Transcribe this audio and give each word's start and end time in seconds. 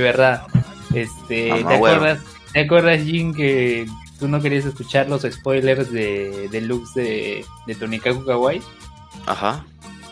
verdad. 0.00 0.42
Este, 0.94 1.48
Mamá 1.50 1.56
¿te, 1.58 1.64
huevo. 1.76 1.86
acuerdas, 1.96 2.20
¿Te 2.52 2.60
acuerdas, 2.60 3.02
Jin, 3.04 3.32
que 3.34 3.86
tú 4.18 4.26
no 4.28 4.40
querías 4.42 4.64
escuchar 4.64 5.08
los 5.08 5.22
spoilers 5.22 5.90
de, 5.92 6.48
de 6.50 6.60
looks 6.62 6.94
de, 6.94 7.44
de 7.66 7.74
Tonikaku 7.74 8.24
Kawaii? 8.24 8.60
Ajá. 9.26 9.64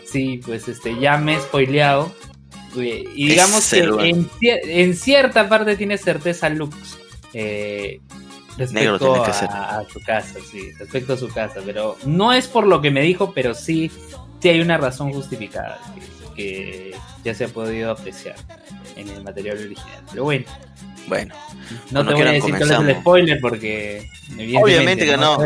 Sí, 0.05 0.41
pues 0.45 0.67
este, 0.67 0.97
ya 0.99 1.17
me 1.17 1.35
he 1.35 1.39
spoileado. 1.41 2.11
Y 2.75 3.29
digamos 3.29 3.67
que 3.69 3.79
en, 3.79 4.29
cier- 4.29 4.61
en 4.63 4.95
cierta 4.95 5.49
parte 5.49 5.75
tiene 5.75 5.97
certeza 5.97 6.49
Lux. 6.49 6.97
Eh, 7.33 7.99
Negro 8.71 8.93
respecto 8.93 9.13
tiene 9.13 9.25
que 9.25 9.33
ser. 9.33 9.49
a, 9.49 9.79
a 9.79 9.85
su 9.89 9.99
casa, 10.01 10.35
sí, 10.51 10.71
respecto 10.77 11.13
a 11.13 11.17
su 11.17 11.27
casa. 11.29 11.61
Pero 11.65 11.97
no 12.05 12.31
es 12.33 12.47
por 12.47 12.67
lo 12.67 12.81
que 12.81 12.91
me 12.91 13.01
dijo, 13.01 13.33
pero 13.33 13.53
sí, 13.55 13.91
sí 14.41 14.49
hay 14.49 14.61
una 14.61 14.77
razón 14.77 15.11
justificada 15.13 15.79
que, 16.35 16.91
que 16.91 16.95
ya 17.23 17.33
se 17.33 17.45
ha 17.45 17.47
podido 17.47 17.91
apreciar 17.91 18.35
en 18.95 19.07
el 19.09 19.23
material 19.23 19.57
original. 19.57 20.03
Pero 20.11 20.23
bueno, 20.23 20.45
Bueno, 21.07 21.33
no 21.91 22.05
te 22.05 22.13
voy 22.13 22.21
a 22.23 22.31
decir 22.31 22.49
cuál 22.51 22.61
es 22.63 22.69
el 22.69 22.75
comenzamos. 22.75 23.01
spoiler 23.01 23.39
porque... 23.41 24.07
Obviamente 24.61 25.05
que 25.05 25.17
no. 25.17 25.37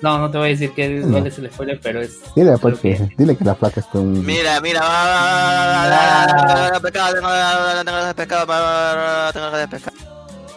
No, 0.00 0.18
no 0.18 0.30
te 0.30 0.38
voy 0.38 0.46
a 0.48 0.50
decir 0.50 0.70
que, 0.72 0.88
No. 0.88 1.12
cuál 1.12 1.26
es 1.28 1.38
el 1.38 1.50
spoiler, 1.52 1.80
pero 1.82 2.00
es... 2.00 2.18
Dile, 2.34 2.56
pues, 2.58 2.78
que- 2.80 2.96
que, 2.96 3.08
dile 3.16 3.36
que 3.36 3.44
la 3.44 3.54
placa 3.54 3.80
es 3.80 3.86
con. 3.86 4.24
mira, 4.26 4.60
mira, 4.60 4.80
va, 4.80 4.88
va, 4.88 5.86
va, 5.86 6.26
va, 6.46 6.70
va, 6.72 6.80
pecado, 6.80 7.14
tengo 7.14 7.28
tengo 7.84 8.04
de 8.06 8.14
pescado, 8.14 9.32
tengo 9.32 9.56
de 9.56 9.68
pescado. 9.68 9.96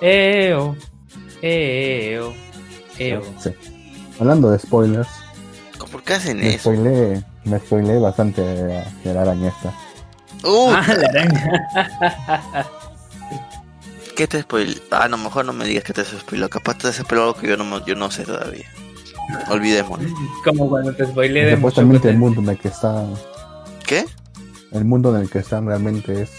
Eo, 0.02 0.76
eo, 1.42 2.34
eo. 2.98 3.22
Sí. 3.40 3.52
Hablando 4.20 4.50
de 4.52 4.60
spoilers, 4.60 5.08
¿Por 5.92 6.02
qué 6.04 6.14
hacen 6.14 6.38
me 6.40 6.50
eso? 6.50 6.72
spoileé, 6.72 7.24
me 7.44 7.60
spoileé 7.60 8.00
bastante 8.00 8.42
de, 8.42 8.84
de 9.04 9.14
la 9.14 9.22
araña 9.22 9.50
esta. 9.50 9.74
Uh, 10.46 10.70
Ah, 10.72 10.86
la 10.98 11.08
araña. 11.08 12.66
¿qué 14.16 14.28
te 14.28 14.42
spoil? 14.42 14.82
Ah, 14.92 15.08
no, 15.10 15.18
mejor 15.18 15.46
no 15.46 15.54
me 15.54 15.66
digas 15.66 15.84
que 15.84 15.94
te 15.94 16.06
spoiló. 16.06 16.50
Capaz 16.50 16.78
te 16.78 16.94
spoiló 16.94 17.24
algo 17.24 17.36
que 17.36 17.48
yo 17.50 17.58
no, 17.58 17.66
me- 17.66 17.82
yo 17.86 17.96
no 17.96 18.10
sé 18.12 18.24
todavía. 18.24 18.66
Olvidémoslo. 19.50 20.08
Como 20.44 20.70
cuando 20.70 20.94
te 20.94 21.06
spoileé 21.06 21.46
de 21.48 21.56
Supuestamente 21.56 22.10
el 22.10 22.18
mundo 22.18 22.42
en 22.42 22.50
el 22.50 22.58
que 22.60 22.68
está, 22.70 23.06
¿Qué? 23.86 24.06
el 24.72 24.86
mundo 24.86 25.16
en 25.16 25.24
el 25.24 25.30
que 25.30 25.40
están 25.40 25.66
realmente 25.68 26.22
es. 26.22 26.32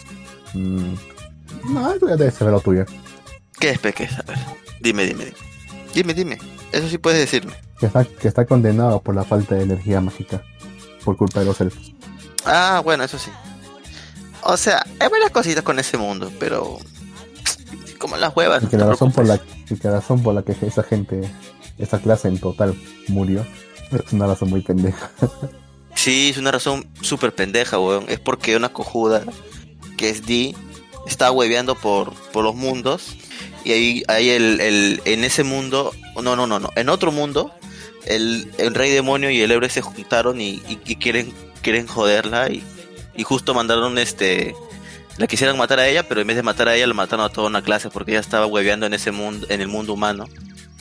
mm, 0.55 0.95
no, 1.75 1.93
eso 1.93 2.09
ya 2.09 2.17
debe 2.17 2.31
ser 2.31 2.49
lo 2.49 2.61
tuyo. 2.61 2.85
¿Qué 3.59 3.71
es 3.71 3.79
Peques? 3.79 4.13
A 4.19 4.23
ver, 4.23 4.39
dime, 4.81 5.05
dime, 5.07 5.25
dime. 5.25 5.37
Dime, 5.95 6.15
dime. 6.15 6.39
Eso 6.73 6.89
sí 6.89 6.99
puedes 6.99 7.19
decirme. 7.21 7.55
Que 7.81 7.87
está, 7.87 8.05
que 8.05 8.29
está 8.29 8.45
condenado 8.47 9.01
por 9.03 9.15
la 9.15 9.25
falta 9.25 9.55
de 9.55 9.63
energía 9.63 10.01
mágica. 10.01 10.43
Por 11.05 11.17
culpa 11.17 11.41
de 11.41 11.47
los 11.47 11.61
elfos. 11.61 11.95
Ah, 12.45 12.81
bueno, 12.85 13.05
eso 13.05 13.19
sí. 13.19 13.31
O 14.43 14.57
sea, 14.57 14.85
hay 15.01 15.09
varias 15.09 15.31
cositas 15.31 15.63
con 15.63 15.79
ese 15.79 15.97
mundo, 15.99 16.31
pero... 16.39 16.79
Como 17.99 18.17
las 18.17 18.37
huevas. 18.37 18.63
Y 18.63 18.67
que 18.67 18.77
no 18.77 18.85
la 18.85 18.91
razón 18.91 19.11
por 19.13 19.27
la, 19.27 19.41
y 19.71 19.75
que 19.77 19.89
la 19.89 19.95
razón 19.95 20.23
por 20.23 20.35
la 20.35 20.43
que 20.43 20.55
esa 20.67 20.83
gente, 20.83 21.23
esa 21.79 21.99
clase 21.99 22.29
en 22.29 22.39
total 22.39 22.75
murió, 23.09 23.45
es 23.91 24.13
una 24.13 24.27
razón 24.27 24.51
muy 24.51 24.61
pendeja. 24.63 25.11
Sí, 25.99 26.29
es 26.29 26.37
una 26.37 26.51
razón 26.53 26.87
súper 27.01 27.35
pendeja, 27.35 27.79
weón. 27.81 28.05
Es 28.09 28.21
porque 28.21 28.55
una 28.55 28.69
cojuda, 28.69 29.23
que 29.97 30.11
es 30.11 30.27
Dee, 30.27 30.55
está 31.07 31.33
hueveando 31.33 31.75
por, 31.75 32.13
por 32.33 32.45
los 32.45 32.55
mundos. 32.55 33.17
Y 33.65 33.73
ahí, 33.73 34.03
ahí 34.07 34.29
el, 34.29 34.61
el, 34.61 35.01
en 35.07 35.25
ese 35.25 35.43
mundo, 35.43 35.93
no, 36.23 36.37
no, 36.37 36.47
no, 36.47 36.61
no, 36.61 36.71
en 36.77 36.91
otro 36.91 37.13
mundo, 37.13 37.51
el, 38.05 38.53
el 38.59 38.75
rey 38.75 38.91
demonio 38.93 39.31
y 39.31 39.41
el 39.41 39.51
héroe 39.51 39.71
se 39.71 39.81
juntaron 39.81 40.39
y, 40.39 40.63
y- 40.69 40.79
y 40.85 40.97
quieren, 40.97 41.33
quieren 41.63 41.87
joderla. 41.87 42.51
Y, 42.51 42.63
y 43.17 43.23
justo 43.23 43.55
mandaron 43.55 43.99
este. 43.99 44.55
La 45.19 45.27
quisieran 45.27 45.57
matar 45.57 45.79
a 45.81 45.89
ella, 45.89 46.07
pero 46.07 46.21
en 46.21 46.27
vez 46.27 46.37
de 46.37 46.43
matar 46.43 46.69
a 46.69 46.75
ella, 46.77 46.87
la 46.87 46.93
mataron 46.95 47.25
a 47.25 47.31
toda 47.31 47.47
una 47.49 47.63
clase 47.63 47.89
porque 47.89 48.11
ella 48.13 48.21
estaba 48.21 48.47
hueveando 48.47 48.85
en 48.87 48.93
ese 48.93 49.13
mundo, 49.13 49.47
en 49.49 49.61
el 49.63 49.69
mundo 49.69 49.95
humano. 49.95 50.27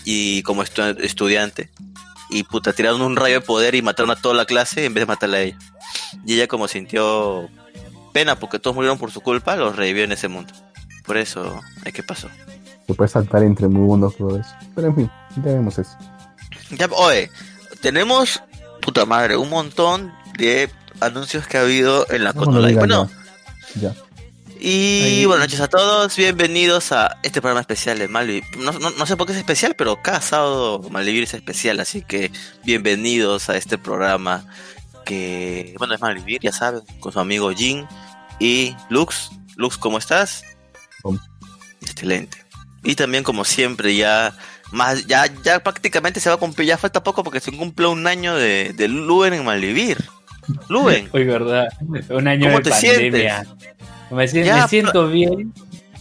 Y 0.04 0.44
como 0.44 0.64
estu- 0.64 0.98
estudiante. 1.00 1.70
Y 2.30 2.44
puta, 2.44 2.74
tiraron 2.74 3.02
un 3.02 3.16
rayo 3.16 3.36
de 3.36 3.42
poder 3.42 3.76
y 3.76 3.82
mataron 3.82 4.12
a 4.12 4.16
toda 4.18 4.36
la 4.36 4.46
clase 4.46 4.84
en 4.86 4.94
vez 4.94 5.04
de 5.04 5.06
matarla 5.06 5.38
a 5.38 5.42
ella. 5.42 5.58
Y 6.26 6.34
ella 6.34 6.48
como 6.48 6.68
sintió 6.68 7.48
pena 8.14 8.38
porque 8.38 8.60
todos 8.60 8.76
murieron 8.76 8.98
por 8.98 9.12
su 9.12 9.22
culpa, 9.22 9.56
los 9.56 9.76
revivió 9.76 10.04
en 10.04 10.12
ese 10.12 10.28
mundo. 10.28 10.54
Por 11.06 11.18
eso, 11.18 11.62
¿qué 11.84 11.94
qué 11.94 12.04
pasó? 12.04 12.28
Se 12.88 12.94
puede 12.94 13.10
saltar 13.10 13.42
entre 13.44 13.68
mundos, 13.68 14.16
todo 14.18 14.38
eso. 14.38 14.50
Pero 14.76 14.88
en 14.88 14.96
fin, 14.96 15.12
ya 15.38 15.54
vemos 15.54 15.78
eso. 15.78 15.96
Ya, 16.72 16.88
oye, 16.92 17.30
tenemos, 17.82 18.42
puta 18.82 19.06
madre, 19.06 19.38
un 19.38 19.50
montón 19.50 20.14
de 20.38 20.70
anuncios 21.02 21.48
que 21.48 21.58
ha 21.58 21.62
habido 21.62 22.06
en 22.12 22.24
la 22.24 22.34
No, 22.34 22.42
no 22.42 22.46
Coto 22.46 22.58
Live. 22.60 22.68
digan 22.70 22.80
Bueno, 22.88 23.12
Ya. 23.80 23.94
y 24.60 25.02
Ahí- 25.04 25.26
buenas 25.26 25.48
noches 25.48 25.60
a 25.62 25.68
todos, 25.68 26.16
bienvenidos 26.16 26.92
a 26.92 27.18
este 27.24 27.42
programa 27.42 27.62
especial 27.62 28.00
de 28.00 28.08
Malvivir. 28.08 28.44
No, 28.58 28.72
no, 28.74 28.90
no 28.92 29.06
sé 29.06 29.16
por 29.18 29.28
qué 29.28 29.34
es 29.34 29.40
especial, 29.40 29.76
pero 29.78 30.02
cada 30.02 30.22
sábado 30.22 30.82
Malvivir 30.92 31.24
es 31.24 31.34
especial, 31.34 31.80
así 31.80 32.02
que 32.02 32.32
bienvenidos 32.64 33.50
a 33.50 33.58
este 33.58 33.78
programa 33.78 34.46
que, 35.06 35.76
bueno, 35.78 35.94
es 35.94 36.02
Malvivir, 36.02 36.42
ya 36.42 36.52
saben, 36.52 36.82
con 37.00 37.12
su 37.12 37.20
amigo 37.20 37.52
Jin 37.54 37.86
y 38.40 38.76
Lux. 38.90 39.30
Lux, 39.56 39.78
¿cómo 39.78 39.98
estás? 39.98 40.44
Excelente. 41.82 42.44
Y 42.84 42.96
también, 42.96 43.24
como 43.24 43.46
siempre, 43.46 43.96
ya 43.96 44.36
más 44.72 45.06
ya 45.06 45.28
ya 45.44 45.62
prácticamente 45.64 46.20
se 46.20 46.30
va 46.30 46.36
a 46.36 46.40
cumplir, 46.40 46.68
ya 46.68 46.78
falta 46.78 47.04
poco 47.04 47.24
porque 47.24 47.40
se 47.40 47.52
cumple 47.52 47.88
un 47.88 48.06
año 48.08 48.36
de, 48.36 48.74
de 48.76 48.88
Luen 48.88 49.34
en 49.34 49.46
Malvivir. 49.46 50.04
Luen, 50.70 51.10
Hoy, 51.12 51.24
verdad. 51.24 51.68
Un 52.10 52.28
año 52.28 52.46
¿Cómo 52.48 52.58
de 52.60 52.64
te 52.64 52.70
pandemia. 52.72 53.46
Me 54.12 54.28
siento, 54.28 54.48
Ya, 54.48 54.62
me 54.64 54.68
siento 54.68 55.08
bien. 55.10 55.54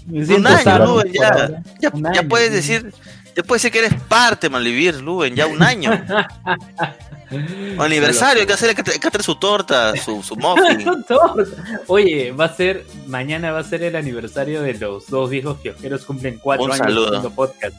Me 0.07 0.19
un 0.21 0.27
siento 0.27 0.49
año, 0.49 0.59
sano 0.63 0.87
Luen, 0.87 1.07
por 1.07 1.15
ya, 1.15 1.63
ya, 1.81 1.91
Un 1.93 2.03
ya 2.05 2.21
año, 2.21 2.29
puedes 2.29 2.49
sí. 2.51 2.55
decir, 2.57 2.93
ya 3.37 3.43
puedes 3.43 3.63
decir 3.63 3.73
que 3.73 3.87
eres 3.87 3.95
parte, 4.09 4.51
Malvivir, 4.51 4.97
Luen, 5.01 5.35
ya 5.35 5.47
un 5.47 5.63
año. 5.63 5.91
Aniversario, 7.79 8.43
hay 8.43 8.47
que 8.47 8.53
hacer, 8.53 8.69
hay 8.69 8.75
que 8.77 8.83
traer 9.11 9.23
su 9.23 9.35
torta, 9.37 9.97
su, 9.97 10.23
su 10.23 10.37
muffin. 10.37 10.85
Oye, 11.89 12.33
va 12.33 12.45
a 12.45 12.55
ser, 12.55 12.85
mañana 13.07 13.51
va 13.51 13.61
a 13.61 13.65
ser 13.65 13.83
el 13.83 13.97
aniversario 13.97 14.63
de 14.63 14.75
los 14.75 15.07
dos 15.09 15.31
viejos 15.31 15.59
kiosqueros, 15.61 16.05
cumplen 16.05 16.39
cuatro 16.39 16.67
Un 16.67 16.73
años 16.73 16.87
saludo. 16.87 17.07
haciendo 17.07 17.31
podcast. 17.31 17.75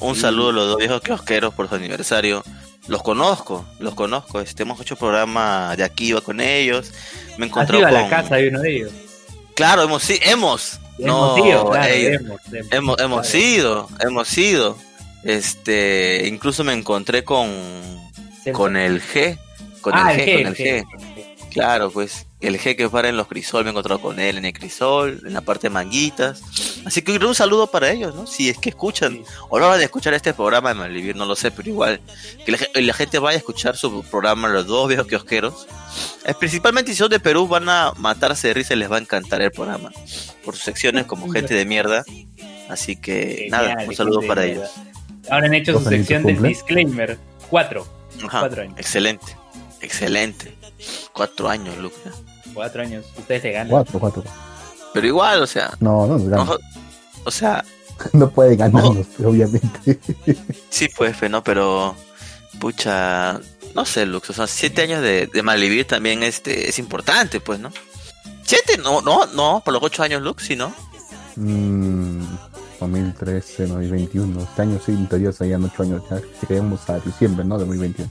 Un 0.00 0.14
Sí. 0.14 0.20
saludo 0.22 0.50
a 0.50 0.52
los 0.52 0.66
dos 0.68 0.76
viejos 0.78 1.00
kiosqueros 1.00 1.54
por 1.54 1.68
su 1.68 1.74
aniversario. 1.74 2.42
Los 2.86 3.02
conozco, 3.02 3.66
los 3.80 3.94
conozco. 3.94 4.40
Este, 4.40 4.62
hemos 4.62 4.80
hecho 4.80 4.96
programa 4.96 5.74
de 5.76 5.84
aquí, 5.84 6.08
iba 6.08 6.20
con 6.20 6.40
ellos. 6.40 6.92
Me 7.36 7.44
¿Has 7.46 7.50
encontré 7.50 7.78
ido 7.78 7.86
a 7.86 7.90
con... 7.90 8.00
la 8.02 8.08
casa 8.08 8.36
de 8.36 8.48
uno 8.48 8.60
de 8.60 8.76
ellos? 8.76 8.92
Claro, 9.54 9.82
hemos, 9.82 10.02
sí, 10.02 10.18
hemos. 10.22 10.78
Hemos 10.98 11.38
no, 11.38 11.46
ido, 11.46 11.70
claro, 11.70 11.94
hemos, 11.94 12.40
hemos. 12.52 12.72
Hemos, 12.72 12.98
hemos 13.00 13.28
Claro. 13.28 13.38
ido, 13.46 13.88
hemos 14.00 14.38
ido. 14.38 14.78
Este, 15.24 16.26
incluso 16.28 16.64
me 16.64 16.72
encontré 16.72 17.24
con, 17.24 17.50
con 18.52 18.76
el 18.76 19.02
G. 19.02 19.38
Con 19.80 19.92
Ah, 19.94 20.12
el 20.14 20.20
el 20.20 20.54
G, 20.56 20.56
G, 20.56 20.84
con 20.84 21.00
el 21.02 21.18
el 21.18 21.24
G. 21.36 21.48
Claro, 21.52 21.90
pues 21.90 22.26
el 22.40 22.58
G 22.58 22.76
que 22.76 22.88
para 22.88 23.08
en 23.08 23.16
los 23.16 23.26
crisol, 23.26 23.64
me 23.64 23.70
he 23.70 23.72
encontrado 23.72 24.00
con 24.00 24.20
él 24.20 24.38
en 24.38 24.44
el 24.44 24.52
crisol, 24.52 25.20
en 25.26 25.34
la 25.34 25.40
parte 25.40 25.68
de 25.68 25.70
manguitas. 25.70 26.42
Así 26.84 27.02
que 27.02 27.12
un 27.12 27.34
saludo 27.34 27.66
para 27.66 27.90
ellos, 27.90 28.14
¿no? 28.14 28.26
Si 28.26 28.48
es 28.48 28.58
que 28.58 28.68
escuchan, 28.68 29.22
o 29.48 29.58
no 29.58 29.68
van 29.68 29.80
a 29.80 29.82
escuchar 29.82 30.14
este 30.14 30.32
programa 30.32 30.68
de 30.68 30.76
Malvivir, 30.76 31.16
no 31.16 31.26
lo 31.26 31.34
sé, 31.34 31.50
pero 31.50 31.68
igual, 31.68 32.00
que 32.44 32.52
la, 32.52 32.58
la 32.74 32.92
gente 32.94 33.18
vaya 33.18 33.36
a 33.36 33.38
escuchar 33.38 33.76
su 33.76 34.02
programa, 34.04 34.48
los 34.48 34.66
dos 34.66 34.88
viejos 34.88 35.06
kiosqueros. 35.06 35.66
Es 36.24 36.36
principalmente 36.36 36.92
si 36.92 36.98
son 36.98 37.10
de 37.10 37.18
Perú, 37.18 37.48
van 37.48 37.68
a 37.68 37.92
matarse 37.96 38.48
de 38.48 38.54
risa 38.54 38.74
y 38.74 38.76
les 38.76 38.90
va 38.90 38.96
a 38.96 39.00
encantar 39.00 39.42
el 39.42 39.50
programa. 39.50 39.90
Por 40.44 40.54
sus 40.54 40.64
secciones 40.64 41.06
como 41.06 41.28
gente 41.30 41.54
de 41.54 41.64
mierda. 41.64 42.04
Así 42.68 42.96
que 42.96 43.48
Genial, 43.50 43.50
nada, 43.50 43.84
un 43.86 43.94
saludo 43.94 44.20
para 44.22 44.44
ellos. 44.44 44.70
Ahora 45.30 45.46
han 45.46 45.54
hecho 45.54 45.72
su 45.72 45.78
¿Dos 45.78 45.86
añitos 45.88 46.06
sección 46.06 46.22
del 46.22 46.42
disclaimer. 46.42 47.18
Cuatro. 47.50 47.86
Ajá, 48.24 48.40
Cuatro 48.40 48.62
años. 48.62 48.74
Excelente, 48.78 49.36
excelente. 49.80 50.54
Cuatro 51.12 51.48
años, 51.48 51.76
Luke. 51.78 51.96
Cuatro 52.54 52.82
años. 52.82 53.04
Ustedes 53.16 53.42
se 53.42 53.52
ganan. 53.52 53.70
Cuatro, 53.70 53.98
cuatro. 53.98 54.24
Pero 54.94 55.06
igual, 55.06 55.42
o 55.42 55.46
sea, 55.46 55.70
No, 55.80 56.06
no 56.06 56.18
nos 56.18 56.28
ganan. 56.28 56.46
no- 56.46 56.58
o 57.24 57.30
sea, 57.30 57.64
No 58.12 58.30
puede 58.30 58.56
ganarnos, 58.56 59.06
obviamente. 59.24 59.98
sí, 60.70 60.88
pues, 60.96 61.16
fe, 61.16 61.28
¿no? 61.28 61.42
Pero, 61.42 61.94
pucha, 62.60 63.40
no 63.74 63.84
sé, 63.84 64.06
Lux, 64.06 64.30
o 64.30 64.32
sea, 64.32 64.46
siete 64.46 64.82
años 64.82 65.02
de, 65.02 65.26
de 65.26 65.42
malvivir 65.42 65.84
también 65.86 66.22
este, 66.22 66.68
es 66.68 66.78
importante, 66.78 67.40
pues, 67.40 67.58
¿no? 67.60 67.70
Siete, 68.44 68.78
no, 68.78 69.02
no, 69.02 69.26
no, 69.26 69.62
por 69.64 69.74
los 69.74 69.82
ocho 69.82 70.02
años, 70.02 70.22
Lux, 70.22 70.44
sí, 70.44 70.56
¿no? 70.56 70.72
Mm, 71.36 72.22
2013, 72.80 73.66
2021. 73.66 74.40
Este 74.42 74.62
año 74.62 74.80
sí, 74.84 74.92
en 74.92 75.06
teoría 75.08 75.32
serían 75.32 75.64
8 75.64 75.82
años. 75.82 76.02
Ya 76.10 76.20
lleguemos 76.48 76.88
a 76.88 76.98
diciembre, 77.00 77.44
¿no? 77.44 77.58
De 77.58 77.64
2021. 77.64 78.10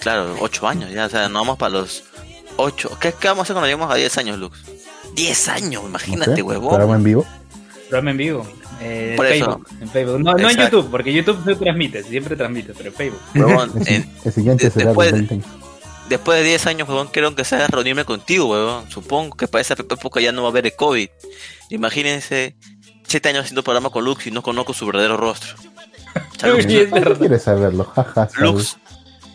Claro, 0.00 0.36
ocho 0.40 0.68
años, 0.68 0.90
ya, 0.92 1.06
o 1.06 1.08
sea, 1.08 1.28
no 1.28 1.40
vamos 1.40 1.58
para 1.58 1.70
los 1.80 2.04
ocho. 2.56 2.96
¿Qué, 3.00 3.12
qué 3.18 3.28
vamos 3.28 3.40
a 3.40 3.42
hacer 3.44 3.54
cuando 3.54 3.66
lleguemos 3.66 3.90
a 3.90 3.94
diez 3.94 4.16
años, 4.18 4.38
Lux? 4.38 4.58
Diez 5.14 5.48
años, 5.48 5.82
No 5.82 5.88
imagínate, 5.88 6.42
huevón. 6.42 6.68
¿programa 6.68 6.96
en 6.96 7.04
vivo? 7.04 7.26
Programa 7.88 8.10
en 8.10 8.16
vivo. 8.16 8.46
Eh, 8.80 9.12
eso. 9.14 9.22
Facebook. 9.22 9.68
En 9.80 9.88
Facebook. 9.88 10.20
No, 10.20 10.34
no 10.34 10.50
en. 10.50 10.56
YouTube, 10.58 10.90
porque 10.90 11.12
YouTube 11.12 11.42
se 11.44 11.54
transmite, 11.56 12.02
siempre 12.02 12.36
transmite, 12.36 12.74
pero 12.76 12.90
en 12.90 12.94
Facebook. 12.94 13.20
Huevón, 13.34 13.72
El, 13.86 13.88
en- 13.94 14.12
el 14.24 14.32
siguiente 14.32 14.70
será 14.70 14.86
después- 14.86 15.10
2020. 15.12 15.48
Después 16.08 16.38
de 16.38 16.44
10 16.44 16.66
años, 16.68 16.88
huevón, 16.88 17.08
quiero 17.12 17.34
que 17.34 17.44
sea 17.44 17.66
reunirme 17.66 18.04
contigo, 18.04 18.46
huevón. 18.50 18.88
Supongo 18.90 19.36
que 19.36 19.48
para 19.48 19.62
esa 19.62 19.74
época 19.74 20.20
ya 20.20 20.30
no 20.30 20.42
va 20.42 20.48
a 20.48 20.50
haber 20.50 20.66
el 20.66 20.76
COVID. 20.76 21.08
Imagínense 21.70 22.56
siete 23.08 23.28
años 23.28 23.42
haciendo 23.44 23.62
programa 23.64 23.90
con 23.90 24.04
Lux 24.04 24.26
y 24.26 24.30
no 24.30 24.42
conozco 24.42 24.72
su 24.72 24.86
verdadero 24.86 25.16
rostro. 25.16 25.54
Lux, 26.44 26.64
es 26.64 26.88
¿Para 26.88 27.02
qué 27.02 27.08
verdad. 27.08 27.18
quieres 27.18 27.42
saberlo? 27.42 27.92
Lux, 28.38 28.76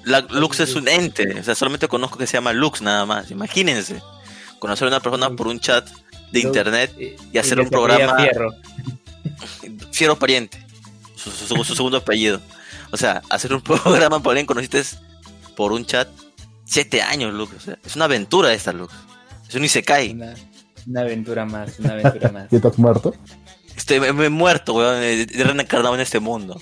la- 0.03 0.21
Lux 0.21 0.59
es 0.59 0.75
un 0.75 0.88
ente, 0.88 1.39
o 1.39 1.44
sea, 1.44 1.56
solamente 1.56 1.88
conozco 1.88 2.18
que 2.18 2.27
se 2.27 2.33
llama 2.33 2.53
Lux 2.53 2.81
nada 2.81 3.06
más. 3.06 3.31
Imagínense, 3.31 4.01
conocer 4.59 4.86
a 4.88 4.89
una 4.89 5.00
persona 5.00 5.30
por 5.31 5.48
un 5.48 5.59
chat 5.59 5.88
de 6.31 6.39
internet 6.39 6.94
y 7.31 7.38
hacer 7.38 7.59
un 7.59 7.69
programa- 7.69 8.18
Fierro. 8.19 8.51
fiero 9.92 10.18
pariente, 10.18 10.63
su, 11.15 11.30
su- 11.31 11.63
su 11.63 11.75
segundo 11.75 11.98
apellido. 11.98 12.39
O 12.92 12.98
sea, 12.98 13.21
hacer 13.30 13.53
un 13.53 13.62
programa 13.63 14.19
por 14.21 14.31
alguien 14.31 14.45
que 14.45 14.53
conociste 14.53 14.83
por 15.56 15.71
un 15.71 15.86
chat, 15.86 16.07
siete 16.65 17.01
años, 17.01 17.33
Lux. 17.33 17.53
O 17.56 17.59
sea, 17.59 17.77
es 17.86 17.95
una 17.95 18.06
aventura 18.06 18.53
esta, 18.53 18.74
Lux. 18.74 18.94
Es 19.48 19.56
un 19.56 19.63
Isekai. 19.65 20.12
Una, 20.12 20.33
una 20.88 21.01
aventura 21.01 21.45
más, 21.45 21.80
una 21.80 21.94
aventura 21.94 22.30
más. 22.33 22.48
¿Ya 22.50 22.57
estás 22.57 22.77
muerto? 22.77 23.13
Estoy, 23.75 24.00
me, 24.13 24.30
muerto, 24.30 24.74
weón, 24.74 25.01
he 25.01 25.25
reencarnado 25.25 25.95
en 25.95 26.01
este 26.01 26.19
mundo. 26.19 26.62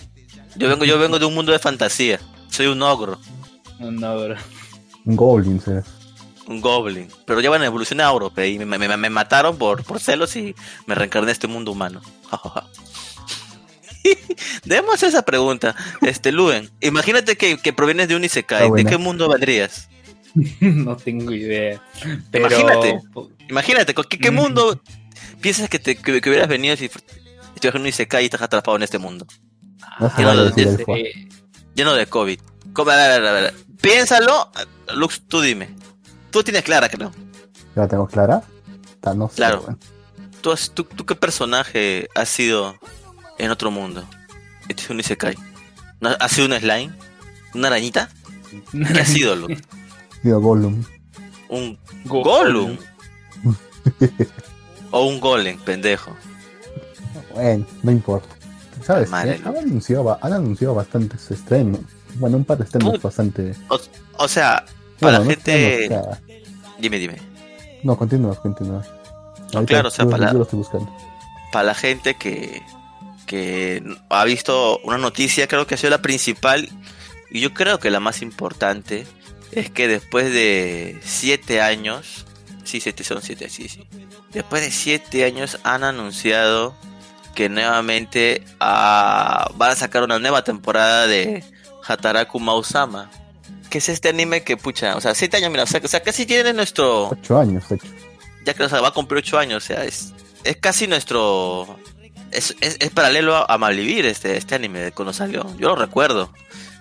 Yo 0.56 0.68
vengo, 0.68 0.86
yo 0.86 0.97
vengo 1.00 1.19
de 1.19 1.25
un 1.25 1.33
mundo 1.36 1.51
de 1.51 1.59
fantasía. 1.59 2.19
Soy 2.60 2.68
un 2.68 2.82
ogro, 2.82 3.18
Un 3.80 4.04
ogro. 4.04 4.36
Un 5.06 5.16
goblin, 5.16 5.62
será. 5.62 5.82
un 6.46 6.60
goblin. 6.60 7.08
Pero 7.26 7.40
ya 7.40 7.50
van 7.50 7.62
a 7.62 7.68
evolucionar 7.68 8.08
a 8.08 8.12
Europe 8.12 8.46
y 8.50 8.60
me, 8.60 8.66
me- 8.66 8.98
me 8.98 9.10
mataron 9.10 9.58
por, 9.58 9.86
por 9.86 10.02
celos 10.02 10.36
y 10.36 10.54
me 10.86 10.94
reencarné 10.94 11.28
en 11.30 11.32
este 11.32 11.48
mundo 11.48 11.72
humano. 11.72 12.02
Debemos 14.66 14.96
hacer 14.96 15.08
esa 15.08 15.22
pregunta. 15.22 15.74
Este, 16.02 16.34
Luen, 16.34 16.70
imagínate 16.82 17.38
que, 17.38 17.58
que 17.60 17.72
provienes 17.72 18.10
de 18.10 18.18
un 18.18 18.26
Isekai. 18.26 18.70
¿De 18.72 18.84
qué 18.84 18.98
mundo 18.98 19.30
vendrías? 19.30 19.88
no 20.60 20.98
tengo 20.98 21.32
idea. 21.32 21.82
Pero, 22.30 22.46
Imagínate. 22.48 23.00
Imagínate, 23.50 23.94
¿con 23.94 24.04
¿qué, 24.04 24.18
qué 24.18 24.32
mundo 24.32 24.82
piensas 25.40 25.70
que, 25.70 25.80
te, 25.80 25.96
que, 25.96 26.20
que 26.20 26.30
hubieras 26.30 26.50
venido 26.50 26.76
si 26.76 26.88
estuvieras 26.88 27.76
en 27.76 27.82
un 27.84 27.88
Isekai 27.88 28.24
y 28.24 28.26
estás 28.26 28.42
atrapado 28.42 28.76
en 28.76 28.84
este 28.84 28.98
mundo? 29.00 29.26
No 29.98 30.12
Ah, 30.14 30.14
no. 30.18 30.52
Lleno 31.80 31.94
de 31.94 32.08
COVID. 32.08 32.40
A 32.76 32.84
ver, 32.84 33.00
a 33.00 33.08
ver, 33.20 33.26
a 33.26 33.31
ver. 33.31 33.54
Piénsalo. 33.80 34.52
Lux, 34.96 35.22
tú 35.30 35.40
dime. 35.40 35.74
Tú 36.30 36.44
tienes 36.44 36.64
clara, 36.64 36.90
creo. 36.90 37.10
¿Ya 37.74 37.84
la 37.84 37.88
tengo 37.88 38.06
clara? 38.06 38.44
Ta, 39.00 39.14
no 39.14 39.30
sé, 39.30 39.36
Claro. 39.38 39.62
weón. 39.62 39.80
¿Tú, 40.42 40.52
has- 40.52 40.72
tú, 40.74 40.84
tú 40.84 41.06
qué 41.06 41.16
personaje 41.16 42.10
has 42.16 42.28
sido 42.28 42.76
en 43.38 43.50
otro 43.50 43.72
mundo? 43.72 44.04
Este 44.68 44.84
es 44.84 44.90
un 44.90 45.00
Isekai. 45.00 45.38
¿No- 46.02 46.10
¿Has 46.20 46.34
sido 46.34 46.48
un 46.48 46.60
slime? 46.60 46.92
¿Una 47.54 47.68
arañita? 47.70 48.10
¿Qué 48.94 49.00
has 49.00 49.08
sido, 49.08 49.38
Lux? 49.38 49.62
Digo, 50.24 50.42
Gollum. 50.42 50.84
¿Un 51.48 51.80
Go- 52.04 52.24
Gollum? 52.24 52.78
¿O 54.92 55.06
un 55.06 55.22
golem, 55.22 55.58
pendejo? 55.60 56.14
Bueno, 57.34 57.66
no 57.84 57.92
importa. 57.92 58.36
¿Sabes? 58.94 59.09
Madre 59.09 59.38
qué? 59.41 59.47
Han 59.47 59.57
anunciado, 59.57 60.18
han 60.19 60.33
anunciado 60.33 60.74
bastantes 60.75 61.30
estrenos. 61.31 61.81
Bueno, 62.15 62.38
un 62.38 62.44
par 62.45 62.57
de 62.57 62.63
estrenos 62.63 63.00
bastante. 63.01 63.53
O, 63.69 63.80
o 64.18 64.27
sea, 64.27 64.65
para 65.00 65.19
Bueno, 65.19 65.25
no 65.25 65.30
gente... 65.30 65.83
estrenos, 65.83 66.07
o 66.07 66.12
sea, 66.15 66.21
Dime, 66.80 66.97
dime. 66.97 67.18
No, 67.83 67.95
continúa, 67.97 68.36
continúa. 68.36 68.83
No, 69.53 69.65
claro, 69.65 69.89
o 69.89 69.91
sea, 69.91 70.06
para- 70.07 70.33
buscando. 70.33 70.91
para 71.51 71.65
la 71.65 71.75
gente 71.75 72.15
que, 72.15 72.62
que 73.27 73.83
ha 74.09 74.24
visto 74.25 74.80
una 74.83 74.97
noticia, 74.97 75.47
creo 75.47 75.68
que 75.68 75.75
ha 75.75 75.77
sido 75.77 75.91
la 75.91 76.01
principal 76.01 76.68
y 77.31 77.41
yo 77.41 77.53
creo 77.53 77.80
que 77.80 77.91
la 77.91 78.00
más 78.00 78.21
importante 78.24 79.06
es 79.51 79.69
que 79.69 79.88
después 79.88 80.31
de 80.33 81.00
siete 81.03 81.62
años, 81.62 82.25
sí, 82.63 82.80
siete 82.80 83.03
son 83.03 83.21
siete, 83.21 83.50
sí, 83.50 83.69
sí. 83.69 83.88
Después 84.31 84.62
de 84.63 84.71
siete 84.71 85.25
años 85.25 85.59
han 85.63 85.83
anunciado 85.83 86.75
que 87.39 87.47
nuevamente 87.47 88.44
ah, 88.59 89.50
van 89.56 89.71
a 89.71 89.75
sacar 89.77 90.03
una 90.03 90.19
nueva 90.19 90.44
temporada 90.44 91.07
de 91.07 91.41
Hataraku 91.88 92.38
Mausama. 92.38 93.09
Que 93.69 93.77
es 93.77 93.88
este 93.88 94.09
anime 94.09 94.44
que, 94.44 94.57
pucha, 94.57 94.97
o 94.97 95.00
sea, 95.00 95.15
siete 95.15 95.38
años, 95.38 95.50
mira, 95.50 95.63
o 95.63 95.65
sea, 95.65 95.80
o 95.81 95.88
sea 95.88 96.03
casi 96.03 96.25
tiene 96.25 96.51
nuestro, 96.51 97.07
Ocho 97.07 97.39
años, 97.39 97.69
de 97.69 97.77
hecho. 97.77 97.88
ya 98.45 98.53
que 98.53 98.63
o 98.63 98.68
sea, 98.68 98.81
va 98.81 98.89
a 98.89 98.91
cumplir 98.91 99.19
ocho 99.19 99.38
años, 99.39 99.63
o 99.63 99.65
sea, 99.68 99.86
es, 99.86 100.12
es 100.44 100.57
casi 100.57 100.86
nuestro... 100.86 101.80
Es, 102.31 102.57
es, 102.59 102.75
es 102.81 102.89
paralelo 102.89 103.38
a, 103.38 103.45
a 103.47 103.57
Malvivir 103.57 104.06
este, 104.06 104.36
este 104.36 104.56
anime 104.56 104.80
de 104.80 104.91
cuando 104.91 105.13
salió. 105.13 105.45
Yo 105.57 105.69
lo 105.69 105.75
recuerdo. 105.77 106.33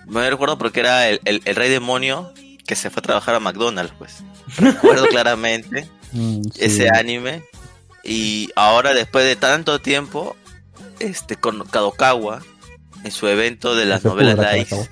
Me 0.07 0.29
recuerdo 0.29 0.57
porque 0.57 0.81
era 0.81 1.07
el, 1.07 1.21
el, 1.23 1.41
el 1.45 1.55
rey 1.55 1.69
demonio 1.69 2.33
que 2.67 2.75
se 2.75 2.89
fue 2.89 2.99
a 2.99 3.03
trabajar 3.03 3.35
a 3.35 3.39
McDonald's, 3.39 3.93
pues. 3.97 4.15
Recuerdo 4.57 5.05
claramente 5.09 5.89
Mm, 6.11 6.41
sí. 6.53 6.59
ese 6.59 6.89
anime. 6.89 7.43
Y 8.03 8.49
ahora, 8.55 8.93
después 8.93 9.23
de 9.25 9.35
tanto 9.35 9.79
tiempo, 9.79 10.35
este 10.99 11.35
con 11.35 11.63
Kadokawa, 11.67 12.41
en 13.03 13.11
su 13.11 13.27
evento 13.27 13.75
de 13.75 13.85
las 13.85 14.03
novelas 14.03 14.35
Kadokawa. 14.35 14.87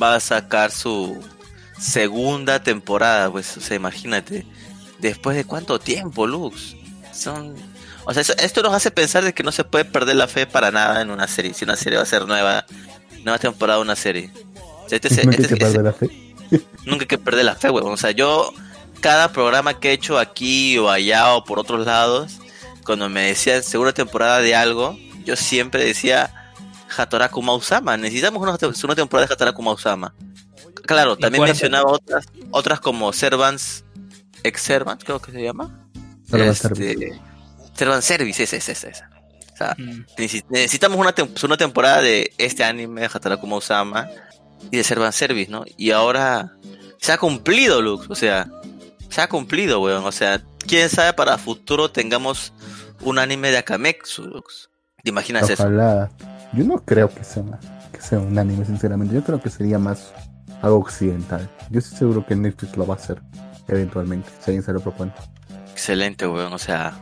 va 0.00 0.14
a 0.16 0.20
sacar 0.20 0.70
su 0.70 1.18
segunda 1.78 2.62
temporada, 2.62 3.30
pues, 3.30 3.56
o 3.56 3.60
sea, 3.60 3.76
imagínate, 3.76 4.46
después 4.98 5.36
de 5.36 5.44
cuánto 5.44 5.78
tiempo, 5.78 6.26
Lux, 6.26 6.76
son, 7.12 7.54
o 8.04 8.12
sea, 8.12 8.22
eso- 8.22 8.36
esto 8.38 8.62
nos 8.62 8.74
hace 8.74 8.90
pensar 8.90 9.24
de 9.24 9.32
que 9.34 9.42
no 9.42 9.52
se 9.52 9.64
puede 9.64 9.84
perder 9.84 10.16
la 10.16 10.26
fe 10.28 10.46
para 10.46 10.70
nada 10.70 11.00
en 11.02 11.10
una 11.10 11.28
serie, 11.28 11.54
si 11.54 11.64
una 11.64 11.76
serie 11.76 11.96
va 11.98 12.02
a 12.02 12.06
ser 12.06 12.26
nueva, 12.26 12.64
nueva 13.24 13.38
temporada 13.38 13.78
una 13.80 13.96
serie, 13.96 14.30
O 14.84 14.88
sea, 14.88 14.96
este 14.96 15.08
es- 15.08 15.16
Nunca 15.24 15.36
hay 15.36 15.42
este 15.42 15.54
que 15.54 15.60
perder 15.60 15.82
la 15.84 15.92
fe. 15.92 16.34
nunca 16.84 17.02
hay 17.02 17.06
que 17.08 17.18
perder 17.18 17.44
la 17.44 17.56
fe, 17.56 17.70
weón. 17.70 17.92
O 17.92 17.96
sea, 17.96 18.12
yo, 18.12 18.52
cada 19.00 19.32
programa 19.32 19.80
que 19.80 19.90
he 19.90 19.92
hecho 19.94 20.16
aquí 20.18 20.78
o 20.78 20.88
allá 20.90 21.34
o 21.34 21.42
por 21.44 21.58
otros 21.58 21.84
lados, 21.86 22.38
cuando 22.86 23.08
me 23.08 23.22
decían 23.28 23.62
segunda 23.62 23.92
temporada 23.92 24.38
de 24.40 24.54
algo, 24.54 24.96
yo 25.24 25.36
siempre 25.36 25.84
decía 25.84 26.52
Hatoraku 26.96 27.42
Mausama. 27.42 27.96
Necesitamos 27.96 28.40
una 28.42 28.56
te- 28.56 28.72
segunda 28.74 28.94
temporada 28.94 29.26
de 29.26 29.34
Hatoraku 29.34 29.60
Mausama. 29.62 30.14
Claro, 30.84 31.14
¿Y 31.18 31.20
también 31.20 31.42
mencionaba 31.44 31.90
otras, 31.90 32.26
otras 32.52 32.80
como 32.80 33.12
Servants, 33.12 33.84
Ex 34.44 34.60
Servants, 34.62 35.04
creo 35.04 35.20
que 35.20 35.32
se 35.32 35.42
llama. 35.42 35.88
Servant 36.30 36.52
Este, 36.52 36.68
Service. 36.68 37.20
Service, 38.02 38.42
esa, 38.44 38.56
esa, 38.56 38.72
esa, 38.72 38.88
esa. 38.88 39.10
O 39.52 39.56
sea, 39.56 39.74
Mm. 39.78 40.04
Necesi- 40.16 40.44
necesitamos 40.48 40.98
una, 40.98 41.14
tem- 41.14 41.44
una 41.44 41.56
temporada 41.56 42.00
de 42.02 42.32
este 42.38 42.62
anime 42.62 43.00
de 43.02 43.06
Hataraku 43.12 43.46
Mausama 43.46 44.08
y 44.70 44.76
de 44.76 44.84
Servant 44.84 45.12
Service, 45.14 45.50
¿no? 45.50 45.64
Y 45.76 45.90
ahora 45.90 46.52
se 47.00 47.12
ha 47.12 47.18
cumplido, 47.18 47.82
Lux, 47.82 48.06
o 48.08 48.14
sea, 48.14 48.46
se 49.08 49.20
ha 49.20 49.28
cumplido, 49.28 49.80
weón. 49.80 50.04
O 50.04 50.12
sea, 50.12 50.42
quién 50.66 50.88
sabe 50.90 51.12
para 51.14 51.38
futuro 51.38 51.90
tengamos 51.90 52.52
un 53.02 53.18
anime 53.18 53.50
de 53.50 53.58
Akametsu. 53.58 54.42
¿Te 55.02 55.10
imaginas 55.10 55.48
eso? 55.48 55.62
Ojalá. 55.62 56.10
Yo 56.52 56.64
no 56.64 56.76
creo 56.84 57.08
que 57.12 57.22
sea, 57.24 57.42
que 57.92 58.00
sea 58.00 58.18
un 58.18 58.38
anime, 58.38 58.64
sinceramente. 58.64 59.14
Yo 59.14 59.22
creo 59.22 59.40
que 59.40 59.50
sería 59.50 59.78
más 59.78 60.12
algo 60.62 60.78
occidental. 60.78 61.48
Yo 61.70 61.78
estoy 61.80 61.98
seguro 61.98 62.24
que 62.26 62.34
Netflix 62.34 62.76
lo 62.76 62.86
va 62.86 62.94
a 62.94 62.96
hacer 62.96 63.20
eventualmente, 63.68 64.28
si 64.40 64.50
alguien 64.50 64.62
se 64.62 64.72
lo 64.72 64.80
propone. 64.80 65.12
Excelente, 65.72 66.26
weón. 66.26 66.52
O 66.52 66.58
sea, 66.58 66.94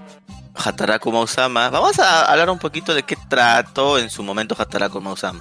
Hataraku 0.54 1.12
Mausama. 1.12 1.70
Vamos 1.70 1.98
a 1.98 2.30
hablar 2.30 2.50
un 2.50 2.58
poquito 2.58 2.94
de 2.94 3.02
qué 3.02 3.16
trató 3.28 3.98
en 3.98 4.10
su 4.10 4.22
momento 4.22 4.56
Hataraku 4.58 5.00
Mausama. 5.00 5.40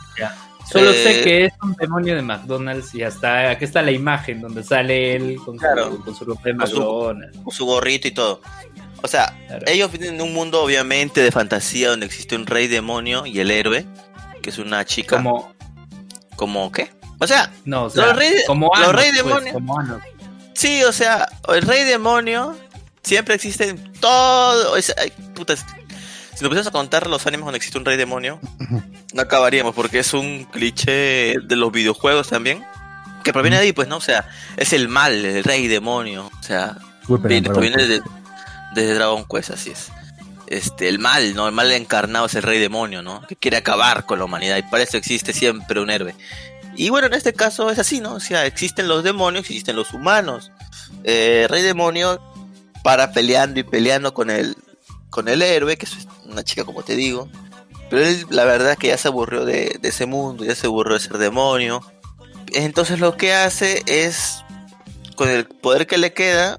Solo 0.72 0.91
Eh, 0.91 1.03
sé 1.03 1.24
que 1.24 1.45
es 1.45 1.53
un 1.62 1.74
demonio 1.74 2.15
de 2.15 2.22
McDonald's 2.22 2.95
y 2.95 3.03
hasta 3.03 3.50
aquí 3.51 3.65
está 3.65 3.81
la 3.81 3.91
imagen 3.91 4.39
donde 4.39 4.63
sale 4.63 5.13
él 5.15 5.36
con, 5.43 5.57
Claro. 5.57 5.91
su, 5.91 6.03
con 6.05 6.15
su 6.15 6.24
ropa 6.25 6.41
de 6.45 6.55
Con 6.55 6.67
su- 6.67 6.77
McDonald's. 6.77 7.38
Con 7.39 7.51
su 7.53 7.65
gorrito 7.65 8.07
y 8.07 8.12
todo. 8.12 8.41
O 9.03 9.07
sea, 9.07 9.38
Claro. 9.48 9.65
Ellos 9.67 9.91
viven 9.91 10.15
en 10.15 10.22
un 10.22 10.33
mundo 10.33 10.63
obviamente 10.63 11.22
de 11.22 11.31
fantasía 11.31 11.89
donde 11.89 12.05
existe 12.07 12.36
un 12.36 12.48
rey 12.48 12.67
demonio 12.67 13.25
y 13.27 13.39
el 13.39 13.51
héroe, 13.51 13.86
que 14.41 14.50
es 14.50 14.57
una 14.57 14.83
chica. 14.86 15.17
Como, 15.17 15.53
¿Como 16.36 16.72
qué? 16.72 16.89
O 17.19 17.27
sea, 17.27 17.51
no, 17.65 17.83
o 17.86 17.89
sea, 17.89 18.07
Los 18.13 18.24
como 18.48 18.72
los 18.75 18.88
Anos, 18.89 18.95
rey 19.01 19.12
pues, 19.22 19.53
como 19.53 19.79
Anos. 19.79 20.01
sí, 20.53 20.83
o 20.83 20.91
sea, 20.91 21.27
el 21.53 21.62
rey 21.62 21.83
demonio 21.83 22.57
siempre 23.03 23.36
existe 23.36 23.69
en 23.69 23.93
todo. 23.93 24.75
es- 24.77 24.93
ay, 24.98 25.12
putas, 25.36 25.60
si 25.60 25.65
nos 26.43 26.50
pusiéramos 26.50 26.67
a 26.67 26.72
contar 26.72 27.07
los 27.07 27.27
animes 27.27 27.45
donde 27.45 27.57
existe 27.57 27.77
un 27.77 27.86
rey 27.86 27.98
demonio, 27.98 28.39
no 29.13 29.22
acabaríamos 29.22 29.75
porque 29.75 30.00
es 30.00 30.13
un 30.13 30.45
cliché 30.45 31.36
de 31.43 31.55
los 31.55 31.72
videojuegos 31.72 32.29
también. 32.29 32.63
Que 33.24 33.31
proviene 33.31 33.57
de 33.57 33.63
ahí, 33.63 33.72
pues, 33.74 33.88
¿no? 33.88 33.98
O 33.98 34.01
sea, 34.01 34.27
es 34.57 34.74
el 34.74 34.89
mal, 34.89 35.13
el 35.24 35.43
rey 35.45 35.67
demonio. 35.67 36.29
O 36.39 36.43
sea, 36.43 36.77
Viene- 37.07 37.50
proviene 37.50 37.86
de, 37.86 38.01
desde 38.74 38.96
Dragon 38.96 39.25
Quest, 39.25 39.51
así 39.51 39.72
es. 39.72 39.92
Este, 40.48 40.88
el 40.89 41.00
mal, 41.00 41.34
¿no? 41.36 41.48
El 41.48 41.53
mal 41.53 41.72
encarnado 41.72 42.25
es 42.25 42.36
el 42.36 42.44
rey 42.44 42.60
demonio, 42.60 43.01
¿no? 43.01 43.25
Que 43.27 43.36
quiere 43.36 43.58
acabar 43.58 44.06
con 44.06 44.20
la 44.20 44.25
humanidad 44.25 44.58
y 44.58 44.63
para 44.63 44.84
eso 44.84 44.98
existe 44.98 45.34
siempre 45.34 45.80
un 45.80 45.89
héroe. 45.89 46.15
Y 46.75 46.89
bueno, 46.89 47.08
en 47.08 47.13
este 47.13 47.34
caso 47.34 47.70
es 47.70 47.80
así, 47.80 48.01
¿no? 48.01 48.15
O 48.15 48.20
sea, 48.20 48.46
existen 48.46 48.88
los 48.88 49.03
demonios, 49.03 49.46
existen 49.46 49.75
los 49.75 49.94
humanos. 49.94 50.51
Eh, 51.03 51.48
rey 51.50 51.62
demonio 51.62 52.22
para 52.84 53.12
peleando 53.12 53.60
y 53.60 53.63
peleando 53.63 54.13
con 54.13 54.30
el, 54.30 54.56
con 55.10 55.27
el 55.27 55.42
héroe, 55.42 55.77
que 55.77 55.86
es 55.86 56.08
una 56.25 56.44
chica 56.44 56.65
como 56.65 56.84
te 56.84 56.96
digo. 56.96 57.30
Pero 57.89 58.03
él, 58.03 58.25
la 58.30 58.46
verdad 58.46 58.72
es 58.72 58.77
que 58.77 58.88
ya 58.88 58.98
se 58.98 59.08
aburrió 59.08 59.46
de, 59.46 59.77
de 59.82 59.89
ese 59.89 60.06
mundo, 60.06 60.44
ya 60.44 60.56
se 60.56 60.68
aburrió 60.68 60.96
de 60.96 61.00
ser 61.00 61.18
demonio. 61.18 61.82
Entonces 62.53 63.00
lo 63.00 63.18
que 63.18 63.34
hace 63.34 63.84
es, 63.86 64.44
con 65.15 65.30
el 65.30 65.46
poder 65.46 65.88
que 65.88 65.98
le 65.98 66.13
queda, 66.13 66.58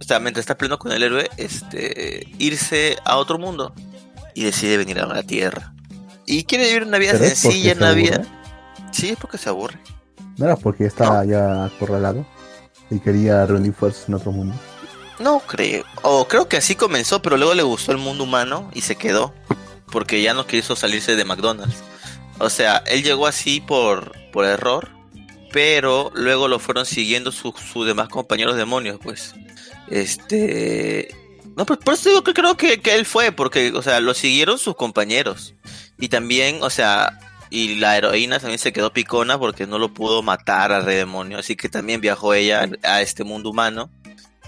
o 0.00 0.04
sea, 0.04 0.20
mientras 0.20 0.42
está 0.42 0.56
peleando 0.56 0.78
con 0.78 0.92
el 0.92 1.02
héroe, 1.02 1.28
este, 1.36 2.26
irse 2.38 2.96
a 3.04 3.16
otro 3.16 3.38
mundo. 3.38 3.74
y 4.34 4.44
decide 4.44 4.76
venir 4.76 5.00
a 5.00 5.06
la 5.06 5.22
Tierra. 5.24 5.74
Y 6.24 6.44
quiere 6.44 6.66
vivir 6.66 6.84
una 6.84 6.98
vida 6.98 7.16
sencilla 7.18 7.72
en 7.72 7.78
se 7.80 7.94
vida. 7.94 8.22
Sí, 8.92 9.08
es 9.10 9.16
porque 9.16 9.38
se 9.38 9.48
aburre. 9.48 9.80
No 10.36 10.44
era 10.44 10.56
porque 10.56 10.84
estaba 10.84 11.24
ya 11.24 11.64
acorralado 11.64 12.24
y 12.90 13.00
quería 13.00 13.44
reunir 13.46 13.72
fuerzas 13.72 14.08
en 14.08 14.14
otro 14.14 14.30
mundo. 14.30 14.54
No 15.18 15.40
creo. 15.40 15.84
O 16.02 16.28
creo 16.28 16.48
que 16.48 16.56
así 16.56 16.76
comenzó, 16.76 17.20
pero 17.20 17.36
luego 17.36 17.54
le 17.54 17.64
gustó 17.64 17.90
el 17.90 17.98
mundo 17.98 18.24
humano 18.24 18.70
y 18.72 18.82
se 18.82 18.94
quedó. 18.94 19.34
Porque 19.90 20.22
ya 20.22 20.34
no 20.34 20.46
quiso 20.46 20.76
salirse 20.76 21.16
de 21.16 21.24
McDonald's. 21.24 21.82
O 22.38 22.50
sea, 22.50 22.84
él 22.86 23.02
llegó 23.02 23.26
así 23.26 23.60
por, 23.60 24.12
por 24.30 24.44
error. 24.44 24.90
Pero 25.50 26.12
luego 26.14 26.46
lo 26.46 26.58
fueron 26.58 26.84
siguiendo 26.86 27.32
sus 27.32 27.54
sus 27.58 27.86
demás 27.86 28.08
compañeros 28.08 28.56
demonios, 28.56 29.00
pues. 29.02 29.34
Este. 29.90 31.14
No, 31.56 31.66
pero 31.66 31.80
por 31.80 31.94
eso 31.94 32.08
digo 32.08 32.22
que 32.22 32.34
creo 32.34 32.56
que, 32.56 32.80
que 32.80 32.94
él 32.94 33.04
fue, 33.04 33.32
porque, 33.32 33.72
o 33.72 33.82
sea, 33.82 34.00
lo 34.00 34.14
siguieron 34.14 34.58
sus 34.58 34.76
compañeros. 34.76 35.54
Y 35.98 36.08
también, 36.08 36.62
o 36.62 36.70
sea, 36.70 37.18
y 37.50 37.76
la 37.76 37.96
heroína 37.96 38.38
también 38.38 38.58
se 38.58 38.72
quedó 38.72 38.92
picona 38.92 39.38
porque 39.38 39.66
no 39.66 39.78
lo 39.78 39.92
pudo 39.92 40.22
matar 40.22 40.72
al 40.72 40.84
rey 40.84 40.96
demonio. 40.96 41.38
Así 41.38 41.56
que 41.56 41.68
también 41.68 42.00
viajó 42.00 42.34
ella 42.34 42.68
a 42.82 43.02
este 43.02 43.24
mundo 43.24 43.50
humano. 43.50 43.90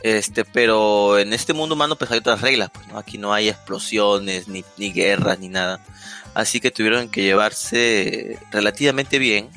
Este, 0.03 0.45
pero 0.45 1.19
en 1.19 1.33
este 1.33 1.53
mundo 1.53 1.75
humano 1.75 1.97
pues 1.97 2.11
hay 2.11 2.19
otras 2.19 2.41
reglas, 2.41 2.71
pues, 2.73 2.87
¿no? 2.89 2.99
Aquí 2.99 3.19
no 3.19 3.35
hay 3.35 3.49
explosiones, 3.49 4.49
ni, 4.49 4.65
ni 4.79 4.93
guerras, 4.93 5.39
ni 5.39 5.49
nada. 5.49 5.85
Así 6.35 6.61
que 6.61 6.71
tuvieron 6.71 7.09
que 7.09 7.23
llevarse 7.23 8.39
relativamente 8.51 9.19
bien, 9.19 9.51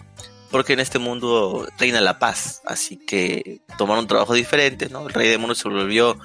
porque 0.53 0.73
en 0.73 0.79
este 0.79 0.99
mundo 0.99 1.67
reina 1.79 1.99
la 1.99 2.19
paz. 2.19 2.61
Así 2.65 2.95
que 2.95 3.61
tomaron 3.75 4.05
trabajos 4.05 4.35
diferentes, 4.35 4.91
¿no? 4.91 5.07
El 5.07 5.13
rey 5.13 5.27
demonio 5.27 5.55
se 5.55 5.67
volvió 5.67 6.15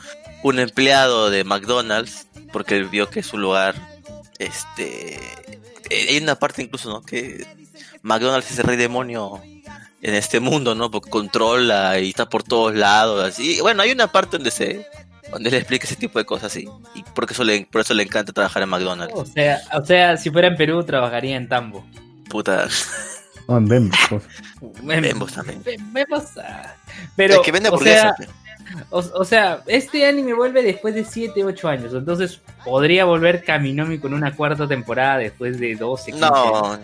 un 0.42 0.58
empleado 0.58 1.30
de 1.30 1.44
McDonald's, 1.44 2.26
porque 2.52 2.76
él 2.76 2.84
vio 2.84 3.08
que 3.08 3.20
es 3.20 3.32
un 3.32 3.40
lugar, 3.40 3.74
este... 4.38 5.14
eh, 5.88 6.06
Hay 6.10 6.18
una 6.18 6.34
parte 6.36 6.60
incluso, 6.60 6.90
¿no? 6.90 7.00
Que 7.00 7.46
McDonald's 8.02 8.50
es 8.50 8.58
el 8.58 8.64
rey 8.66 8.76
demonio 8.76 9.40
en 10.02 10.14
este 10.14 10.40
mundo, 10.40 10.74
¿no? 10.74 10.90
Porque 10.90 11.08
controla 11.08 11.98
y 11.98 12.10
está 12.10 12.28
por 12.28 12.42
todos 12.42 12.74
lados, 12.74 13.24
así. 13.24 13.56
Y 13.56 13.60
bueno, 13.62 13.82
hay 13.82 13.92
una 13.92 14.12
parte 14.12 14.36
donde 14.36 14.50
se 14.50 14.86
donde 15.32 15.50
le 15.50 15.56
explica 15.56 15.86
ese 15.86 15.96
tipo 15.96 16.18
de 16.18 16.26
cosas, 16.26 16.52
sí. 16.52 16.68
Y 16.94 17.02
porque 17.14 17.32
eso 17.32 17.44
le, 17.44 17.64
por 17.64 17.80
eso 17.80 17.94
le 17.94 18.02
encanta 18.02 18.34
trabajar 18.34 18.62
en 18.62 18.68
McDonald's. 18.68 19.14
O 19.16 19.24
sea, 19.24 19.62
o 19.72 19.82
sea, 19.84 20.18
si 20.18 20.30
fuera 20.30 20.48
en 20.48 20.56
Perú, 20.56 20.84
trabajaría 20.84 21.36
en 21.36 21.48
Tambo. 21.48 21.86
Puta. 22.28 22.68
No, 23.48 23.56
en 23.56 23.66
Bembos, 23.66 23.98
pues. 24.10 24.22
Bembos 24.82 25.32
también. 25.32 25.62
Bembos, 25.92 26.24
ah. 26.38 26.74
Pero, 27.16 27.36
el 27.36 27.40
que 27.42 27.50
vende 27.50 27.70
o 27.70 27.78
sea, 27.78 28.14
o, 28.90 28.98
o 28.98 29.24
sea, 29.24 29.62
este 29.66 30.06
anime 30.06 30.34
vuelve 30.34 30.62
después 30.62 30.94
de 30.94 31.02
7, 31.04 31.42
8 31.44 31.68
años. 31.68 31.94
Entonces, 31.94 32.40
podría 32.64 33.06
volver 33.06 33.42
Kaminomi 33.42 33.98
con 33.98 34.12
una 34.12 34.36
cuarta 34.36 34.68
temporada 34.68 35.16
después 35.18 35.58
de 35.58 35.74
12, 35.76 36.12
15 36.12 36.26
años. 36.26 36.78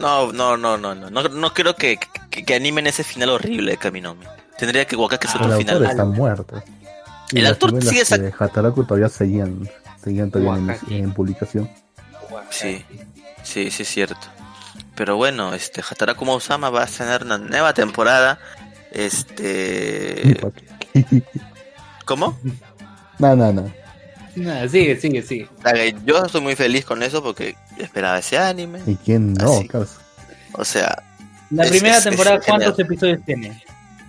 no, 0.00 0.32
no, 0.32 0.56
no, 0.56 0.76
no, 0.76 0.76
no, 0.76 0.94
no, 0.94 1.10
no, 1.10 1.28
no 1.28 1.54
creo 1.54 1.76
que, 1.76 1.98
que, 2.30 2.44
que 2.44 2.54
animen 2.54 2.88
ese 2.88 3.04
final 3.04 3.30
horrible 3.30 3.70
de 3.72 3.76
Kaminomi. 3.78 4.26
Tendría 4.58 4.84
que 4.86 4.96
Wakaka 4.96 5.28
Ah, 5.28 5.32
El 5.34 5.40
otro 5.40 5.54
autor 5.54 5.66
final. 5.78 5.90
está 5.90 6.04
muerto. 6.04 6.62
Y 7.30 7.38
El 7.38 7.44
novelas 7.44 7.84
sigue 7.88 8.02
sac- 8.02 8.20
de 8.20 8.34
Hataraku 8.36 8.82
todavía 8.84 9.08
seguían, 9.08 9.68
seguían 10.02 10.32
todavía 10.32 10.76
en, 10.88 10.92
en 11.04 11.12
publicación. 11.14 11.70
Sí, 12.50 12.84
sí, 13.44 13.70
sí 13.70 13.82
es 13.82 13.88
cierto. 13.88 14.16
Pero 14.98 15.16
bueno, 15.16 15.54
este 15.54 15.80
Hataraku 15.80 16.24
Mausama 16.24 16.70
va 16.70 16.82
a 16.82 16.86
tener 16.86 17.22
una 17.22 17.38
nueva 17.38 17.72
temporada. 17.72 18.40
Este, 18.90 20.36
¿cómo? 22.04 22.36
No, 23.20 23.36
no, 23.36 23.52
no. 23.52 23.72
Nah, 24.34 24.66
sigue, 24.68 24.98
sigue, 25.00 25.22
sigue. 25.22 25.48
O 25.58 25.62
sea, 25.62 25.88
Yo 26.04 26.24
estoy 26.24 26.40
muy 26.40 26.56
feliz 26.56 26.84
con 26.84 27.02
eso 27.04 27.22
porque 27.22 27.54
esperaba 27.78 28.18
ese 28.18 28.38
anime. 28.38 28.80
¿Y 28.86 28.96
quién 28.96 29.34
no? 29.34 29.60
O 30.54 30.64
sea, 30.64 31.02
La 31.50 31.62
Es- 31.64 31.70
primera 31.70 31.94
es- 31.96 32.04
es 32.04 32.10
temporada, 32.10 32.40
genial. 32.42 32.60
¿cuántos 32.74 32.78
episodios 32.84 33.24
tiene? 33.24 33.64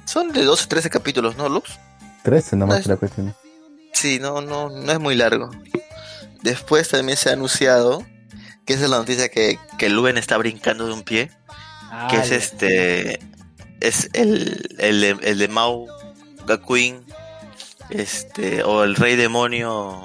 son 0.05 0.31
de 0.31 0.43
12, 0.43 0.65
13 0.67 0.89
capítulos, 0.89 1.38
¿no, 1.38 1.48
Lux? 1.50 1.77
13 2.24 2.55
nomás 2.55 2.77
No 2.77 2.81
es- 2.81 2.88
la 2.88 2.96
cuestión. 2.98 3.36
Sí, 3.93 4.17
no, 4.19 4.41
no, 4.41 4.69
no 4.69 4.91
es 4.91 5.00
muy 5.00 5.13
largo. 5.15 5.51
Después 6.41 6.89
también 6.89 7.15
se 7.17 7.29
ha 7.29 7.34
anunciado 7.34 8.03
que 8.69 8.75
esa 8.75 8.83
es 8.83 8.89
la 8.91 8.97
noticia 8.99 9.29
que, 9.29 9.57
que 9.79 9.89
Luen 9.89 10.19
está 10.19 10.38
brincando 10.38 10.85
de 10.85 10.93
un 10.93 11.01
pie. 11.01 11.27
que 11.27 12.17
Ah, 12.17 12.21
es 12.21 12.29
ya. 12.29 12.35
este 12.35 13.19
es 13.81 14.09
el, 14.13 14.75
el, 14.77 15.01
de- 15.01 15.17
el 15.23 15.39
de 15.39 15.47
Mao 15.47 15.88
Gakuin 16.45 17.03
este 17.89 18.61
o 18.63 18.83
el 18.83 18.95
rey 18.95 19.15
demonio 19.15 19.99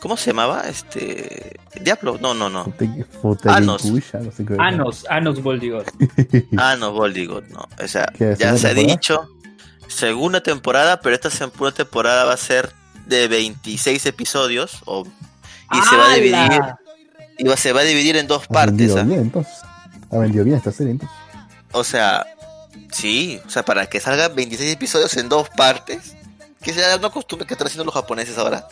¿cómo 0.00 0.16
se 0.16 0.30
llamaba? 0.30 0.62
este 0.62 1.56
Diablo 1.80 2.18
no 2.20 2.34
no 2.34 2.50
no 2.50 2.72
Anos. 3.44 3.84
Anos, 4.58 5.06
Anos 5.08 5.40
Boldigot. 5.42 5.86
ah 6.58 6.74
no 6.76 6.90
Voldigot 6.92 7.46
no 7.48 7.68
o 7.82 7.86
sea 7.86 8.06
¿Qué, 8.18 8.34
ya 8.36 8.56
se 8.56 8.68
ha 8.68 8.74
dicho 8.74 9.28
segunda 9.86 10.40
temporada 10.42 11.00
pero 11.00 11.14
esta 11.14 11.30
segunda 11.30 11.70
temporada 11.72 12.24
va 12.24 12.32
a 12.32 12.36
ser 12.36 12.72
de 13.06 13.28
26 13.28 14.04
episodios 14.06 14.82
o, 14.86 15.06
y 15.72 15.78
se 15.88 15.96
va 15.96 16.10
a 16.10 16.14
dividir 16.14 16.60
Va, 17.48 17.56
se 17.56 17.72
va 17.72 17.80
a 17.80 17.84
dividir 17.84 18.16
en 18.16 18.26
dos 18.26 18.44
Ha 18.44 18.48
partes 18.48 18.76
vendido 18.76 18.98
¿ah? 18.98 19.02
bien, 19.02 19.20
entonces. 19.20 19.54
Ha 20.10 20.18
vendido 20.18 20.44
bien 20.44 20.56
esta 20.56 20.72
serie, 20.72 20.92
entonces. 20.92 21.16
O 21.72 21.84
sea, 21.84 22.26
sí, 22.92 23.40
o 23.46 23.50
sea, 23.50 23.64
para 23.64 23.86
que 23.86 24.00
salgan 24.00 24.34
26 24.34 24.72
episodios 24.72 25.16
en 25.16 25.28
dos 25.28 25.48
partes, 25.50 26.16
que 26.62 26.72
sea 26.72 26.96
una 26.96 27.10
costumbre 27.10 27.46
que 27.46 27.54
están 27.54 27.66
haciendo 27.66 27.84
los 27.84 27.94
japoneses 27.94 28.36
ahora, 28.38 28.68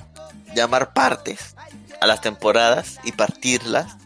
llamar 0.55 0.93
partes 0.93 1.55
a 2.01 2.07
las 2.07 2.21
temporadas 2.21 2.99
y 3.05 3.13
partirlas. 3.13 3.97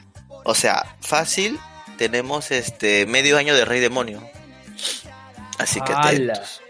O 0.45 0.55
sea, 0.55 0.97
fácil, 1.01 1.59
tenemos 1.99 2.51
este 2.51 3.07
medio 3.07 3.39
año 3.39 3.55
de 3.55 3.65
Rey 3.65 3.81
Demonio. 3.81 4.23
Así 5.59 5.81
que 5.81 5.93
atentos. 5.93 6.61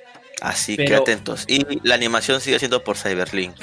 Así 0.40 0.76
que 0.76 0.94
atentos. 0.94 1.44
Y 1.48 1.64
la 1.86 1.94
animación 1.94 2.40
sigue 2.40 2.58
siendo 2.58 2.84
por 2.84 2.96
Cyberlink. 2.96 3.54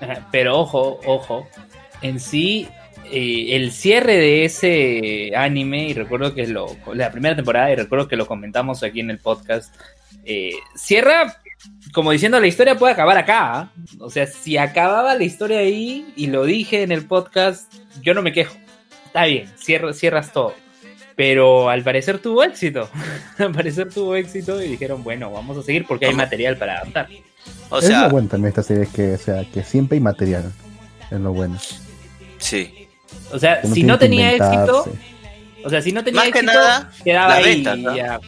Pero 0.32 0.60
ojo, 0.60 1.00
ojo. 1.04 1.48
En 2.02 2.20
sí, 2.20 2.68
eh, 3.10 3.56
el 3.56 3.72
cierre 3.72 4.16
de 4.16 4.44
ese 4.44 5.32
anime, 5.36 5.88
y 5.88 5.94
recuerdo 5.94 6.34
que 6.34 6.46
lo, 6.46 6.76
la 6.94 7.10
primera 7.10 7.36
temporada, 7.36 7.70
y 7.72 7.76
recuerdo 7.76 8.08
que 8.08 8.16
lo 8.16 8.26
comentamos 8.26 8.82
aquí 8.82 9.00
en 9.00 9.10
el 9.10 9.18
podcast, 9.18 9.74
eh, 10.24 10.52
cierra 10.74 11.36
como 11.92 12.12
diciendo 12.12 12.38
la 12.40 12.46
historia 12.46 12.76
puede 12.76 12.92
acabar 12.92 13.16
acá. 13.16 13.60
¿ah? 13.60 13.72
O 14.00 14.10
sea, 14.10 14.26
si 14.26 14.56
acababa 14.56 15.14
la 15.14 15.24
historia 15.24 15.58
ahí, 15.58 16.12
y 16.16 16.28
lo 16.28 16.44
dije 16.44 16.82
en 16.82 16.92
el 16.92 17.04
podcast, 17.06 17.72
yo 18.02 18.14
no 18.14 18.22
me 18.22 18.32
quejo. 18.32 18.56
Está 19.06 19.24
bien, 19.24 19.48
cierra- 19.56 19.92
cierras 19.92 20.32
todo. 20.32 20.54
Pero 21.16 21.68
al 21.68 21.82
parecer 21.82 22.18
tuvo 22.18 22.44
éxito. 22.44 22.88
al 23.38 23.52
parecer 23.52 23.92
tuvo 23.92 24.14
éxito 24.14 24.62
y 24.62 24.68
dijeron, 24.68 25.02
bueno, 25.02 25.32
vamos 25.32 25.58
a 25.58 25.62
seguir 25.62 25.84
porque 25.86 26.06
hay 26.06 26.14
material 26.14 26.56
para 26.56 26.76
adaptar. 26.78 27.08
O 27.70 27.78
es 27.78 27.88
lo 27.88 28.08
bueno 28.10 28.28
también 28.28 28.50
esta 28.50 28.62
serie, 28.62 28.88
que, 28.94 29.14
o 29.14 29.18
sea, 29.18 29.44
que 29.52 29.64
siempre 29.64 29.96
hay 29.96 30.00
material. 30.00 30.52
Es 31.10 31.18
lo 31.18 31.32
bueno. 31.32 31.58
sí. 32.38 32.87
O 33.32 33.38
sea, 33.38 33.62
si 33.62 33.82
no 33.82 33.98
tenía 33.98 34.32
éxito, 34.32 34.86
o 35.64 35.70
sea, 35.70 35.82
si 35.82 35.92
no 35.92 36.02
tenía 36.04 36.22
Más 36.22 36.32
que 36.32 36.38
éxito, 36.38 36.52
nada, 36.52 36.92
quedaba 37.04 37.28
las 37.28 37.38
ahí 37.38 37.44
ventas, 37.44 37.78
y 37.78 37.82
¿no? 37.82 37.96
ya. 37.96 38.20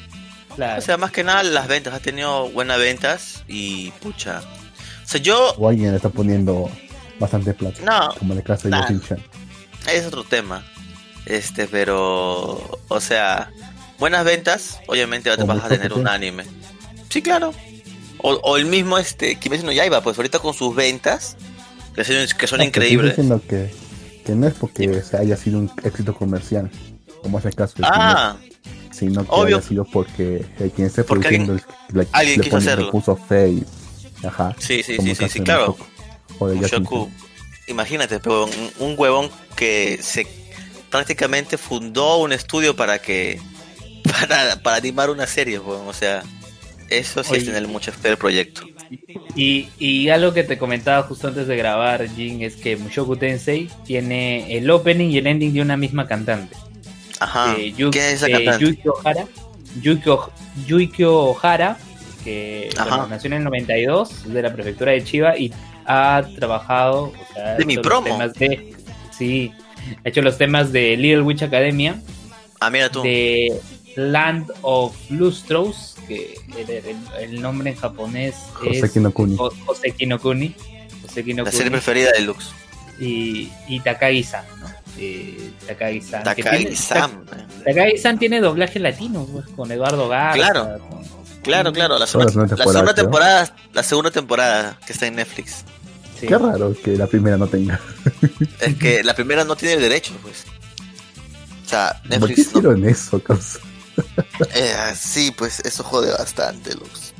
Claro. 0.56 0.78
O 0.78 0.82
sea, 0.82 0.96
más 0.96 1.12
que 1.12 1.24
nada 1.24 1.42
las 1.42 1.68
ventas, 1.68 1.94
ha 1.94 2.00
tenido 2.00 2.50
buenas 2.50 2.78
ventas 2.78 3.44
y 3.48 3.90
pucha. 4.02 4.42
O 5.04 5.08
sea, 5.08 5.20
yo 5.20 5.54
O 5.56 5.68
alguien 5.68 5.90
le 5.90 5.96
está 5.96 6.08
poniendo 6.08 6.70
bastante 7.18 7.54
plata. 7.54 7.80
No, 7.82 8.14
Como 8.18 8.32
en 8.32 8.38
el 8.40 8.44
caso 8.44 8.64
de 8.64 8.70
nah. 8.70 8.82
Yoshin-chan. 8.82 9.18
es 9.92 10.06
otro 10.06 10.24
tema. 10.24 10.64
Este, 11.26 11.66
pero 11.66 12.80
o 12.88 13.00
sea, 13.00 13.50
buenas 13.98 14.24
ventas, 14.24 14.80
obviamente 14.86 15.30
vas 15.44 15.64
a 15.64 15.68
tener 15.68 15.92
un 15.92 16.08
anime. 16.08 16.44
Sí, 17.08 17.22
claro. 17.22 17.52
O, 18.18 18.32
o 18.34 18.56
el 18.56 18.66
mismo 18.66 18.98
este 18.98 19.36
Kimetsu 19.36 19.64
no 19.64 19.72
Yaiba, 19.72 20.02
pues 20.02 20.18
ahorita 20.18 20.40
con 20.40 20.52
sus 20.52 20.74
ventas 20.74 21.36
que 21.94 22.04
son, 22.04 22.38
que 22.38 22.46
son 22.46 22.58
que 22.58 22.64
increíbles. 22.66 23.18
Estoy 23.18 23.24
diciendo 23.24 23.42
que, 23.48 23.74
que 24.24 24.34
no 24.34 24.46
es 24.46 24.54
porque 24.54 25.02
se 25.02 25.16
haya 25.16 25.36
sido 25.36 25.58
un 25.58 25.70
éxito 25.82 26.14
comercial, 26.14 26.70
como 27.22 27.38
es 27.38 27.44
el 27.46 27.54
caso 27.54 27.74
de 27.78 27.84
Ah, 27.86 28.36
sino 28.90 29.22
que 29.24 29.30
obvio. 29.30 29.56
haya 29.58 29.66
sido 29.66 29.84
porque 29.84 30.44
eh, 30.58 30.70
quien 30.74 30.86
esté 30.88 31.04
Porque 31.04 31.28
produciendo 31.28 31.52
el- 31.54 31.62
le, 31.94 32.08
alguien 32.12 32.38
le 32.38 32.44
quiso 32.44 32.56
pone- 32.56 32.64
le 32.66 32.72
hacerlo. 32.72 32.90
puso 32.90 33.16
fe 33.16 33.48
y 33.50 33.64
ajá. 34.26 34.54
sí, 34.58 34.82
sí, 34.82 34.96
como 34.96 35.06
sí, 35.06 35.10
el 35.24 35.28
sí, 35.30 35.38
sí, 35.38 35.40
claro. 35.44 35.76
Mushoku. 36.38 37.10
Imagínate, 37.68 38.18
pero 38.20 38.46
un, 38.46 38.70
un 38.90 38.94
huevón 38.98 39.30
que 39.56 39.98
se 40.02 40.26
prácticamente 40.90 41.56
fundó 41.56 42.16
un 42.18 42.32
estudio 42.32 42.74
para 42.74 42.98
que 43.00 43.40
para, 44.20 44.56
para 44.62 44.76
animar 44.76 45.10
una 45.10 45.26
serie, 45.26 45.58
huevón, 45.58 45.86
o 45.88 45.92
sea, 45.92 46.22
eso 46.88 47.22
sí 47.22 47.30
es 47.34 47.42
Oye. 47.42 47.46
tener 47.52 47.68
mucho 47.68 47.92
fe 47.92 48.08
del 48.08 48.16
proyecto. 48.16 48.62
Y, 49.36 49.68
y 49.78 50.08
algo 50.08 50.32
que 50.32 50.42
te 50.42 50.58
comentaba 50.58 51.02
justo 51.04 51.28
antes 51.28 51.46
de 51.46 51.56
grabar, 51.56 52.08
Jin, 52.08 52.42
es 52.42 52.56
que 52.56 52.76
Mushoku 52.76 53.16
Tensei 53.16 53.68
tiene 53.84 54.56
el 54.56 54.68
opening 54.70 55.10
y 55.10 55.18
el 55.18 55.26
ending 55.28 55.52
de 55.52 55.62
una 55.62 55.76
misma 55.76 56.06
cantante. 56.08 56.56
Ajá. 57.20 57.54
Eh, 57.56 57.72
Yu- 57.76 57.90
¿Quién 57.90 58.04
es 58.04 58.12
esa 58.14 58.26
eh, 58.28 58.32
cantante? 58.44 58.64
Yuki 58.66 58.88
Ohara. 58.88 59.26
Oh- 61.06 61.30
Ohara, 61.30 61.78
que 62.24 62.70
bueno, 62.76 63.06
nació 63.06 63.28
en 63.28 63.34
el 63.34 63.44
92, 63.44 64.10
es 64.26 64.32
de 64.32 64.42
la 64.42 64.52
prefectura 64.52 64.92
de 64.92 65.04
Chiba 65.04 65.36
y 65.38 65.52
ha 65.86 66.22
trabajado. 66.36 67.04
o 67.04 67.34
sea, 67.34 67.54
De 67.56 67.64
mi 67.64 67.76
promo. 67.78 68.06
temas 68.08 68.32
de- 68.34 68.74
sí, 69.16 69.52
Ha 70.04 70.08
hecho 70.08 70.20
los 70.20 70.36
temas 70.36 70.72
de 70.72 70.96
Little 70.96 71.22
Witch 71.22 71.42
Academia, 71.42 72.02
Ah, 72.60 72.68
mira 72.68 72.90
tú. 72.90 73.02
de 73.02 73.58
Land 73.96 74.52
of 74.62 74.94
Lustros, 75.10 75.96
que 76.06 76.34
el, 76.56 76.70
el- 76.70 76.96
el 77.20 77.40
nombre 77.42 77.70
en 77.70 77.76
japonés 77.76 78.34
es 78.64 78.80
Joseki 78.80 79.00
no 79.00 79.12
Kuni. 79.12 79.36
Jo- 79.36 79.52
Joseki 79.66 80.06
no 80.06 80.18
Kuni. 80.20 80.54
Joseki 81.02 81.34
no 81.34 81.42
La 81.44 81.50
Kuni. 81.50 81.56
serie 81.56 81.70
preferida 81.72 82.12
de 82.12 82.20
Lux. 82.22 82.50
y, 83.00 83.50
y 83.68 83.80
Takagi-san, 83.80 84.44
¿no? 84.60 84.66
Eh, 84.98 85.50
Takagi-san. 85.66 86.22
Takagi-san. 86.24 87.24
Ta- 87.24 87.46
Takagi-san 87.64 88.18
tiene 88.18 88.40
doblaje 88.40 88.78
latino, 88.78 89.26
pues, 89.32 89.46
con 89.56 89.70
Eduardo 89.72 90.08
Garza. 90.08 90.34
Claro. 90.36 90.78
con- 90.88 91.00
Claro, 91.42 91.72
claro. 91.72 91.98
La 91.98 92.06
segunda, 92.06 92.30
la 92.32 92.32
segunda 92.34 92.56
la 92.56 92.70
segunda 92.72 92.94
temporada, 92.94 93.56
la 93.72 93.82
segunda 93.82 94.10
temporada 94.10 94.78
que 94.86 94.92
está 94.92 95.06
en 95.06 95.16
Netflix. 95.16 95.64
sí. 96.20 96.26
Qué 96.26 96.36
raro 96.36 96.74
que 96.84 96.96
la 96.98 97.06
primera 97.06 97.38
no 97.38 97.46
tenga. 97.46 97.80
Es 98.60 98.74
que 98.76 99.02
la 99.02 99.14
primera 99.14 99.42
no 99.44 99.56
tiene 99.56 99.74
el 99.76 99.80
derecho, 99.80 100.12
pues. 100.22 100.44
O 101.64 101.68
sea, 101.68 101.98
¿Por 102.02 102.02
qué 102.02 102.08
Netflix 102.18 102.38
no, 102.52 102.58
hicieron 102.60 102.84
eso, 102.88 103.22
causa? 103.22 103.58
Eh, 104.54 104.74
sí, 104.96 105.32
pues 105.36 105.60
eso 105.60 105.82
jode 105.84 106.10
bastante, 106.12 106.74
Lux. 106.74 107.12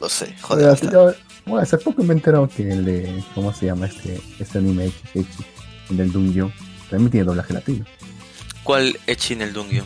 Lo 0.00 0.08
sé, 0.08 0.34
jode 0.40 0.66
bastante. 0.66 0.94
yo- 0.94 1.12
bueno, 1.44 1.62
hace 1.62 1.76
poco 1.78 2.02
me 2.04 2.14
enteraron 2.14 2.48
que 2.48 2.70
el 2.70 2.84
de. 2.84 3.24
¿Cómo 3.34 3.52
se 3.52 3.66
llama 3.66 3.86
este, 3.86 4.20
este 4.38 4.58
anime 4.58 4.86
Echi, 4.86 5.18
Echi, 5.20 5.44
el 5.90 5.96
del 5.96 6.12
Dungeon? 6.12 6.52
También 6.88 7.10
tiene 7.10 7.24
doblaje 7.26 7.52
latino. 7.52 7.84
¿Cuál 8.62 8.96
Echi 9.08 9.32
en 9.34 9.42
el 9.42 9.52
Dungyo? 9.52 9.82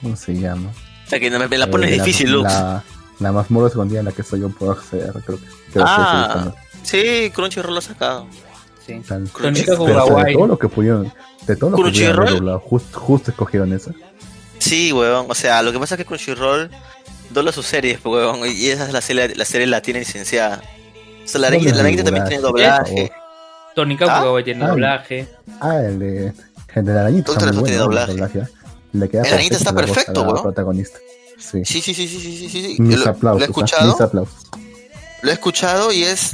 ¿Cómo 0.00 0.14
se 0.14 0.34
llama? 0.34 0.70
O 1.04 1.08
sea, 1.10 1.18
que 1.18 1.30
me, 1.30 1.48
me 1.48 1.58
la 1.58 1.66
pones 1.68 1.90
Eh, 1.90 1.94
difícil, 1.94 2.30
Lux. 2.30 2.44
La, 2.44 2.84
la 3.18 3.32
mazmorra 3.32 3.68
escondida 3.68 3.98
en 4.00 4.04
la 4.04 4.12
que 4.12 4.22
soy 4.22 4.40
yo 4.40 4.50
puedo 4.50 4.70
acceder, 4.72 5.10
creo 5.26 5.38
que. 5.38 5.46
creo 5.72 5.84
Ah. 5.88 6.52
que 6.54 6.86
Sí, 7.26 7.30
Crunchyroll 7.30 7.72
lo 7.72 7.78
ha 7.78 7.82
sacado. 7.82 8.26
sí. 8.86 9.00
Tal- 9.08 9.28
Tonito 9.30 9.64
Pero, 9.64 9.82
o 9.82 9.86
sea, 9.86 10.02
Kugawai. 10.04 10.24
de 10.26 10.32
todo 10.34 10.46
lo 10.46 10.58
que 10.58 10.68
pudieron, 10.68 11.12
de 11.46 11.56
todo 11.56 11.70
lo 11.70 11.76
que 11.78 11.82
pudieron 11.90 12.16
Crunchyroll. 12.26 12.58
justo, 12.60 13.00
justo 13.00 13.30
escogieron 13.32 13.72
esa. 13.72 13.90
Sí, 14.64 14.92
weón. 14.92 15.26
O 15.28 15.34
sea, 15.34 15.62
lo 15.62 15.72
que 15.72 15.78
pasa 15.78 15.94
es 15.94 15.98
que 15.98 16.04
Crunchyroll 16.04 16.70
dobla 17.30 17.52
sus 17.52 17.66
series, 17.66 18.00
pues, 18.00 18.24
weón. 18.24 18.40
Y 18.50 18.68
esa 18.68 18.86
es 18.86 18.92
la 18.92 19.00
serie, 19.00 19.34
la 19.34 19.44
serie 19.44 19.66
latina 19.66 19.98
licenciada. 19.98 20.62
O 21.24 21.28
sea, 21.28 21.40
la 21.40 21.50
No 21.50 21.56
arañita 21.56 22.04
también 22.04 22.26
tiene 22.26 22.42
doblaje. 22.42 23.12
Tony 23.74 23.94
Ah, 24.00 24.06
Kawai 24.22 24.44
tiene 24.44 24.64
ah. 24.64 24.68
doblaje. 24.68 25.28
Ah, 25.60 25.76
el 25.80 25.98
de, 25.98 26.32
el 26.74 26.84
de 26.84 26.92
la 26.92 27.00
arañita 27.00 27.32
Doctor 27.32 27.50
tiene 27.64 27.76
doblaje. 27.78 28.12
¿eh? 28.12 28.46
Le 28.92 29.08
queda 29.08 29.22
El 29.22 29.32
arañita 29.34 29.56
está 29.56 29.72
perfecto, 29.74 30.22
weón. 30.22 30.42
protagonista. 30.42 30.98
Sí. 31.38 31.64
Sí, 31.64 31.80
sí, 31.82 31.92
sí, 31.94 32.06
sí, 32.08 32.20
sí, 32.20 32.48
sí. 32.48 32.76
Mis 32.80 32.98
Lo, 33.00 33.04
lo 33.06 33.10
aplausos. 33.10 33.40
he 33.42 33.44
¿ah? 33.44 33.48
escuchado, 33.48 33.92
Mis 33.92 34.00
aplausos. 34.00 34.34
lo 35.22 35.30
he 35.30 35.32
escuchado 35.32 35.92
y 35.92 36.04
es 36.04 36.32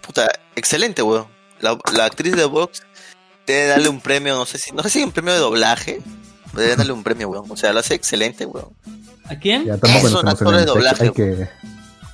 puta, 0.00 0.30
excelente, 0.56 1.02
weón. 1.02 1.26
La, 1.60 1.76
la 1.92 2.06
actriz 2.06 2.34
de 2.34 2.44
Vox 2.46 2.82
debe 3.46 3.66
darle 3.66 3.88
un 3.88 4.00
premio, 4.00 4.34
no 4.36 4.46
sé 4.46 4.58
si, 4.58 4.72
no 4.72 4.82
sé 4.82 4.90
si 4.90 5.02
un 5.02 5.12
premio 5.12 5.34
de 5.34 5.40
doblaje, 5.40 6.00
pero 6.58 6.62
debe 6.70 6.76
darle 6.76 6.92
un 6.92 7.02
premio, 7.04 7.28
weón. 7.28 7.44
O 7.50 7.56
sea, 7.56 7.72
lo 7.72 7.80
hace 7.80 7.94
excelente, 7.94 8.44
weón. 8.46 8.68
¿A 9.26 9.36
quién? 9.36 9.64
Ya 9.64 9.74
Es 9.74 10.12
un 10.12 10.28
actor 10.28 10.56
de 10.56 10.64
doblaje. 10.64 11.04
Hay 11.04 11.10
que, 11.10 11.48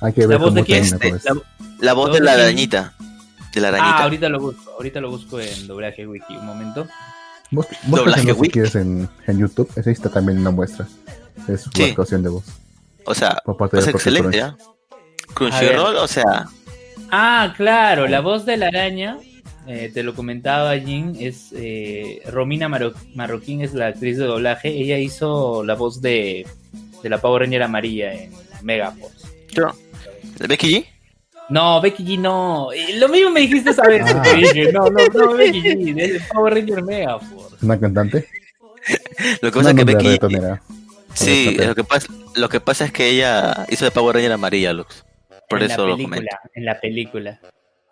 hay 0.01 0.13
que 0.13 0.21
¿La 0.21 0.27
ver 0.27 0.37
voz 0.39 0.47
cómo 0.49 0.55
de 0.57 0.63
quién? 0.65 0.83
Este, 0.83 1.11
la- 1.11 1.41
La 1.79 1.93
voz 1.93 2.11
de 2.11 2.17
¿Todo 2.19 2.25
la 2.25 2.33
quién? 2.33 2.43
arañita. 2.45 2.93
De 3.53 3.61
la 3.61 3.67
Ah, 3.67 3.71
arañita. 3.71 4.03
ahorita 4.03 4.29
lo 4.29 4.39
busco. 4.39 4.71
Ahorita 4.71 4.99
lo 5.01 5.09
busco 5.09 5.39
en 5.39 5.67
doblaje 5.67 6.05
wiki. 6.05 6.35
Un 6.37 6.45
momento. 6.45 6.87
Vos, 7.51 7.67
Doblaje 7.87 8.21
si 8.21 8.31
wiki. 8.33 8.51
quieres 8.51 8.75
en, 8.75 9.07
en 9.27 9.37
YouTube. 9.39 9.69
Esa 9.75 9.91
está 9.91 10.09
también 10.09 10.39
una 10.39 10.51
muestra. 10.51 10.87
Es 11.47 11.63
Sí. 11.63 11.69
una 11.81 11.85
actuación 11.89 12.23
de 12.23 12.29
voz. 12.29 12.43
O 13.05 13.13
sea, 13.15 13.41
es 13.73 13.87
excelente, 13.87 14.37
¿ya? 14.37 14.55
Crunchyroll, 15.33 15.97
o 15.97 16.07
sea, 16.07 16.47
Ah, 17.11 17.53
claro, 17.55 18.07
la 18.07 18.19
voz 18.19 18.45
de 18.45 18.57
la 18.57 18.67
araña, 18.67 19.17
eh, 19.67 19.91
te 19.93 20.03
lo 20.03 20.13
comentaba 20.15 20.77
Jin, 20.77 21.15
es 21.19 21.51
eh, 21.55 22.21
Romina 22.31 22.67
Maro- 22.69 22.93
Marroquín, 23.15 23.61
es 23.61 23.73
la 23.73 23.87
actriz 23.87 24.17
de 24.17 24.25
doblaje. 24.25 24.69
Ella 24.69 24.97
hizo 24.97 25.63
la 25.63 25.75
voz 25.75 26.01
de, 26.01 26.45
de 27.03 27.09
la 27.09 27.19
Power 27.19 27.41
Ranger 27.43 27.63
amarilla 27.63 28.13
en 28.13 28.31
Megaforce. 28.63 29.27
yo. 29.49 29.67
¿Becky 30.47 30.67
G? 30.73 30.85
No, 31.49 31.79
Becky 31.79 32.03
G 32.03 32.19
no. 32.19 32.69
Lo 32.95 33.07
mismo 33.09 33.29
me 33.29 33.41
dijiste 33.41 33.69
esa 33.69 33.87
vez. 33.87 34.01
Ah. 34.05 34.23
Dije, 34.35 34.71
no, 34.71 34.89
no, 34.89 34.99
no, 35.13 35.33
Becky 35.33 35.61
G, 35.61 35.93
de 35.93 36.19
Power 36.33 36.53
Ranger 36.55 36.83
Megaforce. 36.83 37.55
¿Una 37.65 37.79
cantante? 37.79 38.27
Lo 39.41 39.51
que 39.51 39.57
pasa 39.57 39.69
es 39.71 39.75
que 39.75 39.85
de 39.85 39.93
Becky 39.93 40.03
reggaetonera. 40.05 40.61
Sí, 41.13 41.55
lo 41.57 41.73
que, 41.75 41.83
pasa, 41.85 42.07
lo 42.35 42.49
que 42.49 42.59
pasa 42.59 42.83
es 42.85 42.91
que 42.91 43.09
ella 43.09 43.65
hizo 43.69 43.85
de 43.85 43.91
Power 43.91 44.15
Ranger 44.15 44.33
amarilla, 44.33 44.73
Lux. 44.73 45.05
Por 45.49 45.63
en 45.63 45.71
eso 45.71 45.83
la 45.83 45.95
lo 45.95 45.97
comento. 45.97 46.27
en 46.53 46.65
la 46.65 46.79
película. 46.79 47.39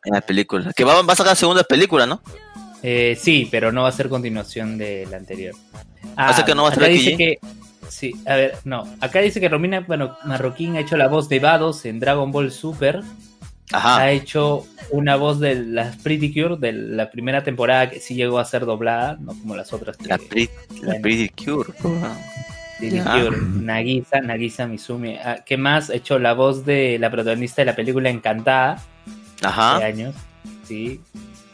En 0.05 0.13
la 0.13 0.21
película. 0.21 0.71
Que 0.73 0.83
va, 0.83 1.01
va 1.01 1.13
a 1.13 1.15
sacar 1.15 1.35
segunda 1.35 1.63
película, 1.63 2.05
¿no? 2.05 2.21
Eh, 2.81 3.17
sí, 3.19 3.47
pero 3.49 3.71
no 3.71 3.83
va 3.83 3.89
a 3.89 3.93
ser 3.93 4.09
continuación 4.09 4.77
de 4.77 5.07
la 5.09 5.17
anterior. 5.17 5.55
Ah, 6.17 6.31
O 6.31 6.33
sea 6.33 6.43
que 6.43 6.53
no 6.53 6.63
va 6.63 6.69
a 6.69 6.73
ser 6.73 6.83
acá 6.83 6.91
Becky 6.91 7.03
dice 7.05 7.17
que 7.17 7.39
Sí, 7.89 8.13
a 8.25 8.35
ver, 8.35 8.57
no. 8.65 8.85
Acá 9.01 9.19
dice 9.19 9.39
que 9.39 9.47
Romina 9.49 9.81
bueno, 9.81 10.17
Marroquín 10.25 10.75
ha 10.75 10.79
hecho 10.79 10.97
la 10.97 11.07
voz 11.07 11.29
de 11.29 11.39
Vados 11.39 11.85
en 11.85 11.99
Dragon 11.99 12.31
Ball 12.31 12.51
Super. 12.51 13.01
Ajá. 13.71 13.97
Ha 14.01 14.11
hecho 14.11 14.65
una 14.91 15.15
voz 15.15 15.39
de 15.39 15.55
las 15.55 15.95
Pretty 15.97 16.33
Cure 16.33 16.57
de 16.57 16.73
la 16.73 17.09
primera 17.09 17.43
temporada 17.43 17.89
que 17.89 17.99
sí 17.99 18.15
llegó 18.15 18.39
a 18.39 18.45
ser 18.45 18.65
doblada, 18.65 19.17
no 19.21 19.27
como 19.33 19.55
las 19.55 19.71
otras. 19.73 19.95
que- 19.97 20.07
La, 20.07 20.17
Pretty, 20.17 20.49
la 20.81 20.85
bueno. 20.87 21.01
Pretty 21.01 21.29
Cure. 21.29 21.69
Pretty. 22.79 22.99
Cure, 22.99 23.37
Nagisa, 23.61 24.19
Nagisa 24.21 24.67
Mizumi. 24.67 25.15
Ah, 25.15 25.37
¿Qué 25.45 25.55
más? 25.57 25.89
Ha 25.89 25.95
hecho 25.95 26.19
la 26.19 26.33
voz 26.33 26.65
de 26.65 26.97
la 26.99 27.09
protagonista 27.09 27.61
de 27.61 27.65
la 27.67 27.75
película 27.75 28.09
Encantada 28.09 28.81
de 29.43 29.53
Ajá. 29.53 29.77
años. 29.77 30.15
Sí. 30.67 30.99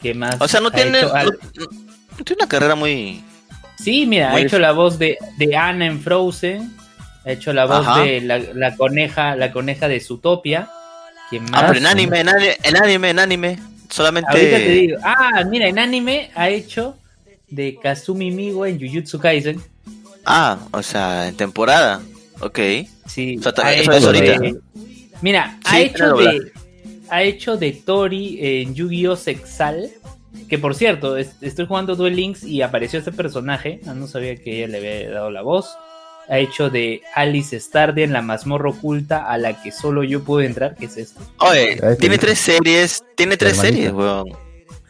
¿Qué 0.02 0.14
más? 0.14 0.38
O 0.40 0.48
sea, 0.48 0.60
no 0.62 0.70
Ha 0.70 0.72
tiene, 0.72 1.00
hecho 1.00 1.08
no, 1.14 1.24
no 1.24 2.24
tiene 2.24 2.38
una 2.42 2.48
carrera 2.48 2.76
muy... 2.76 3.24
Sí, 3.78 4.06
mira, 4.06 4.32
Muy 4.32 4.42
ha 4.42 4.46
hecho 4.46 4.60
la 4.60 4.72
voz 4.74 5.00
de, 5.00 5.18
de 5.38 5.56
Anna 5.56 5.86
en 5.86 6.02
Frozen, 6.02 6.74
ha 7.26 7.32
hecho 7.32 7.54
la 7.54 7.66
voz 7.66 7.86
Ajá. 7.88 8.02
de 8.04 8.22
la, 8.22 8.38
la 8.40 8.76
coneja, 8.76 9.36
la 9.36 9.52
coneja 9.52 9.88
de 9.88 10.00
Zootopia. 10.02 10.70
¿Quién 11.30 11.44
más? 11.46 11.64
Ah, 11.64 11.66
pero 11.68 11.80
en 11.80 11.86
anime, 11.86 12.20
en 12.22 12.30
anime, 12.30 12.58
en 12.64 12.78
anime, 12.78 13.10
en 13.12 13.20
anime. 13.20 13.60
Solamente... 13.90 14.30
Ahorita 14.32 14.58
te 14.58 14.70
digo. 14.70 14.98
Ah, 15.04 15.44
mira, 15.50 15.68
en 15.68 15.80
anime 15.80 16.30
ha 16.36 16.50
hecho 16.50 16.98
de 17.48 17.78
Kazumi 17.82 18.32
Miwa 18.32 18.68
en 18.70 18.80
Jujutsu 18.80 19.20
Kaisen. 19.20 19.62
Ah, 20.26 20.58
o 20.72 20.84
sea, 20.84 21.28
en 21.30 21.36
temporada. 21.38 22.02
Ok. 22.42 22.60
Sí, 23.08 23.38
O 23.40 23.42
sea, 23.44 23.54
ha 23.64 23.74
eso 23.74 23.92
es 23.92 23.98
hecho 23.98 24.08
ahorita. 24.08 24.40
de- 24.40 24.60
Mira, 25.22 25.58
ha 25.66 25.72
Sí, 25.72 25.82
hecho 25.84 26.20
era 26.20 26.32
de 26.32 26.52
ha 27.10 27.24
hecho 27.24 27.58
de 27.58 27.72
Tori 27.72 28.38
en 28.42 28.74
Yu-Gi-Oh! 28.76 29.16
Sexal. 29.16 29.90
Que 30.48 30.58
por 30.60 30.76
cierto, 30.76 31.18
es- 31.18 31.36
estoy 31.42 31.66
jugando 31.66 31.96
Duel 31.96 32.16
Links 32.16 32.44
y 32.44 32.62
apareció 32.62 33.00
ese 33.00 33.12
personaje. 33.12 33.80
No 33.86 34.08
sabía 34.08 34.36
que 34.36 34.58
ella 34.58 34.68
le 34.68 34.78
había 34.78 35.10
dado 35.12 35.32
la 35.32 35.42
voz. 35.42 35.76
Ha 36.28 36.38
hecho 36.38 36.70
de 36.70 37.02
Alice 37.16 37.60
Stardia 37.60 38.04
en 38.04 38.14
la 38.14 38.22
mazmorra 38.22 38.70
oculta 38.70 39.26
a 39.30 39.38
la 39.40 39.62
que 39.64 39.72
solo 39.72 40.04
yo 40.04 40.24
pude 40.24 40.46
entrar. 40.46 40.76
¿Qué 40.76 40.86
es 40.86 40.98
esto? 40.98 41.22
Oye, 41.40 41.80
tiene 42.00 42.20
tres 42.20 42.38
series, 42.38 43.04
tiene 43.16 43.36
tres 43.38 43.58
series, 43.58 43.92
weón. 43.92 44.28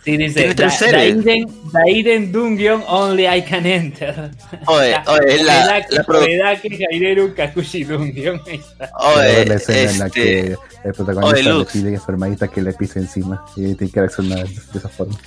Sí, 0.05 0.15
dice 0.15 0.39
Tiene 0.39 0.55
tres 0.55 0.79
"Da- 0.79 0.87
series. 0.87 1.25
Daiden, 1.25 1.47
Daiden 1.73 2.31
Dungeon 2.31 2.83
Only 2.87 3.27
I 3.27 3.41
Can 3.43 3.65
Enter. 3.65 4.31
Oye, 4.67 4.95
oye, 5.07 5.43
la, 5.43 5.65
Oedake- 5.81 5.85
la 5.91 6.05
produ- 6.05 6.21
Oedake 6.21 6.87
Haireru 6.89 7.35
Kakushi. 7.35 7.85
Quiero 7.85 8.41
ver 8.45 8.59
la 8.79 8.89
Oye, 8.97 9.53
escena 9.55 9.91
en 9.91 9.99
la 9.99 10.05
este... 10.07 10.11
que 10.21 10.55
el 10.85 10.93
protagonista 10.93 11.49
Oye, 11.55 11.59
le 11.59 11.65
pide 11.65 11.95
a 11.97 11.99
su 11.99 12.11
hermanita 12.11 12.47
que 12.47 12.61
le 12.61 12.71
pise 12.73 12.99
encima 12.99 13.43
y 13.57 13.75
tiene 13.75 13.91
que 13.91 13.99
reaccionar 13.99 14.47
de 14.47 14.79
esa 14.79 14.87
forma. 14.89 15.17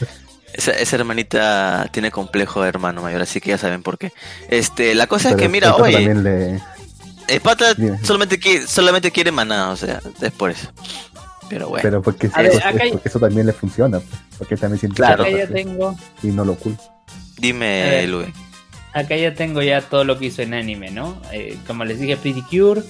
Esa, 0.54 0.72
esa 0.72 0.96
hermanita 0.96 1.88
tiene 1.92 2.10
complejo 2.10 2.62
de 2.62 2.68
hermano 2.70 3.02
mayor, 3.02 3.20
así 3.22 3.40
que 3.40 3.50
ya 3.50 3.58
saben 3.58 3.82
por 3.82 3.98
qué. 3.98 4.10
Este, 4.48 4.94
la 4.94 5.06
cosa 5.06 5.28
es 5.28 5.34
Pero 5.34 5.38
que, 5.38 5.44
el 5.46 5.50
mira, 5.52 5.74
oye, 5.76 6.14
le, 6.14 6.60
el 7.28 7.40
pata 7.42 7.74
solamente 8.02 8.38
quiere, 8.38 8.66
solamente 8.66 9.10
quiere 9.10 9.30
maná, 9.32 9.70
o 9.70 9.76
sea, 9.76 10.00
es 10.20 10.32
por 10.32 10.50
eso. 10.50 10.70
Pero 11.52 11.68
bueno, 11.68 11.82
pero 11.82 12.02
porque, 12.02 12.30
A 12.32 12.42
ver, 12.42 12.52
eso, 12.52 12.58
acá 12.66 12.82
hay- 12.84 12.92
porque 12.92 13.08
eso 13.08 13.20
también 13.20 13.46
le 13.46 13.52
funciona, 13.52 14.00
porque 14.38 14.56
también 14.56 14.80
siente 14.80 14.96
Claro. 14.96 15.22
Acá 15.24 15.30
ya 15.36 15.46
tengo. 15.46 15.96
y 16.22 16.28
no 16.28 16.44
lo 16.44 16.52
oculta. 16.52 16.82
A 16.84 17.12
dime, 17.38 17.82
ver. 17.82 18.08
Luis. 18.08 18.28
Acá 18.94 19.16
ya 19.16 19.34
tengo 19.34 19.62
ya 19.62 19.80
todo 19.80 20.04
lo 20.04 20.18
que 20.18 20.26
hizo 20.26 20.42
en 20.42 20.54
anime, 20.54 20.90
¿no? 20.90 21.20
Eh, 21.32 21.56
como 21.66 21.84
les 21.84 21.98
dije, 21.98 22.16
Pretty 22.16 22.42
Cure 22.42 22.82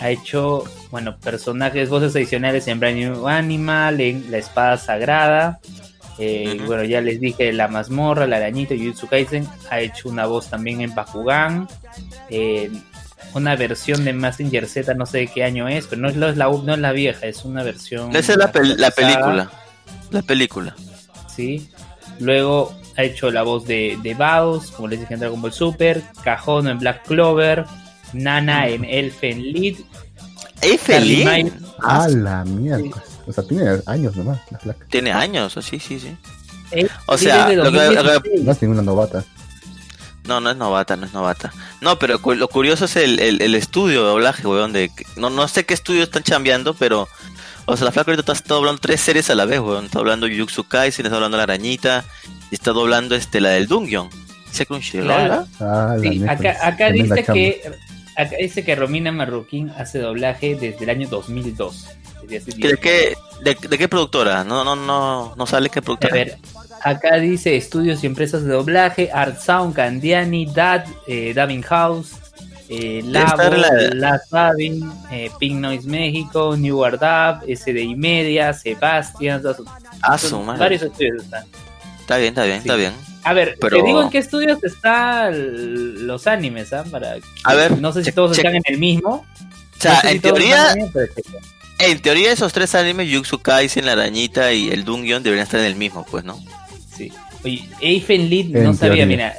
ha 0.00 0.10
hecho, 0.10 0.64
bueno, 0.90 1.16
personajes, 1.18 1.88
voces 1.90 2.14
adicionales 2.16 2.66
en 2.68 2.80
Brand 2.80 2.96
New 2.96 3.28
Animal, 3.28 4.00
en 4.00 4.30
La 4.30 4.38
Espada 4.38 4.76
Sagrada. 4.78 5.60
eh, 6.18 6.56
Ujú. 6.56 6.66
Bueno, 6.66 6.84
ya 6.84 7.00
les 7.00 7.20
dije 7.20 7.52
La 7.54 7.68
Mazmorra, 7.68 8.26
La 8.26 8.36
Arañita, 8.36 8.74
Jujutsu 8.76 9.06
Kaisen. 9.08 9.48
Ha 9.70 9.80
hecho 9.80 10.08
una 10.10 10.26
voz 10.26 10.48
también 10.50 10.80
en 10.82 10.94
Bakugan. 10.94 11.66
eh, 12.30 12.70
una 13.34 13.56
versión 13.56 14.04
de 14.04 14.12
Mazinger 14.12 14.66
Z, 14.68 14.94
no 14.94 15.06
sé 15.06 15.18
de 15.18 15.26
qué 15.28 15.44
año 15.44 15.68
es, 15.68 15.86
pero 15.86 16.00
no 16.02 16.08
es 16.08 16.16
la, 16.16 16.32
la- 16.32 16.48
no 16.48 16.74
es 16.74 16.78
la 16.80 16.92
vieja, 16.92 17.26
es 17.26 17.44
una 17.44 17.62
versión. 17.62 18.14
Esa 18.14 18.32
es 18.32 18.38
la, 18.38 18.52
pel- 18.52 18.76
la 18.76 18.90
película. 18.90 19.50
La 20.10 20.22
película. 20.22 20.74
¿sí? 21.34 21.68
Luego 22.20 22.74
ha 22.96 23.02
hecho 23.04 23.30
la 23.30 23.42
voz 23.42 23.66
de, 23.66 23.98
de 24.02 24.14
Baos, 24.14 24.70
como 24.72 24.88
les 24.88 25.00
dije 25.00 25.14
en 25.14 25.20
Dragon 25.20 25.40
Ball 25.40 25.52
Super, 25.52 26.02
Cajono 26.22 26.70
en 26.70 26.78
Black 26.78 27.06
Clover, 27.06 27.64
Nana 28.12 28.68
en 28.68 28.84
Elfen 28.84 29.42
Lied, 29.42 29.78
¡Ey, 30.60 30.78
Carly 30.78 30.78
feliz! 30.78 31.24
May- 31.24 31.52
Ah, 31.84 32.06
la 32.08 32.44
mierda. 32.44 33.02
O 33.26 33.32
sea, 33.32 33.42
tiene 33.44 33.80
años 33.86 34.14
nomás 34.16 34.38
la 34.50 34.58
flaca. 34.58 34.86
Tiene 34.90 35.10
años, 35.12 35.54
sí, 35.62 35.78
sí, 35.80 35.98
sí. 35.98 36.16
eh, 36.70 36.86
O 37.06 37.16
sea, 37.18 37.48
lo 37.52 37.64
que- 37.64 37.70
lo 37.70 37.72
que- 37.72 37.78
2016. 37.86 38.44
No 38.44 38.52
es 38.52 38.62
ninguna 38.62 38.82
novata. 38.82 39.24
No, 40.24 40.40
no 40.40 40.50
es 40.50 40.56
novata, 40.56 40.96
no 40.96 41.06
es 41.06 41.12
novata. 41.12 41.52
No, 41.80 41.98
pero 41.98 42.20
cu- 42.22 42.34
lo 42.34 42.48
curioso 42.48 42.84
es 42.84 42.94
el, 42.96 43.18
el, 43.18 43.42
el 43.42 43.54
estudio 43.56 44.02
de 44.04 44.08
doblaje, 44.10 44.46
weón. 44.46 44.72
De, 44.72 44.88
que- 44.88 45.04
no, 45.16 45.30
no 45.30 45.48
sé 45.48 45.64
qué 45.66 45.74
estudio 45.74 46.02
están 46.04 46.22
chambeando, 46.22 46.74
pero. 46.74 47.08
O 47.64 47.76
sea, 47.76 47.84
la 47.86 47.92
flaca 47.92 48.10
ahorita 48.10 48.32
está, 48.32 48.54
doblando 48.54 48.80
tres 48.80 49.00
series 49.00 49.30
a 49.30 49.34
la 49.34 49.44
vez, 49.44 49.60
weón. 49.60 49.86
Está 49.86 49.98
doblando 49.98 50.26
Jujutsu 50.28 50.64
Kaisen, 50.64 51.06
está 51.06 51.14
doblando 51.16 51.36
La 51.36 51.42
Arañita, 51.44 52.04
y 52.50 52.54
está 52.54 52.72
doblando 52.72 53.14
este, 53.14 53.40
la 53.40 53.50
del 53.50 53.66
Dungeon. 53.68 54.08
¿Ese 54.52 54.66
Crunchyroll? 54.66 55.06
Claro. 55.06 55.46
Ah, 55.60 55.94
la 55.96 56.10
Sí, 56.10 56.22
acá, 56.28 56.56
acá 56.66 56.90
dice 56.90 57.24
que 57.24 57.62
acá 58.16 58.36
dice 58.38 58.64
que 58.64 58.74
Romina 58.76 59.10
Marroquín 59.10 59.70
hace 59.70 59.98
doblaje 59.98 60.54
desde 60.56 60.84
el 60.84 60.90
año 60.90 61.08
2002. 61.08 61.86
desde 62.22 62.36
hace 62.36 62.50
¿De 62.50 62.56
10 62.68 62.76
qué, 62.80 63.16
de, 63.42 63.56
de 63.68 63.78
qué 63.78 63.88
productora? 63.88 64.44
No, 64.44 64.62
no, 64.64 64.76
no, 64.76 65.34
no 65.36 65.46
sale 65.46 65.70
qué 65.70 65.78
A 65.78 65.82
productora. 65.82 66.14
ver, 66.14 66.38
acá 66.84 67.16
dice 67.16 67.56
estudios 67.56 68.02
y 68.02 68.06
empresas 68.06 68.44
de 68.44 68.52
doblaje, 68.52 69.10
Art 69.12 69.38
Sound, 69.40 69.74
Candiani, 69.74 70.46
Dad, 70.46 70.84
eh, 71.06 71.32
Davin 71.34 71.62
House, 71.62 72.12
eh, 72.68 73.02
Labo, 73.04 73.42
la- 73.54 73.90
La 73.94 74.20
Davin, 74.30 74.90
eh, 75.10 75.30
Pink 75.38 75.60
Noise 75.60 75.86
México, 75.88 76.56
New 76.56 76.78
Wardab, 76.80 77.42
SDI 77.46 77.94
Media, 77.96 78.52
Sebastián, 78.52 79.42
Ah, 80.02 80.16
son 80.18 80.30
su 80.30 80.40
madre. 80.42 80.58
varios 80.60 80.82
estudios 80.82 81.22
están. 81.24 81.44
Está 82.00 82.16
bien, 82.16 82.28
está 82.30 82.44
bien, 82.44 82.56
Sí. 82.62 82.68
está 82.68 82.76
bien. 82.76 82.92
A 83.24 83.32
ver, 83.34 83.56
Pero- 83.60 83.76
te 83.76 83.82
digo 83.84 84.02
en 84.02 84.10
qué 84.10 84.18
estudios 84.18 84.58
están 84.64 86.06
los 86.06 86.26
animes, 86.26 86.72
¿ah? 86.72 86.84
Para... 86.90 87.16
A 87.44 87.54
ver, 87.54 87.80
no 87.80 87.92
sé 87.92 88.02
si 88.02 88.10
check- 88.10 88.14
todos 88.14 88.32
check. 88.36 88.44
están 88.44 88.56
en 88.56 88.62
el 88.66 88.78
mismo. 88.78 89.24
O 89.78 89.80
sea, 89.80 89.94
No 89.94 90.00
sé 90.00 90.08
si 90.08 90.14
en 90.16 90.22
teoría, 90.22 90.74
en 91.78 92.00
teoría 92.02 92.32
esos 92.32 92.52
tres 92.52 92.74
animes, 92.74 93.08
Jujutsu 93.10 93.38
Kaisen, 93.40 93.86
La 93.86 93.92
Arañita 93.92 94.52
y 94.52 94.70
el 94.70 94.84
Dungeon 94.84 95.22
deberían 95.22 95.44
estar 95.44 95.60
en 95.60 95.66
el 95.66 95.76
mismo, 95.76 96.04
pues, 96.10 96.24
¿no? 96.24 96.38
Sí. 97.10 97.12
Oye, 97.44 97.68
Eifen 97.80 98.28
Lead 98.30 98.54
En 98.56 98.64
no 98.64 98.74
sabía, 98.74 98.88
teoría. 99.04 99.06
mira. 99.06 99.34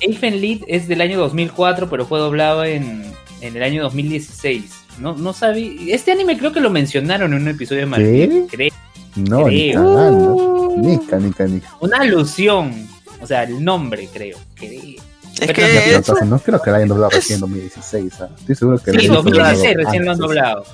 Eifen 0.00 0.40
Lead 0.40 0.60
es 0.66 0.88
del 0.88 1.00
año 1.00 1.18
2004, 1.18 1.88
pero 1.88 2.06
fue 2.06 2.18
doblado 2.18 2.64
en, 2.64 3.04
en 3.40 3.56
el 3.56 3.62
año 3.62 3.82
2016. 3.84 4.64
No, 4.98 5.14
no 5.14 5.32
sabía. 5.32 5.94
Este 5.94 6.12
anime 6.12 6.36
creo 6.38 6.52
que 6.52 6.60
lo 6.60 6.70
mencionaron 6.70 7.32
en 7.34 7.42
un 7.42 7.48
episodio 7.48 7.80
de 7.82 7.86
Marvel. 7.86 8.46
Creo. 8.50 8.70
No, 9.16 9.48
ni 9.48 9.70
Creo. 9.70 9.82
cagando. 9.84 10.74
Nica, 10.78 11.16
nica, 11.18 11.46
nica. 11.46 11.68
Una 11.80 11.98
alusión. 11.98 12.86
O 13.20 13.26
sea, 13.26 13.44
el 13.44 13.64
nombre, 13.64 14.08
creo. 14.12 14.38
creo. 14.54 15.02
Es 15.40 15.48
que 15.48 15.54
pero 15.54 15.98
eso- 16.00 16.24
no 16.24 16.38
creo 16.38 16.60
que 16.62 16.70
la 16.70 16.76
hayan 16.78 16.88
doblado 16.88 17.10
recién 17.10 17.36
en 17.36 17.40
2016. 17.42 18.20
¿ah? 18.20 18.28
Estoy 18.38 18.54
seguro 18.54 18.78
que 18.78 18.90
Sí, 18.90 18.96
la 18.96 19.02
hayan 19.02 19.14
2016 19.14 19.74
doblado 19.74 19.84
recién 19.84 20.04
lo 20.04 20.10
han 20.12 20.18
doblado. 20.18 20.64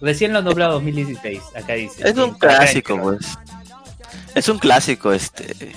Recién 0.00 0.32
lo 0.32 0.38
han 0.40 0.44
doblado 0.44 0.72
2016. 0.74 1.40
Acá 1.54 1.72
dice. 1.74 2.08
es 2.08 2.16
un 2.18 2.34
clásico, 2.34 2.98
pues. 3.00 3.26
Es 4.36 4.48
un 4.48 4.58
clásico, 4.58 5.12
este. 5.12 5.72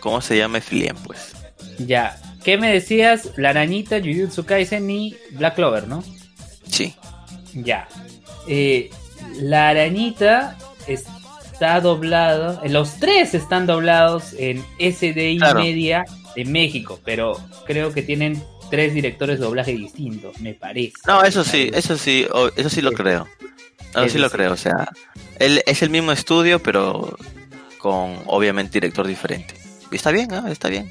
¿Cómo 0.00 0.20
se 0.20 0.36
llama 0.36 0.60
Filien, 0.60 0.96
pues? 1.04 1.32
Ya. 1.78 2.20
¿Qué 2.42 2.56
me 2.56 2.72
decías? 2.72 3.30
La 3.36 3.50
arañita, 3.50 4.00
Jujutsu 4.00 4.44
Kaisen 4.44 4.90
y 4.90 5.14
Black 5.32 5.54
Clover, 5.56 5.86
¿no? 5.86 6.02
Sí. 6.68 6.94
Ya. 7.52 7.86
Eh, 8.48 8.90
la 9.40 9.68
arañita 9.68 10.56
está 10.86 11.80
doblado. 11.80 12.60
eh, 12.64 12.68
Los 12.70 12.94
tres 12.98 13.34
están 13.34 13.66
doblados 13.66 14.32
en 14.38 14.64
SDI 14.78 15.38
Claro. 15.38 15.60
Media 15.60 16.04
de 16.34 16.44
México, 16.44 16.98
pero 17.04 17.38
creo 17.66 17.92
que 17.92 18.02
tienen 18.02 18.42
tres 18.70 18.94
directores 18.94 19.38
de 19.38 19.44
doblaje 19.46 19.72
distintos, 19.72 20.38
me 20.40 20.54
parece. 20.54 20.92
No, 21.06 21.22
eso 21.22 21.42
sí, 21.44 21.70
eso 21.74 21.98
sí, 21.98 22.26
eso 22.56 22.70
sí 22.70 22.80
lo 22.80 22.92
creo. 22.92 23.26
Eso 23.94 24.08
sí 24.10 24.18
lo 24.18 24.30
creo, 24.30 24.52
o 24.52 24.56
sea, 24.56 24.88
él 25.38 25.62
es 25.66 25.82
el 25.82 25.90
mismo 25.90 26.12
estudio, 26.12 26.62
pero 26.62 27.16
con 27.78 28.16
obviamente 28.26 28.72
director 28.74 29.06
diferente. 29.06 29.54
Y 29.90 29.96
está 29.96 30.10
bien, 30.10 30.28
¿no? 30.28 30.46
Está 30.48 30.68
bien. 30.68 30.90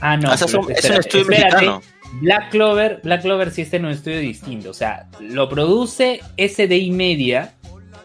Ah, 0.00 0.16
no. 0.16 0.32
o 0.32 0.36
sea, 0.36 0.46
es 0.46 0.54
un 0.54 0.70
estudio 0.70 0.76
espérate. 1.22 1.26
mexicano. 1.26 1.82
Black 2.22 2.50
Clover, 2.50 3.00
Black 3.04 3.22
Clover 3.22 3.50
sí 3.52 3.62
está 3.62 3.76
en 3.76 3.84
un 3.84 3.92
estudio 3.92 4.18
distinto. 4.18 4.70
O 4.70 4.74
sea, 4.74 5.08
lo 5.20 5.48
produce 5.48 6.20
SDI 6.38 6.90
Media 6.90 7.54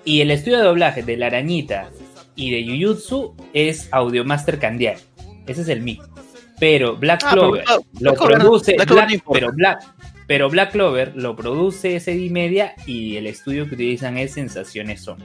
y 0.04 0.22
el 0.22 0.30
estudio 0.32 0.58
de 0.58 0.64
doblaje 0.66 1.02
de 1.04 1.18
La 1.18 1.28
Arañita 1.28 1.90
y 2.36 2.52
de 2.52 2.66
Jujutsu 2.86 3.36
es 3.54 3.88
Audiomaster 3.92 4.60
Candial. 4.60 4.98
Ese 5.48 5.62
es 5.62 5.70
el 5.70 5.82
mismo. 5.82 6.04
Pero 6.60 6.96
Black 6.98 7.22
Ah, 7.26 7.32
Clover 7.34 7.64
pero 7.66 7.82
lo 8.00 8.12
Black 8.14 8.18
produce 8.40 8.74
Black 8.76 8.90
Black- 8.90 9.24
pero 9.32 9.52
Black 9.54 9.84
pero 10.28 10.50
Black 10.50 10.72
Clover 10.72 11.14
lo 11.16 11.36
produce 11.36 12.00
SDI 12.00 12.30
Media 12.30 12.74
y 12.88 13.16
el 13.18 13.28
estudio 13.28 13.68
que 13.68 13.76
utilizan 13.76 14.18
es 14.18 14.34
Sensaciones 14.34 15.02
Sony. 15.04 15.18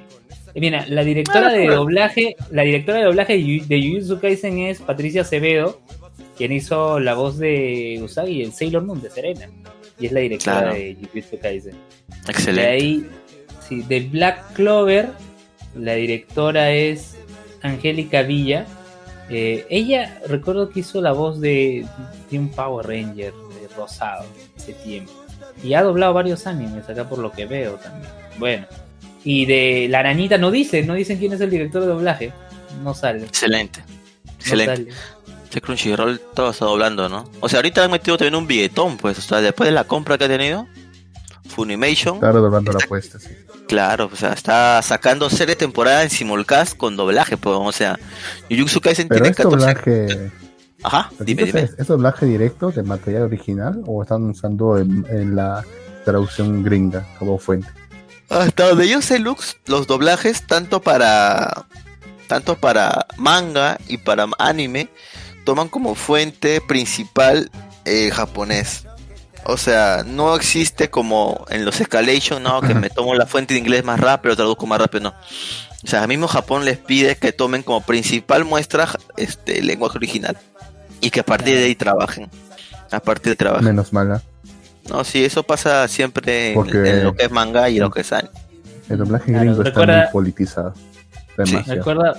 Mira, 0.55 0.85
la 0.89 1.05
directora 1.05 1.49
Ah, 1.49 1.53
de 1.53 1.67
doblaje, 1.69 2.37
la 2.51 2.63
directora 2.63 2.99
de 2.99 3.05
doblaje 3.05 3.33
de 3.39 3.63
de 3.69 3.83
Jujutsu 3.89 4.21
Kaisen 4.21 4.59
es 4.59 4.81
Patricia 4.81 5.23
Acevedo, 5.23 5.81
quien 6.37 6.53
hizo 6.53 6.99
la 7.01 7.15
voz 7.15 7.39
de 7.39 8.01
Usagi 8.03 8.43
en 8.43 8.53
Sailor 8.53 8.83
Moon 8.85 9.01
de 9.01 9.11
Serena. 9.11 9.49
Y 9.99 10.07
es 10.07 10.13
la 10.13 10.21
directora 10.21 10.61
Claro. 10.63 10.75
de 10.75 10.97
Jujutsu 11.01 11.39
Kaisen. 11.39 11.73
De 11.75 12.33
Excelente. 12.33 12.71
ahí, 12.71 13.07
sí, 13.69 13.83
de 13.83 14.01
Black 14.01 14.53
Clover, 14.55 15.09
la 15.77 15.95
directora 15.95 16.73
es 16.73 17.17
Angélica 17.63 18.23
Villa. 18.23 18.67
Eh, 19.29 19.65
ella, 19.71 20.19
recuerdo 20.27 20.71
que 20.71 20.81
hizo 20.81 21.01
la 21.01 21.13
voz 21.13 21.41
de, 21.41 21.87
de 22.31 22.39
un 22.39 22.49
Power 22.49 22.87
Ranger 22.87 23.33
de 23.33 23.69
Rosado 23.77 24.25
hace 24.57 24.73
tiempo. 24.73 25.13
Y 25.63 25.75
ha 25.75 25.83
doblado 25.83 26.15
varios 26.15 26.47
animes 26.47 26.89
acá 26.89 27.09
por 27.09 27.19
lo 27.19 27.31
que 27.31 27.47
veo 27.47 27.75
también. 27.75 28.11
Bueno. 28.39 28.67
Y 29.25 29.47
de 29.47 29.87
La 29.91 30.01
Arañita 30.01 30.39
no 30.39 30.51
dice, 30.51 30.83
no 30.83 30.95
dicen 30.95 31.19
quién 31.19 31.33
es 31.33 31.41
el 31.41 31.51
director 31.51 31.83
de 31.83 31.89
doblaje. 31.89 32.33
No 32.83 32.95
sale. 32.95 33.25
Excelente. 33.25 33.83
no 34.25 34.33
Excelente. 34.39 34.77
sale. 34.77 34.89
Este 35.45 35.61
Crunchyroll 35.61 36.21
todo 36.35 36.51
está 36.51 36.65
doblando, 36.65 37.09
¿no? 37.09 37.29
O 37.41 37.49
sea, 37.49 37.59
ahorita 37.59 37.85
han 37.85 37.91
metido 37.91 38.17
también 38.17 38.37
un 38.37 38.47
billetón, 38.47 38.97
pues. 38.97 39.19
O 39.19 39.21
sea, 39.23 39.41
después 39.41 39.69
de 39.69 39.73
la 39.73 39.85
compra 39.85 40.17
que 40.17 40.25
ha 40.25 40.29
tenido, 40.29 40.67
Funimation, 41.49 42.15
Está 42.15 42.31
redoblando 42.33 42.73
la 42.73 42.79
apuesta, 42.85 43.19
sí. 43.19 43.31
claro, 43.67 44.09
o 44.13 44.17
sea, 44.17 44.33
está 44.33 44.81
sacando 44.83 45.29
serie 45.29 45.57
temporada 45.57 46.05
en 46.05 46.11
simulcast 46.11 46.77
con 46.77 46.97
doblaje, 46.97 47.37
pues. 47.37 47.57
O 47.59 47.73
sea, 47.73 47.99
Jujutsu 48.49 48.81
Kaisen 48.81 49.09
Pero 49.09 49.23
tiene 49.23 49.31
es 49.33 49.37
14. 49.37 49.57
doblaje. 49.57 50.31
Ajá, 50.85 51.11
dime, 51.19 51.43
dime. 51.45 51.63
¿Es, 51.63 51.75
es 51.79 51.87
doblaje 51.89 52.25
directo 52.27 52.71
del 52.71 52.85
material 52.85 53.25
original 53.25 53.83
o 53.87 54.03
están 54.03 54.23
usando 54.31 54.79
en, 54.79 55.05
en 55.11 55.35
la 55.35 55.65
traducción 56.05 56.63
gringa 56.63 57.05
como 57.19 57.37
fuente? 57.39 57.69
Hasta 58.31 58.69
donde 58.69 58.89
yo 58.89 59.03
sé, 59.03 59.19
Lux, 59.19 59.57
los 59.67 59.87
doblajes, 59.87 60.47
tanto 60.47 60.81
para 60.81 61.67
tanto 62.29 62.57
para 62.57 63.07
manga 63.17 63.77
y 63.89 63.97
para 63.97 64.29
anime, 64.39 64.89
toman 65.45 65.69
como 65.69 65.97
fuente 65.97 66.61
principal 66.61 67.51
eh, 67.85 68.11
japonés. 68.13 68.85
O 69.45 69.57
sea, 69.57 70.05
no 70.07 70.37
existe 70.37 70.91
como 70.91 71.45
en 71.51 71.65
los 71.65 71.81
escalation, 71.81 72.41
no, 72.41 72.61
que 72.61 72.73
me 72.73 72.89
tomo 72.97 73.17
la 73.17 73.27
fuente 73.27 73.55
de 73.55 73.61
inglés 73.61 73.85
más 73.85 73.99
rápido, 73.99 74.37
traduzco 74.37 74.65
más 74.67 74.81
rápido, 74.81 75.11
no. 75.11 75.15
O 75.83 75.87
sea, 75.89 76.07
mismo 76.07 76.29
Japón 76.29 76.65
les 76.65 76.79
pide 76.79 77.17
que 77.17 77.33
tomen 77.33 77.65
como 77.65 77.81
principal 77.81 78.45
muestra 78.45 78.89
este 79.17 79.59
el 79.59 79.67
lenguaje 79.67 79.99
original 79.99 80.39
y 81.01 81.11
que 81.11 81.21
a 81.21 81.25
partir 81.25 81.57
de 81.57 81.65
ahí 81.65 81.75
trabajen. 81.75 82.31
A 82.93 83.01
partir 83.01 83.33
de 83.33 83.37
trabajar. 83.37 83.65
Menos 83.65 83.93
mala. 83.93 84.23
No, 84.89 85.05
sí, 85.05 85.25
eso 85.25 85.43
pasa 85.43 85.87
siempre 85.89 86.49
en- 86.49 86.55
Porque- 86.55 86.79
en, 86.91 87.05
lo 87.05 87.15
que 87.15 87.25
es 87.25 87.31
manga 87.31 87.69
y 87.69 87.79
lo 87.79 87.91
que 87.91 88.01
es 88.01 88.13
anime. 88.13 88.31
El 88.89 88.99
doblaje 88.99 89.27
Claro, 89.31 89.45
gringo 89.45 89.63
recuerda- 89.63 89.93
está 89.99 90.05
muy 90.07 90.13
politizado. 90.13 90.75
Demasiado. 91.37 91.75
Recuerda, 91.77 92.19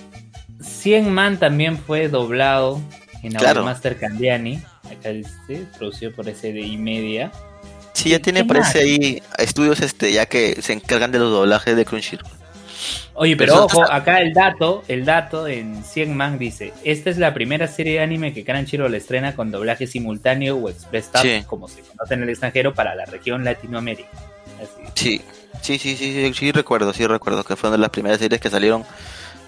100 0.61 1.11
Man 1.11 1.37
también 1.37 1.77
fue 1.77 2.07
doblado 2.07 2.79
en 3.23 3.33
Claro. 3.33 3.63
Master 3.65 3.97
Candiani. 3.97 4.61
Acá 4.89 5.09
dice, 5.09 5.65
producido 5.77 6.11
por 6.13 6.27
SDI 6.29 6.77
Media. 6.77 7.31
Sí, 7.93 8.09
ya 8.09 8.17
¿Qué- 8.17 8.23
tiene, 8.23 8.45
parece 8.45 8.65
más? 8.67 8.75
ahí 8.75 9.21
estudios 9.37 9.81
este 9.81 10.11
ya 10.13 10.25
que 10.25 10.61
se 10.61 10.73
encargan 10.73 11.11
de 11.11 11.19
los 11.19 11.29
doblajes 11.31 11.75
de 11.75 11.85
Crunchyroll. 11.85 12.29
Oye, 13.13 13.35
pero 13.35 13.53
Pero- 13.53 13.65
ojo, 13.65 13.91
acá 13.91 14.21
el 14.21 14.33
dato, 14.33 14.83
el 14.87 15.03
dato 15.05 15.47
en 15.47 15.83
100 15.83 16.15
Man 16.15 16.39
dice, 16.39 16.73
esta 16.83 17.09
es 17.09 17.17
la 17.17 17.33
primera 17.33 17.67
serie 17.67 17.93
de 17.93 17.99
anime 17.99 18.33
que 18.33 18.43
Crunchyroll 18.45 18.93
estrena 18.95 19.35
con 19.35 19.51
doblaje 19.51 19.85
simultáneo 19.85 20.55
o 20.57 20.69
express 20.69 21.11
dub, 21.11 21.21
Sí. 21.21 21.43
como 21.45 21.67
se 21.67 21.81
conoce 21.81 22.13
en 22.13 22.23
el 22.23 22.29
extranjero, 22.29 22.73
para 22.73 22.95
la 22.95 23.05
región 23.05 23.43
Latinoamérica. 23.43 24.09
Así. 24.61 24.91
Sí, 24.95 25.21
sí, 25.61 25.77
sí, 25.77 25.95
sí, 25.97 26.13
sí, 26.13 26.33
sí 26.33 26.51
recuerdo, 26.51 26.93
sí 26.93 27.05
recuerdo 27.05 27.43
que 27.43 27.55
fue 27.55 27.69
una 27.69 27.77
de 27.77 27.81
las 27.81 27.89
primeras 27.89 28.19
series 28.19 28.39
que 28.39 28.49
salieron. 28.49 28.83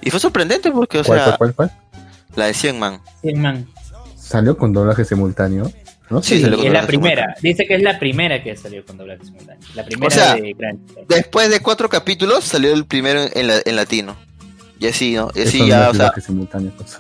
Y 0.02 0.10
fue 0.10 0.20
sorprendente 0.20 0.70
porque, 0.72 1.00
o 1.00 1.04
¿Cuál, 1.04 1.20
sea, 1.20 1.38
cuál, 1.38 1.54
cuál, 1.54 1.70
cuál? 1.70 1.72
la 2.36 2.46
de 2.48 2.54
100 2.54 2.78
Man. 2.80 3.00
100 3.22 3.42
Man. 3.42 3.68
Salió 4.18 4.58
con 4.58 4.74
doblaje 4.74 5.06
simultáneo. 5.06 5.72
¿No? 6.14 6.24
Sí, 6.24 6.36
Sí, 6.38 6.42
salió 6.44 6.58
con 6.58 6.68
es 6.68 6.74
la 6.74 6.88
primera. 6.88 7.36
Dice 7.42 7.66
que 7.68 7.76
es 7.76 7.82
la 7.82 8.00
primera 8.00 8.42
que 8.44 8.56
salió 8.56 8.86
con 8.86 8.98
doblaje 8.98 9.26
simultáneo. 9.26 9.68
La 9.76 9.86
primera 9.86 10.10
sea, 10.16 10.36
de 10.36 10.54
Crunchyroll. 10.56 11.08
Después 11.10 11.50
de 11.50 11.60
cuatro 11.60 11.90
capítulos 11.90 12.44
salió 12.46 12.74
el 12.74 12.86
primero 12.86 13.22
en, 13.34 13.48
la- 13.48 13.62
en 13.66 13.76
latino. 13.76 14.16
Y 14.80 14.88
así, 14.88 15.14
¿no? 15.14 15.30
Y 15.36 15.40
Eso 15.42 15.50
así 15.50 15.60
no 15.62 15.68
ya, 15.68 15.84
es 15.84 15.90
o 15.90 15.94
sea, 15.96 16.14
simultáneo. 16.22 16.72
pues. 16.78 16.98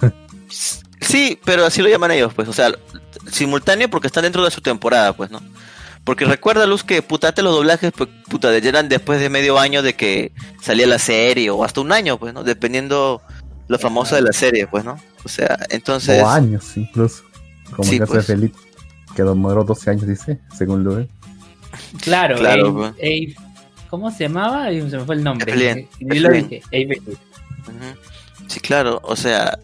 Sí, 1.01 1.39
pero 1.43 1.65
así 1.65 1.81
lo 1.81 1.89
llaman 1.89 2.11
ellos, 2.11 2.33
pues, 2.33 2.47
o 2.47 2.53
sea, 2.53 2.71
simultáneo 3.29 3.89
porque 3.89 4.07
están 4.07 4.23
dentro 4.23 4.43
de 4.43 4.51
su 4.51 4.61
temporada, 4.61 5.13
pues, 5.13 5.31
¿no? 5.31 5.41
Porque 6.05 6.25
recuerda, 6.25 6.65
Luz, 6.65 6.83
que 6.83 7.01
putate 7.01 7.41
los 7.41 7.53
doblajes, 7.55 7.91
pues, 7.95 8.09
puta, 8.29 8.55
eran 8.55 8.89
después 8.89 9.19
de 9.19 9.29
medio 9.29 9.59
año 9.59 9.81
de 9.81 9.95
que 9.95 10.31
salía 10.61 10.87
la 10.87 10.99
serie, 10.99 11.49
o 11.49 11.63
hasta 11.63 11.81
un 11.81 11.91
año, 11.91 12.17
pues, 12.17 12.33
¿no? 12.33 12.43
Dependiendo 12.43 13.21
lo 13.67 13.79
famoso 13.79 14.15
de 14.15 14.21
la 14.21 14.33
serie, 14.33 14.67
pues, 14.67 14.83
¿no? 14.85 14.97
O 15.25 15.29
sea, 15.29 15.57
entonces, 15.69 16.21
o 16.21 16.27
años 16.29 16.65
incluso. 16.75 17.23
Como 17.75 17.87
Sí, 17.89 17.95
el 17.95 17.99
caso 18.01 18.13
pues. 18.13 18.27
de 18.27 18.33
Felipe. 18.35 18.57
Que 19.15 19.23
demoró 19.23 19.63
12 19.63 19.89
años, 19.91 20.07
dice, 20.07 20.39
según 20.57 20.83
Lue. 20.83 21.07
Claro, 22.01 22.37
Claro, 22.37 22.67
Abe- 22.69 22.73
pues. 22.73 22.91
Abe- 22.93 23.35
¿cómo 23.89 24.11
se 24.11 24.23
llamaba? 24.23 24.65
Se 24.69 24.81
me 24.97 25.05
fue 25.05 25.15
el 25.15 25.23
nombre. 25.23 25.51
Eflin, 25.51 25.87
Y 25.99 26.19
lo 26.19 26.29
Eflin. 26.29 26.49
dije, 26.49 26.63
Abe. 26.67 27.01
Sí, 28.47 28.59
claro, 28.59 28.99
o 29.03 29.15
sea, 29.15 29.57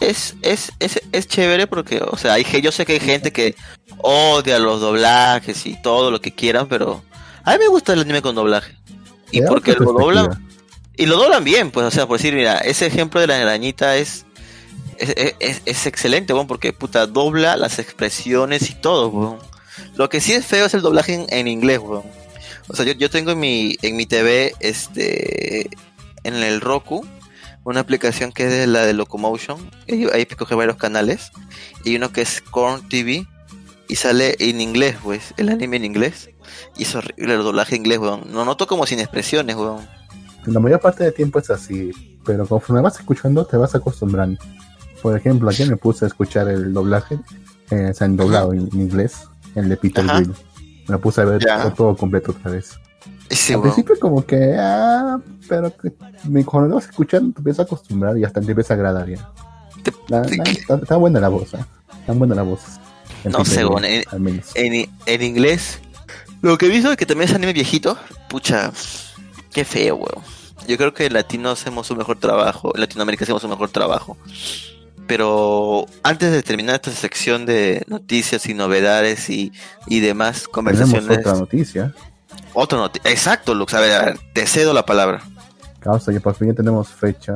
es, 0.00 0.36
es, 0.42 0.72
es, 0.78 1.00
es 1.12 1.26
chévere 1.28 1.66
porque, 1.66 2.00
o 2.02 2.16
sea, 2.16 2.34
hay, 2.34 2.44
ge- 2.44 2.60
yo 2.60 2.70
sé 2.72 2.84
que 2.86 2.94
hay 2.94 3.00
gente 3.00 3.32
que 3.32 3.54
odia 3.98 4.58
los 4.58 4.80
doblajes 4.80 5.66
y 5.66 5.80
todo 5.82 6.10
lo 6.10 6.20
que 6.20 6.32
quieran, 6.34 6.68
pero 6.68 7.02
a 7.44 7.52
mí 7.52 7.58
me 7.58 7.68
gusta 7.68 7.92
el 7.92 8.00
anime 8.00 8.22
con 8.22 8.34
doblaje. 8.34 8.76
Y 9.32 9.42
porque 9.42 9.72
lo 9.74 9.92
doblan, 9.92 10.46
y 10.96 11.06
lo 11.06 11.16
doblan 11.16 11.44
bien, 11.44 11.70
pues, 11.70 11.86
o 11.86 11.90
sea, 11.90 12.06
por 12.06 12.18
decir, 12.18 12.34
mira, 12.34 12.58
ese 12.58 12.86
ejemplo 12.86 13.20
de 13.20 13.26
la 13.28 13.40
arañita 13.40 13.96
es, 13.96 14.26
es, 15.00 15.62
es, 15.64 15.86
excelente, 15.86 16.32
weón, 16.32 16.46
porque 16.46 16.72
puta, 16.72 17.06
dobla 17.06 17.56
las 17.56 17.78
expresiones 17.78 18.70
y 18.70 18.74
todo, 18.74 19.08
weón. 19.08 19.38
Lo 19.96 20.08
que 20.08 20.20
sí 20.20 20.32
es 20.32 20.46
feo 20.46 20.66
es 20.66 20.74
el 20.74 20.82
doblaje 20.82 21.26
en, 21.28 21.48
inglés, 21.48 21.78
weón. 21.78 22.04
O 22.68 22.76
sea, 22.76 22.84
yo, 22.84 22.92
yo 22.92 23.10
tengo 23.10 23.32
en 23.32 23.40
mi, 23.40 23.76
en 23.82 23.96
mi 23.96 24.06
TV, 24.06 24.54
este, 24.60 25.70
en 26.24 26.34
el 26.34 26.60
Roku, 26.60 27.04
una 27.64 27.80
aplicación 27.80 28.32
que 28.32 28.44
es 28.44 28.50
de 28.50 28.66
la 28.66 28.84
de 28.84 28.92
Locomotion. 28.92 29.58
Ahí 30.12 30.26
coge 30.26 30.54
varios 30.54 30.76
canales. 30.76 31.30
Y 31.84 31.96
uno 31.96 32.12
que 32.12 32.22
es 32.22 32.40
Corn 32.40 32.88
TV. 32.88 33.26
Y 33.88 33.96
sale 33.96 34.36
en 34.38 34.60
inglés, 34.60 34.96
pues, 35.02 35.34
el 35.36 35.48
anime 35.48 35.76
en 35.76 35.84
inglés. 35.84 36.30
Y 36.76 36.84
es 36.84 36.94
horrible 36.94 37.34
el 37.34 37.42
doblaje 37.42 37.74
en 37.74 37.82
inglés, 37.82 37.98
weón. 37.98 38.22
No 38.32 38.44
noto 38.44 38.66
como 38.66 38.86
sin 38.86 39.00
expresiones, 39.00 39.56
weón. 39.56 39.86
La 40.46 40.60
mayor 40.60 40.80
parte 40.80 41.04
del 41.04 41.12
tiempo 41.12 41.38
es 41.38 41.50
así, 41.50 41.90
pero 42.24 42.46
conforme 42.46 42.80
vas 42.80 42.98
escuchando 42.98 43.44
te 43.44 43.56
vas 43.56 43.74
acostumbrando. 43.74 44.40
Por 45.02 45.16
ejemplo, 45.16 45.48
aquí 45.50 45.64
me 45.64 45.76
puse 45.76 46.04
a 46.04 46.08
escuchar 46.08 46.48
el 46.48 46.72
doblaje, 46.72 47.18
eh, 47.70 47.88
o 47.90 47.94
sea, 47.94 48.06
en 48.06 48.16
doblado 48.16 48.52
en, 48.52 48.68
en 48.72 48.80
inglés, 48.80 49.28
el 49.54 49.68
de 49.68 49.76
Peter. 49.76 50.04
Grill. 50.06 50.32
Me 50.88 50.98
puse 50.98 51.20
a 51.20 51.24
ver 51.24 51.44
todo 51.76 51.96
completo 51.96 52.32
otra 52.32 52.50
vez. 52.50 52.72
Al 52.74 53.36
weón. 53.56 53.62
principio 53.62 53.98
como 54.00 54.26
que, 54.26 54.56
ah, 54.58 55.18
pero 55.48 55.72
que, 55.76 55.92
me, 56.28 56.44
cuando 56.44 56.68
lo 56.68 56.74
vas 56.76 56.86
escuchando 56.86 57.32
te 57.32 57.38
empiezas 57.38 57.60
a 57.60 57.62
acostumbrar 57.62 58.18
y 58.18 58.24
hasta 58.24 58.40
te 58.40 58.50
empieza 58.50 58.74
a 58.74 58.76
agradar 58.76 59.08
ya. 59.08 59.30
Te- 59.84 59.92
La- 60.08 60.22
te- 60.22 60.36
la- 60.36 60.42
está, 60.44 60.74
está 60.74 60.96
buena 60.96 61.20
la 61.20 61.28
voz, 61.28 61.54
¿eh? 61.54 61.64
Está 62.00 62.12
buena 62.12 62.34
la 62.34 62.42
voz. 62.42 62.60
En 63.22 63.32
No 63.32 63.44
sé, 63.44 63.64
bueno, 63.64 63.86
en- 63.86 64.02
en, 64.54 64.90
en 65.06 65.22
inglés. 65.22 65.78
Lo 66.42 66.58
que 66.58 66.66
he 66.66 66.68
visto 66.70 66.90
es 66.90 66.96
que 66.96 67.06
también 67.06 67.28
es 67.30 67.34
anime 67.36 67.52
viejito. 67.52 67.96
Pucha, 68.28 68.72
qué 69.52 69.64
feo, 69.64 69.96
weón. 69.96 70.24
Yo 70.66 70.76
creo 70.76 70.92
que 70.92 71.06
en 71.06 71.12
latino 71.12 71.50
hacemos 71.50 71.90
un 71.90 71.98
mejor 71.98 72.18
trabajo. 72.18 72.72
En 72.74 72.80
Latinoamérica 72.80 73.24
hacemos 73.24 73.44
un 73.44 73.50
mejor 73.50 73.70
trabajo. 73.70 74.16
Pero 75.10 75.86
antes 76.04 76.30
de 76.30 76.40
terminar 76.44 76.76
esta 76.76 76.92
sección 76.92 77.44
de 77.44 77.82
noticias 77.88 78.46
y 78.46 78.54
novedades 78.54 79.28
y, 79.28 79.52
y 79.88 79.98
demás 79.98 80.42
Tenemos 80.44 80.52
conversaciones. 80.54 81.18
otra 81.18 81.34
noticia. 81.34 81.94
Otra 82.54 82.78
noti- 82.78 83.00
Exacto, 83.02 83.52
Lux. 83.54 83.74
A 83.74 83.80
ver, 83.80 83.92
a 83.92 84.04
ver, 84.04 84.18
te 84.32 84.46
cedo 84.46 84.72
la 84.72 84.86
palabra. 84.86 85.20
Causa 85.80 86.12
que 86.12 86.20
por 86.20 86.36
fin 86.36 86.48
ya 86.50 86.54
tenemos 86.54 86.88
fecha. 86.90 87.34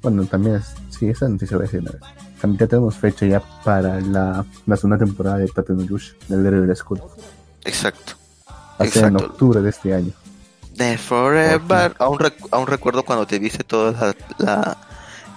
Bueno, 0.00 0.24
también 0.24 0.56
es, 0.56 0.72
sí, 0.98 1.06
esa 1.10 1.28
noticia 1.28 1.58
voy 1.58 1.64
a 1.64 1.66
decir 1.66 1.80
una 1.80 1.90
vez. 1.92 2.00
También 2.40 2.58
ya 2.60 2.66
tenemos 2.68 2.94
fecha 2.96 3.26
ya 3.26 3.40
para 3.62 4.00
la, 4.00 4.44
la 4.64 4.76
segunda 4.76 4.96
temporada 4.96 5.36
de 5.36 5.46
Tate 5.48 5.74
no 5.74 5.82
Yush, 5.84 6.12
del 6.28 6.42
Little 6.42 6.74
School. 6.74 7.02
Exacto. 7.66 8.14
Va 8.48 8.54
a 8.78 8.86
ser 8.88 9.04
en 9.04 9.10
Exacto. 9.16 9.26
octubre 9.32 9.60
de 9.60 9.68
este 9.68 9.92
año. 9.92 10.12
De 10.74 10.96
Forever. 10.96 11.94
Aún, 11.98 12.18
rec- 12.18 12.48
aún 12.50 12.66
recuerdo 12.66 13.02
cuando 13.04 13.26
te 13.26 13.38
viste 13.38 13.62
toda 13.62 13.92
la, 13.92 14.16
la- 14.38 14.78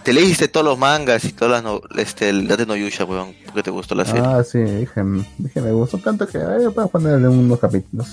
Te 0.07 0.13
leíste 0.13 0.47
todos 0.47 0.65
los 0.65 0.77
mangas 0.79 1.25
y 1.25 1.33
todas 1.33 1.51
las. 1.51 1.63
No, 1.63 1.81
este, 1.97 2.29
el 2.29 2.47
Date 2.47 2.65
no 2.65 2.77
Yusha, 2.77 3.03
weón. 3.03 3.35
Porque 3.45 3.61
te 3.61 3.71
gustó 3.71 3.93
la 3.93 4.05
serie. 4.05 4.21
Ah, 4.25 4.41
sí, 4.41 4.57
dije, 4.59 5.01
dije, 5.37 5.59
me 5.59 5.73
gustó 5.73 5.97
tanto 5.97 6.25
que 6.25 6.37
eh, 6.37 6.67
voy 6.73 6.85
a 6.85 6.87
ponerle 6.87 7.27
unos 7.27 7.59
capítulos. 7.59 8.07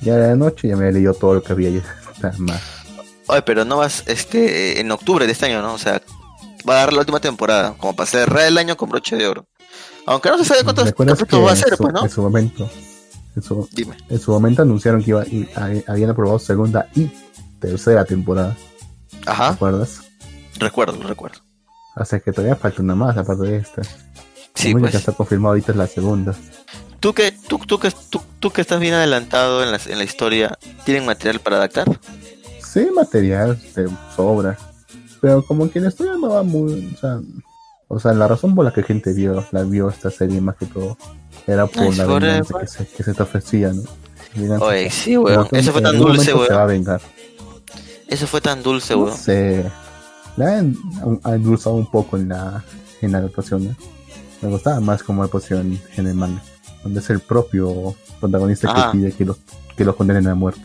Ya 0.00 0.16
de 0.16 0.28
la 0.28 0.34
noche 0.34 0.68
ya 0.68 0.76
me 0.76 0.90
leído 0.90 1.12
todo 1.12 1.34
lo 1.34 1.42
que 1.42 1.52
había 1.52 1.68
ya. 1.68 1.82
Más. 2.38 2.62
Oye, 3.26 3.42
pero 3.42 3.66
no 3.66 3.76
vas 3.76 4.02
este, 4.06 4.80
en 4.80 4.90
octubre 4.90 5.26
de 5.26 5.32
este 5.32 5.44
año, 5.44 5.60
¿no? 5.60 5.74
O 5.74 5.78
sea, 5.78 6.00
va 6.66 6.72
a 6.72 6.76
dar 6.78 6.94
la 6.94 7.00
última 7.00 7.20
temporada. 7.20 7.74
Como 7.76 7.94
para 7.94 8.06
cerrar 8.06 8.46
el 8.46 8.56
año 8.56 8.74
con 8.78 8.88
broche 8.88 9.16
de 9.16 9.28
oro. 9.28 9.44
Aunque 10.06 10.30
no 10.30 10.38
se 10.38 10.46
sabe 10.46 10.64
cuántos 10.64 10.86
¿Recuerdas 10.86 11.18
que 11.18 11.24
capítulos 11.24 11.48
va 11.48 11.52
a 11.52 11.56
ser, 11.56 11.76
pues, 11.76 11.92
¿no? 11.92 12.02
en 12.04 12.10
su 12.10 12.22
momento, 12.22 12.70
en 13.36 13.42
su, 13.42 13.68
Dime. 13.72 13.94
en 14.08 14.18
su 14.20 14.30
momento 14.30 14.62
anunciaron 14.62 15.02
que 15.04 15.10
iba, 15.10 15.26
y, 15.26 15.46
ha- 15.54 15.92
habían 15.92 16.08
aprobado 16.08 16.38
segunda 16.38 16.88
y 16.94 17.10
tercera 17.60 18.06
temporada, 18.06 18.56
¿te 19.10 19.30
Ajá. 19.30 19.48
acuerdas? 19.50 20.00
Recuerdo, 20.58 21.02
recuerdo. 21.02 21.40
O 21.96 22.04
sea 22.04 22.20
que 22.20 22.32
todavía 22.32 22.56
falta 22.56 22.82
una 22.82 22.94
más 22.94 23.16
aparte 23.16 23.44
de 23.44 23.56
esta. 23.58 23.82
Sí, 24.54 24.74
pues. 24.74 24.90
que 24.90 24.96
está 24.98 25.12
confirmado 25.12 25.50
ahorita 25.52 25.72
es 25.72 25.78
la 25.78 25.86
segunda. 25.86 26.34
¿Tú 27.00 27.12
que, 27.12 27.32
tú, 27.32 27.58
tú, 27.58 27.78
que, 27.78 27.90
tú, 28.10 28.22
tú 28.40 28.50
que 28.50 28.60
estás 28.62 28.80
bien 28.80 28.94
adelantado 28.94 29.62
en 29.62 29.70
la, 29.70 29.80
en 29.86 29.98
la 29.98 30.04
historia, 30.04 30.58
¿tienen 30.84 31.04
material 31.06 31.40
para 31.40 31.56
adaptar? 31.56 31.86
Sí, 32.62 32.88
material 32.94 33.60
de 33.74 33.88
sobra. 34.14 34.58
Pero 35.20 35.42
como 35.44 35.68
la 35.72 35.88
historia 35.88 36.14
no 36.18 36.28
va 36.30 36.42
muy. 36.42 36.92
O 36.94 36.98
sea, 36.98 37.20
o 37.88 38.00
sea, 38.00 38.12
la 38.14 38.28
razón 38.28 38.54
por 38.54 38.64
la 38.64 38.72
que 38.72 38.82
gente 38.82 39.12
vio, 39.12 39.46
la 39.52 39.62
vio 39.62 39.88
esta 39.88 40.10
serie 40.10 40.40
más 40.40 40.56
que 40.56 40.66
todo 40.66 40.96
era 41.46 41.66
por 41.66 41.84
Ay, 41.84 41.92
la 41.94 42.06
venganza 42.06 42.58
que 42.60 42.66
se, 42.66 42.86
que 42.88 43.02
se 43.02 43.14
te 43.14 43.22
ofrecía, 43.22 43.72
¿no? 43.72 43.82
Venganza 44.34 44.64
Oye, 44.64 44.90
sí, 44.90 45.16
weón. 45.16 45.48
Eso 45.52 45.72
fue 45.72 45.82
tan 45.82 45.96
dulce, 45.98 46.32
momento 46.32 46.46
Se 46.46 46.52
va 46.54 46.62
a 46.62 46.66
weón. 46.66 46.68
vengar. 46.68 47.00
Eso 48.08 48.26
fue 48.26 48.40
tan 48.40 48.62
dulce, 48.62 48.94
No 48.94 49.04
weón. 49.04 49.16
sé. 49.16 49.64
La 50.36 50.58
han, 50.58 50.76
endulzado 51.24 51.76
un 51.76 51.90
poco 51.90 52.16
en 52.16 52.28
la, 52.28 52.62
en 53.00 53.12
la 53.12 53.18
adaptación, 53.18 53.64
¿no? 53.68 53.76
Me 54.42 54.48
gustaba 54.50 54.80
más 54.80 55.02
como 55.02 55.22
adaptación 55.22 55.80
en 55.96 56.06
el 56.06 56.14
manga, 56.14 56.42
donde 56.82 57.00
es 57.00 57.08
el 57.10 57.20
propio 57.20 57.94
protagonista 58.20 58.72
que 58.92 58.98
pide 58.98 59.12
que 59.12 59.24
los, 59.24 59.38
que 59.76 59.84
los 59.84 59.96
condenen 59.96 60.26
a 60.28 60.34
muerte. 60.34 60.60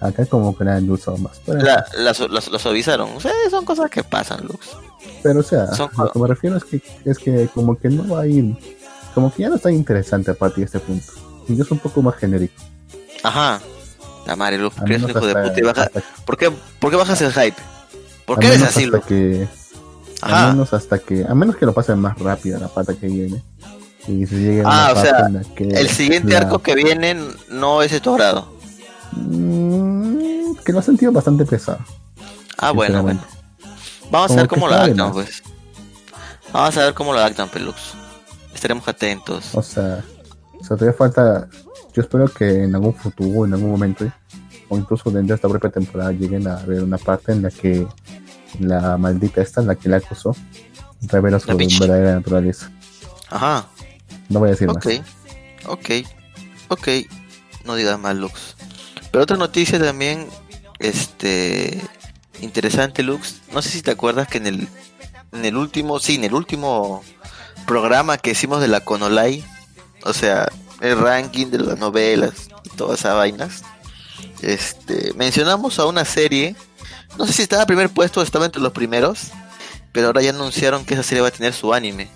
Acá 0.00 0.24
como 0.26 0.56
que 0.56 0.62
la 0.64 0.72
han 0.72 0.78
endulzado 0.78 1.16
más. 1.18 1.40
Pero, 1.44 1.58
La, 1.58 1.84
la, 1.96 2.12
la, 2.12 2.42
la 2.52 2.58
suavizaron. 2.60 3.10
O 3.16 3.20
sea, 3.20 3.32
son 3.50 3.64
cosas 3.64 3.90
que 3.90 4.04
pasan, 4.04 4.46
Lux. 4.46 4.68
pero 5.24 5.40
o 5.40 5.42
sea, 5.42 5.66
son- 5.74 5.90
lo 5.98 6.12
que 6.12 6.18
me 6.20 6.28
refiero 6.28 6.56
es 6.56 6.64
que, 6.64 6.80
es 7.04 7.18
que 7.18 7.48
como 7.52 7.76
que 7.76 7.88
no 7.88 8.06
va 8.06 8.20
a 8.20 8.26
ir, 8.28 8.56
como 9.14 9.34
que 9.34 9.42
ya 9.42 9.48
no 9.48 9.56
está 9.56 9.72
interesante 9.72 10.30
a 10.30 10.34
partir 10.34 10.58
de 10.58 10.64
este 10.66 10.78
punto. 10.78 11.06
Y 11.48 11.60
es 11.60 11.68
un 11.72 11.78
poco 11.80 12.00
más 12.02 12.14
genérico. 12.14 12.54
Ajá. 13.24 13.60
La 14.26 14.36
madre, 14.36 14.58
Lux, 14.58 14.76
eres 14.86 15.02
un 15.02 15.10
hijo 15.10 15.26
de 15.26 15.34
puta 15.34 15.58
y 15.58 15.62
baja. 15.62 15.82
hasta- 15.82 16.02
¿Por 16.24 16.36
qué, 16.36 16.52
¿Por 16.78 16.90
qué 16.90 16.96
bajas 16.96 17.20
el 17.22 17.32
hype? 17.32 17.56
¿Por 18.28 18.38
qué 18.38 18.46
eres 18.46 18.62
así, 18.62 18.86
Lux? 18.86 19.04
que 19.06 19.48
Ajá. 20.20 20.52
menos 20.52 20.72
hasta 20.72 20.98
que, 21.00 21.24
a 21.28 21.34
menos 21.34 21.56
que 21.56 21.66
lo 21.66 21.72
pasen 21.74 21.98
más 21.98 22.16
rápido 22.18 22.60
la 22.60 22.68
pata 22.68 22.94
que 22.94 23.08
viene. 23.08 23.42
Y 24.06 24.24
se 24.26 24.36
llegue 24.36 24.62
a 24.62 24.64
Ah, 24.66 24.92
una 24.92 25.00
o 25.00 25.04
sea, 25.04 25.26
en 25.26 25.34
la 25.34 25.42
que 25.56 25.64
El 25.64 25.88
siguiente 25.90 26.32
la- 26.32 26.38
arco 26.38 26.60
que 26.60 26.74
viene 26.76 27.16
no 27.50 27.82
es 27.82 27.90
de 27.90 28.00
tu 28.00 28.14
grado. 28.14 28.52
Mm, 29.12 30.54
que 30.64 30.72
lo 30.72 30.78
ha 30.78 30.82
sentido 30.82 31.12
bastante 31.12 31.44
pesado. 31.44 31.78
Ah, 32.56 32.70
bueno, 32.72 33.02
bueno. 33.02 33.20
Vamos 34.10 34.30
a 34.32 34.36
ver 34.36 34.48
cómo 34.48 34.68
lo 34.68 34.74
adaptan, 34.74 35.12
pues. 35.12 35.42
Vamos 36.52 36.76
a 36.76 36.84
ver 36.84 36.94
cómo 36.94 37.12
lo 37.12 37.18
adaptan, 37.18 37.48
Pelux. 37.48 37.76
Estaremos 38.54 38.86
atentos. 38.88 39.54
O 39.54 39.62
sea, 39.62 40.02
o 40.58 40.64
sea, 40.64 40.76
todavía 40.76 40.92
falta. 40.96 41.48
Yo 41.94 42.02
espero 42.02 42.26
que 42.28 42.64
en 42.64 42.74
algún 42.74 42.94
futuro, 42.94 43.44
en 43.44 43.54
algún 43.54 43.70
momento, 43.70 44.06
o 44.68 44.76
incluso 44.78 45.10
dentro 45.10 45.34
de 45.34 45.36
esta 45.36 45.48
propia 45.48 45.70
temporada, 45.70 46.12
lleguen 46.12 46.46
a 46.48 46.56
ver 46.56 46.82
una 46.82 46.98
parte 46.98 47.32
en 47.32 47.42
la 47.42 47.50
que 47.50 47.86
la 48.58 48.96
maldita 48.98 49.40
esta, 49.42 49.62
la 49.62 49.74
que 49.74 49.88
la 49.88 49.98
acusó, 49.98 50.34
revela 51.02 51.38
su 51.40 51.46
verdadera 51.56 52.14
naturaleza. 52.14 52.70
Ajá. 53.30 53.66
No 54.28 54.40
voy 54.40 54.48
a 54.48 54.52
decir 54.52 54.68
Ok. 54.68 54.84
más. 54.84 55.00
Ok. 55.66 55.90
Ok. 56.68 56.88
No 57.64 57.74
digas 57.74 57.98
más, 57.98 58.16
Lux. 58.16 58.56
Pero 59.10 59.24
otra 59.24 59.36
noticia 59.36 59.78
también, 59.78 60.26
este, 60.78 61.80
interesante, 62.40 63.02
Lux. 63.02 63.40
No 63.52 63.62
sé 63.62 63.70
si 63.70 63.82
te 63.82 63.90
acuerdas 63.90 64.28
que 64.28 64.38
en 64.38 64.46
el, 64.46 64.68
en 65.32 65.44
el 65.44 65.56
último, 65.56 65.98
sí, 65.98 66.16
en 66.16 66.24
el 66.24 66.34
último 66.34 67.02
programa 67.66 68.18
que 68.18 68.30
hicimos 68.30 68.60
de 68.60 68.68
la 68.68 68.80
Conolai, 68.80 69.44
o 70.04 70.12
sea, 70.12 70.48
el 70.80 70.98
ranking 70.98 71.46
de 71.48 71.58
las 71.58 71.78
novelas 71.78 72.48
y 72.64 72.70
todas 72.70 73.00
esas 73.00 73.14
vainas, 73.16 73.62
este, 74.42 75.12
mencionamos 75.14 75.78
a 75.78 75.86
una 75.86 76.04
serie, 76.04 76.54
no 77.16 77.26
sé 77.26 77.32
si 77.32 77.42
estaba 77.42 77.62
en 77.62 77.66
primer 77.66 77.90
puesto 77.90 78.20
o 78.20 78.22
estaba 78.22 78.44
entre 78.46 78.60
los 78.62 78.72
primeros, 78.72 79.28
pero 79.92 80.08
ahora 80.08 80.22
ya 80.22 80.30
anunciaron 80.30 80.84
que 80.84 80.94
esa 80.94 81.02
serie 81.02 81.22
va 81.22 81.28
a 81.28 81.32
tener 81.32 81.52
su 81.54 81.72
anime. 81.72 82.08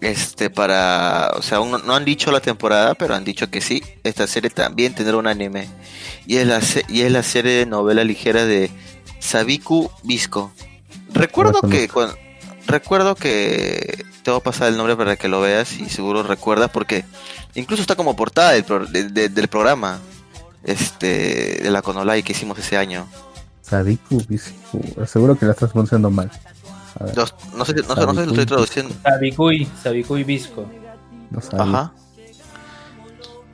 Este, 0.00 0.48
para, 0.48 1.32
o 1.36 1.42
sea, 1.42 1.58
aún 1.58 1.72
no, 1.72 1.78
no 1.78 1.94
han 1.96 2.04
dicho 2.04 2.30
la 2.30 2.40
temporada, 2.40 2.94
pero 2.94 3.14
han 3.16 3.24
dicho 3.24 3.50
que 3.50 3.60
sí, 3.60 3.82
esta 4.04 4.26
serie 4.28 4.48
también 4.50 4.94
tendrá 4.94 5.16
un 5.16 5.26
anime. 5.26 5.68
Y 6.26 6.36
es 6.36 6.46
la, 6.46 6.60
y 6.88 7.00
es 7.02 7.10
la 7.10 7.22
serie 7.24 7.52
de 7.52 7.66
novela 7.66 8.04
ligera 8.04 8.44
de 8.44 8.70
Sabiku 9.18 9.90
Visco. 10.04 10.52
Recuerdo 11.12 11.60
que, 11.62 11.88
recuerdo 12.66 13.14
que, 13.16 14.04
te 14.22 14.30
voy 14.30 14.38
a 14.38 14.42
pasar 14.42 14.68
el 14.68 14.76
nombre 14.76 14.94
para 14.94 15.16
que 15.16 15.26
lo 15.26 15.40
veas 15.40 15.72
y 15.78 15.88
seguro 15.88 16.22
recuerdas 16.22 16.70
porque 16.70 17.04
incluso 17.54 17.80
está 17.82 17.96
como 17.96 18.14
portada 18.14 18.52
del, 18.52 18.62
pro- 18.64 18.86
de- 18.86 19.08
de- 19.08 19.28
del 19.30 19.48
programa, 19.48 19.98
este, 20.64 21.60
de 21.62 21.70
la 21.70 21.82
Conolai 21.82 22.22
que 22.22 22.32
hicimos 22.32 22.58
ese 22.58 22.76
año. 22.76 23.08
Sadiku, 23.68 24.22
Bisku, 24.28 24.80
seguro 25.06 25.36
que 25.38 25.46
la 25.46 25.52
estás 25.52 25.70
pronunciando 25.70 26.10
mal. 26.10 26.30
A 27.00 27.04
ver, 27.04 27.16
Los- 27.16 27.34
no 27.56 27.64
sé, 27.64 27.74
no 27.74 27.94
sé, 27.94 28.06
no 28.06 28.14
sé 28.14 28.20
si 28.20 28.26
lo 28.26 28.30
estoy 28.32 28.46
traduciendo. 28.46 28.94
Sabicuy, 29.02 29.68
Sabicuy 29.82 30.24
Visco. 30.24 30.66
no 31.30 31.40
sabía. 31.40 31.62
Ajá. 31.64 31.92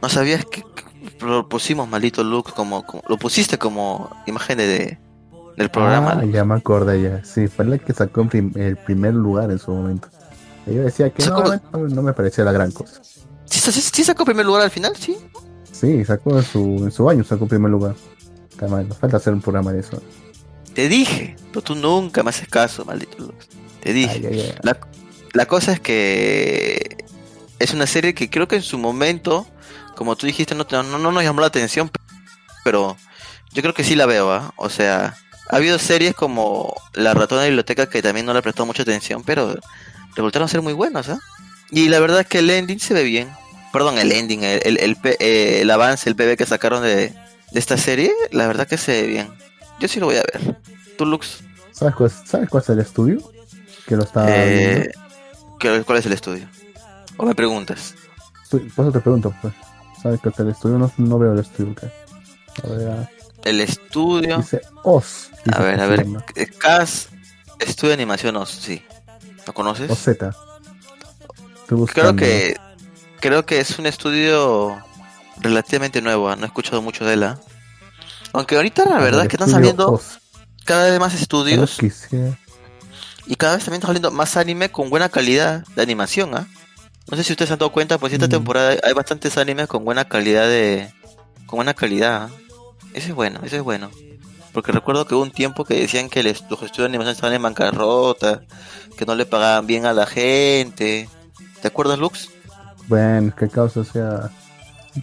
No 0.03 0.09
sabías 0.09 0.45
que 0.45 0.63
que 1.19 1.27
lo 1.27 1.49
pusimos 1.49 1.87
maldito 1.89 2.25
Lux 2.25 2.53
como, 2.53 2.85
como- 2.87 3.03
lo 3.09 3.17
pusiste 3.19 3.59
como 3.59 4.11
imagen 4.27 4.59
de, 4.59 4.99
del 5.57 5.71
programa. 5.71 6.19
Ah, 6.21 6.25
ya 6.25 6.45
me 6.45 6.55
acordé 6.55 7.03
ya. 7.03 7.25
Sí, 7.25 7.47
fue 7.49 7.65
la 7.67 7.77
que 7.79 7.93
sacó 7.93 8.23
en 8.23 8.29
prim- 8.29 8.53
el 8.57 8.77
primer 8.77 9.13
lugar 9.15 9.51
en 9.51 9.59
su 9.59 9.71
momento. 9.71 10.09
Y 10.67 10.75
yo 10.75 10.83
decía 10.83 11.11
que 11.11 11.27
no, 11.27 11.47
Sacó- 11.47 11.61
no, 11.79 11.89
no 11.89 12.03
me 12.03 12.13
parecía 12.15 12.43
la 12.45 12.53
gran 12.53 12.71
cosa. 12.71 13.01
¿Sí, 13.45 13.61
sí, 13.61 13.81
sí 13.83 14.05
sacó 14.05 14.25
primer 14.25 14.47
lugar 14.47 14.63
al 14.63 14.71
final? 14.71 14.95
Sí. 14.97 15.17
Sí, 15.71 16.05
sacó 16.07 16.39
en 16.39 16.43
su, 16.45 16.59
en 16.85 16.91
su 16.91 17.09
año, 17.11 17.23
sacó 17.25 17.47
primer 17.47 17.71
lugar. 17.71 17.95
Está 18.55 18.69
mal, 18.69 18.89
nos 18.89 18.99
falta 18.99 19.17
hacer 19.17 19.33
un 19.33 19.41
programa 19.41 19.73
de 19.73 19.81
eso. 19.81 20.01
Te 20.75 20.89
dije, 20.89 21.35
pero 21.51 21.61
tú 21.61 21.75
nunca 21.75 22.23
me 22.23 22.31
haces 22.31 22.47
caso, 22.47 22.85
maldito. 22.85 23.35
Te 23.81 23.93
dije. 23.93 24.15
Ay, 24.15 24.27
ay, 24.27 24.41
ay. 24.41 24.55
La, 24.63 24.79
la 25.33 25.47
cosa 25.47 25.73
es 25.73 25.81
que 25.81 27.05
es 27.59 27.75
una 27.75 27.89
serie 27.89 28.15
que 28.15 28.31
creo 28.31 28.47
que 28.47 28.57
en 28.57 28.63
su 28.63 28.79
momento, 28.79 29.45
como 29.97 30.15
tú 30.15 30.27
dijiste, 30.27 30.55
no, 30.55 30.65
no, 30.71 30.83
no 30.85 31.11
nos 31.11 31.23
llamó 31.25 31.41
la 31.41 31.49
atención, 31.49 31.91
pero 32.63 32.97
yo 33.53 33.63
creo 33.63 33.75
que 33.75 33.83
sí 33.83 33.97
la 33.97 34.07
veo, 34.07 34.33
¿ah? 34.33 34.55
O 34.57 34.71
sea, 34.71 35.17
ha 35.51 35.57
habido 35.57 35.81
series 35.81 36.15
como 36.15 36.75
La 36.93 37.13
ratona 37.13 37.43
de 37.43 37.49
la 37.49 37.51
biblioteca 37.51 37.89
que 37.89 38.03
también 38.03 38.25
no 38.25 38.35
le 38.35 38.43
prestó 38.43 38.65
mucha 38.67 38.83
atención, 38.83 39.25
pero 39.25 39.57
resultaron 40.15 40.49
ser 40.49 40.63
muy 40.63 40.75
buenas, 40.75 41.09
¿ah? 41.09 41.19
Y 41.73 41.89
la 41.89 41.99
verdad 41.99 42.21
es 42.21 42.27
que 42.29 42.39
el 42.39 42.51
ending 42.51 42.79
se 42.79 42.95
ve 42.95 43.03
bien. 43.03 43.33
Perdón, 43.73 43.99
el 43.99 44.13
ending, 44.13 44.45
el, 44.45 44.61
el, 44.65 44.79
el 44.79 44.97
eh, 45.19 45.59
el 45.63 45.71
avance, 45.73 46.09
el 46.09 46.15
PB 46.15 46.37
que 46.37 46.47
sacaron 46.47 46.85
de, 46.85 47.13
de 47.55 47.59
esta 47.61 47.79
serie, 47.79 48.13
la 48.33 48.47
verdad 48.47 48.67
que 48.69 48.77
se 48.77 49.01
ve 49.03 49.07
bien. 49.09 49.29
Yo 49.81 49.89
sí 49.89 49.99
lo 50.01 50.07
voy 50.07 50.17
a 50.17 50.23
ver. 50.23 50.61
¿Tú, 50.99 51.07
Lux? 51.07 51.39
¿Sabes 51.73 51.95
cuál, 51.95 52.11
¿Sabes 52.11 52.49
cuál 52.51 52.63
es 52.63 52.69
el 52.69 52.79
estudio? 52.81 53.19
Que 53.87 53.97
lo 53.97 54.03
está 54.05 54.27
Eh, 54.29 54.91
viendo. 54.93 55.59
¿qué- 55.59 55.83
¿Cuál 55.85 55.99
es 55.99 56.07
el 56.07 56.13
estudio? 56.13 56.47
¿O 57.17 57.25
me 57.25 57.35
preguntas? 57.35 57.95
Estoy- 58.43 58.69
Por 58.71 58.85
eso 58.87 58.93
te 58.93 59.01
pregunto, 59.01 59.35
pues. 59.41 59.55
¿Sabes 60.03 60.21
cuál 60.21 60.35
es 60.35 60.41
el 60.41 60.49
estudio? 60.51 60.79
No, 60.79 60.93
no 60.99 61.19
veo 61.19 61.33
el 61.33 61.39
estudio. 61.41 61.75
A 62.63 62.67
ver, 62.69 62.89
ah, 62.91 63.11
El 63.45 63.61
estudio. 63.61 64.37
dice 64.39 64.61
Oz. 64.83 65.31
dice 65.45 65.59
A 65.59 65.63
ver, 65.63 65.77
que 65.77 65.83
a 65.83 65.87
ver. 65.87 66.07
eh, 66.37 66.47
CAS 66.47 67.09
Estudio 67.61 67.91
de 67.91 67.95
Animación 67.95 68.37
Oz, 68.37 68.51
sí. 68.51 68.83
¿Lo 69.47 69.53
conoces? 69.55 69.91
O 69.91 69.95
Z. 69.95 70.35
Estoy 71.63 71.87
Creo 71.87 72.17
que 72.17 72.57
creo 73.21 73.47
que 73.47 73.61
es 73.61 73.79
un 73.79 73.87
estudio 73.87 74.77
relativamente 75.41 76.01
nuevo, 76.03 76.29
¿ah? 76.29 76.37
no 76.37 76.43
he 76.43 76.47
escuchado 76.47 76.83
mucho 76.83 77.05
de 77.05 77.15
él. 77.15 77.23
¿ah? 77.25 77.39
Aunque 78.33 78.57
ahorita 78.57 78.85
la 78.85 78.99
verdad 78.99 79.23
es 79.23 79.29
que 79.29 79.37
están 79.37 79.49
saliendo 79.51 80.01
cada 80.65 80.91
vez 80.91 80.99
más 81.01 81.15
estudios 81.15 81.79
y 83.27 83.37
cada 83.37 83.57
vez 83.57 83.65
también 83.65 83.79
está 83.79 83.87
saliendo 83.89 84.11
más 84.11 84.37
anime 84.37 84.71
con 84.71 84.91
buena 84.91 85.09
calidad 85.09 85.65
de 85.77 85.83
animación, 85.83 86.35
¿ah? 86.35 86.47
No 87.11 87.17
sé 87.19 87.25
si 87.25 87.33
ustedes 87.33 87.49
se 87.49 87.53
han 87.53 87.59
dado 87.59 87.71
cuenta, 87.73 87.99
pues 87.99 88.13
esta 88.15 88.27
Mm. 88.27 88.31
temporada 88.31 88.77
hay 88.83 88.93
bastantes 88.95 89.37
animes 89.37 89.67
con 89.67 89.85
buena 89.85 90.07
calidad 90.07 90.47
de 90.49 90.91
con 91.47 91.59
buena 91.59 91.75
calidad. 91.75 92.29
Eso 92.95 93.09
es 93.09 93.15
bueno, 93.15 93.41
eso 93.45 93.57
es 93.57 93.63
bueno. 93.63 93.91
Porque 94.53 94.73
recuerdo 94.73 95.07
que 95.07 95.15
hubo 95.15 95.23
un 95.23 95.31
tiempo 95.33 95.65
que 95.65 95.75
decían 95.81 96.09
que 96.09 96.23
les- 96.23 96.41
los 96.49 96.63
estudios 96.63 96.79
de 96.79 96.85
animación 96.87 97.15
estaban 97.15 97.35
en 97.35 97.43
bancarrota, 97.43 98.41
que 98.97 99.05
no 99.05 99.15
le 99.17 99.27
pagaban 99.27 99.67
bien 99.67 99.85
a 99.85 99.93
la 99.93 100.07
gente. 100.07 101.09
¿Te 101.61 101.69
acuerdas, 101.69 101.99
Lux? 101.99 102.31
Bueno, 102.89 103.35
qué 103.39 103.49
causa, 103.49 103.81
o 103.81 103.85
sea. 103.85 104.31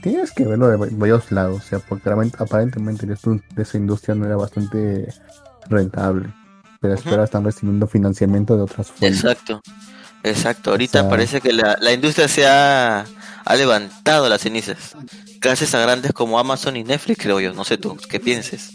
Tienes 0.02 0.32
que 0.32 0.46
verlo 0.46 0.68
de 0.70 0.78
va- 0.78 0.88
varios 0.92 1.32
lados, 1.32 1.62
o 1.64 1.68
sea, 1.68 1.80
porque 1.80 2.10
aparentemente 2.38 3.08
esa 3.58 3.78
industria 3.78 4.16
no 4.16 4.26
era 4.26 4.36
bastante 4.38 5.14
rentable. 5.70 6.34
Pero 6.80 6.94
espera, 6.96 7.24
están 7.24 7.44
recibiendo 7.44 7.86
financiamiento 7.88 8.56
de 8.56 8.64
otras 8.64 8.88
fuentes. 8.88 9.20
Exacto, 9.24 9.62
exacto. 10.24 10.72
Ahorita 10.72 11.00
O 11.00 11.02
sea- 11.04 11.10
parece 11.10 11.42
que 11.42 11.54
la, 11.54 11.78
la 11.80 11.92
industria 11.94 12.28
se 12.28 12.48
ha, 12.48 13.06
ha 13.46 13.56
levantado 13.56 14.28
las 14.30 14.42
cenizas. 14.42 14.96
Gracias 15.40 15.76
a 15.76 15.80
grandes 15.80 16.14
como 16.14 16.40
Amazon 16.40 16.76
y 16.78 16.84
Netflix, 16.84 17.20
creo 17.22 17.40
yo. 17.40 17.54
No 17.54 17.64
sé 17.66 17.78
tú, 17.78 17.98
¿qué 18.10 18.20
pienses? 18.20 18.72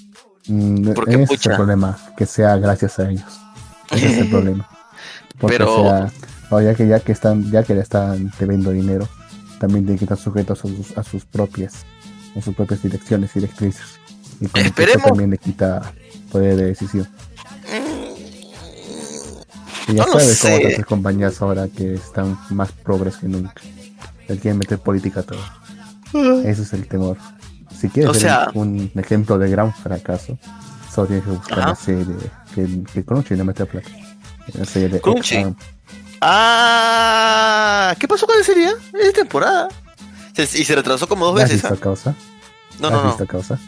Mm, 0.48 0.92
Porque, 0.92 1.12
ese 1.14 1.22
es 1.22 1.28
pucha. 1.28 1.50
el 1.50 1.56
problema, 1.56 1.98
que 2.16 2.26
sea 2.26 2.56
gracias 2.58 2.98
a 3.00 3.08
ellos. 3.10 3.40
Ese 3.90 4.06
es 4.06 4.18
el 4.18 4.30
problema. 4.30 4.68
Porque 5.38 5.56
Pero- 5.58 6.10
sea, 6.48 6.62
ya 6.62 6.74
que 6.74 6.86
ya 6.86 7.00
que 7.00 7.10
están, 7.12 7.50
ya 7.50 7.64
que 7.64 7.74
le 7.74 7.80
están 7.80 8.30
debiendo 8.38 8.70
dinero, 8.70 9.08
también 9.60 9.84
tienen 9.84 9.98
que 9.98 10.04
estar 10.04 10.18
sujetos 10.18 10.58
a 10.58 10.62
sus, 10.68 10.98
a 10.98 11.02
sus 11.02 11.24
propias, 11.24 11.84
a 12.36 12.42
sus 12.42 12.54
propias 12.54 12.82
direcciones 12.82 13.30
y 13.36 13.40
directrices. 13.40 13.98
Y 14.40 14.46
Esperemos. 14.58 15.06
también 15.06 15.30
le 15.30 15.38
quita 15.38 15.92
poder 16.30 16.56
de 16.56 16.64
decisión. 16.66 17.08
Y 19.88 19.94
ya 19.94 20.04
No 20.04 20.12
sabes 20.12 20.40
cómo 20.42 20.56
otras 20.56 20.86
compañías 20.86 21.40
ahora 21.42 21.68
que 21.68 21.94
están 21.94 22.36
más 22.50 22.72
progres 22.72 23.16
que 23.16 23.28
nunca. 23.28 23.54
Le 24.28 24.36
quieren 24.38 24.58
meter 24.58 24.78
política 24.78 25.20
a 25.20 25.22
todo. 25.22 26.42
Ese 26.44 26.62
es 26.62 26.72
el 26.72 26.88
temor. 26.88 27.16
Si 27.78 27.88
quieres 27.88 28.10
O 28.10 28.12
ver 28.14 28.22
sea- 28.22 28.48
un 28.54 28.90
ejemplo 28.96 29.38
de 29.38 29.48
gran 29.50 29.72
fracaso, 29.72 30.38
solo 30.92 31.06
tienes 31.08 31.24
que 31.24 31.30
buscar 31.30 31.58
Ajá. 31.60 31.68
la 31.68 31.74
serie 31.76 32.14
que, 32.54 32.82
que 32.92 33.04
Crunchy 33.04 33.36
le 33.36 33.44
mete 33.44 33.64
plata. 33.66 33.88
La 34.54 34.64
serie 34.64 34.88
de 34.88 35.00
Crunchy. 35.00 35.44
Ah, 36.20 37.94
¿qué 37.98 38.08
pasó 38.08 38.26
con 38.26 38.36
la 38.38 38.44
serie? 38.44 38.70
Es 39.00 39.12
temporada. 39.12 39.68
Se- 40.34 40.58
y 40.58 40.64
se 40.64 40.74
retrasó 40.74 41.08
como 41.08 41.26
dos 41.26 41.36
¿La 41.36 41.44
has 41.44 41.50
veces. 41.50 41.62
visto 41.62 41.74
¿ah? 41.76 41.82
causa? 41.82 42.14
No, 42.78 42.90
¿La 42.90 42.90
no, 42.90 42.96
has 42.98 43.04
no. 43.04 43.08
visto 43.10 43.26
causa? 43.26 43.58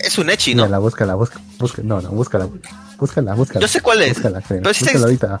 Es 0.00 0.16
un 0.18 0.30
Echi, 0.30 0.54
Mira, 0.54 0.66
¿no? 0.66 0.70
la 0.72 0.78
búscala, 0.78 1.14
busca, 1.14 1.38
busca, 1.58 1.82
no, 1.84 2.00
no, 2.00 2.10
búscala, 2.10 2.48
búscala, 2.98 3.34
búscala. 3.34 3.60
Yo 3.60 3.68
sé 3.68 3.80
cuál 3.80 4.02
es. 4.02 4.14
Búscala, 4.14 4.40
créeme, 4.40 4.62
Pero 4.62 4.74
sé- 4.74 4.84
búscala 4.84 5.04
ahorita. 5.04 5.38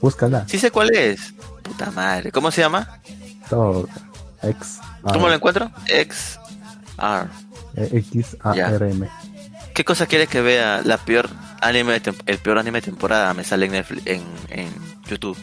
Búscala. 0.00 0.44
Sí 0.48 0.58
sé 0.58 0.70
cuál 0.70 0.94
es. 0.94 1.34
Puta 1.62 1.90
madre. 1.90 2.30
¿Cómo 2.32 2.50
se 2.50 2.60
llama? 2.60 3.00
Todo. 3.48 3.88
X. 4.42 4.78
¿Cómo 5.02 5.28
lo 5.28 5.34
encuentro? 5.34 5.70
X. 5.86 6.38
R. 6.98 7.98
X 7.98 8.36
A 8.42 8.54
R 8.54 8.90
M. 8.90 9.08
¿Qué 9.74 9.84
cosa 9.84 10.06
quieres 10.06 10.28
que 10.28 10.40
vea? 10.42 10.82
La 10.84 10.98
peor 10.98 11.30
anime 11.62 12.00
de 12.00 12.14
el 12.26 12.38
peor 12.38 12.58
anime 12.58 12.80
de 12.80 12.86
temporada 12.86 13.32
me 13.34 13.44
sale 13.44 13.66
en, 13.66 13.72
Netflix- 13.72 14.02
en, 14.06 14.22
en 14.50 14.68
YouTube. 15.10 15.36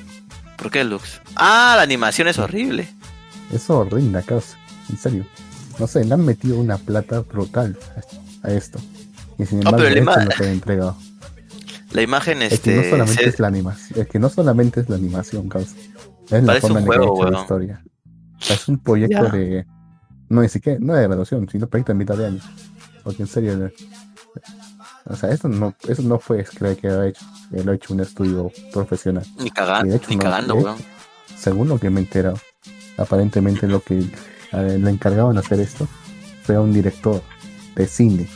¿Por 0.57 0.71
qué, 0.71 0.83
Lux? 0.83 1.21
Ah, 1.35 1.73
la 1.77 1.83
animación 1.83 2.27
es 2.27 2.39
horrible. 2.39 2.89
Es 3.51 3.69
horrenda, 3.69 4.21
causa. 4.23 4.57
En 4.89 4.97
serio. 4.97 5.25
No 5.79 5.85
sé, 5.87 6.03
le 6.03 6.13
han 6.13 6.25
metido 6.25 6.57
una 6.57 6.77
plata 6.77 7.19
brutal 7.19 7.77
a, 8.43 8.47
a 8.47 8.51
esto. 8.51 8.79
Y 9.37 9.45
sin 9.45 9.59
No, 9.59 9.69
embargo, 9.69 9.77
pero 9.77 9.87
el 9.89 9.97
esto 9.99 10.11
ima- 10.11 10.23
no 10.23 10.29
te 10.31 10.45
ha 10.47 10.51
entregado. 10.51 10.97
La 11.91 12.01
imagen 12.01 12.41
Es 12.41 12.59
que 12.59 12.71
no 12.73 12.77
este 12.81 12.89
solamente 12.89 13.23
se- 13.23 13.29
es 13.29 13.39
la 13.39 13.47
animación, 13.47 13.99
es 14.01 14.07
que 14.07 14.19
no 14.19 14.29
solamente 14.29 14.79
es 14.81 14.89
la 14.89 14.95
animación, 14.95 15.47
causa. 15.47 15.75
Es 16.29 16.43
la 16.43 16.55
forma 16.59 16.79
un 16.79 16.83
en 16.83 16.89
la 16.89 16.95
que 16.95 16.97
juego, 16.99 17.21
hecho 17.23 17.31
la 17.31 17.39
historia. 17.41 17.83
O 18.39 18.43
sea, 18.43 18.55
es 18.55 18.67
un 18.67 18.79
proyecto 18.79 19.23
de. 19.29 19.65
No, 20.29 20.41
ni 20.41 20.49
siquiera, 20.49 20.79
no 20.81 20.93
de 20.95 21.03
graduación, 21.03 21.47
sino 21.49 21.67
proyecto 21.67 21.93
de 21.93 21.97
mitad 21.99 22.17
de 22.17 22.25
año. 22.27 22.39
Porque 23.03 23.21
en 23.23 23.27
serio. 23.27 23.71
O 25.09 25.15
sea, 25.15 25.31
eso 25.31 25.47
no, 25.47 25.73
eso 25.87 26.01
no 26.01 26.19
fue 26.19 26.43
creo 26.43 26.75
que 26.77 26.87
lo 26.89 27.01
ha 27.01 27.07
hecho. 27.07 27.25
eh, 27.53 27.63
Lo 27.63 27.71
ha 27.71 27.75
hecho 27.75 27.93
un 27.93 28.01
estudio 28.01 28.51
profesional. 28.73 29.25
ni 29.39 29.47
Y 29.47 29.51
cagando, 29.51 29.91
de 29.91 29.97
hecho, 29.97 30.09
ni 30.09 30.15
no, 30.17 30.21
cagando, 30.23 30.53
de 30.55 30.63
weón. 30.63 30.77
Según 31.37 31.69
lo 31.69 31.79
que 31.79 31.89
me 31.89 31.99
he 32.01 32.03
enterado, 32.03 32.37
aparentemente 32.97 33.67
lo 33.67 33.81
que 33.81 33.99
eh, 33.99 34.77
le 34.79 34.89
encargaban 34.89 35.33
de 35.35 35.39
hacer 35.39 35.59
esto 35.59 35.87
fue 36.43 36.55
a 36.55 36.61
un 36.61 36.73
director 36.73 37.21
de 37.75 37.87
cine 37.87 38.27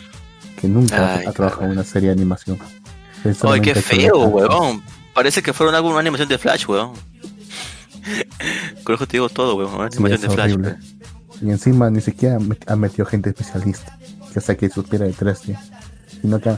que 0.60 0.68
nunca 0.68 1.16
Ay, 1.16 1.26
ha 1.26 1.32
trabajado 1.32 1.66
en 1.66 1.72
una 1.72 1.84
serie 1.84 2.10
de 2.10 2.14
animación. 2.14 2.58
Ay, 3.44 3.62
qué 3.62 3.76
feo, 3.76 4.26
weón. 4.26 4.82
Parece 5.14 5.42
que 5.42 5.52
fueron 5.54 5.76
alguna 5.76 6.00
animación 6.00 6.30
de 6.30 6.38
Flash, 6.38 6.66
weón. 6.68 6.94
Con 8.84 8.96
eso 8.96 9.06
te 9.08 9.14
digo 9.14 9.30
todo, 9.30 9.56
weón. 9.56 9.74
Una 9.74 9.86
animación 9.88 10.22
de 10.22 10.30
Flash. 10.30 10.56
weón. 10.56 10.78
Y 11.42 11.50
encima 11.50 11.90
ni 11.90 12.02
siquiera 12.02 12.38
ha 12.68 12.76
metido 12.76 13.06
gente 13.06 13.32
especialista, 13.32 13.98
que 14.34 14.40
sea 14.40 14.56
que 14.56 14.70
supiera 14.70 15.06
de 15.06 15.14
3D. 15.14 15.58
Sino 16.22 16.40
que, 16.40 16.50
eh, 16.52 16.58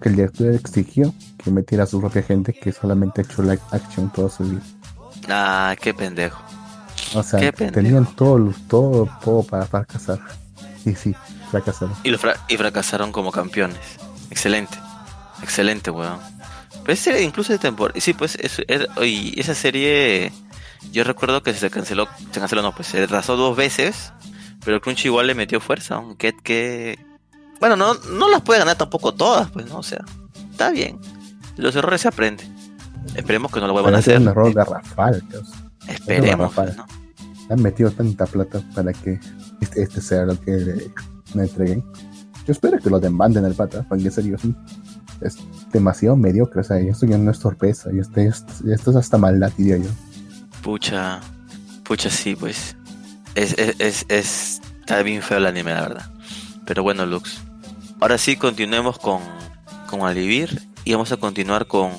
que 0.00 0.08
el 0.08 0.16
director 0.16 0.54
exigió 0.54 1.12
que 1.42 1.50
metiera 1.50 1.84
a 1.84 1.86
su 1.86 2.00
propia 2.00 2.22
gente 2.22 2.52
que 2.52 2.72
solamente 2.72 3.20
ha 3.20 3.24
hecho 3.24 3.42
live 3.42 3.58
action 3.72 4.10
toda 4.12 4.28
su 4.30 4.44
vida. 4.44 4.60
Ah, 5.28 5.74
qué 5.80 5.92
pendejo. 5.94 6.40
O 7.14 7.22
sea, 7.22 7.40
Qué 7.40 7.52
pendejo. 7.52 7.74
tenían 7.82 8.06
todo, 8.14 8.52
todo, 8.68 9.08
todo 9.24 9.42
para 9.42 9.66
fracasar. 9.66 10.20
Y 10.84 10.94
sí, 10.94 11.14
fracasaron. 11.50 11.94
Y, 12.04 12.10
lo 12.10 12.18
fra- 12.18 12.36
y 12.48 12.56
fracasaron 12.56 13.10
como 13.12 13.32
campeones. 13.32 13.78
Excelente. 14.30 14.78
Excelente, 15.42 15.90
weón. 15.90 16.18
Pero 16.82 16.92
esa 16.92 17.04
serie 17.04 17.22
incluso 17.22 17.52
de 17.52 17.58
temporada. 17.58 18.00
Sí, 18.00 18.12
pues, 18.14 18.36
es, 18.36 18.62
es- 18.68 18.86
y 19.04 19.38
esa 19.40 19.54
serie. 19.54 20.32
Yo 20.92 21.02
recuerdo 21.04 21.42
que 21.42 21.52
se 21.52 21.68
canceló. 21.68 22.06
Se 22.32 22.38
canceló, 22.40 22.62
no, 22.62 22.72
pues 22.74 22.88
se 22.88 22.98
retrasó 23.00 23.36
dos 23.36 23.56
veces. 23.56 24.12
Pero 24.64 24.80
Crunchy 24.80 25.08
igual 25.08 25.26
le 25.26 25.34
metió 25.34 25.60
fuerza. 25.60 25.96
Aunque 25.96 26.32
que. 26.34 26.98
Bueno, 27.60 27.76
no, 27.76 27.94
no 27.94 28.28
las 28.30 28.40
puede 28.42 28.58
ganar 28.60 28.76
tampoco 28.76 29.12
todas, 29.14 29.50
pues, 29.50 29.66
¿no? 29.66 29.78
O 29.78 29.82
sea, 29.82 30.02
está 30.50 30.70
bien. 30.70 30.98
Los 31.56 31.76
errores 31.76 32.00
se 32.00 32.08
aprenden. 32.08 32.48
Esperemos 33.14 33.52
que 33.52 33.60
no 33.60 33.66
lo 33.66 33.72
vuelvan 33.74 33.90
Pero 33.92 33.96
a 33.98 34.00
ese 34.00 34.10
es 34.12 34.16
hacer. 34.16 34.22
un 34.26 34.28
error 34.28 34.52
garrafal. 34.54 35.22
Esperemos, 35.86 36.52
pues, 36.54 36.76
¿no? 36.76 36.86
Han 37.50 37.62
metido 37.62 37.90
tanta 37.90 38.26
plata 38.26 38.62
para 38.74 38.92
que 38.92 39.18
este, 39.60 39.82
este 39.82 40.00
sea 40.00 40.22
lo 40.24 40.40
que 40.40 40.52
le, 40.52 40.74
le 41.34 41.42
entreguen. 41.42 41.84
Yo 42.46 42.52
espero 42.52 42.78
que 42.78 42.88
lo 42.88 42.98
demanden 43.00 43.44
al 43.44 43.54
pata, 43.54 43.84
porque 43.88 44.04
en 44.04 44.12
serio 44.12 44.36
es, 45.20 45.36
demasiado 45.72 46.16
mediocre. 46.16 46.60
O 46.60 46.64
sea, 46.64 46.78
esto 46.78 47.06
ya 47.06 47.18
no 47.18 47.30
es 47.30 47.38
torpeza, 47.40 47.90
y 47.92 47.98
esto, 47.98 48.20
es- 48.20 48.44
esto 48.66 48.90
es 48.90 48.96
hasta 48.96 49.18
maldad, 49.18 49.52
diría 49.56 49.76
yo. 49.78 49.90
Pucha, 50.62 51.20
pucha, 51.82 52.08
sí, 52.08 52.34
pues. 52.36 52.76
Es, 53.34 53.52
es, 53.58 53.74
es, 53.78 54.06
es 54.08 54.60
Está 54.80 55.02
bien 55.02 55.22
feo 55.22 55.38
el 55.38 55.46
anime, 55.46 55.72
la 55.74 55.82
verdad. 55.82 56.10
Pero 56.66 56.82
bueno, 56.82 57.06
Lux. 57.06 57.38
Ahora 58.00 58.16
sí, 58.16 58.36
continuemos 58.36 58.98
con, 58.98 59.20
con 59.86 60.02
Alivir 60.02 60.62
y 60.84 60.92
vamos 60.92 61.12
a 61.12 61.18
continuar 61.18 61.66
con 61.66 61.92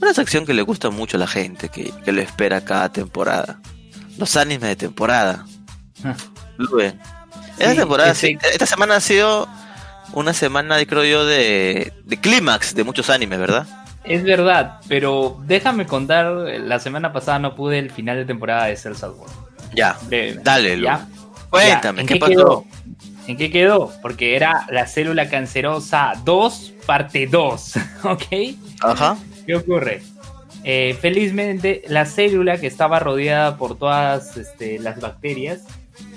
una 0.00 0.14
sección 0.14 0.46
que 0.46 0.54
le 0.54 0.62
gusta 0.62 0.90
mucho 0.90 1.16
a 1.16 1.20
la 1.20 1.26
gente, 1.26 1.68
que, 1.68 1.92
que 2.04 2.12
le 2.12 2.22
espera 2.22 2.64
cada 2.64 2.92
temporada. 2.92 3.60
Los 4.18 4.36
animes 4.36 4.68
de 4.68 4.76
temporada. 4.76 5.44
Luen. 6.58 7.00
esta 7.58 7.74
temporada, 7.74 8.12
esta 8.12 8.66
semana 8.66 8.96
ha 8.96 9.00
sido 9.00 9.48
una 10.12 10.32
semana, 10.32 10.84
creo 10.86 11.04
yo, 11.04 11.24
de, 11.24 11.92
de 12.04 12.20
clímax 12.20 12.74
de 12.74 12.84
muchos 12.84 13.10
animes, 13.10 13.38
¿verdad? 13.38 13.66
Es 14.04 14.22
verdad, 14.22 14.80
pero 14.88 15.40
déjame 15.44 15.86
contar, 15.86 16.26
la 16.26 16.78
semana 16.78 17.12
pasada 17.12 17.38
no 17.38 17.54
pude 17.54 17.78
el 17.78 17.90
final 17.90 18.16
de 18.16 18.24
temporada 18.24 18.66
de 18.66 18.76
Cell 18.76 18.94
Ya, 19.74 19.96
dale, 20.42 20.80
¿Ya? 20.80 21.06
Cuéntame, 21.50 22.06
¿qué, 22.06 22.16
pasó? 22.16 22.30
Quedó? 22.30 22.64
¿En 23.26 23.36
qué 23.36 23.50
quedó? 23.50 23.92
Porque 24.02 24.36
era 24.36 24.66
la 24.70 24.86
célula 24.86 25.28
cancerosa 25.28 26.12
2, 26.24 26.74
parte 26.86 27.26
2, 27.26 27.74
¿ok? 28.04 28.24
Ajá. 28.82 29.16
¿Qué 29.46 29.54
ocurre? 29.54 30.02
Eh, 30.64 30.96
felizmente, 31.00 31.82
la 31.88 32.04
célula 32.06 32.58
que 32.58 32.66
estaba 32.66 32.98
rodeada 33.00 33.56
por 33.56 33.78
todas 33.78 34.36
este, 34.36 34.78
las 34.78 35.00
bacterias 35.00 35.62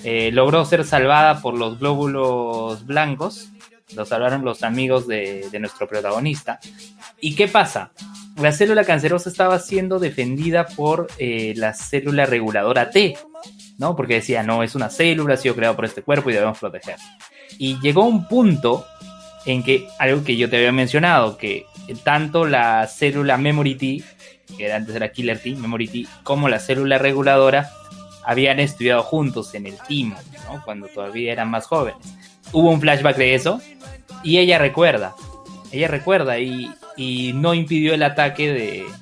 eh, 0.04 0.32
logró 0.32 0.66
ser 0.66 0.86
salvada 0.86 1.42
por 1.42 1.56
los 1.56 1.80
glóbulos 1.80 2.86
blancos. 2.86 3.50
Lo 3.96 4.06
salvaron 4.06 4.44
los 4.44 4.64
amigos 4.64 5.08
de, 5.08 5.48
nuestro 5.60 5.88
protagonista. 5.88 6.60
¿Y 7.22 7.36
qué 7.36 7.48
pasa? 7.48 7.92
La 8.38 8.52
célula 8.52 8.84
cancerosa 8.84 9.30
estaba 9.30 9.60
siendo 9.60 10.00
defendida 10.00 10.68
por 10.68 11.08
eh, 11.18 11.54
la 11.56 11.74
célula 11.74 12.26
reguladora 12.26 12.90
T, 12.90 13.16
¿no? 13.78 13.96
Porque 13.96 14.16
decía, 14.16 14.44
no, 14.44 14.64
es 14.64 14.76
una 14.76 14.90
célula, 14.90 15.36
ha 15.36 15.38
sido 15.38 15.56
creada 15.56 15.76
por 15.76 15.86
este 15.86 16.02
cuerpo 16.02 16.30
y 16.30 16.34
debemos 16.34 16.60
proteger. 16.60 16.98
Y 17.58 17.80
llegó 17.80 18.06
un 18.06 18.28
punto 18.28 18.86
en 19.46 19.64
que, 19.64 19.88
algo 20.00 20.24
que 20.24 20.38
yo 20.38 20.50
te 20.50 20.58
había 20.58 20.72
mencionado, 20.72 21.38
que 21.38 21.66
tanto 22.04 22.46
la 22.46 22.88
célula 22.88 23.38
Memory 23.38 23.76
T, 23.76 24.04
que 24.58 24.74
antes 24.74 24.96
era 24.96 25.12
Killer 25.12 25.40
T, 25.40 25.56
Memory 25.56 25.88
T, 25.88 26.06
como 26.24 26.50
la 26.50 26.60
célula 26.60 26.98
reguladora 26.98 27.70
habían 28.24 28.60
estudiado 28.60 29.04
juntos 29.04 29.54
en 29.54 29.68
el 29.68 29.78
team, 29.88 30.16
¿no? 30.46 30.64
Cuando 30.66 30.88
todavía 30.88 31.32
eran 31.32 31.50
más 31.50 31.68
jóvenes. 31.68 32.00
Hubo 32.52 32.72
un 32.72 32.82
flashback 32.82 33.18
de 33.18 33.36
eso 33.36 33.62
y 34.24 34.40
ella 34.40 34.58
recuerda, 34.58 35.16
ella 35.72 35.88
recuerda 35.88 36.40
y, 36.40 36.72
no 37.36 37.54
impidió 37.54 37.94
el 37.94 38.04
ataque 38.04 38.54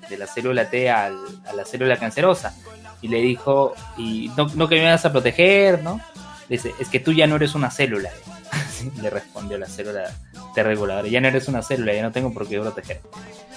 de, 0.10 0.18
la 0.18 0.28
célula 0.28 0.70
T 0.70 0.90
a 0.90 1.12
la 1.56 1.66
célula 1.66 1.98
cancerosa. 1.98 2.56
Y 3.04 3.10
le 3.10 3.22
dijo, 3.22 3.76
y 3.98 4.32
no, 4.36 4.68
que 4.68 4.76
me 4.76 4.86
vas 4.86 5.06
a 5.06 5.12
proteger, 5.12 5.84
¿no? 5.84 6.02
dice, 6.50 6.74
es 6.80 6.90
que 6.90 7.00
tú 7.00 7.14
ya 7.14 7.28
no 7.28 7.36
eres 7.36 7.54
una 7.54 7.70
célula. 7.70 8.10
le 9.02 9.10
respondió 9.12 9.60
la 9.60 9.68
célula 9.68 10.12
T 10.56 10.64
reguladora, 10.64 11.08
ya 11.08 11.22
no 11.22 11.28
eres 11.28 11.48
una 11.48 11.62
célula, 11.62 11.94
ya 11.94 12.02
no 12.02 12.12
tengo 12.12 12.34
por 12.34 12.48
qué 12.48 12.60
proteger. 12.60 13.02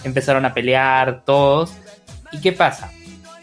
Empezaron 0.04 0.44
a 0.44 0.52
pelear 0.52 1.22
todos. 1.24 1.72
¿Y 2.32 2.40
qué 2.40 2.52
pasa? 2.52 2.90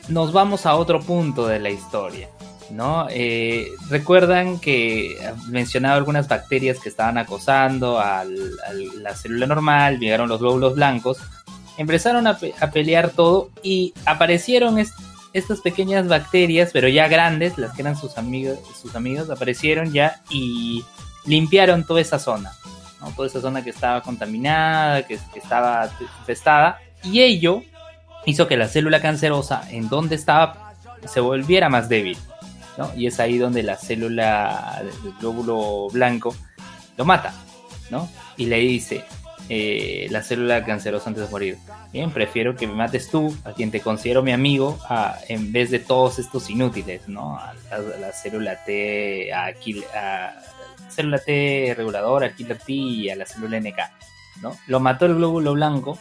nos 0.09 0.33
vamos 0.33 0.65
a 0.65 0.75
otro 0.75 0.99
punto 1.01 1.47
de 1.47 1.59
la 1.59 1.69
historia. 1.69 2.29
¿no? 2.69 3.07
Eh, 3.09 3.67
recuerdan 3.89 4.59
que 4.59 5.15
mencionaba 5.49 5.95
algunas 5.95 6.27
bacterias 6.27 6.79
que 6.79 6.89
estaban 6.89 7.17
acosando 7.17 7.99
a 7.99 8.25
la 8.25 9.15
célula 9.15 9.45
normal, 9.45 9.99
llegaron 9.99 10.29
los 10.29 10.39
glóbulos 10.39 10.75
blancos, 10.75 11.19
empezaron 11.77 12.25
a, 12.25 12.37
pelear 12.73 13.11
todo 13.11 13.49
y 13.61 13.93
aparecieron 14.05 14.79
estas 15.33 15.61
pequeñas 15.61 16.07
bacterias, 16.07 16.69
pero 16.71 16.87
ya 16.87 17.07
grandes, 17.07 17.57
las 17.57 17.73
que 17.73 17.81
eran 17.81 17.97
sus 17.97 18.17
amigos, 18.17 18.59
sus 18.79 18.95
amigos 18.95 19.29
aparecieron 19.29 19.91
ya 19.91 20.21
y 20.29 20.83
limpiaron 21.25 21.85
toda 21.85 22.01
esa 22.01 22.19
zona, 22.19 22.53
¿no? 23.01 23.11
toda 23.11 23.27
esa 23.27 23.41
zona 23.41 23.63
que 23.63 23.71
estaba 23.71 24.01
contaminada, 24.01 25.05
que, 25.07 25.19
que 25.33 25.39
estaba 25.39 25.89
infestada, 26.19 26.79
y 27.03 27.21
ello 27.21 27.63
hizo 28.25 28.47
que 28.47 28.57
la 28.57 28.67
célula 28.67 29.01
cancerosa 29.01 29.67
en 29.71 29.89
donde 29.89 30.15
estaba 30.15 30.73
se 31.05 31.19
volviera 31.19 31.69
más 31.69 31.89
débil. 31.89 32.17
¿no? 32.77 32.91
Y 32.95 33.07
es 33.07 33.19
ahí 33.19 33.37
donde 33.37 33.63
la 33.63 33.77
célula 33.77 34.81
del 34.83 35.13
glóbulo 35.19 35.89
blanco 35.91 36.35
lo 36.97 37.05
mata. 37.05 37.33
¿no? 37.89 38.09
Y 38.37 38.45
le 38.45 38.57
dice 38.59 39.03
eh, 39.49 40.07
la 40.09 40.21
célula 40.21 40.63
cancerosa 40.63 41.09
antes 41.09 41.25
de 41.25 41.29
morir. 41.29 41.57
Bien, 41.91 42.11
prefiero 42.11 42.55
que 42.55 42.67
me 42.67 42.73
mates 42.73 43.09
tú, 43.09 43.35
a 43.43 43.53
quien 43.53 43.71
te 43.71 43.81
considero 43.81 44.23
mi 44.23 44.31
amigo, 44.31 44.79
a, 44.87 45.17
en 45.27 45.51
vez 45.51 45.69
de 45.71 45.79
todos 45.79 46.19
estos 46.19 46.49
inútiles, 46.49 47.07
¿no? 47.07 47.37
A, 47.37 47.53
la, 47.99 48.11
célula 48.11 48.63
T, 48.63 49.33
a, 49.33 49.47
a, 49.47 50.33
célula 50.89 51.19
T 51.19 51.73
reguladora, 51.75 52.27
a 52.27 52.35
Killer 52.35 52.57
T 52.57 52.71
y 52.71 53.09
a 53.09 53.15
la 53.15 53.25
célula 53.25 53.59
NK, 53.59 53.79
¿no? 54.41 54.57
Lo 54.67 54.79
mató 54.79 55.05
el 55.05 55.15
glóbulo 55.15 55.53
blanco 55.53 55.99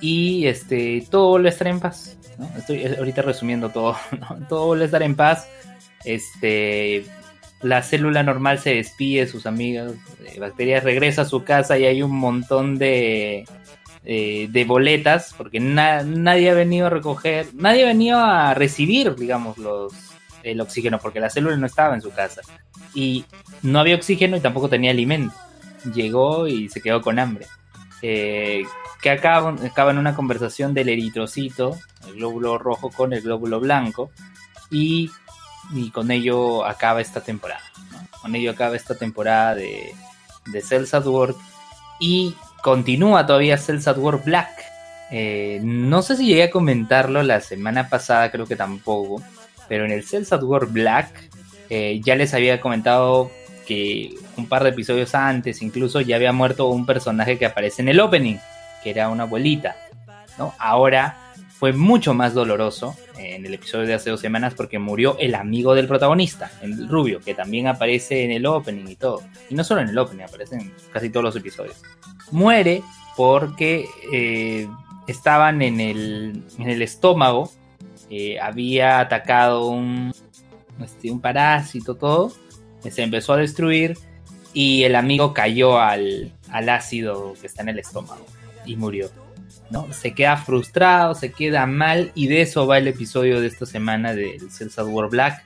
y 0.00 0.46
este 0.46 1.06
todo 1.10 1.30
vuelve 1.30 1.48
a 1.48 1.52
estar 1.52 1.68
en 1.68 1.80
paz. 1.80 2.16
Estoy 2.56 2.84
ahorita 2.84 3.22
resumiendo 3.22 3.70
todo. 3.70 3.96
Todo 4.48 4.66
vuelve 4.66 4.84
a 4.84 4.86
estar 4.86 5.02
en 5.02 5.14
paz. 5.14 5.48
Este, 6.04 7.06
la 7.64 7.82
célula 7.82 8.22
normal 8.22 8.58
se 8.58 8.74
despide 8.74 9.20
de 9.20 9.26
sus 9.26 9.46
amigos, 9.46 9.94
de 10.20 10.38
bacterias 10.38 10.84
regresa 10.84 11.22
a 11.22 11.24
su 11.24 11.44
casa 11.44 11.78
y 11.78 11.86
hay 11.86 12.02
un 12.02 12.14
montón 12.14 12.76
de, 12.76 13.46
eh, 14.04 14.48
de 14.50 14.64
boletas, 14.66 15.34
porque 15.36 15.60
nadie 15.60 16.50
ha 16.50 16.54
venido 16.54 16.88
a 16.88 16.90
recoger, 16.90 17.46
nadie 17.54 17.84
ha 17.84 17.86
venido 17.86 18.18
a 18.18 18.52
recibir, 18.52 19.14
digamos, 19.16 19.56
los, 19.56 19.94
el 20.42 20.60
oxígeno, 20.60 20.98
porque 20.98 21.20
la 21.20 21.30
célula 21.30 21.56
no 21.56 21.64
estaba 21.66 21.94
en 21.94 22.02
su 22.02 22.10
casa. 22.10 22.42
Y 22.94 23.24
no 23.62 23.80
había 23.80 23.96
oxígeno 23.96 24.36
y 24.36 24.40
tampoco 24.40 24.68
tenía 24.68 24.90
alimento. 24.90 25.34
Llegó 25.94 26.46
y 26.46 26.68
se 26.68 26.82
quedó 26.82 27.00
con 27.00 27.18
hambre. 27.18 27.46
Eh, 28.02 28.62
que 29.00 29.10
acaba, 29.10 29.90
en 29.90 29.98
una 29.98 30.14
conversación 30.14 30.74
del 30.74 30.90
eritrocito, 30.90 31.78
el 32.06 32.16
glóbulo 32.16 32.58
rojo 32.58 32.90
con 32.90 33.14
el 33.14 33.22
glóbulo 33.22 33.58
blanco, 33.58 34.10
y, 34.70 35.10
con 35.92 36.10
ello 36.10 36.64
acaba 36.64 37.00
esta 37.00 37.20
temporada. 37.20 37.62
Con 38.20 38.34
ello 38.34 38.50
acaba 38.50 38.76
esta 38.76 38.94
temporada 38.94 39.54
de, 39.54 39.92
de 40.46 40.60
Cells 40.62 40.94
at 40.94 41.06
Work 41.06 41.36
y 42.00 42.34
continúa 42.62 43.26
todavía 43.26 43.58
Cells 43.58 43.86
at 43.88 43.98
Work 43.98 44.24
Black. 44.24 44.50
Eh, 45.10 45.60
no 45.62 46.02
sé 46.02 46.16
si 46.16 46.26
llegué 46.26 46.44
a 46.44 46.50
comentarlo 46.50 47.22
la 47.22 47.40
semana 47.40 47.88
pasada, 47.88 48.30
creo 48.30 48.46
que 48.46 48.56
tampoco, 48.56 49.22
pero 49.68 49.84
en 49.84 49.92
el 49.92 50.04
Cells 50.04 50.32
at 50.32 50.42
Work 50.42 50.72
Black 50.72 51.30
eh, 51.70 52.00
ya 52.02 52.16
les 52.16 52.34
había 52.34 52.60
comentado 52.60 53.30
que 53.66 54.14
un 54.36 54.46
par 54.46 54.62
de 54.62 54.70
episodios 54.70 55.14
antes 55.14 55.62
incluso 55.62 56.00
ya 56.00 56.16
había 56.16 56.32
muerto 56.32 56.66
un 56.66 56.84
personaje 56.84 57.38
que 57.38 57.46
aparece 57.46 57.80
en 57.80 57.88
el 57.88 58.00
opening 58.00 58.36
que 58.82 58.90
era 58.90 59.08
una 59.08 59.22
abuelita, 59.22 59.76
¿no? 60.38 60.54
Ahora 60.58 61.32
fue 61.48 61.72
mucho 61.72 62.12
más 62.12 62.34
doloroso 62.34 62.94
en 63.24 63.46
el 63.46 63.54
episodio 63.54 63.86
de 63.86 63.94
hace 63.94 64.10
dos 64.10 64.20
semanas 64.20 64.54
porque 64.54 64.78
murió 64.78 65.16
el 65.18 65.34
amigo 65.34 65.74
del 65.74 65.88
protagonista, 65.88 66.50
el 66.62 66.88
rubio, 66.88 67.20
que 67.20 67.34
también 67.34 67.66
aparece 67.66 68.24
en 68.24 68.30
el 68.30 68.46
opening 68.46 68.86
y 68.88 68.96
todo. 68.96 69.22
Y 69.50 69.54
no 69.54 69.64
solo 69.64 69.80
en 69.80 69.88
el 69.88 69.98
opening, 69.98 70.24
aparece 70.24 70.56
en 70.56 70.72
casi 70.92 71.10
todos 71.10 71.24
los 71.24 71.36
episodios. 71.36 71.82
Muere 72.30 72.82
porque 73.16 73.86
eh, 74.12 74.68
estaban 75.06 75.62
en 75.62 75.80
el, 75.80 76.42
en 76.58 76.68
el 76.68 76.82
estómago, 76.82 77.50
eh, 78.10 78.38
había 78.40 79.00
atacado 79.00 79.68
un, 79.68 80.12
este, 80.82 81.10
un 81.10 81.20
parásito, 81.20 81.94
todo, 81.94 82.32
se 82.80 83.02
empezó 83.02 83.32
a 83.32 83.38
destruir 83.38 83.96
y 84.52 84.84
el 84.84 84.94
amigo 84.94 85.32
cayó 85.32 85.80
al, 85.80 86.32
al 86.50 86.68
ácido 86.68 87.34
que 87.40 87.46
está 87.46 87.62
en 87.62 87.70
el 87.70 87.78
estómago 87.78 88.24
y 88.66 88.76
murió. 88.76 89.10
¿No? 89.70 89.92
Se 89.92 90.14
queda 90.14 90.36
frustrado, 90.36 91.14
se 91.14 91.32
queda 91.32 91.66
mal 91.66 92.12
y 92.14 92.28
de 92.28 92.42
eso 92.42 92.66
va 92.66 92.78
el 92.78 92.88
episodio 92.88 93.40
de 93.40 93.46
esta 93.46 93.66
semana 93.66 94.14
del 94.14 94.50
Cells 94.50 94.76
War 94.78 95.08
Black. 95.08 95.44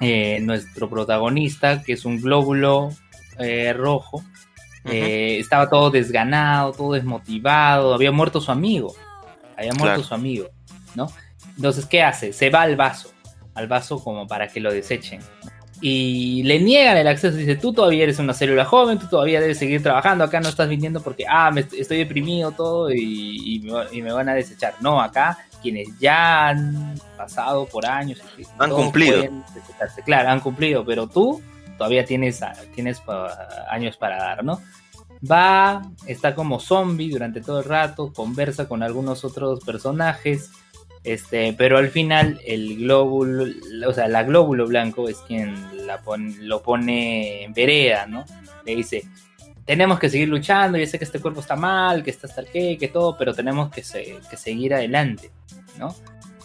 Eh, 0.00 0.40
nuestro 0.42 0.90
protagonista, 0.90 1.82
que 1.82 1.92
es 1.92 2.04
un 2.04 2.20
glóbulo 2.20 2.90
eh, 3.38 3.72
rojo, 3.72 4.24
eh, 4.84 5.38
estaba 5.38 5.70
todo 5.70 5.90
desganado, 5.90 6.72
todo 6.72 6.92
desmotivado, 6.92 7.94
había 7.94 8.12
muerto 8.12 8.40
su 8.40 8.50
amigo, 8.50 8.94
había 9.56 9.72
muerto 9.72 10.02
su 10.02 10.12
amigo, 10.12 10.48
¿no? 10.94 11.10
Entonces, 11.56 11.86
¿qué 11.86 12.02
hace? 12.02 12.32
Se 12.32 12.50
va 12.50 12.62
al 12.62 12.76
vaso, 12.76 13.12
al 13.54 13.68
vaso 13.68 14.02
como 14.02 14.26
para 14.26 14.48
que 14.48 14.60
lo 14.60 14.72
desechen 14.72 15.20
y 15.86 16.42
le 16.44 16.60
niegan 16.60 16.96
el 16.96 17.06
acceso. 17.06 17.36
Dice, 17.36 17.56
tú 17.56 17.70
todavía 17.70 18.04
eres 18.04 18.18
una 18.18 18.32
célula 18.32 18.64
joven, 18.64 18.98
tú 18.98 19.06
todavía 19.06 19.38
debes 19.38 19.58
seguir 19.58 19.82
trabajando, 19.82 20.24
acá 20.24 20.40
no 20.40 20.48
estás 20.48 20.66
viniendo 20.66 21.02
porque, 21.02 21.26
ah, 21.28 21.50
me 21.50 21.60
estoy 21.60 21.98
deprimido 21.98 22.52
todo 22.52 22.90
y, 22.90 23.60
me, 23.92 24.10
van 24.10 24.30
a 24.30 24.34
desechar. 24.34 24.76
No, 24.80 24.98
acá 24.98 25.36
quienes 25.60 25.88
ya 25.98 26.48
han 26.48 26.94
pasado 27.18 27.66
por 27.66 27.84
años. 27.84 28.18
Han 28.58 28.70
cumplido. 28.70 29.24
Claro, 30.06 30.30
han 30.30 30.40
cumplido, 30.40 30.86
pero 30.86 31.06
tú 31.06 31.42
todavía 31.76 32.06
tienes, 32.06 32.40
tienes 32.74 33.02
años 33.68 33.98
para 33.98 34.16
dar, 34.16 34.42
¿no? 34.42 34.62
Va, 35.30 35.82
está 36.06 36.34
como 36.34 36.60
zombie 36.60 37.10
durante 37.10 37.42
todo 37.42 37.58
el 37.58 37.66
rato, 37.66 38.10
conversa 38.10 38.66
con 38.68 38.82
algunos 38.82 39.22
otros 39.22 39.62
personajes 39.62 40.50
Este, 41.04 41.52
pero 41.52 41.76
al 41.76 41.90
final 41.90 42.40
el 42.46 42.78
glóbulo, 42.78 43.44
o 43.86 43.92
sea, 43.92 44.08
la 44.08 44.22
glóbulo 44.22 44.66
blanco 44.66 45.06
es 45.10 45.18
quien 45.18 45.54
la 45.86 46.02
lo 46.40 46.62
pone 46.62 47.44
en 47.44 47.52
vereda, 47.52 48.06
¿no? 48.06 48.24
Le 48.64 48.76
dice, 48.76 49.04
tenemos 49.66 49.98
que 49.98 50.08
seguir 50.08 50.28
luchando, 50.28 50.78
yo 50.78 50.86
sé 50.86 50.98
que 50.98 51.04
este 51.04 51.20
cuerpo 51.20 51.40
está 51.40 51.56
mal, 51.56 52.02
que 52.02 52.10
está 52.10 52.26
hasta 52.26 52.40
el 52.40 52.48
qué, 52.48 52.78
que 52.78 52.88
todo, 52.88 53.16
pero 53.18 53.34
tenemos 53.34 53.70
que, 53.70 53.82
seguir 53.82 54.74
adelante, 54.74 55.30
¿no? 55.78 55.94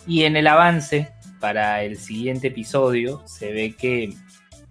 Y 0.05 0.23
en 0.23 0.35
el 0.35 0.47
avance 0.47 1.09
para 1.39 1.83
el 1.83 1.97
siguiente 1.97 2.47
episodio 2.47 3.21
se 3.25 3.53
ve 3.53 3.75
que 3.77 4.13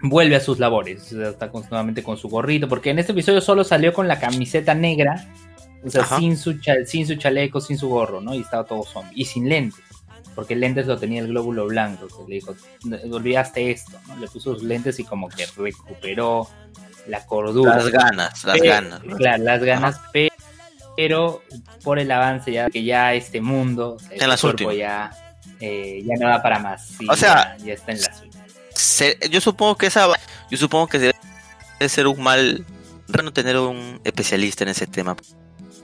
vuelve 0.02 0.36
a 0.36 0.40
sus 0.40 0.58
labores, 0.58 1.12
está 1.12 1.50
continuamente 1.50 2.02
con 2.02 2.16
su 2.16 2.28
gorrito, 2.28 2.68
porque 2.68 2.90
en 2.90 2.98
este 2.98 3.12
episodio 3.12 3.40
solo 3.40 3.64
salió 3.64 3.92
con 3.92 4.06
la 4.06 4.20
camiseta 4.20 4.74
negra, 4.74 5.26
o 5.84 5.90
sea, 5.90 6.04
sin 6.04 6.36
su, 6.36 6.58
sin 6.86 7.06
su 7.06 7.16
chaleco, 7.16 7.60
sin 7.60 7.78
su 7.78 7.88
gorro, 7.88 8.20
¿no? 8.20 8.34
Y 8.34 8.40
estaba 8.40 8.64
todo 8.64 8.84
zombie, 8.84 9.12
y 9.14 9.24
sin 9.24 9.48
lentes, 9.48 9.80
porque 10.34 10.56
lentes 10.56 10.86
lo 10.86 10.98
tenía 10.98 11.20
el 11.20 11.28
glóbulo 11.28 11.66
blanco, 11.66 12.06
le 12.28 12.36
dijo, 12.36 12.54
olvidaste 13.10 13.70
esto, 13.70 13.98
¿no? 14.06 14.16
Le 14.16 14.28
puso 14.28 14.54
sus 14.54 14.62
lentes 14.62 14.98
y 14.98 15.04
como 15.04 15.28
que 15.28 15.46
recuperó 15.56 16.48
la 17.06 17.24
cordura. 17.26 17.76
Las 17.76 17.90
ganas, 17.90 18.44
las 18.44 18.60
ganas. 18.60 19.00
Claro, 19.16 19.42
las 19.42 19.62
ganas, 19.62 20.00
pero 20.96 21.42
por 21.84 21.98
el 21.98 22.10
avance 22.10 22.52
ya 22.52 22.68
que 22.70 22.82
ya 22.82 23.14
este 23.14 23.40
mundo, 23.40 23.98
en 24.10 24.28
las 24.28 24.42
últimas. 24.42 24.76
ya, 24.76 25.10
eh, 25.60 26.02
ya 26.04 26.14
no 26.18 26.28
da 26.28 26.42
para 26.42 26.58
más. 26.58 26.94
o 27.08 27.16
sea, 27.16 27.56
ya, 27.58 27.74
está 27.74 27.92
en 27.92 28.00
las 28.00 28.22
yo 29.30 29.40
supongo 29.40 29.76
que 29.76 29.86
esa 29.86 30.06
yo 30.50 30.56
supongo 30.56 30.86
que 30.86 30.98
debe 30.98 31.14
ser 31.88 32.06
un 32.06 32.22
mal 32.22 32.64
no 33.08 33.32
tener 33.32 33.56
un 33.56 34.00
especialista 34.04 34.64
en 34.64 34.70
ese 34.70 34.86
tema 34.86 35.16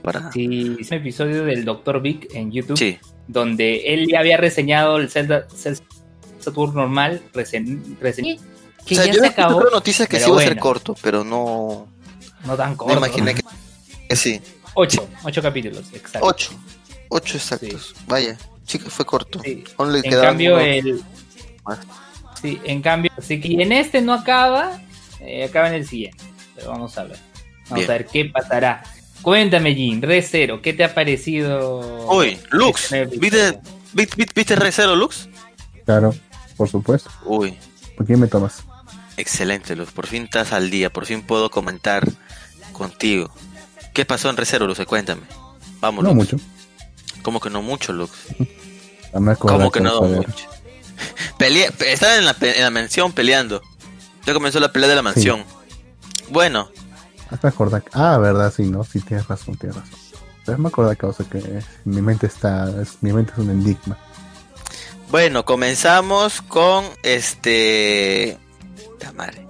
para 0.05 0.31
sí 0.31 0.77
es 0.79 0.91
un 0.91 0.99
episodio 0.99 1.45
del 1.45 1.65
Dr. 1.65 2.01
Vic 2.01 2.29
en 2.35 2.53
YouTube 2.53 2.79
sí. 2.79 2.99
donde 3.27 3.95
él 3.95 4.07
ya 4.09 4.21
había 4.21 4.37
reseñado 4.37 4.99
el 4.99 5.11
Zelda, 5.11 5.47
Saturn 6.39 6.75
normal 6.75 7.23
resen, 7.33 7.97
que 8.87 8.95
o 8.95 8.97
sea, 8.97 9.07
ya 9.07 9.13
yo 9.13 9.21
se 9.21 9.27
acabó 9.27 9.65
noticias 9.71 10.07
que 10.07 10.21
sí 10.21 10.29
iba 10.29 10.41
a 10.41 10.45
ser 10.45 10.59
corto 10.59 10.95
pero 11.03 11.25
no 11.25 11.89
no 12.45 12.57
tan 12.57 12.77
corto 12.77 13.01
me 13.01 13.07
imaginé 13.07 13.35
que, 13.35 14.17
sí 14.17 14.41
ocho 14.75 15.09
ocho 15.25 15.43
capítulos 15.43 15.87
exacto 15.93 16.29
ocho 16.29 16.53
ocho 17.09 17.37
exactos 17.37 17.95
vaya 18.07 18.39
sí 18.65 18.79
que 18.79 18.91
fue 18.91 19.05
corto 19.05 19.41
sí. 19.43 19.65
en 20.05 20.21
cambio 20.21 20.61
el 20.61 21.03
Sí, 22.45 22.61
en 22.65 22.83
cambio, 22.83 23.11
así 23.17 23.41
que 23.41 23.55
en 23.55 23.73
este 23.73 24.03
no 24.03 24.13
acaba, 24.13 24.79
eh, 25.21 25.45
acaba 25.45 25.69
en 25.69 25.77
el 25.77 25.87
siguiente. 25.87 26.23
Pero 26.55 26.73
vamos 26.73 26.97
a 26.99 27.05
ver. 27.05 27.19
Vamos 27.71 27.89
a 27.89 27.93
ver 27.93 28.07
qué 28.07 28.27
pasará. 28.27 28.85
Cuéntame, 29.25 29.75
Jin, 29.75 30.03
Re 30.03 30.21
Zero, 30.21 30.61
¿qué 30.61 30.75
te 30.75 30.85
ha 30.85 30.95
parecido? 30.95 31.81
Uy, 32.15 32.39
Lux, 32.51 32.91
¿viste, 33.19 33.59
viste, 33.95 34.23
viste 34.35 34.55
Re 34.55 34.71
Zero, 34.71 34.95
Lux? 34.95 35.31
Claro, 35.87 36.15
por 36.59 36.69
supuesto. 36.69 37.11
Uy. 37.25 37.57
¿Por 37.97 38.07
qué 38.07 38.19
me 38.19 38.27
tomas? 38.27 38.65
Excelente, 39.17 39.75
Lux. 39.77 39.93
Por 39.93 40.07
fin 40.07 40.25
estás 40.25 40.53
al 40.53 40.69
día, 40.69 40.93
por 40.93 41.07
fin 41.07 41.23
puedo 41.23 41.51
comentar 41.51 42.07
contigo. 42.73 43.31
¿Qué 43.95 44.05
pasó 44.05 44.29
en 44.29 44.37
Re 44.37 44.45
Zero, 44.45 44.67
Lux? 44.67 44.85
Cuéntame. 44.85 45.23
Vamos, 45.81 46.05
No 46.05 46.13
mucho. 46.13 46.37
¿Cómo 47.23 47.41
que 47.41 47.49
no 47.49 47.63
mucho, 47.63 47.95
Lux? 47.95 48.13
¿Cómo 49.39 49.73
que 49.73 49.81
no 49.81 50.03
mucho? 50.03 50.49
Pelea, 51.39 51.71
estaba 51.87 52.17
en 52.17 52.27
la, 52.27 52.37
en 52.41 52.63
la 52.63 52.71
mansión 52.71 53.13
peleando. 53.13 53.63
Ya 54.27 54.35
comenzó 54.35 54.61
la 54.61 54.71
pelea 54.71 54.91
de 54.91 54.97
la 54.97 55.03
mansión. 55.03 55.45
Bueno. 56.29 56.69
Ah, 57.93 58.19
verdad, 58.19 58.53
sí, 58.55 58.65
no, 58.65 58.85
sí 58.85 59.01
tienes 59.01 59.27
razón, 59.29 59.57
tienes 59.57 59.77
razón. 59.77 59.99
Pero 60.45 60.59
me 60.59 60.69
acuerdo 60.69 60.95
causa 60.97 61.25
que 61.25 61.63
mi 61.85 62.03
mente 62.03 62.27
está, 62.27 62.71
mi 63.01 63.13
mente 63.13 63.33
es 63.33 63.39
un 63.39 63.51
enigma. 63.51 63.99
Bueno, 65.11 65.45
comenzamos 65.45 66.43
con 66.43 66.85
este. 67.03 68.39
madre. 69.15 69.47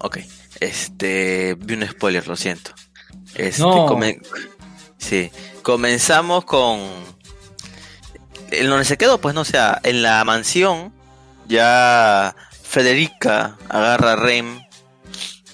Ok, 0.00 0.18
este. 0.60 1.56
Vi 1.58 1.74
un 1.74 1.86
spoiler, 1.88 2.26
lo 2.28 2.36
siento. 2.36 2.72
Este, 3.34 3.62
no. 3.62 3.98
Sí, 4.98 5.30
comenzamos 5.62 6.44
con 6.44 6.80
en 8.50 8.68
donde 8.68 8.84
se 8.84 8.96
quedó, 8.96 9.20
pues 9.20 9.34
no 9.34 9.42
o 9.42 9.44
sea, 9.44 9.80
en 9.82 10.02
la 10.02 10.24
mansión, 10.24 10.92
ya 11.48 12.34
Federica 12.62 13.56
agarra 13.68 14.12
a 14.12 14.16
Rem 14.16 14.65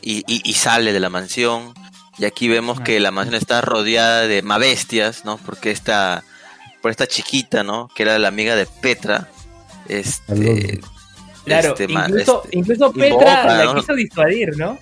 y, 0.02 0.52
sale 0.54 0.92
de 0.92 1.00
la 1.00 1.08
mansión. 1.08 1.74
Y 2.18 2.24
aquí 2.24 2.48
vemos 2.48 2.80
que 2.80 3.00
la 3.00 3.10
mansión 3.10 3.36
está 3.36 3.60
rodeada 3.60 4.26
de 4.26 4.42
bestias, 4.42 5.24
¿no? 5.24 5.38
Porque 5.38 5.70
esta, 5.70 6.24
por 6.80 6.90
esta 6.90 7.06
chiquita, 7.06 7.62
¿no? 7.62 7.88
Que 7.94 8.02
era 8.02 8.18
la 8.18 8.28
amiga 8.28 8.54
de 8.54 8.66
Petra. 8.66 9.28
Este, 9.88 10.80
claro, 11.44 11.70
este, 11.70 11.84
incluso, 11.84 12.42
este, 12.44 12.58
incluso 12.58 12.92
Petra 12.92 13.64
la 13.64 13.74
quiso 13.74 13.94
disuadir, 13.94 14.56
¿no? 14.56 14.78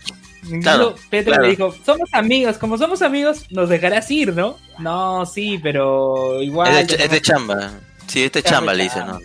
Incluso 0.50 0.96
Petra 1.08 1.40
le 1.40 1.50
dijo, 1.50 1.74
somos 1.84 2.08
amigos, 2.12 2.58
como 2.58 2.78
somos 2.78 3.02
amigos, 3.02 3.46
nos 3.50 3.68
dejarás 3.68 4.10
ir, 4.10 4.34
¿no? 4.34 4.56
No, 4.78 5.24
sí, 5.26 5.58
pero 5.62 6.42
igual... 6.42 6.90
Es 6.90 7.10
de, 7.10 7.20
chamba. 7.20 7.70
Sí, 8.06 8.24
este 8.24 8.42
chamba 8.42 8.74
le 8.74 8.84
dice, 8.84 9.00
¿no? 9.00 9.20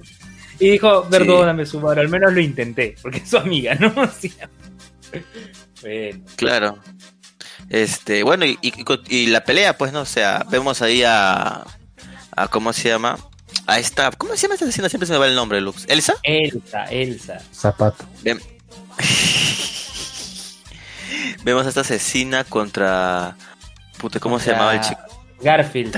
Y 0.59 0.71
dijo, 0.71 1.05
perdóname, 1.09 1.65
su 1.65 1.79
Subaru, 1.79 2.01
al 2.01 2.09
menos 2.09 2.33
lo 2.33 2.39
intenté, 2.39 2.95
porque 3.01 3.17
es 3.19 3.29
su 3.29 3.37
amiga, 3.37 3.75
¿no? 3.75 3.93
Claro. 6.35 6.79
Este, 7.69 8.23
bueno, 8.23 8.45
y, 8.45 8.57
y, 8.61 9.27
la 9.27 9.43
pelea, 9.43 9.77
pues, 9.77 9.91
¿no? 9.91 10.01
O 10.01 10.05
sea, 10.05 10.45
vemos 10.49 10.81
ahí 10.81 11.03
a, 11.03 11.65
a 12.35 12.47
¿cómo 12.47 12.73
se 12.73 12.89
llama? 12.89 13.17
A 13.67 13.79
esta, 13.79 14.11
¿cómo 14.11 14.35
se 14.35 14.43
llama 14.43 14.55
esta 14.55 14.65
asesina? 14.65 14.89
Siempre 14.89 15.07
se 15.07 15.13
me 15.13 15.19
va 15.19 15.27
el 15.27 15.35
nombre, 15.35 15.61
Lux. 15.61 15.85
¿Elsa? 15.87 16.15
Elsa, 16.23 16.83
Elsa. 16.85 17.39
Zapato. 17.53 18.05
Vemos 21.43 21.65
a 21.65 21.69
esta 21.69 21.81
asesina 21.81 22.43
contra... 22.43 23.35
Puta, 23.97 24.19
¿cómo 24.19 24.39
se 24.39 24.51
llamaba 24.51 24.75
el 24.75 24.81
chico? 24.81 25.01
Garfield. 25.41 25.95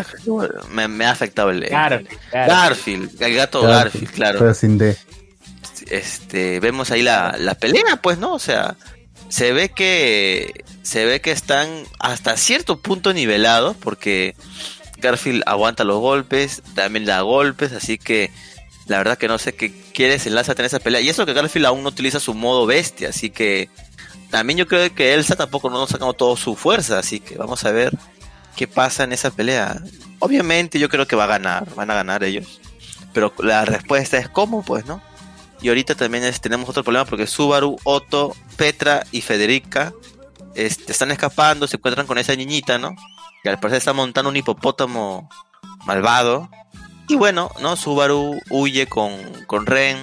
Me, 0.69 1.05
ha 1.05 1.11
afectado 1.11 1.51
el. 1.51 1.61
Garfield, 1.61 2.19
Garfield. 2.31 3.21
el 3.21 3.35
gato 3.35 3.61
Garfield, 3.61 4.11
claro. 4.11 4.39
Pero 4.39 4.53
sin 4.53 4.77
D. 4.77 4.97
Este, 5.89 6.59
vemos 6.59 6.91
ahí 6.91 7.01
la, 7.01 7.35
la 7.39 7.55
pelea, 7.55 7.97
pues, 8.01 8.17
¿no? 8.17 8.33
O 8.33 8.39
sea, 8.39 8.75
se 9.29 9.53
ve 9.53 9.69
que 9.69 10.63
se 10.83 11.05
ve 11.05 11.21
que 11.21 11.31
están 11.31 11.69
hasta 11.99 12.37
cierto 12.37 12.79
punto 12.79 13.13
nivelados 13.13 13.75
porque 13.75 14.35
Garfield 14.97 15.43
aguanta 15.45 15.83
los 15.83 15.99
golpes, 15.99 16.61
también 16.75 17.05
da 17.05 17.21
golpes, 17.21 17.73
así 17.73 17.97
que 17.97 18.31
la 18.87 18.97
verdad 18.97 19.17
que 19.17 19.27
no 19.27 19.37
sé 19.37 19.53
qué 19.53 19.71
quiere 19.93 20.19
enlace 20.25 20.51
a 20.51 20.55
tener 20.55 20.67
esa 20.67 20.79
pelea. 20.79 21.01
Y 21.01 21.09
eso 21.09 21.25
que 21.25 21.33
Garfield 21.33 21.65
aún 21.65 21.83
no 21.83 21.89
utiliza 21.89 22.19
su 22.19 22.33
modo 22.33 22.65
bestia, 22.65 23.09
así 23.09 23.29
que 23.29 23.69
también 24.29 24.57
yo 24.57 24.67
creo 24.67 24.93
que 24.93 25.13
Elsa 25.13 25.35
tampoco 25.35 25.69
no 25.69 25.77
nos 25.77 25.89
sacado 25.89 26.13
toda 26.13 26.37
su 26.37 26.55
fuerza, 26.55 26.99
así 26.99 27.19
que 27.19 27.37
vamos 27.37 27.63
a 27.65 27.71
ver 27.71 27.93
qué 28.55 28.67
pasa 28.67 29.03
en 29.03 29.13
esa 29.13 29.31
pelea. 29.31 29.81
Obviamente 30.19 30.79
yo 30.79 30.89
creo 30.89 31.07
que 31.07 31.15
va 31.15 31.25
a 31.25 31.27
ganar, 31.27 31.73
van 31.75 31.91
a 31.91 31.95
ganar 31.95 32.23
ellos. 32.23 32.59
Pero 33.13 33.33
la 33.39 33.65
respuesta 33.65 34.17
es 34.17 34.29
cómo, 34.29 34.63
pues, 34.63 34.85
¿no? 34.85 35.01
Y 35.61 35.69
ahorita 35.69 35.95
también 35.95 36.31
tenemos 36.41 36.69
otro 36.69 36.83
problema 36.83 37.05
porque 37.05 37.27
Subaru, 37.27 37.77
Otto, 37.83 38.35
Petra 38.57 39.03
y 39.11 39.21
Federica 39.21 39.93
este, 40.55 40.91
están 40.91 41.11
escapando, 41.11 41.67
se 41.67 41.77
encuentran 41.77 42.07
con 42.07 42.17
esa 42.17 42.35
niñita, 42.35 42.77
¿no? 42.77 42.95
Que 43.43 43.49
al 43.49 43.59
parecer 43.59 43.77
está 43.77 43.93
montando 43.93 44.29
un 44.29 44.37
hipopótamo 44.37 45.29
malvado. 45.85 46.49
Y 47.07 47.15
bueno, 47.15 47.51
¿no? 47.61 47.75
Subaru 47.75 48.39
huye 48.49 48.87
con, 48.87 49.11
con 49.45 49.65
Ren, 49.65 49.97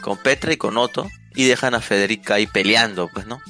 con 0.00 0.16
Petra 0.18 0.52
y 0.52 0.56
con 0.56 0.76
Otto. 0.76 1.08
Y 1.34 1.44
dejan 1.44 1.74
a 1.74 1.80
Federica 1.80 2.34
ahí 2.34 2.46
peleando, 2.46 3.08
pues, 3.12 3.26
¿no? 3.26 3.40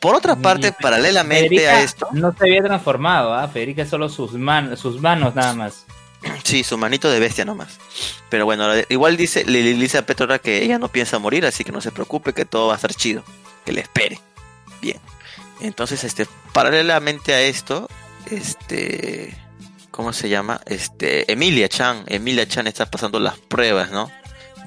Por 0.00 0.14
otra 0.14 0.36
parte, 0.36 0.72
paralelamente 0.72 1.68
a 1.68 1.82
esto. 1.82 2.08
No 2.12 2.34
se 2.36 2.44
había 2.44 2.62
transformado, 2.62 3.34
¿ah? 3.34 3.48
Federica 3.48 3.84
solo 3.86 4.08
sus, 4.08 4.32
sus 4.76 5.00
manos 5.00 5.34
nada 5.34 5.54
más. 5.54 5.84
Sí, 6.44 6.64
su 6.64 6.76
manito 6.76 7.10
de 7.10 7.20
bestia 7.20 7.44
nomás. 7.44 7.78
Pero 8.28 8.44
bueno, 8.44 8.66
igual 8.88 9.16
dice, 9.16 9.44
le, 9.44 9.62
dice 9.62 9.98
a 9.98 10.06
Petra 10.06 10.38
que 10.38 10.62
ella 10.62 10.78
no 10.78 10.88
piensa 10.88 11.18
morir, 11.18 11.46
así 11.46 11.64
que 11.64 11.72
no 11.72 11.80
se 11.80 11.92
preocupe, 11.92 12.32
que 12.32 12.44
todo 12.44 12.68
va 12.68 12.74
a 12.74 12.76
estar 12.76 12.94
chido. 12.94 13.22
Que 13.64 13.72
le 13.72 13.82
espere. 13.82 14.20
Bien. 14.80 14.98
Entonces, 15.60 16.04
este, 16.04 16.26
paralelamente 16.52 17.34
a 17.34 17.40
esto, 17.42 17.88
este. 18.30 19.36
¿Cómo 19.90 20.12
se 20.12 20.28
llama? 20.28 20.60
Este. 20.66 21.30
Emilia 21.30 21.68
Chan. 21.68 22.04
Emilia 22.06 22.46
Chan 22.48 22.66
está 22.66 22.90
pasando 22.90 23.20
las 23.20 23.38
pruebas, 23.38 23.90
¿no? 23.90 24.10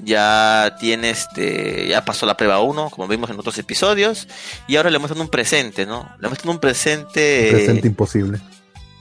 ya 0.04 0.76
tiene 0.80 1.12
este, 1.12 1.88
ya 1.88 2.04
pasó 2.04 2.26
la 2.26 2.36
prueba 2.36 2.60
1, 2.60 2.90
como 2.90 3.08
vimos 3.08 3.30
en 3.30 3.40
otros 3.40 3.58
episodios, 3.58 4.28
y 4.68 4.76
ahora 4.76 4.90
le 4.90 5.00
muestran 5.00 5.22
un 5.22 5.30
presente, 5.30 5.86
¿no? 5.86 6.10
Le 6.20 6.28
muestran 6.28 6.52
un 6.52 6.60
presente... 6.60 7.50
Un 7.52 7.56
presente 7.56 7.88
imposible. 7.88 8.40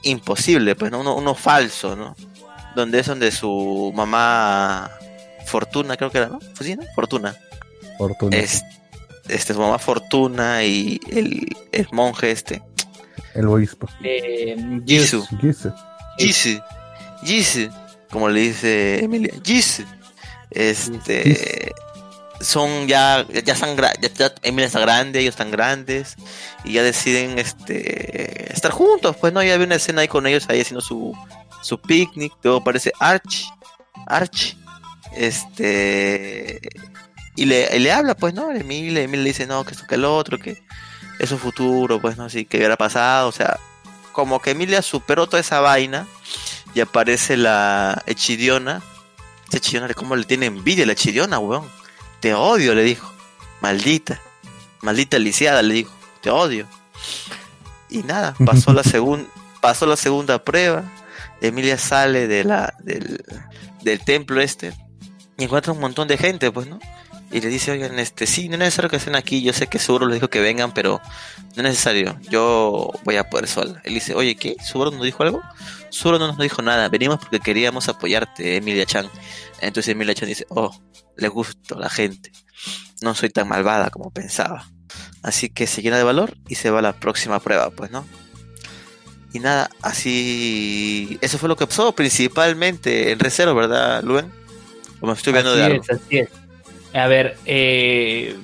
Imposible, 0.03 0.75
pues, 0.75 0.91
¿no? 0.91 0.99
Uno, 0.99 1.15
uno 1.15 1.35
falso, 1.35 1.95
¿no? 1.95 2.15
Donde 2.75 2.99
es 2.99 3.07
donde 3.07 3.31
su 3.31 3.91
mamá 3.95 4.91
Fortuna, 5.45 5.97
creo 5.97 6.09
que 6.09 6.17
era, 6.19 6.27
¿no? 6.27 6.39
¿Sí, 6.59 6.75
no? 6.75 6.83
Fortuna. 6.95 7.35
Fortuna. 7.97 8.37
Es, 8.37 8.63
este, 9.27 9.53
su 9.53 9.59
mamá 9.59 9.79
Fortuna 9.79 10.63
y 10.63 10.99
el, 11.11 11.55
el 11.71 11.87
monje 11.91 12.31
este. 12.31 12.61
El 13.33 13.47
obispo. 13.47 13.87
Eh, 14.03 14.81
Jisoo. 14.85 15.25
Jisoo. 15.39 15.73
Jisoo. 16.17 16.63
Jisoo. 17.23 17.69
como 18.11 18.29
le 18.29 18.41
dice 18.41 19.03
Emilia, 19.03 19.33
Gis, 19.43 19.83
este, 20.51 21.71
son 22.39 22.87
ya, 22.87 23.25
ya 23.27 23.53
están, 23.53 23.75
ya 23.77 24.33
Emilia 24.43 24.67
está 24.67 24.79
grande, 24.79 25.19
ellos 25.19 25.33
están 25.33 25.51
grandes, 25.51 26.15
y 26.63 26.73
ya 26.73 26.83
deciden, 26.83 27.39
este, 27.39 28.53
estar 28.53 28.71
juntos, 28.71 29.15
pues, 29.19 29.33
¿no? 29.33 29.41
Ya 29.41 29.55
había 29.55 29.65
una 29.65 29.75
escena 29.75 30.01
ahí 30.01 30.07
con 30.07 30.27
ellos 30.27 30.45
ahí 30.49 30.61
haciendo 30.61 30.81
su, 30.81 31.17
su 31.63 31.79
picnic, 31.79 32.33
luego 32.43 32.59
aparece 32.59 32.91
Arch, 32.99 33.45
Arch, 34.05 34.55
este, 35.15 36.59
y 37.35 37.45
le, 37.45 37.75
y 37.75 37.79
le 37.79 37.91
habla, 37.91 38.15
pues, 38.15 38.33
¿no? 38.33 38.51
Emilia, 38.51 39.01
Emilia 39.01 39.23
le 39.23 39.29
dice, 39.29 39.47
no, 39.47 39.63
que 39.63 39.71
esto, 39.71 39.87
que 39.87 39.95
el 39.95 40.05
otro, 40.05 40.37
que 40.37 40.61
es 41.19 41.31
un 41.31 41.39
futuro, 41.39 41.99
pues, 41.99 42.17
¿no? 42.17 42.25
Así 42.25 42.45
que 42.45 42.57
hubiera 42.57 42.75
pasado, 42.75 43.29
o 43.29 43.31
sea, 43.31 43.59
como 44.11 44.41
que 44.41 44.51
Emilia 44.51 44.81
superó 44.81 45.25
toda 45.27 45.39
esa 45.39 45.59
vaina 45.61 46.05
y 46.75 46.81
aparece 46.81 47.37
la 47.37 48.03
Echidiona. 48.05 48.81
Esa 49.47 49.57
Echidiona, 49.57 49.93
¿cómo 49.93 50.15
le 50.15 50.25
tiene 50.25 50.47
envidia 50.47 50.85
la 50.85 50.93
Echidiona, 50.93 51.39
weón? 51.39 51.67
Te 52.19 52.33
odio, 52.33 52.75
le 52.75 52.83
dijo. 52.83 53.11
Maldita. 53.61 54.21
Maldita 54.81 55.17
lisiada, 55.17 55.61
le 55.61 55.73
dijo. 55.73 55.91
Te 56.21 56.29
odio. 56.29 56.67
Y 57.89 58.03
nada, 58.03 58.35
pasó 58.45 58.73
la 58.73 58.83
segunda 58.83 59.27
pasó 59.63 59.85
la 59.85 59.95
segunda 59.95 60.43
prueba. 60.43 60.83
Emilia 61.43 61.77
sale 61.77 62.27
de 62.27 62.43
la, 62.43 62.73
del, 62.79 63.23
del 63.83 63.99
templo 63.99 64.41
este 64.41 64.73
y 65.37 65.43
encuentra 65.43 65.73
un 65.73 65.79
montón 65.79 66.07
de 66.07 66.17
gente, 66.17 66.51
pues, 66.51 66.67
¿no? 66.67 66.79
Y 67.31 67.41
le 67.41 67.49
dice, 67.49 67.71
oigan, 67.71 67.97
este, 67.97 68.27
sí, 68.27 68.47
no 68.47 68.53
es 68.53 68.59
necesario 68.59 68.91
que 68.91 68.97
estén 68.97 69.15
aquí, 69.15 69.41
yo 69.41 69.53
sé 69.53 69.65
que 69.65 69.79
Subaro 69.79 70.05
les 70.05 70.17
dijo 70.17 70.29
que 70.29 70.39
vengan, 70.39 70.71
pero 70.71 71.01
no 71.55 71.55
es 71.55 71.63
necesario, 71.63 72.19
yo 72.29 72.91
voy 73.03 73.17
a 73.17 73.27
poder 73.27 73.47
sola. 73.47 73.81
Él 73.83 73.95
dice, 73.95 74.13
oye, 74.13 74.35
¿qué? 74.35 74.55
¿Subaro 74.63 74.91
nos 74.91 75.03
dijo 75.03 75.23
algo? 75.23 75.41
Subaro 75.89 76.19
no 76.19 76.27
nos 76.27 76.37
dijo 76.37 76.61
nada, 76.61 76.89
venimos 76.89 77.17
porque 77.17 77.39
queríamos 77.39 77.89
apoyarte, 77.89 78.57
Emilia 78.57 78.85
Chan. 78.85 79.09
Entonces 79.61 79.91
Emilia 79.91 80.13
Chan 80.13 80.29
dice, 80.29 80.45
oh, 80.49 80.79
le 81.17 81.27
gusto 81.27 81.79
la 81.79 81.89
gente, 81.89 82.31
no 83.01 83.15
soy 83.15 83.29
tan 83.29 83.47
malvada 83.47 83.89
como 83.89 84.11
pensaba. 84.11 84.69
Así 85.23 85.49
que 85.49 85.65
se 85.65 85.81
llena 85.81 85.97
de 85.97 86.03
valor 86.03 86.37
y 86.47 86.55
se 86.55 86.69
va 86.69 86.79
a 86.79 86.83
la 86.83 86.93
próxima 86.93 87.39
prueba, 87.39 87.71
pues, 87.71 87.89
¿no? 87.89 88.05
Y 89.33 89.39
nada, 89.39 89.69
así... 89.81 91.17
Eso 91.21 91.37
fue 91.39 91.49
lo 91.49 91.55
que 91.55 91.65
pasó 91.67 91.93
principalmente 91.93 93.11
en 93.11 93.19
Recero, 93.19 93.55
¿verdad, 93.55 94.03
Luen? 94.03 94.31
O 95.01 95.07
me 95.07 95.13
estoy 95.13 95.33
viendo 95.33 95.55
de 95.55 95.63
algo. 95.63 95.81
es, 95.81 95.89
así 95.89 96.17
es. 96.19 96.29
A 96.93 97.07
ver, 97.07 97.35
eh, 97.45 98.35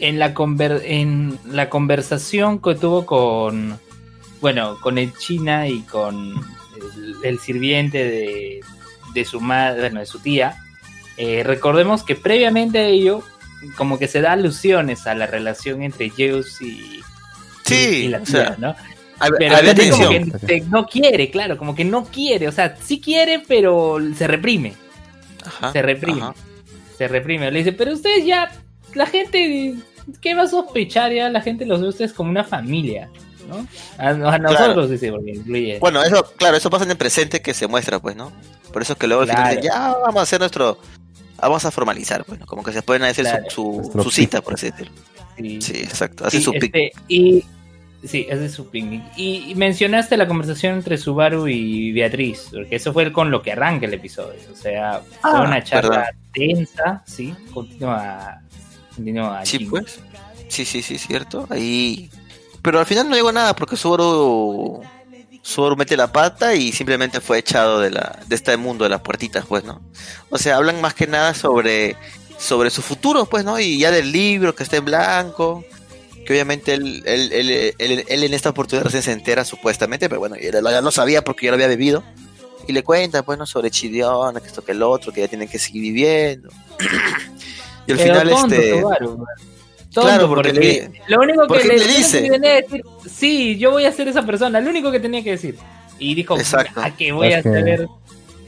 en, 0.00 0.18
la 0.18 0.34
conver- 0.34 0.82
en 0.84 1.38
la 1.46 1.70
conversación 1.70 2.60
que 2.60 2.74
tuvo 2.74 3.06
con, 3.06 3.78
bueno, 4.40 4.78
con 4.80 4.98
el 4.98 5.14
China 5.16 5.68
y 5.68 5.82
con 5.82 6.34
el, 6.96 7.14
el 7.22 7.38
sirviente 7.38 7.98
de, 8.04 8.60
de 9.14 9.24
su 9.24 9.40
madre, 9.40 9.82
bueno, 9.82 10.00
de 10.00 10.06
su 10.06 10.18
tía, 10.18 10.56
eh, 11.16 11.44
recordemos 11.44 12.02
que 12.02 12.16
previamente 12.16 12.78
a 12.78 12.86
ello, 12.86 13.22
como 13.76 14.00
que 14.00 14.08
se 14.08 14.20
da 14.20 14.32
alusiones 14.32 15.06
a 15.06 15.14
la 15.14 15.26
relación 15.26 15.82
entre 15.84 16.10
Zeus 16.10 16.60
y, 16.60 17.00
Sí, 17.64 18.06
y 18.06 18.08
la 18.08 18.18
o 18.18 18.22
tía, 18.22 18.32
sea, 18.46 18.56
¿no? 18.58 18.74
Hab- 19.20 19.34
Pero 19.38 19.56
había 19.56 19.70
él 19.72 19.90
como 19.90 20.08
que 20.08 20.46
te- 20.46 20.60
no 20.62 20.86
quiere, 20.86 21.30
claro, 21.30 21.56
como 21.56 21.74
que 21.74 21.84
no 21.84 22.04
quiere, 22.04 22.48
o 22.48 22.52
sea, 22.52 22.76
sí 22.82 23.00
quiere, 23.00 23.42
pero 23.46 23.98
se 24.16 24.26
reprime 24.26 24.74
Ajá, 25.44 25.72
se 25.72 25.82
reprime. 25.82 26.20
ajá. 26.22 26.34
Se 26.98 27.08
reprime. 27.08 27.50
Le 27.50 27.58
dice, 27.58 27.72
pero 27.72 27.92
ustedes 27.92 28.24
ya, 28.24 28.50
la 28.94 29.06
gente, 29.06 29.74
¿qué 30.20 30.34
va 30.34 30.42
a 30.42 30.48
sospechar 30.48 31.12
ya? 31.12 31.28
La 31.28 31.40
gente 31.42 31.66
los 31.66 31.80
ve 31.80 31.86
a 31.86 31.90
ustedes 31.90 32.12
como 32.12 32.30
una 32.30 32.44
familia, 32.44 33.08
¿no? 33.48 33.66
A, 33.98 34.08
a 34.10 34.38
nosotros, 34.38 34.90
dice, 34.90 35.10
porque 35.10 35.32
incluye. 35.32 35.78
Bueno, 35.80 36.02
eso, 36.02 36.24
claro, 36.36 36.56
eso 36.56 36.70
pasa 36.70 36.84
en 36.84 36.92
el 36.92 36.96
presente 36.96 37.42
que 37.42 37.52
se 37.52 37.66
muestra, 37.66 37.98
pues, 38.00 38.14
¿no? 38.16 38.32
Por 38.72 38.82
eso 38.82 38.94
es 38.94 38.98
que 38.98 39.06
luego 39.06 39.22
al 39.22 39.28
final 39.28 39.42
Claro. 39.42 39.60
dicen, 39.60 39.70
ya 39.72 39.96
vamos 40.04 40.20
a 40.20 40.22
hacer 40.22 40.38
nuestro, 40.40 40.78
vamos 41.36 41.64
a 41.64 41.70
formalizar, 41.70 42.24
pues, 42.24 42.40
¿no? 42.40 42.46
Como 42.46 42.62
que 42.62 42.72
se 42.72 42.82
pueden 42.82 43.02
hacer 43.02 43.24
Claro. 43.24 43.44
su, 43.50 43.90
su, 44.02 44.10
cita, 44.10 44.40
por 44.40 44.54
así 44.54 44.70
decirlo. 44.70 44.92
Sí. 45.36 45.60
Sí, 45.60 45.72
exacto, 45.78 46.24
hace 46.26 46.38
Y, 46.38 46.42
su 46.42 46.52
pic. 46.52 46.64
este, 46.64 46.92
y 47.08 47.44
sí, 48.06 48.26
es 48.28 48.52
su 48.52 48.68
picnic. 48.70 49.02
Y, 49.16 49.50
y 49.50 49.54
mencionaste 49.54 50.16
la 50.16 50.26
conversación 50.26 50.74
entre 50.74 50.98
Subaru 50.98 51.48
y 51.48 51.92
Beatriz, 51.92 52.48
porque 52.52 52.76
eso 52.76 52.92
fue 52.92 53.12
con 53.12 53.30
lo 53.30 53.42
que 53.42 53.52
arranca 53.52 53.86
el 53.86 53.94
episodio. 53.94 54.38
O 54.52 54.56
sea, 54.56 55.00
fue 55.20 55.30
Ah, 55.32 55.42
una 55.42 55.62
charla 55.62 55.90
verdad. 55.90 56.10
tensa, 56.32 57.02
sí, 57.06 57.34
continúa, 57.52 58.40
continúa 58.94 59.44
Sí, 59.44 59.60
pues. 59.66 60.00
Sí, 60.48 60.64
sí, 60.64 60.82
sí, 60.82 60.98
cierto. 60.98 61.46
Ahí. 61.50 62.10
Pero 62.62 62.78
al 62.78 62.86
final 62.86 63.08
no 63.08 63.16
llegó 63.16 63.28
a 63.30 63.32
nada 63.32 63.56
porque 63.56 63.76
Subaru. 63.76 64.82
Subaru 65.42 65.76
mete 65.76 65.96
la 65.96 66.10
pata 66.10 66.54
y 66.54 66.72
simplemente 66.72 67.20
fue 67.20 67.38
echado 67.38 67.78
de 67.80 67.90
la 67.90 68.18
de 68.26 68.34
este 68.34 68.56
mundo 68.56 68.84
de 68.84 68.90
las 68.90 69.00
puertitas, 69.02 69.44
pues, 69.46 69.62
¿no? 69.64 69.82
O 70.30 70.38
sea, 70.38 70.56
hablan 70.56 70.80
más 70.80 70.94
que 70.94 71.06
nada 71.06 71.34
sobre 71.34 71.96
sobre 72.38 72.70
su 72.70 72.80
futuro, 72.80 73.26
pues, 73.26 73.44
¿no? 73.44 73.58
Y 73.60 73.78
ya 73.78 73.90
del 73.90 74.10
libro 74.10 74.54
que 74.54 74.62
está 74.62 74.76
en 74.78 74.86
blanco, 74.86 75.62
que 76.24 76.32
obviamente 76.32 76.74
él, 76.74 77.02
él, 77.06 77.32
él, 77.32 77.74
él- 77.78 78.04
él 78.08 78.24
en 78.24 78.34
esta 78.34 78.50
oportunidad 78.50 78.84
recién 78.84 79.02
se 79.02 79.12
entera 79.12 79.44
supuestamente, 79.44 80.08
pero 80.08 80.20
bueno, 80.20 80.36
él 80.36 80.52
ya 80.62 80.80
lo 80.80 80.90
sabía 80.90 81.22
porque 81.22 81.46
ya 81.46 81.50
lo 81.52 81.56
había 81.56 81.68
vivido. 81.68 82.02
Y 82.66 82.72
le 82.72 82.82
cuenta, 82.82 83.22
pues, 83.22 83.38
¿no? 83.38 83.44
Sobre 83.44 83.70
Chidiona, 83.70 84.40
que 84.40 84.46
esto 84.46 84.64
que 84.64 84.72
el 84.72 84.82
otro, 84.82 85.12
que 85.12 85.20
ya 85.20 85.28
tienen 85.28 85.48
que 85.48 85.58
seguir 85.58 85.82
viviendo. 85.82 86.48
y 87.86 87.92
al 87.92 87.98
Pero 87.98 88.20
final, 88.20 88.28
tonto, 88.30 88.54
este... 88.54 88.82
Claro, 89.92 90.28
porque 90.28 90.50
porque, 90.52 90.60
le- 90.60 91.00
lo 91.06 91.20
único 91.20 91.42
que 91.42 91.46
porque 91.48 91.68
le, 91.68 91.74
dice. 91.86 92.22
que 92.28 92.38
decir, 92.40 92.82
sí, 93.08 93.56
yo 93.58 93.70
voy 93.70 93.84
a 93.84 93.92
ser 93.92 94.08
esa 94.08 94.24
persona, 94.26 94.60
lo 94.60 94.70
único 94.70 94.90
que 94.90 94.98
tenía 94.98 95.22
que 95.22 95.30
decir. 95.32 95.56
Y 96.00 96.14
dijo, 96.16 96.36
Exacto. 96.36 96.80
¿a 96.82 96.90
qué 96.96 97.12
voy 97.12 97.28
Es 97.28 97.34
a 97.34 97.42
que- 97.42 97.48
saber? 97.50 97.86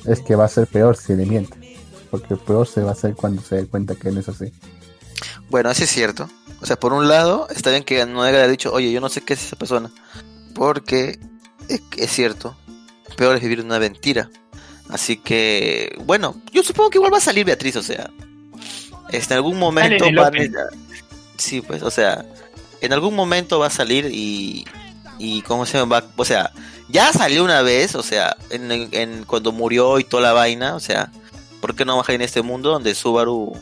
Es 0.06 0.20
que 0.20 0.34
va 0.34 0.46
a 0.46 0.48
ser 0.48 0.66
peor 0.66 0.96
si 0.96 1.14
le 1.14 1.24
miente. 1.24 1.76
Porque 2.10 2.34
peor 2.36 2.66
se 2.66 2.80
va 2.80 2.90
a 2.90 2.92
hacer 2.92 3.14
cuando 3.14 3.42
se 3.42 3.56
dé 3.56 3.66
cuenta 3.66 3.94
que 3.94 4.10
no 4.10 4.18
es 4.20 4.28
así. 4.28 4.52
Bueno, 5.48 5.70
eso 5.70 5.84
es 5.84 5.90
cierto. 5.90 6.28
O 6.60 6.66
sea, 6.66 6.76
por 6.78 6.92
un 6.92 7.08
lado, 7.08 7.48
está 7.54 7.70
bien 7.70 7.84
que 7.84 8.04
no 8.06 8.22
haya 8.22 8.46
dicho, 8.48 8.72
oye, 8.72 8.90
yo 8.92 9.00
no 9.00 9.08
sé 9.08 9.20
qué 9.22 9.34
es 9.34 9.44
esa 9.44 9.56
persona. 9.56 9.90
Porque 10.54 11.18
es, 11.68 11.82
es 11.96 12.10
cierto. 12.10 12.56
Peor 13.16 13.36
es 13.36 13.42
vivir 13.42 13.60
una 13.60 13.78
mentira. 13.78 14.30
Así 14.88 15.16
que, 15.16 15.94
bueno, 16.04 16.36
yo 16.52 16.62
supongo 16.62 16.90
que 16.90 16.98
igual 16.98 17.12
va 17.12 17.18
a 17.18 17.20
salir 17.20 17.44
Beatriz, 17.44 17.76
o 17.76 17.82
sea. 17.82 18.10
Este, 19.10 19.34
en 19.34 19.38
algún 19.38 19.58
momento 19.58 20.04
va 20.16 20.28
Open. 20.28 20.54
Sí, 21.38 21.60
pues, 21.60 21.82
o 21.82 21.90
sea, 21.90 22.24
en 22.80 22.92
algún 22.92 23.14
momento 23.14 23.58
va 23.58 23.66
a 23.66 23.70
salir 23.70 24.06
y. 24.12 24.64
Y 25.18 25.40
cómo 25.42 25.64
se 25.64 25.78
llama, 25.78 26.00
Va- 26.00 26.06
o 26.16 26.24
sea, 26.26 26.52
ya 26.90 27.10
salió 27.12 27.42
una 27.42 27.62
vez, 27.62 27.94
o 27.94 28.02
sea, 28.02 28.36
en, 28.50 28.70
en- 28.70 29.24
cuando 29.24 29.50
murió 29.50 29.98
y 29.98 30.04
toda 30.04 30.22
la 30.22 30.32
vaina, 30.34 30.74
o 30.74 30.80
sea, 30.80 31.10
¿por 31.62 31.74
qué 31.74 31.86
no 31.86 31.96
bajar 31.96 32.16
en 32.16 32.20
este 32.20 32.42
mundo 32.42 32.70
donde 32.70 32.94
Subaru 32.94 33.54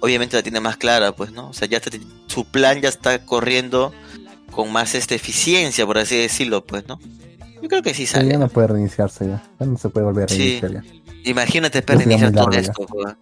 obviamente 0.00 0.36
la 0.36 0.42
tiene 0.42 0.60
más 0.60 0.76
clara, 0.76 1.12
pues, 1.12 1.32
¿no? 1.32 1.48
O 1.50 1.52
sea, 1.52 1.68
ya 1.68 1.78
está- 1.78 1.90
su 2.26 2.44
plan 2.46 2.80
ya 2.80 2.88
está 2.88 3.24
corriendo 3.24 3.92
con 4.50 4.72
más 4.72 4.94
este 4.94 5.14
eficiencia, 5.14 5.86
por 5.86 5.98
así 5.98 6.16
decirlo, 6.16 6.64
pues, 6.64 6.86
¿no? 6.88 6.98
Yo 7.62 7.68
creo 7.68 7.82
que 7.82 7.90
sí 7.94 8.06
Sí, 8.06 8.14
sale. 8.14 8.28
ya 8.30 8.38
no 8.38 8.48
puede 8.48 8.68
reiniciarse 8.68 9.26
ya. 9.28 9.42
Ya 9.58 9.66
no 9.66 9.76
se 9.78 9.88
puede 9.90 10.06
volver 10.06 10.24
a 10.24 10.28
Sí. 10.28 10.38
reiniciar 10.60 10.72
ya. 10.72 10.84
Imagínate 11.24 11.82
reiniciar 11.82 12.32
todo 12.32 12.50
esto, 12.52 12.86
weón. 12.90 13.18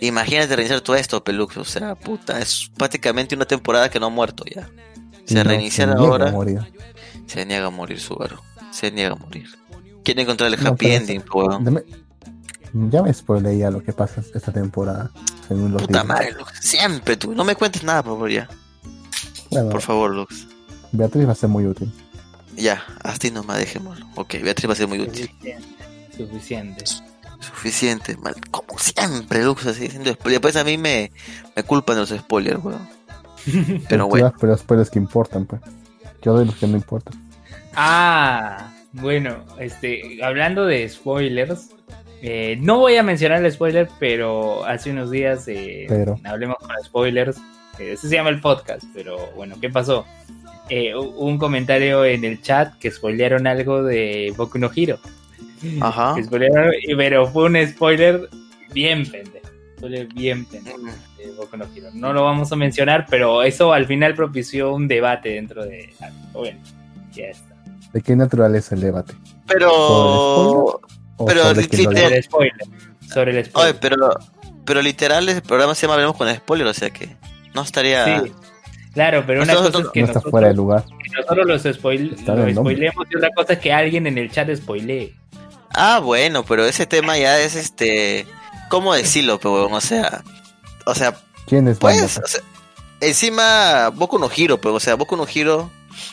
Imagínate 0.00 0.54
reiniciar 0.56 0.80
todo 0.80 0.96
esto, 0.96 1.22
Pelux. 1.24 1.56
O 1.56 1.64
sea, 1.64 1.94
puta, 1.96 2.38
es 2.38 2.70
prácticamente 2.76 3.34
una 3.34 3.44
temporada 3.44 3.90
que 3.90 3.98
no 4.00 4.06
ha 4.06 4.10
muerto 4.10 4.44
ya. 4.52 4.62
No, 4.62 5.26
se 5.26 5.44
niega 5.44 5.92
a 5.92 5.96
ahora 5.96 6.30
morir. 6.32 6.60
se 7.26 7.44
niega 7.46 7.66
a 7.66 7.70
morir 7.70 8.00
Subaru. 8.00 8.36
Se 8.70 8.90
niega 8.90 9.12
a 9.12 9.16
morir. 9.16 9.48
Quiere 10.04 10.22
encontrar 10.22 10.52
el 10.52 10.62
No, 10.62 10.70
happy 10.70 10.90
ending, 10.92 11.22
weón. 11.32 11.64
Deme- 11.64 11.84
Ya 12.90 13.02
me 13.02 13.12
spoileé 13.12 13.58
ya 13.58 13.70
lo 13.70 13.82
que 13.82 13.92
pasa 13.92 14.22
esta 14.34 14.50
temporada. 14.52 15.10
Según 15.54 15.72
los 15.72 15.82
Puta 15.82 16.02
libros. 16.02 16.06
madre, 16.18 16.32
Lux. 16.32 16.52
Siempre 16.60 17.16
tú. 17.16 17.34
No 17.34 17.44
me 17.44 17.54
cuentes 17.54 17.82
nada, 17.84 18.02
por 18.02 18.12
favor, 18.14 18.30
ya. 18.30 18.48
Bueno, 19.50 19.68
Por 19.70 19.80
favor, 19.82 20.10
Lux. 20.14 20.46
Beatriz 20.92 21.26
va 21.26 21.32
a 21.32 21.34
ser 21.34 21.48
muy 21.48 21.66
útil. 21.66 21.92
Ya, 22.56 22.82
así 23.02 23.30
nomás 23.30 23.58
dejémoslo. 23.58 24.06
Ok, 24.16 24.34
Beatriz 24.42 24.68
va 24.68 24.72
a 24.72 24.76
ser 24.76 24.88
muy 24.88 25.00
útil. 25.00 25.30
Suficiente. 25.30 25.66
Suficiente. 26.16 26.84
Suficiente, 27.40 28.16
mal. 28.18 28.34
Como 28.50 28.78
siempre, 28.78 29.42
Lux, 29.44 29.66
así 29.66 29.80
diciendo 29.82 30.12
spoiler. 30.12 30.40
Después 30.40 30.56
a 30.56 30.64
mí 30.64 30.78
me, 30.78 31.10
me 31.56 31.62
culpan 31.64 31.96
de 31.96 32.00
los 32.02 32.10
spoilers, 32.10 32.62
weón. 32.62 32.88
Pero 33.88 34.06
bueno. 34.06 34.32
Pero 34.40 34.56
spoilers 34.56 34.90
que 34.90 34.98
importan, 34.98 35.46
pues. 35.46 35.60
Yo 36.22 36.34
doy 36.34 36.46
los 36.46 36.54
que 36.56 36.66
no 36.66 36.76
importan. 36.76 37.14
Ah, 37.74 38.70
bueno, 38.92 39.44
este, 39.58 40.22
hablando 40.22 40.66
de 40.66 40.88
spoilers, 40.88 41.70
eh, 42.22 42.56
no 42.60 42.78
voy 42.78 42.96
a 42.96 43.02
mencionar 43.02 43.44
el 43.44 43.52
spoiler, 43.52 43.88
pero 43.98 44.64
hace 44.64 44.90
unos 44.90 45.10
días 45.10 45.46
eh, 45.48 45.86
Pero. 45.88 46.18
hablemos 46.24 46.56
con 46.58 46.70
spoilers. 46.84 47.36
eh, 47.78 47.92
Ese 47.92 48.08
se 48.08 48.14
llama 48.14 48.30
el 48.30 48.40
podcast, 48.40 48.84
pero 48.94 49.18
bueno, 49.36 49.56
¿qué 49.60 49.68
pasó? 49.68 50.06
Eh, 50.70 50.94
un 50.94 51.36
comentario 51.38 52.04
en 52.04 52.24
el 52.24 52.40
chat 52.40 52.78
que 52.78 52.90
spoilearon 52.90 53.46
algo 53.46 53.82
de 53.82 54.32
Boku 54.36 54.58
no 54.58 54.70
Hero. 54.74 54.98
Ajá. 55.80 56.14
Spoilearon, 56.22 56.72
pero 56.96 57.26
fue 57.26 57.44
un 57.44 57.56
spoiler 57.66 58.28
bien 58.72 59.04
pendejo. 59.10 59.46
Spoiler 59.76 60.06
bien 60.14 60.44
pendejo 60.46 60.78
de 61.18 61.32
Boku 61.36 61.56
no 61.56 61.66
Hero. 61.74 61.88
No 61.92 62.12
lo 62.12 62.22
vamos 62.24 62.52
a 62.52 62.56
mencionar, 62.56 63.06
pero 63.10 63.42
eso 63.42 63.72
al 63.72 63.86
final 63.86 64.14
propició 64.14 64.72
un 64.72 64.86
debate 64.88 65.30
dentro 65.30 65.64
de. 65.64 65.92
Bueno, 66.32 66.58
ya 67.12 67.24
está. 67.26 67.54
¿De 67.92 68.00
qué 68.00 68.14
naturaleza 68.16 68.74
el 68.76 68.80
debate? 68.80 69.12
Pero. 69.46 70.80
Pero 71.26 71.52
literal- 71.54 72.12
el 72.12 72.22
spoiler. 72.22 72.56
Sobre 73.12 73.30
el 73.32 73.36
Oye, 73.38 73.44
spoiler. 73.46 73.78
pero, 73.80 73.96
pero 74.64 74.82
literal 74.82 75.28
el 75.28 75.42
programa 75.42 75.74
se 75.74 75.82
llama 75.82 75.94
Hablemos 75.94 76.16
con 76.16 76.34
Spoiler, 76.34 76.66
o 76.66 76.74
sea 76.74 76.90
que 76.90 77.16
no 77.54 77.62
estaría... 77.62 78.20
Sí. 78.22 78.32
Claro, 78.94 79.24
pero 79.26 79.42
una 79.42 79.54
cosa 79.54 79.68
es 79.68 79.72
que 79.72 80.00
no 80.00 80.06
está 80.06 80.18
nosotros, 80.18 80.30
fuera 80.30 80.48
de 80.48 80.54
lugar. 80.54 80.84
que 80.84 81.10
nosotros 81.20 81.46
los 81.46 81.74
spoil, 81.76 82.16
lo 82.26 82.46
el 82.46 82.54
spoilemos 82.54 83.06
y 83.10 83.16
otra 83.16 83.30
cosa 83.34 83.52
es 83.54 83.58
que 83.58 83.72
alguien 83.72 84.06
en 84.06 84.18
el 84.18 84.30
chat 84.30 84.54
spoilee. 84.54 85.14
Ah, 85.70 85.98
bueno, 86.00 86.44
pero 86.44 86.66
ese 86.66 86.84
tema 86.86 87.16
ya 87.16 87.38
es 87.40 87.54
este... 87.56 88.26
¿Cómo 88.68 88.92
decirlo, 88.94 89.38
pero 89.38 89.54
huevón? 89.54 89.72
O 89.74 89.80
sea... 89.80 90.22
O 90.84 90.94
sea, 90.94 91.14
¿Quién 91.46 91.68
es 91.68 91.78
pues... 91.78 92.18
O 92.18 92.26
sea, 92.26 92.42
encima 93.00 93.88
Boku 93.90 94.18
no 94.18 94.28
Hiro, 94.34 94.60
pero 94.60 94.74
o 94.74 94.80
sea, 94.80 94.94
Boku 94.94 95.16
no 95.16 95.26
Hiro 95.32 95.70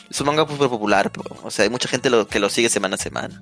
es 0.09 0.19
un 0.19 0.27
manga 0.27 0.47
súper 0.47 0.69
popular, 0.69 1.11
o 1.43 1.51
sea, 1.51 1.63
hay 1.63 1.69
mucha 1.69 1.87
gente 1.89 2.09
lo, 2.09 2.27
que 2.27 2.39
lo 2.39 2.49
sigue 2.49 2.69
semana 2.69 2.95
a 2.95 2.97
semana. 2.97 3.41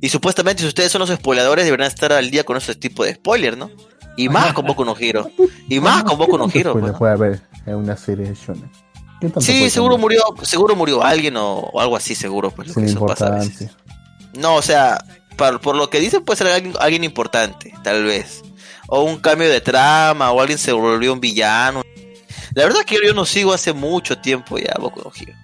Y 0.00 0.08
supuestamente 0.08 0.62
si 0.62 0.68
ustedes 0.68 0.92
son 0.92 1.00
los 1.00 1.10
spoiladores 1.10 1.64
deberán 1.64 1.86
estar 1.88 2.12
al 2.12 2.30
día 2.30 2.44
con 2.44 2.56
ese 2.56 2.74
tipo 2.74 3.04
de 3.04 3.14
spoiler, 3.14 3.56
¿no? 3.56 3.70
Y 4.16 4.28
más 4.30 4.52
con 4.54 4.66
Boku 4.66 4.84
no 4.84 4.94
Hiro. 4.98 5.30
Y 5.68 5.78
más 5.80 6.04
con 6.04 6.16
Boku 6.18 6.38
no 6.38 6.48
¿Qué 6.48 6.60
Hiro. 6.60 6.74
¿no? 6.74 6.96
puede 6.98 7.12
haber 7.12 7.40
en 7.66 7.74
una 7.74 7.96
serie 7.96 8.26
de 8.28 8.34
shonen? 8.34 8.70
¿Qué 9.20 9.26
tanto 9.28 9.40
Sí, 9.42 9.58
puede 9.58 9.70
seguro 9.70 9.94
tener? 9.96 10.00
murió, 10.00 10.22
seguro 10.42 10.74
murió 10.76 11.02
alguien 11.04 11.36
o, 11.36 11.58
o 11.58 11.80
algo 11.80 11.96
así, 11.96 12.14
seguro, 12.14 12.50
pues 12.50 12.68
lo 12.68 12.74
Sin 12.74 12.84
que 12.84 12.90
eso 12.90 13.04
pasa 13.06 13.26
a 13.26 13.30
veces. 13.32 13.60
importancia. 13.62 14.40
No, 14.40 14.54
o 14.56 14.62
sea, 14.62 15.04
por, 15.36 15.60
por 15.60 15.76
lo 15.76 15.90
que 15.90 16.00
dicen 16.00 16.24
puede 16.24 16.38
ser 16.38 16.46
alguien, 16.48 16.74
alguien 16.80 17.04
importante, 17.04 17.74
tal 17.82 18.04
vez. 18.04 18.42
O 18.88 19.02
un 19.02 19.18
cambio 19.18 19.48
de 19.50 19.60
trama, 19.60 20.30
o 20.32 20.40
alguien 20.40 20.58
se 20.58 20.72
volvió 20.72 21.12
un 21.12 21.20
villano. 21.20 21.82
La 22.54 22.64
verdad 22.64 22.80
que 22.86 22.96
yo 23.04 23.12
no 23.12 23.26
sigo 23.26 23.52
hace 23.52 23.72
mucho 23.74 24.16
tiempo 24.18 24.56
ya 24.58 24.74
Boku 24.78 25.00
no 25.02 25.12
Hero. 25.14 25.34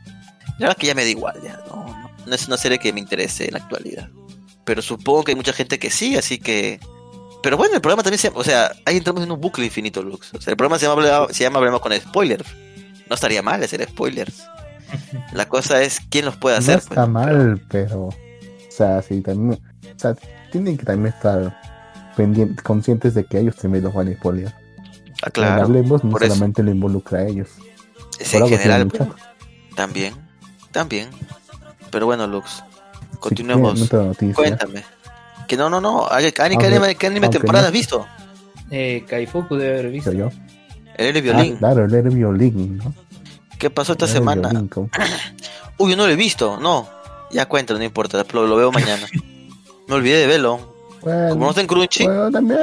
La 0.62 0.68
verdad 0.68 0.80
que 0.80 0.86
ya 0.86 0.94
me 0.94 1.02
da 1.02 1.10
igual, 1.10 1.40
ya. 1.42 1.60
No, 1.68 1.84
no, 1.84 2.10
no 2.24 2.34
es 2.34 2.46
una 2.46 2.56
serie 2.56 2.78
que 2.78 2.92
me 2.92 3.00
interese 3.00 3.46
en 3.46 3.52
la 3.52 3.58
actualidad. 3.58 4.08
Pero 4.64 4.80
supongo 4.80 5.24
que 5.24 5.32
hay 5.32 5.36
mucha 5.36 5.52
gente 5.52 5.78
que 5.78 5.90
sí, 5.90 6.16
así 6.16 6.38
que... 6.38 6.78
Pero 7.42 7.56
bueno, 7.56 7.74
el 7.74 7.80
programa 7.80 8.04
también 8.04 8.18
se 8.18 8.28
llama... 8.28 8.40
O 8.40 8.44
sea, 8.44 8.72
ahí 8.84 8.96
entramos 8.96 9.24
en 9.24 9.32
un 9.32 9.40
bucle 9.40 9.64
infinito, 9.64 10.02
Lux. 10.04 10.32
O 10.34 10.40
sea, 10.40 10.52
el 10.52 10.56
programa 10.56 10.78
se 10.78 10.86
llama, 10.86 11.26
se 11.30 11.42
llama 11.42 11.58
Hablemos 11.58 11.80
con 11.80 11.92
Spoilers. 11.92 12.48
No 13.08 13.14
estaría 13.16 13.42
mal 13.42 13.60
hacer 13.62 13.84
spoilers. 13.88 14.44
La 15.32 15.48
cosa 15.48 15.82
es 15.82 15.98
quién 16.08 16.24
los 16.24 16.36
puede 16.36 16.56
hacer. 16.56 16.76
no 16.76 16.80
está 16.82 16.94
pues. 16.94 17.08
mal, 17.08 17.62
pero. 17.68 18.04
O 18.04 18.14
sea, 18.70 19.02
sí, 19.02 19.20
también. 19.20 19.60
O 19.84 19.98
sea, 19.98 20.14
tienen 20.52 20.78
que 20.78 20.84
también 20.84 21.12
estar 21.12 21.60
pendientes, 22.16 22.62
conscientes 22.62 23.14
de 23.14 23.24
que 23.24 23.40
ellos 23.40 23.56
también 23.56 23.82
los 23.82 23.92
van 23.92 24.08
a 24.08 24.14
spoilear. 24.14 24.54
Ah, 25.22 25.30
claro. 25.30 25.62
hablemos, 25.62 26.04
no 26.04 26.16
eso. 26.16 26.26
solamente 26.28 26.62
lo 26.62 26.70
involucra 26.70 27.18
a 27.18 27.26
ellos. 27.26 27.48
Es 28.20 28.32
en 28.34 28.48
general, 28.48 28.90
también, 29.74 30.14
también. 30.73 31.09
Pero 31.91 32.07
bueno, 32.07 32.27
Lux, 32.27 32.62
continuemos. 33.20 33.91
noticia. 33.93 34.35
Cuéntame. 34.35 34.83
Que 35.47 35.57
no, 35.57 35.68
no, 35.70 35.81
no. 35.81 36.09
¿Qué 36.18 36.33
qué 36.33 36.43
Aunque- 36.43 36.66
anime, 36.66 36.95
qué 36.95 37.07
anime 37.07 37.29
temporada 37.29 37.62
no- 37.62 37.66
has 37.68 37.73
visto? 37.73 38.07
Eh, 38.70 39.05
Kaifuku 39.07 39.57
debe 39.57 39.79
haber 39.81 39.91
visto. 39.93 40.12
Yo. 40.12 40.31
El 40.97 41.07
L 41.16 41.18
Ah, 41.18 41.23
violín. 41.23 41.57
claro, 41.57 41.85
el 41.85 41.95
Ere 41.95 42.11
violín, 42.11 42.79
¿no? 42.79 42.95
¿Qué 43.59 43.70
pasó 43.70 43.93
esta 43.93 44.07
semana? 44.07 44.49
Violín, 44.49 44.70
Uy, 45.79 45.91
yo 45.91 45.97
no 45.97 46.07
lo 46.07 46.12
he 46.12 46.16
visto. 46.16 46.59
No. 46.59 46.89
Ya 47.31 47.47
cuéntalo, 47.47 47.79
no 47.79 47.85
importa. 47.85 48.25
Lo, 48.33 48.47
lo 48.47 48.57
veo 48.57 48.73
mañana. 48.73 49.07
Me 49.89 49.95
olvidé 49.95 50.18
de 50.18 50.27
verlo. 50.27 50.75
Bueno, 51.03 51.31
Como 51.31 51.45
no 51.45 51.49
está 51.51 51.61
en 51.61 51.66
Crunchy, 51.66 52.05
bueno, 52.05 52.31
también. 52.31 52.61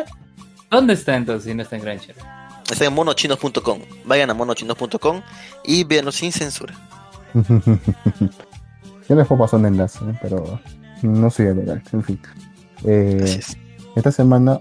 ¿Dónde 0.71 0.93
está 0.93 1.15
entonces 1.15 1.43
si 1.49 1.53
no 1.55 1.63
está 1.63 1.75
en 1.75 1.81
Crunchyroll? 1.81 2.23
está 2.71 2.85
en 2.85 2.93
monochinos.com. 2.93 3.79
Vayan 4.05 4.29
a 4.29 4.33
monochinos.com 4.35 5.21
y 5.65 5.83
véanlo 5.83 6.11
sin 6.11 6.31
censura. 6.31 6.73
Yo 7.33 9.15
les 9.15 9.27
puedo 9.27 9.41
pasar 9.41 9.59
un 9.59 9.65
enlace, 9.67 9.99
¿eh? 10.05 10.19
pero 10.21 10.59
no 11.01 11.29
soy 11.29 11.53
legal. 11.53 11.81
En 11.91 12.03
fin. 12.03 12.19
Eh, 12.83 13.39
esta 13.95 14.11
semana, 14.11 14.59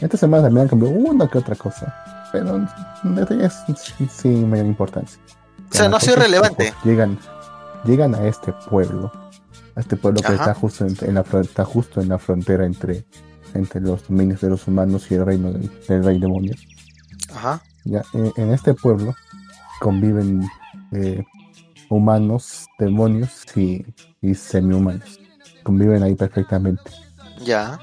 esta 0.00 0.16
semana 0.16 0.44
también 0.44 0.62
han 0.62 0.68
cambiado 0.68 0.94
una 0.94 1.28
que 1.28 1.38
otra 1.38 1.54
cosa, 1.54 1.94
pero 2.32 2.56
esto 3.20 3.34
ya 3.34 3.46
es 3.46 3.54
sí- 3.76 4.08
sin 4.08 4.48
mayor 4.50 4.66
importancia. 4.66 5.20
O 5.70 5.74
sea, 5.76 5.88
no 5.88 5.96
ha 5.96 6.00
sido 6.00 6.14
Porque 6.14 6.26
relevante. 6.28 6.72
Llegan, 6.84 7.18
llegan 7.84 8.14
a 8.14 8.26
este 8.26 8.52
pueblo, 8.70 9.12
a 9.76 9.80
este 9.80 9.96
pueblo 9.96 10.20
que 10.22 10.32
está 10.34 10.54
justo 10.54 10.86
en, 10.86 10.96
en 11.02 11.14
la 11.14 11.24
fron- 11.24 11.42
está 11.42 11.64
justo 11.64 12.00
en 12.00 12.08
la 12.08 12.18
frontera 12.18 12.64
entre, 12.64 13.04
entre 13.54 13.80
los 13.80 14.06
dominios 14.08 14.40
de 14.40 14.50
los 14.50 14.66
humanos 14.66 15.10
y 15.10 15.14
el 15.14 15.26
reino 15.26 15.52
del, 15.52 15.70
del 15.88 16.04
rey 16.04 16.18
demonio. 16.18 16.54
Ajá. 17.34 17.60
Ya, 17.84 18.02
en, 18.14 18.32
en 18.36 18.52
este 18.52 18.72
pueblo 18.74 19.14
conviven 19.80 20.48
eh, 20.92 21.22
humanos, 21.88 22.66
demonios 22.78 23.44
y, 23.56 23.84
y 24.20 24.34
semi-humanos. 24.34 25.18
Conviven 25.62 26.02
ahí 26.02 26.14
perfectamente. 26.14 26.82
Ya. 27.44 27.78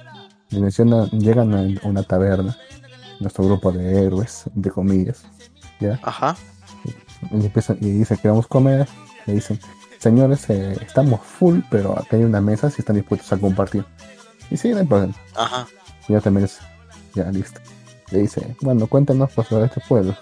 Y 0.49 0.60
menciona- 0.60 1.10
llegan 1.12 1.54
a 1.54 1.88
una 1.88 2.04
taberna, 2.04 2.56
nuestro 3.20 3.45
grupo 3.45 3.72
de 3.72 4.06
héroes, 4.06 4.43
de 4.54 4.70
comillas, 4.70 5.24
¿ya? 5.80 5.99
Ajá. 6.04 6.36
Y, 7.32 7.45
empiezan, 7.45 7.78
y 7.80 7.89
dicen 7.91 8.18
que 8.18 8.28
vamos 8.28 8.45
a 8.45 8.49
comer, 8.49 8.88
le 9.26 9.36
dicen, 9.36 9.60
señores, 9.99 10.49
eh, 10.49 10.78
estamos 10.82 11.22
full, 11.22 11.60
pero 11.70 11.97
acá 11.97 12.18
hay 12.18 12.24
una 12.24 12.41
mesa 12.41 12.70
si 12.70 12.82
están 12.82 12.95
dispuestos 12.95 13.32
a 13.34 13.38
compartir. 13.38 13.86
Y 14.49 14.58
sí, 14.58 14.70
no 14.70 14.80
hay 14.80 14.86
problema. 14.86 15.14
Ajá. 15.36 15.68
Y 16.08 16.14
ya 16.14 16.20
también 16.22 16.45
es, 16.45 16.60
ya 17.16 17.32
listo. 17.32 17.62
Le 18.12 18.20
dice, 18.20 18.56
bueno, 18.62 18.88
cuéntanos 18.88 19.32
pues, 19.34 19.47
sobre 19.47 19.66
este 19.66 19.82
pueblo. 19.88 20.16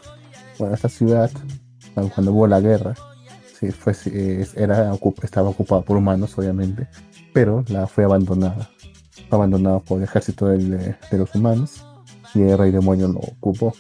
Bueno, 0.60 0.76
esta 0.76 0.90
ciudad, 0.90 1.32
cuando 1.96 2.34
hubo 2.34 2.46
la 2.46 2.60
guerra, 2.60 2.94
sí, 3.60 3.72
fue, 3.72 3.94
eh, 4.06 4.48
era, 4.56 4.94
estaba 5.24 5.50
ocupada 5.50 5.82
por 5.82 5.98
humanos, 5.98 6.38
obviamente, 6.38 6.88
pero 7.34 7.64
la 7.68 7.88
fue 7.88 8.04
abandonada. 8.04 8.70
Fue 9.30 9.38
abandonada 9.38 9.80
por 9.80 9.98
el 10.00 10.06
ejército 10.06 10.48
del- 10.48 10.72
de, 10.72 10.96
de 11.12 11.18
los 11.18 11.34
humanos 11.36 11.84
y 12.34 12.42
el 12.42 12.58
rey 12.58 12.72
demonio 12.72 13.08
lo 13.08 13.20
ocupó. 13.20 13.74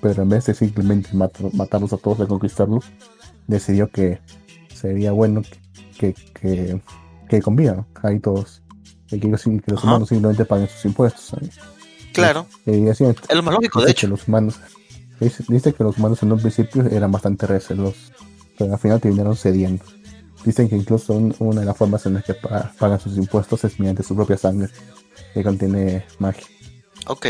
Pero 0.00 0.22
en 0.22 0.28
vez 0.30 0.46
de 0.46 0.54
simplemente 0.54 1.10
matar- 1.14 1.52
matarlos 1.54 1.92
a 1.92 1.96
todos 1.96 2.20
y 2.20 2.26
conquistarlos, 2.28 2.84
decidió 3.46 3.88
que 3.88 4.18
sería 4.74 5.12
bueno 5.12 5.42
que, 5.98 6.12
que, 6.34 6.80
que 7.28 7.40
convivan 7.40 7.86
ahí 8.02 8.18
todos. 8.18 8.62
Y 9.10 9.20
que, 9.20 9.30
que 9.30 9.70
los 9.70 9.78
Ajá. 9.80 9.88
humanos 9.88 10.08
simplemente 10.08 10.44
paguen 10.44 10.68
sus 10.68 10.84
impuestos. 10.86 11.34
ahí. 11.34 11.50
Claro. 12.12 12.46
Y 12.66 12.88
así, 12.88 13.04
Es 13.04 13.34
lo 13.36 13.42
más 13.42 13.54
lógico, 13.54 13.80
de 13.82 13.90
hecho. 13.92 14.06
que 14.06 14.10
los 14.10 14.26
humanos 14.26 14.58
dice, 15.20 15.44
dice 15.48 15.72
que 15.72 15.84
los 15.84 15.96
humanos 15.98 16.22
en 16.22 16.32
un 16.32 16.40
principio 16.40 16.84
eran 16.86 17.12
bastante 17.12 17.46
recelosos, 17.46 18.12
pero 18.58 18.72
al 18.72 18.78
final 18.78 19.00
terminaron 19.00 19.36
cediendo. 19.36 19.84
Dicen 20.44 20.68
que 20.68 20.76
incluso 20.76 21.12
un- 21.14 21.34
una 21.38 21.60
de 21.60 21.66
las 21.66 21.76
formas 21.76 22.04
en 22.06 22.14
las 22.14 22.24
que 22.24 22.34
pa- 22.34 22.72
pagan 22.78 22.98
sus 23.00 23.16
impuestos 23.16 23.62
es 23.64 23.78
mediante 23.78 24.02
su 24.02 24.14
propia 24.16 24.36
sangre, 24.36 24.68
que 25.34 25.42
contiene 25.44 26.04
magia. 26.18 26.44
Ok. 27.06 27.26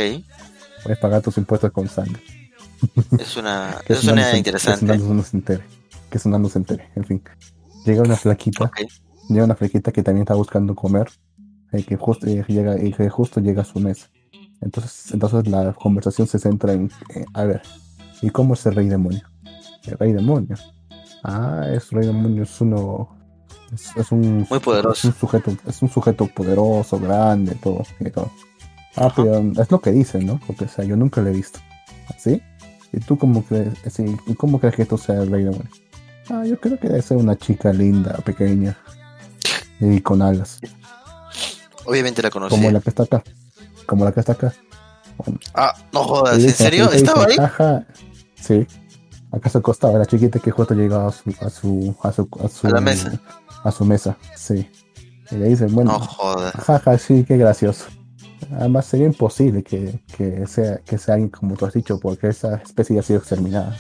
Puedes 0.82 0.98
pagar 0.98 1.22
tus 1.22 1.36
impuestos 1.38 1.70
con 1.72 1.88
sangre. 1.88 2.22
Es 3.18 3.36
una. 3.36 3.76
Que 3.86 3.92
Eso 3.92 4.02
suena 4.02 4.30
se- 4.30 4.38
interesante. 4.38 4.86
Que 4.92 4.98
no 4.98 5.22
se 5.22 5.36
entere. 5.36 5.64
Que 6.10 6.18
Tsunami 6.18 6.42
no 6.44 6.48
se 6.50 6.58
entere. 6.58 6.90
En 6.96 7.04
fin. 7.04 7.22
Llega 7.84 8.02
una 8.02 8.16
flaquita. 8.16 8.64
Ok. 8.64 8.80
Llega 9.28 9.44
una 9.44 9.54
flaquita 9.54 9.92
que 9.92 10.02
también 10.02 10.22
está 10.22 10.34
buscando 10.34 10.74
comer. 10.74 11.08
eh, 11.74 11.84
que 11.84 11.96
justo 11.96 12.26
eh, 12.26 12.44
llega 12.48 12.78
y 12.82 12.92
que 12.92 13.08
justo 13.08 13.40
llega 13.40 13.62
a 13.62 13.64
su 13.64 13.80
mesa. 13.80 14.10
Entonces, 14.60 15.10
entonces 15.12 15.46
la 15.48 15.72
conversación 15.72 16.26
se 16.28 16.38
centra 16.38 16.72
en, 16.74 16.90
eh, 17.14 17.24
a 17.32 17.44
ver, 17.44 17.62
¿y 18.20 18.28
cómo 18.30 18.52
es 18.54 18.66
el 18.66 18.74
rey 18.74 18.88
demonio? 18.88 19.22
El 19.86 19.96
rey 19.98 20.12
demonio. 20.12 20.54
Ah, 21.22 21.66
es 21.72 21.90
rey 21.90 22.06
demonio 22.06 22.42
es 22.42 22.60
uno 22.60 23.16
es, 23.72 23.96
es 23.96 24.12
un 24.12 24.46
Muy 24.50 24.58
poderoso. 24.58 25.08
Es 25.08 25.14
un 25.14 25.14
sujeto, 25.20 25.56
es 25.66 25.82
un 25.82 25.88
sujeto 25.88 26.26
poderoso, 26.26 26.98
grande, 26.98 27.54
todo, 27.54 27.84
y 28.00 28.10
todo. 28.10 28.30
Ah, 28.96 29.06
Ajá. 29.06 29.14
pero 29.16 29.62
es 29.62 29.70
lo 29.70 29.80
que 29.80 29.92
dicen, 29.92 30.26
¿no? 30.26 30.40
Porque 30.46 30.64
o 30.64 30.68
sea, 30.68 30.84
yo 30.84 30.96
nunca 30.96 31.20
lo 31.20 31.28
he 31.28 31.32
visto. 31.32 31.58
¿Sí? 32.18 32.42
¿Y 32.92 33.00
tú 33.00 33.16
cómo 33.16 33.42
crees, 33.42 33.72
sí, 33.90 34.04
¿y 34.26 34.34
cómo 34.34 34.60
crees 34.60 34.74
que 34.76 34.82
esto 34.82 34.98
sea 34.98 35.22
el 35.22 35.30
rey 35.30 35.44
demonio? 35.44 35.68
Ah, 36.28 36.44
yo 36.44 36.60
creo 36.60 36.78
que 36.78 36.88
debe 36.88 37.00
ser 37.02 37.16
una 37.16 37.36
chica 37.36 37.72
linda, 37.72 38.12
pequeña 38.24 38.76
y 39.80 40.00
con 40.00 40.20
alas. 40.22 40.58
Obviamente 41.84 42.22
la 42.22 42.30
conocí. 42.30 42.54
Como 42.54 42.70
la 42.70 42.80
que 42.80 42.90
está 42.90 43.04
acá. 43.04 43.22
Como 43.86 44.04
la 44.04 44.12
que 44.12 44.20
está 44.20 44.32
acá. 44.32 44.52
Bueno, 45.16 45.40
Ah, 45.54 45.74
no 45.92 46.04
jodas. 46.04 46.38
¿En 46.38 46.50
serio? 46.52 46.90
¿Estaba 46.92 47.26
ahí? 47.26 47.84
Sí. 48.36 48.66
Acá 49.32 49.48
se 49.48 49.58
acostaba 49.58 49.98
la 49.98 50.06
chiquita 50.06 50.38
que 50.38 50.50
justo 50.50 50.74
llegaba 50.74 51.08
a 51.08 51.12
su, 51.12 51.30
a 51.40 51.48
su, 51.50 51.96
a 52.02 52.12
su, 52.12 52.28
a 52.44 52.48
su, 52.48 52.66
A 52.66 52.70
la 52.70 52.80
mesa. 52.80 53.12
a 53.64 53.72
su 53.72 53.84
mesa. 53.84 54.16
Sí. 54.36 54.68
Y 55.30 55.36
le 55.36 55.48
dice, 55.48 55.66
bueno, 55.66 55.92
No 55.92 56.00
jodas. 56.00 56.52
jaja, 56.52 56.98
sí, 56.98 57.24
qué 57.26 57.36
gracioso. 57.38 57.86
Además 58.58 58.86
sería 58.86 59.06
imposible 59.06 59.62
que, 59.62 60.00
que 60.16 60.46
sea, 60.46 60.78
que 60.78 60.98
sea 60.98 61.14
alguien 61.14 61.30
como 61.30 61.56
tú 61.56 61.64
has 61.64 61.72
dicho, 61.72 61.98
porque 61.98 62.28
esa 62.28 62.56
especie 62.56 62.94
ya 62.94 63.00
ha 63.00 63.04
sido 63.04 63.20
exterminada. 63.20 63.76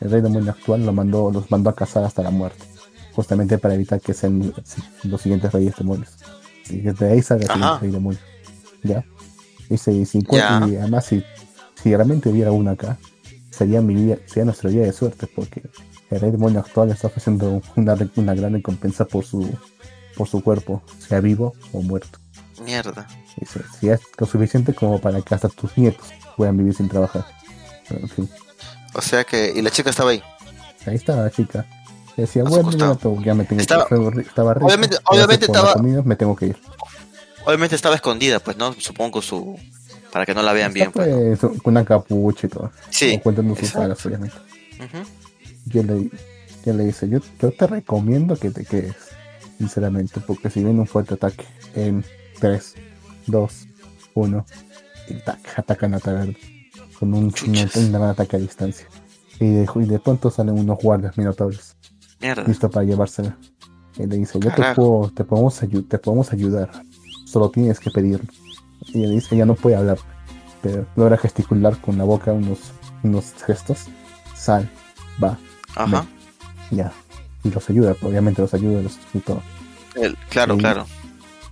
El 0.00 0.10
rey 0.10 0.20
demonio 0.20 0.50
actual 0.50 0.84
lo 0.84 0.92
mandó, 0.92 1.30
los 1.30 1.50
mandó 1.50 1.70
a 1.70 1.74
cazar 1.74 2.04
hasta 2.04 2.22
la 2.22 2.30
muerte. 2.30 2.64
Justamente 3.14 3.56
para 3.58 3.74
evitar 3.74 4.00
que 4.00 4.12
sean 4.12 4.52
los 5.04 5.20
siguientes 5.20 5.52
reyes 5.52 5.76
demonios. 5.76 6.10
Y 6.68 6.80
desde 6.80 7.10
ahí 7.12 7.22
sale 7.22 7.44
el 7.46 7.80
rey 7.80 7.90
demonio. 7.90 8.18
¿Ya? 8.82 9.04
Y, 9.70 9.78
si, 9.78 10.04
si 10.04 10.18
y 10.30 10.36
además 10.76 11.06
si, 11.06 11.22
si 11.82 11.94
realmente 11.94 12.28
hubiera 12.28 12.52
una 12.52 12.72
acá, 12.72 12.98
sería 13.52 13.80
mi 13.80 13.94
día, 13.94 14.18
sería 14.26 14.46
nuestro 14.46 14.68
día 14.70 14.82
de 14.82 14.92
suerte, 14.92 15.28
porque 15.28 15.62
el 16.10 16.20
rey 16.20 16.30
demonio 16.32 16.58
actual 16.60 16.90
está 16.90 17.06
ofreciendo 17.06 17.62
una, 17.76 17.96
una 18.16 18.34
gran 18.34 18.52
recompensa 18.54 19.04
por 19.04 19.24
su, 19.24 19.48
por 20.16 20.26
su 20.28 20.42
cuerpo, 20.42 20.82
sea 21.06 21.20
vivo 21.20 21.54
o 21.72 21.80
muerto. 21.82 22.18
Mierda. 22.64 23.06
Dice, 23.38 23.60
si 23.80 23.88
es 23.88 24.00
lo 24.18 24.26
suficiente 24.26 24.74
como 24.74 25.00
para 25.00 25.20
que 25.22 25.34
hasta 25.34 25.48
tus 25.48 25.76
nietos 25.78 26.06
puedan 26.36 26.56
vivir 26.56 26.74
sin 26.74 26.88
trabajar. 26.88 27.24
Pero, 27.88 28.00
en 28.00 28.08
fin, 28.08 28.30
O 28.94 29.00
sea 29.00 29.24
que, 29.24 29.52
y 29.54 29.62
la 29.62 29.70
chica 29.70 29.90
estaba 29.90 30.10
ahí. 30.10 30.22
ahí 30.86 30.96
estaba 30.96 31.22
la 31.22 31.30
chica. 31.30 31.64
Decía, 32.16 32.44
bueno, 32.44 32.70
no 32.72 32.96
tengo- 32.96 33.22
ya 33.22 33.34
me 33.34 33.44
tengo 33.44 33.62
Estaba- 33.62 33.86
que 33.86 33.94
ir. 33.96 34.20
Estaba 34.26 34.52
rico, 34.54 34.66
Obviamente- 34.66 35.46
estaba- 35.46 35.72
comida, 35.72 36.02
me 36.02 36.14
tengo 36.16 36.36
que 36.36 36.46
ir. 36.48 36.58
Obviamente 37.46 37.74
estaba 37.74 37.94
escondida, 37.94 38.38
pues, 38.38 38.56
¿no? 38.58 38.72
Supongo 38.74 39.22
su... 39.22 39.58
Para 40.12 40.26
que 40.26 40.34
no 40.34 40.42
la 40.42 40.52
vean 40.52 40.72
bien, 40.72 40.92
pues. 40.92 41.08
¿no? 41.08 41.48
pues, 41.48 41.62
con 41.62 41.72
una 41.72 41.84
capucha 41.84 42.46
y 42.46 42.50
todo. 42.50 42.70
Sí, 42.90 43.16
O 43.18 43.22
cuentando 43.22 43.54
sus 43.54 43.64
exacto. 43.64 43.84
alas, 43.86 44.06
obviamente. 44.06 44.36
Ujú. 44.78 45.04
yo 45.66 45.82
le, 45.82 46.10
yo 46.66 46.72
le 46.74 46.84
dice, 46.84 47.08
yo, 47.08 47.18
yo 47.40 47.50
te 47.52 47.66
recomiendo 47.66 48.36
que 48.36 48.50
te 48.50 48.64
quedes, 48.64 48.94
sinceramente, 49.58 50.20
porque 50.26 50.50
si 50.50 50.62
viene 50.62 50.80
un 50.80 50.86
fuerte 50.86 51.14
ataque 51.14 51.44
en 51.74 52.04
3, 52.40 52.74
2, 53.26 53.68
1, 54.14 54.46
y 55.08 55.14
tac, 55.14 55.58
atacan 55.58 55.94
a 55.94 56.00
Tagardo 56.00 56.32
con 56.98 57.14
un, 57.14 57.32
un 57.44 57.92
gran 57.92 58.02
ataque 58.04 58.36
a 58.36 58.38
distancia. 58.38 58.86
Y 59.40 59.46
de, 59.46 59.68
y 59.76 59.84
de 59.86 59.98
pronto 59.98 60.30
salen 60.30 60.58
unos 60.58 60.78
guardias 60.78 61.16
minotauros 61.18 61.74
Mierda. 62.20 62.44
listos 62.44 62.70
para 62.70 62.84
llevársela. 62.86 63.36
Y 63.98 64.06
le 64.06 64.16
dice, 64.18 64.38
yo 64.40 64.50
te, 64.54 64.62
puedo, 64.74 65.10
te, 65.14 65.24
podemos 65.24 65.58
te 65.88 65.98
podemos 65.98 66.32
ayudar, 66.32 66.70
solo 67.26 67.50
tienes 67.50 67.80
que 67.80 67.90
pedirlo. 67.90 68.24
Y 68.86 68.98
ella 69.04 69.10
dice, 69.10 69.34
ella 69.34 69.46
no 69.46 69.54
puede 69.54 69.76
hablar, 69.76 69.98
pero 70.62 70.86
logra 70.96 71.16
gesticular 71.16 71.76
con 71.78 71.98
la 71.98 72.04
boca 72.04 72.32
unos, 72.32 72.58
unos 73.02 73.32
gestos. 73.46 73.86
Sal, 74.34 74.68
va, 75.22 75.38
Ajá. 75.76 76.04
ya. 76.70 76.92
Y 77.44 77.50
los 77.50 77.68
ayuda, 77.70 77.94
obviamente 78.02 78.42
los 78.42 78.54
ayuda 78.54 78.82
los, 78.82 78.98
y 79.14 79.18
todo. 79.20 79.42
Él- 79.94 80.16
claro, 80.28 80.56
claro. 80.56 80.86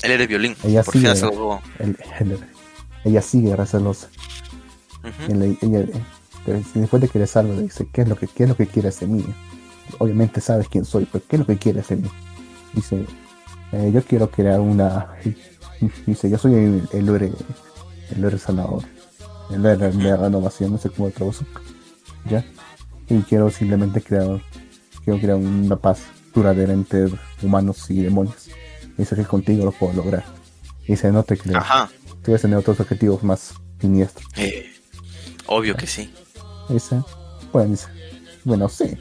Él 0.03 0.13
era 0.13 0.23
el 0.23 0.29
violín. 0.29 0.57
Ella 0.65 0.83
Por 0.83 0.97
algo. 1.07 1.61
Él- 1.79 1.97
él- 2.21 2.39
ella 3.05 3.23
sigue 3.23 3.55
recelosa. 3.57 4.09
Ella, 5.29 5.85
pero 6.45 6.61
después 6.75 7.03
de 7.03 7.09
que 7.09 7.19
le 7.19 7.27
salva, 7.27 7.55
le 7.55 7.63
dice, 7.63 7.89
¿qué 7.93 8.03
es 8.03 8.09
lo 8.09 8.17
que, 8.17 8.27
qué 8.27 8.45
es 8.45 8.49
lo 8.49 8.57
que 8.57 8.67
quieres 8.67 9.01
de 9.01 9.07
mí? 9.07 9.25
Obviamente 9.99 10.41
sabes 10.41 10.69
quién 10.69 10.85
soy, 10.85 11.07
pero 11.11 11.25
¿qué 11.29 11.37
es 11.37 11.41
lo 11.41 11.47
que 11.47 11.57
quieres 11.59 11.89
de 11.89 11.97
mí? 11.97 12.09
Dice, 12.73 13.05
"Eh, 13.73 13.91
yo 13.93 14.03
quiero 14.05 14.31
crear 14.31 14.61
una... 14.61 15.09
Dice, 16.07 16.31
yo 16.31 16.39
soy 16.39 16.55
el, 16.55 16.89
el 16.93 17.09
héroe, 17.09 17.33
el 18.11 18.25
héroe 18.25 18.39
sanador, 18.39 18.85
el 19.51 19.63
de 19.63 20.17
renovación, 20.17 20.73
no 20.73 20.79
sé 20.79 20.91
cómo 20.91 21.11
traduzo. 21.11 21.45
¿Ya? 22.29 22.45
Y 23.09 23.23
quiero 23.23 23.51
simplemente 23.51 24.01
crear, 24.03 24.41
quiero 25.05 25.19
crear 25.19 25.37
una 25.37 25.77
paz 25.77 26.03
duradera 26.35 26.73
entre 26.73 27.09
humanos 27.43 27.91
y 27.91 28.03
demonios. 28.03 28.51
Dice 28.97 29.17
que 29.17 29.25
contigo 29.25 29.65
lo 29.65 29.73
puedo 29.73 29.95
lograr. 29.95 30.25
Dice, 30.87 31.11
no 31.11 31.23
te 31.23 31.37
creo. 31.37 31.57
Ajá. 31.57 31.91
Tú 32.07 32.27
debes 32.27 32.43
tener 32.43 32.59
otros 32.59 32.79
objetivos 32.81 33.23
más 33.23 33.55
siniestros. 33.81 34.29
Eh, 34.37 34.67
obvio 35.47 35.75
que 35.75 35.87
sí. 35.87 36.13
Dice, 36.69 37.03
bueno, 37.53 37.71
dice, 37.71 37.87
bueno, 38.45 38.69
sí, 38.69 38.97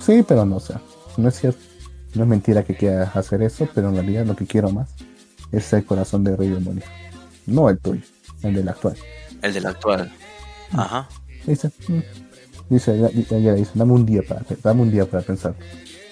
sí, 0.00 0.24
pero 0.26 0.44
no, 0.44 0.56
o 0.56 0.60
sea, 0.60 0.80
no 1.16 1.28
es 1.28 1.38
cierto, 1.38 1.60
no 2.14 2.22
es 2.22 2.28
mentira 2.28 2.64
que 2.64 2.74
quiera 2.74 3.04
hacer 3.14 3.42
eso, 3.42 3.68
pero 3.74 3.88
en 3.90 3.94
realidad 3.94 4.26
lo 4.26 4.34
que 4.34 4.46
quiero 4.46 4.70
más 4.70 4.93
es 5.56 5.72
el 5.72 5.84
corazón 5.84 6.24
del 6.24 6.36
rey 6.36 6.48
demonio, 6.48 6.82
no 7.46 7.68
el 7.68 7.78
tuyo, 7.78 8.02
el 8.42 8.54
del 8.54 8.68
actual. 8.68 8.96
El 9.42 9.52
del 9.54 9.66
actual. 9.66 10.12
Ajá. 10.72 11.08
Dice, 11.46 11.70
"Mm". 11.88 11.98
dice, 12.70 12.94
ella, 12.96 13.10
ella 13.30 13.52
le 13.52 13.58
dice, 13.58 13.72
dame 13.74 13.92
un 13.92 14.06
día 14.06 14.22
para, 14.26 14.42
dame 14.62 14.82
un 14.82 14.90
día 14.90 15.04
para 15.06 15.22
pensar. 15.22 15.54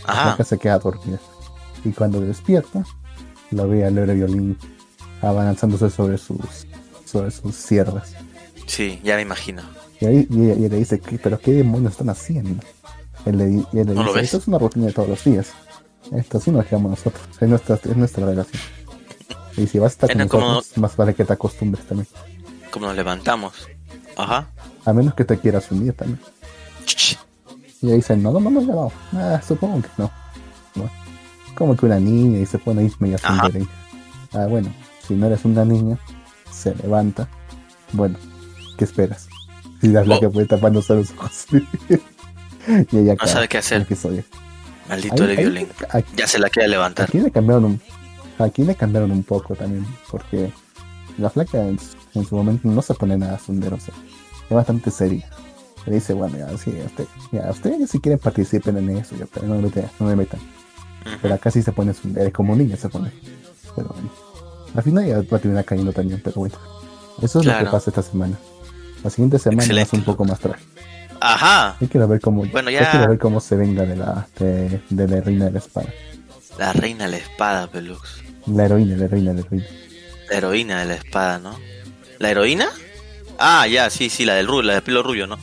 Ajá. 0.07 0.33
Acá 0.35 0.45
se 0.45 0.59
queda 0.59 0.79
dormida. 0.79 1.19
Y 1.85 1.91
cuando 1.91 2.21
despierta, 2.21 2.85
lo 3.51 3.69
ve 3.69 3.85
al 3.85 3.97
héroe 3.99 4.15
violín 4.15 4.59
abalanzándose 5.21 5.91
sobre 5.91 6.19
sus, 6.19 6.67
sobre 7.05 7.31
sus 7.31 7.55
sierras. 7.55 8.15
Sí, 8.67 9.01
ya 9.03 9.17
me 9.17 9.23
imagino. 9.23 9.63
Y, 10.01 10.07
ahí, 10.07 10.27
y 10.31 10.45
ella, 10.45 10.55
y 10.55 10.59
ella 10.65 10.69
le 10.69 10.77
dice, 10.79 11.01
¿qué, 11.01 11.19
¿pero 11.19 11.39
qué 11.39 11.53
demonios 11.53 11.93
están 11.93 12.11
haciendo? 12.11 12.63
Él 13.25 13.39
le, 13.39 13.45
él 13.47 13.67
le 13.73 13.85
¿No 13.85 14.03
lo 14.03 14.13
dice, 14.13 14.25
esto 14.25 14.37
es 14.39 14.49
una 14.49 14.59
rutina 14.59 14.87
de 14.87 14.93
todos 14.93 15.09
los 15.09 15.25
días. 15.25 15.53
Esto 16.13 16.41
sí 16.41 16.51
nos 16.51 16.67
quedamos 16.67 16.91
nosotros, 16.91 17.23
es 17.41 17.49
nuestra, 17.49 17.77
es 17.77 17.97
nuestra 17.97 18.27
relación. 18.27 18.61
Y 19.57 19.67
si 19.67 19.79
vas 19.79 19.93
a 19.93 19.95
estar 19.95 20.11
con 20.11 20.21
Era 20.21 20.29
como- 20.31 20.47
nosotros, 20.49 20.79
más 20.79 20.97
vale 20.97 21.15
que 21.15 21.25
te 21.25 21.33
acostumbres 21.33 21.87
también. 21.87 22.09
Como 22.71 22.87
nos 22.87 22.97
levantamos. 22.97 23.53
Ajá. 24.17 24.49
A 24.85 24.93
menos 24.93 25.15
que 25.15 25.25
te 25.25 25.39
quieras 25.39 25.71
unir 25.71 25.93
también. 25.93 26.21
Ch, 26.87 27.19
Y 27.83 27.87
ella 27.87 27.97
dice, 27.97 28.17
no, 28.17 28.33
no, 28.33 28.41
no, 28.41 28.51
no, 28.51 28.61
no. 28.63 28.93
Ah, 29.13 29.41
supongo 29.47 29.83
que 29.83 29.89
no. 29.99 30.11
Bueno, 30.75 30.91
como 31.57 31.77
que 31.77 31.87
una 31.87 31.99
niña 31.99 32.39
y 32.39 32.47
se 32.47 32.59
pone 32.59 32.83
ahí 32.83 33.17
Ajá. 33.23 33.43
sondera. 33.43 33.67
Ah, 34.33 34.47
bueno, 34.49 34.73
si 35.07 35.15
no 35.15 35.27
eres 35.27 35.45
una 35.45 35.65
niña, 35.65 35.99
se 36.51 36.75
levanta. 36.77 37.29
Bueno, 37.93 38.19
¿qué 38.79 38.85
esperas? 38.85 39.29
Si 39.81 39.89
la 39.89 40.05
flaca 40.05 40.29
Oh. 40.29 40.33
puede 40.33 40.47
tapándose 40.47 40.95
los 40.95 41.11
ojos. 41.11 41.47
y 42.93 42.97
ella 42.99 43.13
acaba 43.15 43.31
sabe 43.33 43.49
qué 43.49 43.59
hacer. 43.59 43.87
Maldito 44.89 45.23
Ahí- 45.25 45.29
de 45.29 45.33
ahí- 45.33 45.37
violín. 45.39 45.69
Aquí, 45.91 46.13
Ya 46.17 46.27
se 46.27 46.39
la 46.39 46.49
quiere 46.49 46.69
levantar. 46.69 47.09
aquí 47.09 47.19
le 47.21 47.31
cambiaron 47.31 47.65
un, 47.65 47.81
aquí 48.45 48.65
le 48.65 48.75
cambiaron 48.75 49.11
un 49.11 49.23
poco 49.23 49.55
también, 49.55 49.87
porque 50.11 50.53
la 51.19 51.31
flaca 51.31 51.59
en, 51.67 51.79
su- 51.79 51.97
en 52.15 52.25
su 52.27 52.37
momento 52.37 52.69
no 52.69 52.83
se 52.83 52.95
pone 52.95 53.17
nada 53.17 53.39
sonderosa, 53.39 53.93
es 54.49 54.55
bastante 54.55 54.91
seria. 54.91 55.29
Le 55.87 55.95
dice, 55.95 56.13
bueno, 56.15 56.39
ya, 56.39 56.57
sí, 56.59 56.71
usted, 56.87 57.07
ya, 57.33 57.51
ustedes 57.51 57.91
si 57.91 57.99
quieren 58.01 58.19
participen 58.19 58.77
en 58.79 58.99
eso, 58.99 59.17
ya, 59.17 59.27
pero 59.33 59.47
no 59.49 59.57
me 59.57 59.63
metan, 59.63 59.91
no 59.99 60.07
me 60.07 60.15
metan. 60.17 60.41
Pero 61.21 61.35
acá 61.35 61.51
sí 61.51 61.61
se 61.63 61.73
pone 61.73 61.93
sondera, 61.93 62.31
como 62.31 62.55
niña 62.55 62.77
se 62.77 62.89
pone. 62.89 63.11
Pero 63.75 63.89
bueno, 63.89 64.09
al 64.77 64.83
final 64.85 65.05
ya 65.07 65.17
va 65.17 65.37
a 65.37 65.41
terminar 65.41 65.65
cayendo 65.65 65.93
también, 65.93 66.21
pero 66.23 66.37
bueno. 66.37 66.55
Eso 67.21 67.41
es 67.41 67.47
lo 67.47 67.53
que 67.59 67.65
pasa 67.73 67.91
esta 67.91 68.03
semana. 68.03 68.37
La 69.03 69.11
siguiente 69.11 69.39
semana 69.41 69.63
Excelente, 69.63 69.89
es 69.89 69.99
un 69.99 70.05
poco 70.05 70.25
más 70.25 70.39
trágico. 70.39 70.71
Ajá. 71.21 71.77
Yo 71.81 71.89
quiero 71.89 72.07
ver 72.09 72.21
cómo, 72.21 72.45
Bueno, 72.47 72.71
yo 72.71 72.79
ya- 72.81 72.91
quiero 72.91 73.09
ver 73.09 73.19
cómo 73.19 73.41
se 73.41 73.57
venga 73.57 73.85
de 73.85 73.97
la, 73.97 74.27
de, 74.39 74.81
de 74.91 75.09
la 75.09 75.21
reina 75.21 75.47
de 75.47 75.51
la 75.53 75.59
espada. 75.59 75.89
La 76.59 76.73
reina 76.73 77.05
de 77.07 77.11
la 77.13 77.17
espada, 77.19 77.67
Pelux. 77.69 78.01
La 78.47 78.65
heroína, 78.67 78.97
la 78.97 79.05
heroína, 79.07 79.33
la 79.33 79.41
heroína. 79.41 79.67
La 80.31 80.37
heroína 80.37 80.81
de 80.81 80.87
la 80.87 80.95
espada, 80.95 81.39
¿no? 81.39 81.59
¿La 82.19 82.31
heroína? 82.31 82.69
Ah, 83.39 83.67
ya, 83.67 83.91
sí, 83.91 84.09
sí, 84.11 84.25
la 84.25 84.35
del 84.35 84.47
rubio, 84.47 84.63
la 84.63 84.75
del 84.75 84.83
pelo 84.83 85.03
rubio, 85.03 85.27
¿no? 85.27 85.39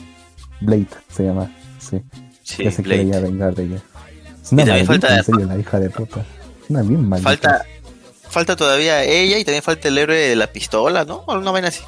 Blade 0.60 0.86
se 1.14 1.24
llama, 1.24 1.50
sí. 1.78 2.00
Sí, 2.42 2.64
ya 2.64 2.70
se 2.70 2.82
Blade. 2.82 3.20
vengar 3.20 3.54
de 3.54 3.64
ella. 3.64 3.76
Es 4.42 4.52
una 4.52 4.62
Y 4.62 4.66
también 4.66 4.86
maldita, 4.86 5.08
falta- 5.08 5.16
en 5.18 5.24
serio, 5.24 5.46
la 5.46 5.58
hija 5.58 5.80
de 5.80 5.90
puta. 5.90 6.24
Una 6.68 6.82
bien 6.82 7.08
maldita. 7.08 7.28
Falta, 7.30 7.64
falta 8.28 8.56
todavía 8.56 9.02
ella 9.04 9.38
y 9.38 9.44
también 9.44 9.62
falta 9.62 9.88
el 9.88 9.98
héroe 9.98 10.16
de 10.16 10.36
la 10.36 10.46
pistola, 10.46 11.04
¿no? 11.04 11.24
O 11.26 11.38
Una 11.38 11.50
vaina 11.50 11.68
así. 11.68 11.82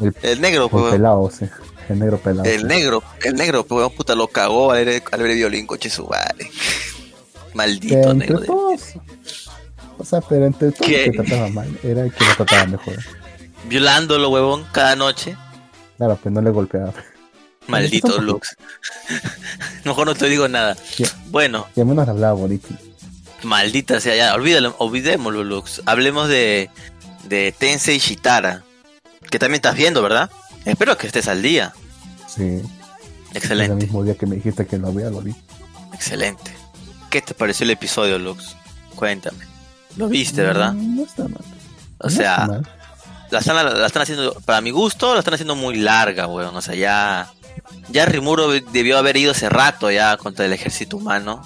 El, 0.00 0.14
El 0.22 0.40
negro, 0.40 0.64
el 0.64 0.70
pues. 0.70 0.82
weón. 0.82 0.94
pelado, 0.96 1.30
sí. 1.30 1.46
El 1.88 1.98
negro 2.00 2.18
pelado. 2.18 2.44
El 2.48 2.60
sí. 2.60 2.66
negro, 2.66 3.02
el 3.24 3.34
negro, 3.34 3.64
pues, 3.66 3.92
puta, 3.92 4.14
lo 4.14 4.28
cagó 4.28 4.72
al 4.72 4.78
héroe, 4.78 5.02
al 5.12 5.22
violín, 5.22 5.66
coche 5.66 5.88
su 5.90 6.06
madre. 6.06 6.50
Maldito 7.56 8.10
entre 8.10 8.28
negro. 8.28 8.40
todos. 8.44 8.80
O 9.98 10.04
sea, 10.04 10.20
pero 10.20 10.46
entre 10.46 10.72
todos 10.72 10.86
¿Qué? 10.86 11.10
que 11.10 11.22
trataba 11.22 11.48
mal. 11.48 11.78
Era 11.82 12.02
el 12.04 12.12
que 12.12 12.24
lo 12.24 12.34
trataba 12.36 12.66
mejor. 12.66 12.96
Violándolo, 13.64 14.28
huevón, 14.30 14.66
cada 14.72 14.94
noche. 14.94 15.36
Claro, 15.96 16.18
pues 16.22 16.32
no 16.34 16.42
le 16.42 16.50
golpeaba. 16.50 16.92
Maldito 17.66 18.20
Lux. 18.20 18.56
Mejor 19.84 20.06
no 20.06 20.14
te 20.14 20.28
digo 20.28 20.46
nada. 20.48 20.76
Ya. 20.98 21.08
Bueno, 21.30 21.66
Y 21.74 21.80
al 21.80 21.86
menos 21.86 22.06
hablaba 22.08 22.34
bonito. 22.34 22.68
maldita 23.42 24.00
sea, 24.00 24.14
ya, 24.14 24.34
olvídalo, 24.34 24.76
olvidémoslo, 24.78 25.42
Lux. 25.42 25.82
Hablemos 25.86 26.28
de, 26.28 26.70
de 27.28 27.52
Tensei 27.58 27.98
Shitara. 27.98 28.62
Que 29.30 29.38
también 29.38 29.56
estás 29.56 29.74
viendo, 29.74 30.02
¿verdad? 30.02 30.30
Espero 30.64 30.96
que 30.96 31.06
estés 31.08 31.26
al 31.28 31.42
día. 31.42 31.72
Sí. 32.28 32.42
El 32.42 32.62
Excelente, 33.34 33.74
mismo 33.86 34.04
día 34.04 34.14
que 34.14 34.26
me 34.26 34.36
dijiste 34.36 34.66
que 34.66 34.78
lo 34.78 34.92
vea, 34.92 35.10
lo 35.10 35.20
vi. 35.20 35.34
excelente. 35.92 36.52
¿Qué 37.16 37.22
te 37.22 37.32
pareció 37.32 37.64
el 37.64 37.70
episodio, 37.70 38.18
Lux? 38.18 38.56
Cuéntame. 38.94 39.38
Lo 39.96 40.06
viste, 40.06 40.42
¿verdad? 40.42 40.74
No 40.74 41.02
está 41.02 41.22
mal. 41.22 41.40
O 41.96 42.08
No 42.08 42.10
sea, 42.10 42.46
mal. 42.46 42.68
la 43.30 43.38
están, 43.38 43.80
la 43.80 43.86
están 43.86 44.02
haciendo, 44.02 44.34
para 44.44 44.60
mi 44.60 44.70
gusto, 44.70 45.14
la 45.14 45.20
están 45.20 45.32
haciendo 45.32 45.54
muy 45.56 45.76
larga, 45.76 46.26
weón. 46.26 46.54
O 46.54 46.60
sea, 46.60 46.74
ya, 46.74 47.32
ya 47.88 48.04
Rimuro 48.04 48.48
debió 48.50 48.98
haber 48.98 49.16
ido 49.16 49.30
hace 49.32 49.48
rato 49.48 49.90
ya 49.90 50.18
contra 50.18 50.44
el 50.44 50.52
ejército 50.52 50.98
humano. 50.98 51.40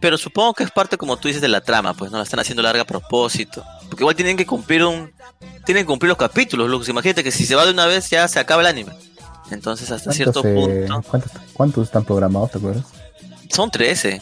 Pero 0.00 0.18
supongo 0.18 0.52
que 0.52 0.64
es 0.64 0.72
parte, 0.72 0.98
como 0.98 1.16
tú 1.16 1.28
dices, 1.28 1.40
de 1.40 1.46
la 1.46 1.60
trama, 1.60 1.94
pues 1.94 2.10
no 2.10 2.16
la 2.16 2.24
están 2.24 2.40
haciendo 2.40 2.64
larga 2.64 2.82
a 2.82 2.84
propósito. 2.84 3.64
Porque 3.88 4.02
igual 4.02 4.16
tienen 4.16 4.36
que 4.36 4.46
cumplir 4.46 4.82
un, 4.84 5.12
tienen 5.64 5.84
que 5.84 5.86
cumplir 5.86 6.08
los 6.08 6.18
capítulos, 6.18 6.68
Lux. 6.68 6.88
Imagínate 6.88 7.22
que 7.22 7.30
si 7.30 7.46
se 7.46 7.54
va 7.54 7.64
de 7.64 7.70
una 7.70 7.86
vez 7.86 8.10
ya 8.10 8.26
se 8.26 8.40
acaba 8.40 8.62
el 8.62 8.66
anime. 8.66 8.90
Entonces, 9.52 9.92
hasta 9.92 10.12
cierto 10.12 10.42
¿Cuántos, 10.42 10.68
eh, 10.68 10.86
punto, 10.88 11.08
¿cuántos, 11.08 11.32
¿Cuántos 11.52 11.84
están 11.86 12.04
programados, 12.04 12.50
te 12.50 12.58
acuerdas? 12.58 12.84
son 13.52 13.70
13. 13.70 14.20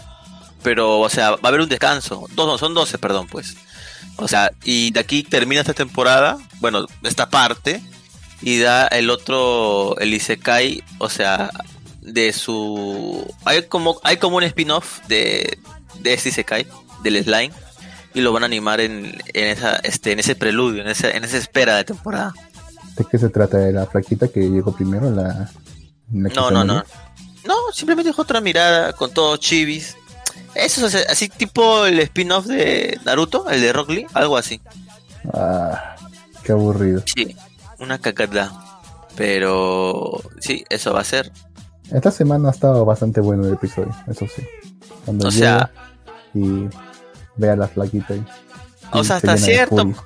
Pero, 0.63 1.01
o 1.01 1.09
sea, 1.09 1.31
va 1.33 1.39
a 1.43 1.49
haber 1.49 1.61
un 1.61 1.69
descanso. 1.69 2.27
Dos, 2.35 2.47
no, 2.47 2.59
son 2.59 2.75
12, 2.75 2.99
perdón, 2.99 3.27
pues. 3.27 3.57
O 4.17 4.29
sea, 4.29 4.53
y 4.65 4.91
de 4.93 5.01
aquí 5.01 5.23
termina 5.23 5.61
esta 5.61 5.75
temporada, 5.75 6.39
bueno, 6.61 6.87
esta 7.03 7.31
parte, 7.31 7.83
y 8.41 8.59
da 8.59 8.87
el 8.89 9.11
otro, 9.11 9.97
el 9.99 10.15
Isekai, 10.15 10.83
o 10.99 11.09
sea, 11.09 11.51
de 12.01 12.33
su... 12.33 13.27
Hay 13.45 13.63
como, 13.67 13.99
hay 14.05 14.19
como 14.19 14.37
un 14.37 14.43
spin-off 14.45 15.01
de, 15.09 15.59
de 16.01 16.15
este 16.15 16.29
Isekai, 16.29 16.67
del 17.03 17.23
Slime, 17.25 17.53
y 18.15 18.21
lo 18.21 18.33
van 18.33 18.43
a 18.43 18.47
animar 18.47 18.81
en, 18.81 19.19
en 19.33 19.47
esa 19.47 19.77
este 19.77 20.13
en 20.13 20.19
ese 20.19 20.35
preludio, 20.35 20.83
en 20.83 20.89
esa 20.89 21.11
en 21.11 21.25
esa 21.25 21.39
espera 21.39 21.77
de 21.77 21.85
temporada. 21.85 22.35
¿De 22.97 23.07
qué 23.11 23.19
se 23.19 23.31
trata? 23.31 23.59
¿De 23.59 23.73
la 23.73 23.87
flaquita 23.87 24.29
que 24.29 24.41
llegó 24.41 24.75
primero? 24.75 25.11
La, 25.11 25.51
la 26.13 26.29
No, 26.29 26.51
no, 26.51 26.65
no. 26.65 26.85
No, 27.45 27.55
simplemente 27.73 28.11
es 28.11 28.19
otra 28.19 28.41
mirada 28.41 28.93
con 28.93 29.13
todo 29.13 29.37
chivis. 29.37 29.97
Eso 30.55 30.87
es 30.87 30.95
así 31.09 31.29
tipo 31.29 31.87
el 31.87 31.99
spin-off 32.01 32.47
de 32.47 32.99
Naruto, 33.05 33.49
el 33.49 33.61
de 33.61 33.73
Rock 33.73 33.91
Lee, 33.91 34.07
algo 34.13 34.37
así. 34.37 34.61
Ah, 35.33 35.97
qué 36.43 36.53
aburrido. 36.53 37.03
Sí, 37.15 37.37
una 37.79 37.99
cacata. 37.99 38.53
Pero 39.17 40.21
sí, 40.41 40.65
eso 40.71 40.93
va 40.93 41.01
a 41.01 41.05
ser. 41.05 41.31
Esta 41.91 42.11
semana 42.11 42.49
ha 42.49 42.53
estado 42.53 42.85
bastante 42.85 43.21
bueno 43.21 43.47
el 43.47 43.55
episodio, 43.55 43.95
eso 44.09 44.27
sí. 44.35 44.43
Cuando 45.05 45.29
O 45.29 45.31
sea- 45.31 45.71
y 46.35 46.67
ve 47.37 47.51
a 47.51 47.57
la 47.57 47.69
flaquita 47.69 48.15
y, 48.15 48.25
O 48.93 49.05
sea, 49.05 49.21
de 49.21 49.37
cierto. 49.39 49.77
furia. 49.77 49.97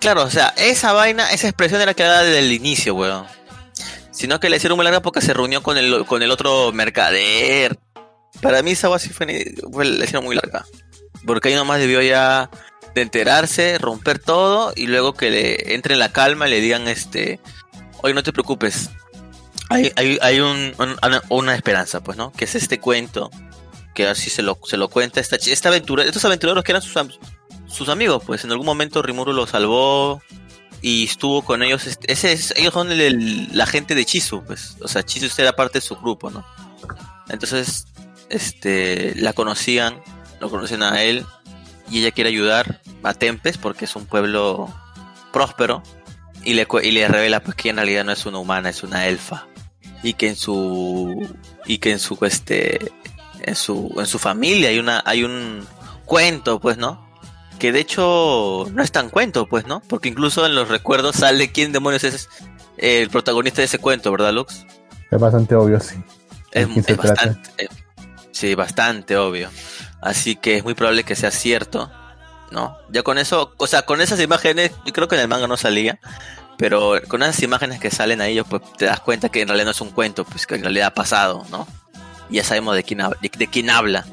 Claro, 0.00 0.22
o 0.24 0.30
sea, 0.30 0.52
esa 0.56 0.92
vaina, 0.92 1.30
esa 1.32 1.46
expresión 1.48 1.80
era 1.80 1.94
que 1.94 2.02
era 2.02 2.22
desde 2.22 2.38
el 2.40 2.52
inicio, 2.52 2.94
weón. 2.94 3.24
Sino 4.10 4.40
que 4.40 4.50
le 4.50 4.56
hicieron 4.56 4.76
muy 4.76 4.84
larga 4.84 5.00
porque 5.02 5.20
se 5.20 5.32
reunió 5.34 5.62
con 5.62 5.76
el, 5.78 6.04
con 6.06 6.22
el 6.22 6.30
otro 6.30 6.72
mercader. 6.72 7.78
Para 8.40 8.62
mí 8.62 8.72
esa 8.72 8.86
agua 8.86 8.98
sí 8.98 9.10
fue, 9.10 9.26
la 9.26 10.04
hicieron 10.04 10.24
muy 10.24 10.34
larga. 10.36 10.64
Porque 11.26 11.48
ahí 11.48 11.54
nomás 11.54 11.78
debió 11.80 12.00
ya 12.02 12.50
de 12.94 13.02
enterarse, 13.02 13.78
romper 13.78 14.18
todo 14.18 14.72
y 14.74 14.86
luego 14.86 15.14
que 15.14 15.30
le 15.30 15.74
entre 15.74 15.94
en 15.94 16.00
la 16.00 16.10
calma 16.12 16.48
y 16.48 16.50
le 16.50 16.60
digan 16.60 16.88
este, 16.88 17.38
oye, 18.02 18.14
no 18.14 18.22
te 18.22 18.32
preocupes. 18.32 18.90
Hay, 19.68 19.92
hay, 19.96 20.18
hay 20.22 20.40
un, 20.40 20.74
un- 20.78 20.96
una, 21.28 21.54
esperanza, 21.54 22.02
pues, 22.02 22.16
¿no? 22.18 22.32
Que 22.32 22.44
es 22.46 22.54
este 22.56 22.80
cuento, 22.80 23.30
que 23.94 24.08
así 24.08 24.28
se 24.30 24.42
lo, 24.42 24.58
se 24.64 24.76
lo 24.76 24.88
cuenta 24.88 25.20
esta, 25.20 25.36
esta 25.36 25.68
aventura, 25.68 26.02
estos 26.02 26.24
aventureros 26.24 26.64
que 26.64 26.72
eran 26.72 26.82
sus, 26.82 26.94
sus 27.68 27.88
amigos, 27.88 28.22
pues 28.26 28.42
en 28.44 28.50
algún 28.50 28.66
momento 28.66 29.00
Rimuru 29.02 29.32
los 29.32 29.50
salvó 29.50 30.22
y 30.82 31.04
estuvo 31.04 31.42
con 31.44 31.62
ellos. 31.62 31.86
este, 31.86 32.10
Ese 32.12 32.32
es, 32.32 32.52
ellos 32.56 32.72
son 32.74 32.90
el- 32.90 33.48
la 33.56 33.66
gente 33.66 33.94
de 33.94 34.04
Chizu, 34.04 34.42
pues. 34.44 34.76
O 34.80 34.88
sea, 34.88 35.04
Chizu 35.04 35.28
era 35.40 35.52
parte 35.52 35.78
de 35.78 35.82
su 35.86 35.94
grupo, 35.96 36.30
¿no? 36.30 36.44
Entonces, 37.28 37.84
este, 38.30 39.14
la 39.16 39.32
conocían, 39.32 40.00
lo 40.40 40.50
conocen 40.50 40.82
a 40.82 41.02
él 41.02 41.26
y 41.90 42.00
ella 42.00 42.12
quiere 42.12 42.30
ayudar 42.30 42.80
a 43.02 43.14
Tempes 43.14 43.58
porque 43.58 43.84
es 43.84 43.96
un 43.96 44.06
pueblo 44.06 44.72
próspero 45.32 45.82
y 46.42 46.54
le, 46.54 46.66
y 46.82 46.90
le 46.92 47.08
revela 47.08 47.40
pues 47.40 47.56
que 47.56 47.68
en 47.68 47.76
realidad 47.76 48.04
no 48.04 48.12
es 48.12 48.24
una 48.26 48.38
humana, 48.38 48.70
es 48.70 48.82
una 48.82 49.06
elfa 49.06 49.46
y 50.02 50.14
que 50.14 50.28
en 50.28 50.36
su 50.36 51.36
y 51.66 51.78
que 51.78 51.92
en 51.92 51.98
su 51.98 52.16
este 52.22 52.90
en 53.42 53.54
su 53.54 53.94
en 53.98 54.06
su 54.06 54.18
familia 54.18 54.70
hay 54.70 54.78
una 54.78 55.02
hay 55.04 55.24
un 55.24 55.66
cuento, 56.10 56.58
pues, 56.58 56.76
¿no? 56.76 57.08
Que 57.60 57.70
de 57.70 57.78
hecho 57.78 58.66
no 58.72 58.82
es 58.82 58.90
tan 58.90 59.10
cuento, 59.10 59.46
pues, 59.46 59.64
¿no? 59.66 59.80
Porque 59.86 60.08
incluso 60.08 60.44
en 60.44 60.56
los 60.56 60.68
recuerdos 60.68 61.14
sale 61.14 61.52
quién 61.52 61.70
demonios 61.70 62.02
es 62.02 62.28
el 62.78 63.08
protagonista 63.10 63.60
de 63.60 63.66
ese 63.66 63.78
cuento, 63.78 64.10
¿verdad, 64.10 64.32
Lux? 64.32 64.66
Es 65.08 65.20
bastante 65.20 65.54
obvio, 65.54 65.78
sí. 65.78 66.02
Es, 66.50 66.66
bastante, 66.96 67.68
sí, 68.40 68.54
bastante 68.54 69.16
obvio. 69.16 69.50
Así 70.00 70.36
que 70.36 70.56
es 70.56 70.64
muy 70.64 70.74
probable 70.74 71.04
que 71.04 71.14
sea 71.14 71.30
cierto, 71.30 71.90
¿no? 72.50 72.78
Ya 72.88 73.02
con 73.02 73.18
eso, 73.18 73.52
o 73.58 73.66
sea, 73.66 73.82
con 73.82 74.00
esas 74.00 74.18
imágenes, 74.20 74.72
yo 74.86 74.92
creo 74.92 75.08
que 75.08 75.16
en 75.16 75.22
el 75.22 75.28
manga 75.28 75.46
no 75.46 75.58
salía, 75.58 75.98
pero 76.56 76.94
con 77.08 77.22
esas 77.22 77.42
imágenes 77.42 77.80
que 77.80 77.90
salen 77.90 78.20
ahí, 78.20 78.40
pues 78.42 78.62
te 78.78 78.86
das 78.86 79.00
cuenta 79.00 79.28
que 79.28 79.42
en 79.42 79.48
realidad 79.48 79.66
no 79.66 79.70
es 79.72 79.80
un 79.80 79.90
cuento, 79.90 80.24
pues 80.24 80.46
que 80.46 80.54
en 80.54 80.62
realidad 80.62 80.88
ha 80.88 80.94
pasado, 80.94 81.44
¿no? 81.50 81.68
Ya 82.30 82.42
sabemos 82.42 82.76
de 82.76 82.82
quién, 82.82 82.98
de, 82.98 83.30
de 83.36 83.46
quién 83.46 83.68
habla. 83.68 84.06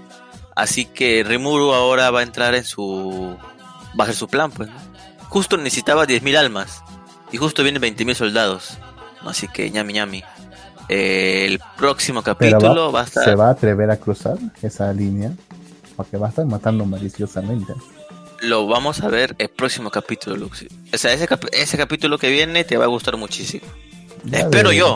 Así 0.55 0.85
que 0.85 1.23
Rimuru 1.23 1.73
ahora 1.73 2.11
va 2.11 2.21
a 2.21 2.23
entrar 2.23 2.55
en 2.55 2.65
su... 2.65 3.37
va 3.97 4.03
a 4.03 4.07
ser 4.07 4.15
su 4.15 4.27
plan, 4.27 4.51
pues, 4.51 4.69
¿no? 4.69 4.75
Justo 5.29 5.55
necesitaba 5.55 6.05
10.000 6.05 6.35
almas. 6.35 6.83
Y 7.31 7.37
justo 7.37 7.63
vienen 7.63 7.81
20.000 7.81 8.15
soldados. 8.15 8.77
Así 9.21 9.47
que 9.47 9.69
ñami 9.69 9.93
ñami. 9.93 10.23
Eh, 10.89 11.45
el 11.45 11.59
próximo 11.77 12.21
capítulo 12.23 12.87
va- 12.87 12.99
va, 12.99 13.01
a 13.01 13.03
estar... 13.05 13.23
se 13.23 13.35
va 13.35 13.47
a 13.47 13.51
atrever 13.51 13.91
a 13.91 13.97
cruzar 13.97 14.37
esa 14.61 14.91
línea 14.93 15.31
porque 15.95 16.17
va 16.17 16.27
a 16.27 16.29
estar 16.29 16.45
matando 16.45 16.85
maliciosamente. 16.85 17.73
Lo 18.41 18.67
vamos 18.67 19.01
a 19.01 19.07
ver 19.07 19.35
el 19.39 19.49
próximo 19.49 19.89
capítulo, 19.89 20.35
Lux. 20.37 20.65
O 20.93 20.97
sea, 20.97 21.11
ese, 21.13 21.27
cap- 21.27 21.45
ese 21.51 21.75
capítulo 21.77 22.17
que 22.19 22.29
viene 22.29 22.63
te 22.63 22.77
va 22.77 22.85
a 22.85 22.87
gustar 22.87 23.17
muchísimo. 23.17 23.65
Ya 24.23 24.39
Espero 24.39 24.71
yo. 24.71 24.95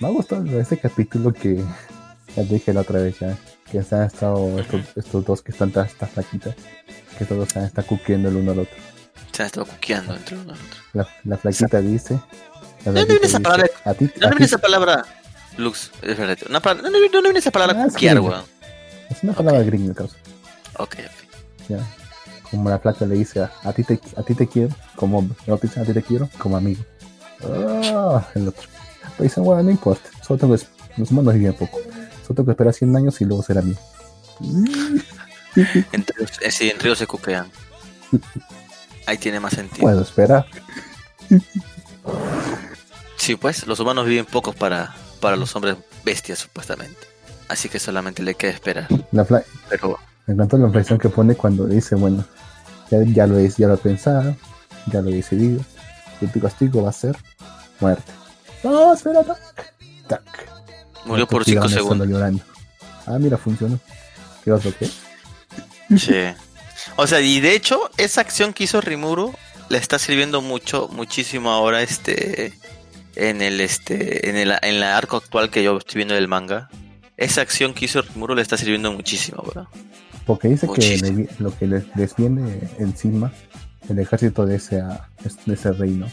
Me 0.00 0.08
ha 0.08 0.10
gustado 0.10 0.44
este 0.60 0.78
capítulo 0.78 1.32
que 1.32 1.56
ya 2.36 2.42
dije 2.42 2.72
la 2.72 2.80
otra 2.80 3.00
vez 3.00 3.18
ya, 3.20 3.36
que 3.70 3.82
se 3.82 3.94
han 3.94 4.02
estado 4.04 4.58
estos, 4.58 4.80
estos 4.96 5.24
dos 5.24 5.42
que 5.42 5.52
están 5.52 5.70
tras 5.70 5.90
esta 5.92 6.06
flaquita, 6.06 6.54
que 7.18 7.24
todos 7.24 7.48
se 7.48 7.60
han 7.60 7.64
estado 7.66 7.86
cuquiendo 7.86 8.28
el 8.28 8.36
uno 8.36 8.52
al 8.52 8.58
otro. 8.60 8.76
Se 9.32 9.42
han 9.42 9.46
estado 9.46 9.66
cuqueando 9.66 10.14
entre 10.16 10.36
uno 10.36 10.52
al 10.52 10.58
otro. 10.58 10.80
La, 10.94 11.08
la 11.24 11.36
flaquita 11.36 11.80
dice. 11.80 12.18
La 12.88 12.94
¿De 12.94 13.00
dónde 13.00 13.14
viene 13.14 13.26
esa 13.26 13.40
palabra? 13.40 13.66
A 13.84 13.94
ti, 13.94 14.04
¿De 14.06 14.10
a 14.12 14.18
dónde 14.20 14.36
viene 14.36 14.46
esa 14.46 14.58
palabra, 14.58 15.04
Lux? 15.56 15.90
Es 16.02 16.16
verdad. 16.18 16.38
Una 16.48 16.60
palabra- 16.60 16.82
¿Dónde 16.90 17.20
viene- 17.20 17.38
esa 17.38 17.50
palabra 17.50 17.84
cuquear, 17.84 18.20
weón? 18.20 18.42
es 19.10 19.22
una 19.22 19.32
palabra 19.32 19.62
gringa, 19.62 19.94
causa. 19.94 20.16
Ok, 20.78 20.96
ok. 20.98 21.68
Ya. 21.68 21.78
Como 22.50 22.70
la 22.70 22.78
flaca 22.78 23.04
le 23.06 23.14
dice 23.16 23.40
a, 23.42 23.72
ti 23.74 23.84
te 23.84 24.00
a 24.16 24.22
ti 24.22 24.34
te 24.34 24.46
quiero 24.46 24.74
como 24.96 25.18
hombre, 25.18 25.36
a 25.52 25.56
ti 25.58 25.68
te 25.92 26.02
quiero 26.02 26.30
como 26.38 26.56
amigo. 26.56 26.82
Ah, 27.44 28.26
el 28.34 28.48
otro. 28.48 28.62
Pero 29.16 29.24
dicen, 29.24 29.44
bueno, 29.44 29.62
no 29.62 29.70
importa, 29.70 30.08
solo 30.26 30.38
tengo 30.40 30.56
que, 30.56 30.64
los 30.96 31.10
humanos 31.10 31.34
viven 31.34 31.54
poco. 31.54 31.78
Solo 32.22 32.34
tengo 32.36 32.44
que 32.46 32.50
esperar 32.52 32.72
100 32.74 32.96
años 32.96 33.20
y 33.20 33.24
luego 33.26 33.42
será 33.42 33.60
mío. 33.62 33.76
Entre, 35.92 36.24
eh, 36.40 36.50
sí, 36.50 36.70
en 36.70 36.78
ríos 36.78 36.98
se 36.98 37.06
cuquean. 37.06 37.50
Ahí 39.06 39.18
tiene 39.18 39.40
más 39.40 39.52
sentido. 39.54 39.80
Puedo 39.80 40.02
esperar. 40.02 40.46
Sí, 43.18 43.36
pues, 43.36 43.66
los 43.66 43.78
humanos 43.80 44.06
viven 44.06 44.24
pocos 44.24 44.54
para, 44.56 44.94
para 45.20 45.36
los 45.36 45.54
hombres 45.56 45.76
bestias, 46.04 46.38
supuestamente. 46.38 46.96
Así 47.48 47.68
que 47.68 47.78
solamente 47.78 48.22
le 48.22 48.34
queda 48.34 48.52
esperar. 48.52 48.86
La 49.12 49.24
fla- 49.24 49.44
Pero, 49.68 49.98
me 50.26 50.34
encanta 50.34 50.56
la 50.56 50.66
impresión 50.66 50.98
que 50.98 51.08
pone 51.08 51.34
cuando 51.34 51.66
dice, 51.66 51.94
bueno, 51.94 52.24
ya, 52.90 52.98
ya 53.04 53.26
lo 53.26 53.38
he, 53.38 53.48
ya 53.50 53.66
lo 53.68 53.74
he 53.74 53.78
pensado, 53.78 54.36
ya 54.86 55.00
lo 55.02 55.10
he 55.10 55.14
decidido. 55.14 55.60
Y 56.20 56.26
tu 56.26 56.40
castigo 56.40 56.82
va 56.82 56.90
a 56.90 56.92
ser 56.92 57.16
muerte. 57.80 58.10
No, 58.64 58.92
espera, 58.94 59.22
no. 59.22 59.36
Tac. 60.06 60.22
murió 61.04 61.26
por 61.28 61.44
Tira 61.44 61.62
5 61.62 61.66
una 61.66 61.74
segundos. 61.76 62.08
llorando. 62.08 62.42
Ah, 63.06 63.18
mira, 63.18 63.36
funcionó. 63.38 63.78
¿Qué 64.44 64.52
otro 64.52 64.72
qué? 64.78 64.88
Sí. 65.96 66.14
O 66.96 67.06
sea, 67.06 67.20
y 67.20 67.40
de 67.40 67.54
hecho, 67.54 67.90
esa 67.96 68.20
acción 68.20 68.52
que 68.52 68.64
hizo 68.64 68.80
Rimuru 68.80 69.34
le 69.68 69.78
está 69.78 69.98
sirviendo 69.98 70.40
mucho, 70.42 70.88
muchísimo 70.92 71.50
ahora, 71.50 71.82
este, 71.82 72.52
en 73.18 73.42
el, 73.42 73.60
este, 73.60 74.30
en 74.30 74.36
el, 74.36 74.54
en 74.62 74.80
la 74.80 74.96
arco 74.96 75.16
actual 75.16 75.50
que 75.50 75.62
yo 75.62 75.76
estoy 75.76 75.96
viendo 75.98 76.14
del 76.14 76.28
manga. 76.28 76.70
Esa 77.16 77.40
acción 77.40 77.74
que 77.74 77.86
hizo 77.86 78.00
Rimuru 78.00 78.34
le 78.34 78.42
está 78.42 78.56
sirviendo 78.56 78.92
muchísimo, 78.92 79.42
bro. 79.42 79.68
Porque 80.24 80.48
dice 80.48 80.68
que 80.74 80.98
le 80.98 81.28
lo 81.38 81.56
que 81.56 81.66
les, 81.66 81.84
les 81.96 82.14
viene 82.14 82.60
encima 82.78 83.32
el 83.88 83.98
ejército 83.98 84.46
de 84.46 84.56
ese, 84.56 84.76
de 84.76 85.54
ese 85.54 85.72
reino 85.72 86.06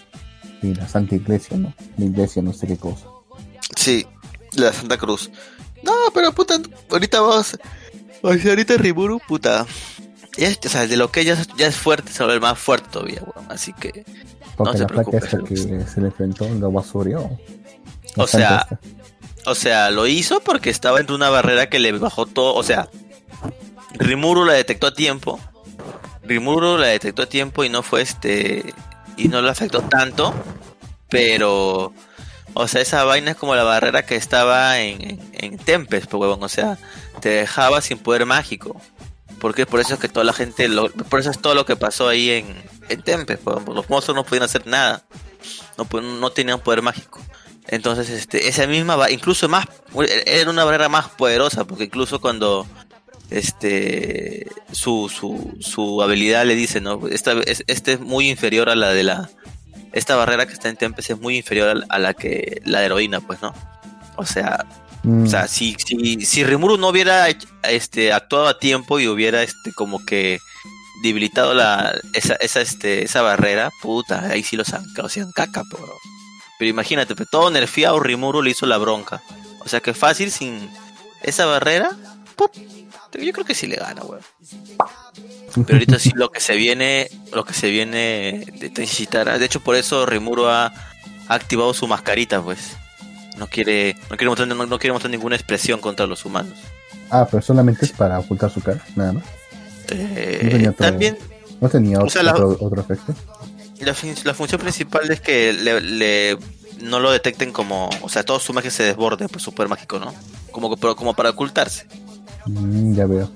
y 0.62 0.74
la 0.74 0.88
Santa 0.88 1.16
Iglesia, 1.16 1.58
¿no? 1.58 1.74
La 1.97 2.06
iglesia, 2.06 2.41
no 2.41 2.53
sé 2.53 2.66
qué 2.66 2.78
cosa. 2.78 3.06
Sí, 3.76 4.06
la 4.53 4.74
Santa 4.74 4.97
Cruz. 4.97 5.30
No, 5.84 5.93
pero 6.14 6.32
puta, 6.32 6.60
ahorita 6.89 7.22
vamos. 7.22 7.58
O 8.22 8.34
sea, 8.34 8.51
ahorita 8.51 8.78
Rimuru, 8.78 9.20
puta. 9.28 9.68
Ya 10.38 10.50
o 10.66 10.70
sea, 10.70 10.88
de 10.88 10.98
lo 10.98 11.12
que 11.12 11.24
ya, 11.26 11.34
es- 11.34 11.48
ya 11.58 11.68
es 11.68 11.76
fuerte, 11.76 12.12
se 12.12 12.24
ver 12.26 12.42
más 12.42 12.58
fuerte 12.60 12.90
todavía, 12.92 13.22
weón. 13.24 13.52
Así 13.52 13.74
que, 13.74 14.06
Porque 14.56 14.86
preocupes, 14.86 15.24
esta 15.26 15.38
que 15.44 15.56
se 15.58 16.02
le 16.02 16.08
enfrentó 16.08 16.48
lo 16.50 16.72
basurió. 16.72 17.30
O 18.18 18.28
sea, 18.28 18.68
o 19.46 19.56
sea, 19.56 19.92
lo 19.92 20.08
hizo 20.08 20.40
porque 20.40 20.70
estaba 20.70 21.00
entre 21.00 21.16
una 21.16 21.30
barrera 21.30 21.70
que 21.70 21.80
le 21.80 21.92
bajó 21.94 22.26
todo. 22.26 22.56
O 22.56 22.64
sea, 22.64 22.90
Rimuru 23.94 24.46
la 24.46 24.54
detectó 24.54 24.88
a 24.88 24.94
tiempo. 24.94 25.40
Rimuru 26.24 26.78
la 26.78 26.88
detectó 26.88 27.24
a 27.24 27.26
tiempo 27.28 27.64
y 27.64 27.70
no 27.70 27.84
fue 27.84 28.02
este. 28.02 28.74
Y 29.18 29.28
no 29.28 29.42
le 29.42 29.50
afectó 29.50 29.82
tanto. 29.82 30.34
Pero. 31.10 31.94
O 32.58 32.68
sea, 32.70 32.82
esa 32.82 33.04
vaina 33.04 33.32
es 33.32 33.38
como 33.38 33.54
la 33.56 33.64
barrera 33.64 34.06
que 34.06 34.16
estaba 34.16 34.80
en, 34.80 35.02
en, 35.02 35.30
en 35.34 35.58
Tempest, 35.58 36.10
pues, 36.10 36.22
huevón. 36.22 36.42
O 36.42 36.50
sea, 36.50 36.78
te 37.20 37.30
dejaba 37.30 37.82
sin 37.82 37.98
poder 37.98 38.26
mágico. 38.26 38.80
Porque 39.46 39.68
por 39.68 39.80
eso 39.80 39.93
es 39.93 40.00
que 40.00 40.10
toda 40.10 40.24
la 40.24 40.34
gente. 40.34 40.68
Lo, 40.68 40.89
por 40.89 41.20
eso 41.20 41.30
es 41.30 41.38
todo 41.38 41.54
lo 41.54 41.68
que 41.68 41.76
pasó 41.76 42.08
ahí 42.08 42.32
en, 42.32 42.48
en 42.89 43.04
Tempest. 43.04 43.43
pues, 43.43 43.58
Los 43.68 43.88
monstruos 43.91 44.16
no 44.16 44.24
podían 44.24 44.41
hacer 44.41 44.66
nada. 44.66 45.04
No, 45.78 46.02
no 46.02 46.32
tenían 46.32 46.62
poder 46.62 46.82
mágico. 46.82 47.22
Entonces, 47.68 48.10
este, 48.10 48.48
esa 48.48 48.66
misma, 48.66 49.08
incluso 49.12 49.48
más, 49.48 49.68
era 50.26 50.50
una 50.50 50.64
barrera 50.64 50.89
más 50.89 51.10
poderosa, 51.10 51.64
porque 51.64 51.84
incluso 51.84 52.20
cuando 52.20 52.66
este 53.30 54.48
su, 54.72 55.10
su, 55.10 55.56
su 55.60 56.02
habilidad 56.02 56.43
le 56.43 56.56
dice, 56.56 56.82
¿no? 56.82 57.08
Esta 57.08 57.34
es, 57.46 57.64
este 57.68 57.93
es 57.93 58.00
muy 58.00 58.32
inferior 58.32 58.72
a 58.72 58.76
la 58.76 58.96
de 58.96 59.04
la. 59.04 59.30
Esta 59.93 60.16
barrera 60.16 60.48
que 60.48 60.54
está 60.54 60.70
en 60.70 60.78
Tempest 60.78 61.12
es 61.12 61.20
muy 61.20 61.38
inferior 61.38 61.86
a 61.88 62.00
la 62.00 62.16
que 62.16 62.64
la 62.66 62.80
de 62.80 62.88
heroína, 62.88 63.22
pues, 63.22 63.43
¿no? 63.43 63.54
O 64.16 64.26
sea, 64.26 64.66
Mm, 65.06 65.26
o 65.26 65.30
sea, 65.30 65.47
si, 65.47 65.76
si, 65.78 66.26
si 66.26 66.43
Rimuru 66.43 66.78
no 66.78 66.89
hubiera 66.89 67.28
este, 67.64 68.12
actuado 68.12 68.47
a 68.47 68.58
tiempo 68.58 68.99
y 68.99 69.08
hubiera 69.08 69.43
este 69.43 69.72
como 69.74 70.03
que 70.03 70.39
debilitado 71.03 71.53
la, 71.53 71.95
esa, 72.14 72.34
esa, 72.36 72.62
este, 72.62 73.06
esa 73.06 73.22
barrera, 73.22 73.70
puta, 73.82 74.28
ahí 74.30 74.41
sí 74.41 74.58
los 74.58 74.74
han, 74.74 74.84
hacían 75.03 75.32
caca, 75.32 75.64
pero, 75.70 75.86
pero 76.58 76.70
imagínate, 76.70 77.16
pues, 77.16 77.30
todo 77.30 77.51
nerfeado 77.51 77.99
Rimuru 77.99 78.41
le 78.41 78.49
hizo 78.51 78.66
la 78.66 78.78
bronca. 78.78 79.22
O 79.60 79.70
sea 79.70 79.80
que 79.80 79.93
fácil, 79.93 80.32
sin 80.32 80.70
esa 81.22 81.45
barrera, 81.45 81.95
yo 83.14 83.32
creo 83.32 83.45
que 83.45 83.56
sí 83.56 83.68
le 83.68 83.76
gana, 83.76 84.03
weón. 84.03 84.22
Pero 85.53 85.74
ahorita 85.74 85.99
sí 85.99 86.12
lo 86.16 86.32
que 86.32 86.39
se 86.39 86.56
viene, 86.56 87.10
lo 87.32 87.45
que 87.45 87.53
se 87.53 87.70
viene 87.70 88.45
de 88.60 88.70
Tenshitara, 88.72 89.38
de 89.38 89.45
hecho 89.45 89.62
por 89.62 89.76
eso 89.76 90.06
Rimuru 90.06 90.47
ha 90.47 90.74
activado 91.28 91.74
su 91.76 91.88
mascarita, 91.88 92.41
pues. 92.41 92.76
No 93.38 93.48
quiere, 93.48 93.96
no 94.10 94.18
quiere 94.18 94.30
mostrar, 94.30 94.48
no, 94.48 94.66
no 94.66 94.80
quiere 94.80 94.94
mostrar 94.94 95.12
ninguna 95.12 95.36
expresión 95.36 95.80
contra 95.82 96.06
los 96.08 96.24
humanos. 96.26 96.54
Ah, 97.10 97.28
pero 97.30 97.42
solamente 97.44 97.86
es 97.86 97.92
para 97.92 98.20
ocultar 98.20 98.50
su 98.50 98.62
cara, 98.62 98.84
nada 98.96 99.14
más. 99.14 99.24
Eh, 99.92 100.40
No 100.44 100.50
tenía 100.50 100.70
otro- 100.72 100.86
también 100.88 101.18
No 101.62 101.70
tenía 101.70 101.98
O 101.98 102.02
otro, 102.02 102.10
sea, 102.10 102.24
la- 102.24 102.34
otro, 102.34 102.58
otro 102.60 102.82
efecto. 102.82 103.14
la, 103.80 103.94
fun- 103.94 104.16
la 104.24 104.34
función 104.34 104.60
principal 104.62 105.10
es 105.12 105.22
que 105.22 105.54
le, 105.54 105.80
le- 105.82 106.38
no 106.82 107.00
lo 107.00 107.12
detecten 107.12 107.52
como, 107.54 107.90
o 108.02 108.10
sea, 108.10 108.24
todo 108.24 108.40
su 108.40 108.52
magia 108.54 108.72
se 108.72 108.84
desborde, 108.84 109.28
pues 109.30 109.44
súper 109.44 109.68
mágico, 109.70 110.00
¿no? 110.00 110.14
Como, 110.52 110.76
pero 110.78 110.96
como 110.96 111.14
para 111.14 111.30
ocultarse. 111.30 111.86
Mm, 112.46 112.94
ya 112.96 113.06
veo. 113.06 113.30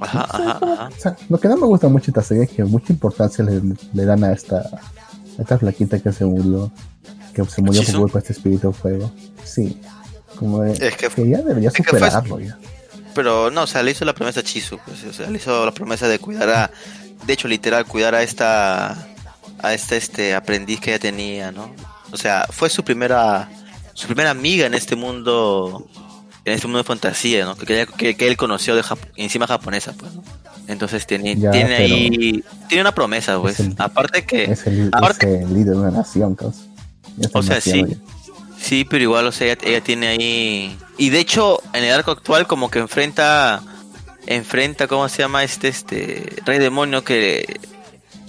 Ajá, 0.00 0.26
ajá, 0.28 0.58
ajá. 0.62 0.88
O 0.96 1.00
sea, 1.00 1.16
lo 1.28 1.38
que 1.40 1.48
no 1.48 1.56
me 1.56 1.66
gusta 1.66 1.88
mucho 1.88 2.10
esta 2.10 2.22
serie 2.22 2.44
es 2.44 2.50
que 2.50 2.64
mucha 2.64 2.92
importancia 2.92 3.44
le, 3.44 3.62
le 3.94 4.04
dan 4.04 4.24
a 4.24 4.32
esta, 4.32 4.58
a 4.58 5.42
esta 5.42 5.56
flaquita 5.58 5.98
que 6.00 6.12
se 6.12 6.24
murió, 6.26 6.70
que 7.44 7.50
se 7.50 7.62
murió 7.62 7.82
por 7.82 7.94
culpa 7.96 8.14
de 8.14 8.18
este 8.20 8.32
espíritu 8.32 8.68
de 8.68 8.72
fuego. 8.74 9.12
Sí, 9.44 9.80
como 10.38 10.62
de, 10.62 10.72
Es 10.72 10.96
que- 10.96 11.08
que 11.08 11.28
ya 11.28 11.38
debería 11.38 11.68
es 11.68 11.74
que 11.74 11.82
fue- 11.84 11.98
superarlo 11.98 12.40
ya. 12.40 12.58
Pero 13.14 13.50
no, 13.50 13.62
o 13.62 13.66
sea, 13.66 13.82
le 13.82 13.92
hizo 13.92 14.04
la 14.04 14.14
promesa 14.14 14.40
a 14.40 14.42
Chizu, 14.42 14.78
pues, 14.84 15.02
o 15.04 15.12
sea, 15.12 15.30
le 15.30 15.38
hizo 15.38 15.64
la 15.64 15.72
promesa 15.72 16.06
de 16.06 16.18
cuidar 16.18 16.48
a, 16.50 16.70
de 17.26 17.32
hecho, 17.32 17.48
literal, 17.48 17.86
cuidar 17.86 18.14
a 18.14 18.22
esta, 18.22 18.90
a 19.62 19.72
esta, 19.74 19.96
este 19.96 20.34
aprendiz 20.34 20.80
que 20.80 20.90
ella 20.90 20.98
tenía, 20.98 21.50
¿no? 21.50 21.70
O 22.12 22.16
sea, 22.18 22.46
fue 22.50 22.68
su 22.68 22.84
primera, 22.84 23.48
su 23.94 24.06
primera 24.06 24.30
amiga 24.30 24.66
en 24.66 24.74
este 24.74 24.96
mundo, 24.96 25.86
en 26.44 26.52
este 26.52 26.66
mundo 26.66 26.78
de 26.78 26.84
fantasía, 26.84 27.46
¿no? 27.46 27.56
Que, 27.56 27.86
que, 28.16 28.26
él 28.28 28.36
conoció 28.36 28.76
de 28.76 28.82
Jap- 28.82 28.98
encima 29.16 29.46
japonesa, 29.46 29.94
pues, 29.98 30.12
¿no? 30.14 30.22
Entonces 30.68 31.06
tiene, 31.06 31.36
Ya, 31.36 31.50
tiene 31.52 31.76
ahí, 31.76 32.44
tiene 32.68 32.82
una 32.82 32.92
promesa, 32.94 33.40
pues. 33.40 33.60
El- 33.60 33.74
Aparte 33.78 34.26
que, 34.26 34.44
Es 34.44 34.66
el, 34.66 34.90
aparte- 34.92 35.36
es 35.36 35.42
el 35.42 35.54
líder 35.54 35.72
de 35.74 35.78
una 35.80 35.90
nación, 35.90 36.34
causa. 36.34 36.60
Ya 37.16 37.28
O 37.32 37.42
sea, 37.42 37.60
sí. 37.60 37.84
ya. 37.86 37.96
Sí, 38.58 38.84
pero 38.84 39.02
igual, 39.02 39.26
o 39.26 39.32
sea, 39.32 39.52
ella, 39.52 39.58
ella 39.62 39.80
tiene 39.80 40.08
ahí... 40.08 40.78
Y 40.98 41.10
de 41.10 41.20
hecho, 41.20 41.62
en 41.72 41.84
el 41.84 41.92
arco 41.92 42.10
actual 42.10 42.46
como 42.46 42.70
que 42.70 42.78
enfrenta... 42.78 43.62
Enfrenta, 44.26 44.88
¿cómo 44.88 45.08
se 45.08 45.18
llama? 45.22 45.44
Este, 45.44 45.68
este... 45.68 46.42
Rey 46.44 46.58
demonio 46.58 47.04
que... 47.04 47.60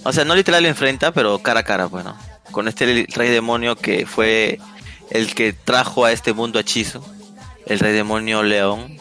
O 0.04 0.12
sea, 0.12 0.24
no 0.24 0.34
literal 0.34 0.64
enfrenta, 0.66 1.12
pero 1.12 1.38
cara 1.40 1.60
a 1.60 1.64
cara, 1.64 1.86
bueno. 1.86 2.16
Con 2.52 2.68
este 2.68 3.06
rey 3.14 3.28
demonio 3.30 3.76
que 3.76 4.06
fue 4.06 4.60
el 5.10 5.34
que 5.34 5.52
trajo 5.52 6.04
a 6.04 6.12
este 6.12 6.32
mundo 6.32 6.58
hechizo. 6.58 7.04
El 7.66 7.80
rey 7.80 7.92
demonio 7.92 8.42
león. 8.42 8.97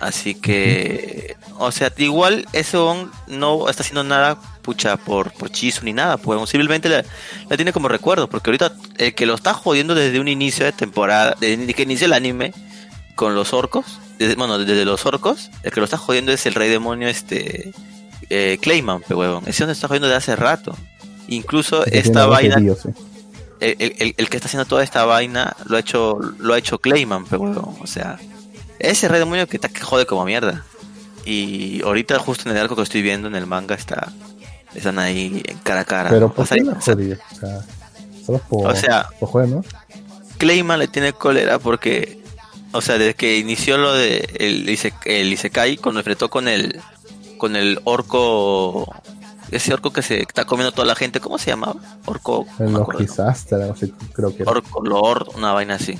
Así 0.00 0.34
que... 0.34 1.36
O 1.58 1.72
sea, 1.72 1.92
igual 1.98 2.46
ese 2.52 2.76
on 2.76 3.10
no 3.26 3.68
está 3.68 3.82
haciendo 3.82 4.04
nada, 4.04 4.38
pucha, 4.62 4.96
por, 4.96 5.32
por 5.32 5.50
Chizu 5.50 5.84
ni 5.84 5.92
nada. 5.92 6.16
Pues 6.18 6.48
simplemente 6.48 6.88
la, 6.88 7.04
la 7.48 7.56
tiene 7.56 7.72
como 7.72 7.88
recuerdo, 7.88 8.28
porque 8.28 8.50
ahorita 8.50 8.72
el 8.98 9.14
que 9.14 9.26
lo 9.26 9.34
está 9.34 9.54
jodiendo 9.54 9.94
desde 9.94 10.20
un 10.20 10.28
inicio 10.28 10.64
de 10.64 10.72
temporada, 10.72 11.36
desde 11.40 11.74
que 11.74 11.82
inicia 11.82 12.04
el 12.04 12.12
anime 12.12 12.52
con 13.16 13.34
los 13.34 13.52
orcos, 13.52 13.98
desde, 14.18 14.36
bueno, 14.36 14.58
desde 14.58 14.84
los 14.84 15.04
orcos, 15.06 15.50
el 15.64 15.72
que 15.72 15.80
lo 15.80 15.84
está 15.84 15.96
jodiendo 15.98 16.30
es 16.32 16.46
el 16.46 16.54
rey 16.54 16.68
demonio 16.70 17.08
este 17.08 17.72
eh, 18.30 18.58
Clayman, 18.60 19.00
pe 19.02 19.14
huevón. 19.14 19.42
Ese 19.46 19.64
donde 19.64 19.72
está 19.72 19.88
jodiendo 19.88 20.06
desde 20.06 20.18
hace 20.18 20.36
rato. 20.36 20.76
Incluso 21.26 21.84
esta 21.86 22.22
de 22.22 22.26
vaina, 22.28 22.56
Dios, 22.56 22.84
el, 23.60 23.74
el- 23.80 23.94
el- 23.98 24.14
el 24.16 24.28
que 24.28 24.36
está 24.36 24.46
haciendo 24.46 24.64
toda 24.66 24.84
esta 24.84 25.04
vaina 25.04 25.56
lo 25.66 25.76
ha 25.76 25.80
hecho, 25.80 26.18
lo 26.38 26.54
ha 26.54 26.58
hecho 26.58 26.78
Clayman, 26.78 27.24
pe 27.26 27.36
huevón. 27.36 27.76
O 27.80 27.86
sea, 27.88 28.18
ese 28.78 29.08
rey 29.08 29.18
demonio 29.18 29.46
que 29.46 29.56
está 29.56 29.68
que 29.68 29.80
jode 29.80 30.06
como 30.06 30.24
mierda. 30.24 30.64
Y 31.24 31.82
ahorita 31.82 32.18
justo 32.18 32.48
en 32.48 32.56
el 32.56 32.62
arco 32.62 32.76
que 32.76 32.82
estoy 32.82 33.02
viendo 33.02 33.28
en 33.28 33.34
el 33.34 33.46
manga 33.46 33.74
está 33.74 34.12
están 34.74 34.98
ahí 34.98 35.42
cara 35.62 35.80
a 35.80 35.84
cara. 35.84 36.10
Pero 36.10 36.28
¿no? 36.28 36.34
¿por 36.34 36.44
O 36.44 36.46
sea, 36.46 36.56
qué 36.56 36.64
la 36.64 36.72
o 36.72 36.80
sea? 36.82 36.94
O 36.94 37.36
sea, 37.36 37.60
solo 38.24 38.38
por, 38.48 38.66
O 38.70 38.76
sea- 38.76 39.08
por 39.18 39.28
juego, 39.28 39.56
¿no? 39.56 39.64
Clayman 40.38 40.78
le 40.78 40.86
tiene 40.88 41.12
cólera 41.12 41.58
porque, 41.58 42.22
o 42.72 42.80
sea, 42.80 42.96
desde 42.98 43.14
que 43.14 43.38
inició 43.38 43.76
lo 43.76 43.92
de 43.92 44.18
el, 44.38 44.68
el 45.06 45.32
Isekai, 45.32 45.76
cuando 45.78 46.00
enfrentó 46.00 46.30
con 46.30 46.46
el 46.48 46.80
con 47.38 47.56
el 47.56 47.80
orco, 47.84 48.92
ese 49.50 49.72
orco 49.74 49.92
que 49.92 50.02
se 50.02 50.20
está 50.22 50.44
comiendo 50.44 50.72
toda 50.72 50.86
la 50.86 50.94
gente, 50.94 51.20
¿cómo 51.20 51.38
se 51.38 51.50
llamaba? 51.50 51.76
Orco, 52.04 52.46
no 52.58 52.66
El 52.66 52.72
me 52.72 52.78
acuerdo. 52.80 53.00
Logisastra, 53.00 53.66
o 53.66 53.76
sea, 53.76 53.88
creo 54.12 54.34
que 54.36 54.42
era. 54.42 54.50
Orco 54.52 54.82
Lord, 54.84 55.28
una 55.36 55.52
vaina 55.52 55.74
así. 55.74 55.98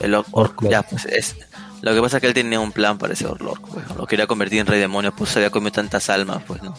El 0.00 0.14
or- 0.14 0.26
orco, 0.32 0.64
Lord. 0.64 0.72
ya, 0.72 0.82
pues 0.82 1.04
es. 1.06 1.36
Lo 1.84 1.94
que 1.94 2.00
pasa 2.00 2.16
es 2.16 2.20
que 2.22 2.26
él 2.28 2.34
tenía 2.34 2.60
un 2.60 2.72
plan 2.72 2.96
para 2.98 3.12
ese 3.12 3.26
Orc, 3.26 3.60
pues, 3.60 3.84
lo 3.96 4.06
quería 4.06 4.26
convertir 4.26 4.60
en 4.60 4.66
rey 4.66 4.80
demonio, 4.80 5.14
pues 5.14 5.30
se 5.30 5.38
había 5.38 5.50
comido 5.50 5.72
tantas 5.72 6.08
almas, 6.10 6.42
pues 6.46 6.62
no. 6.62 6.74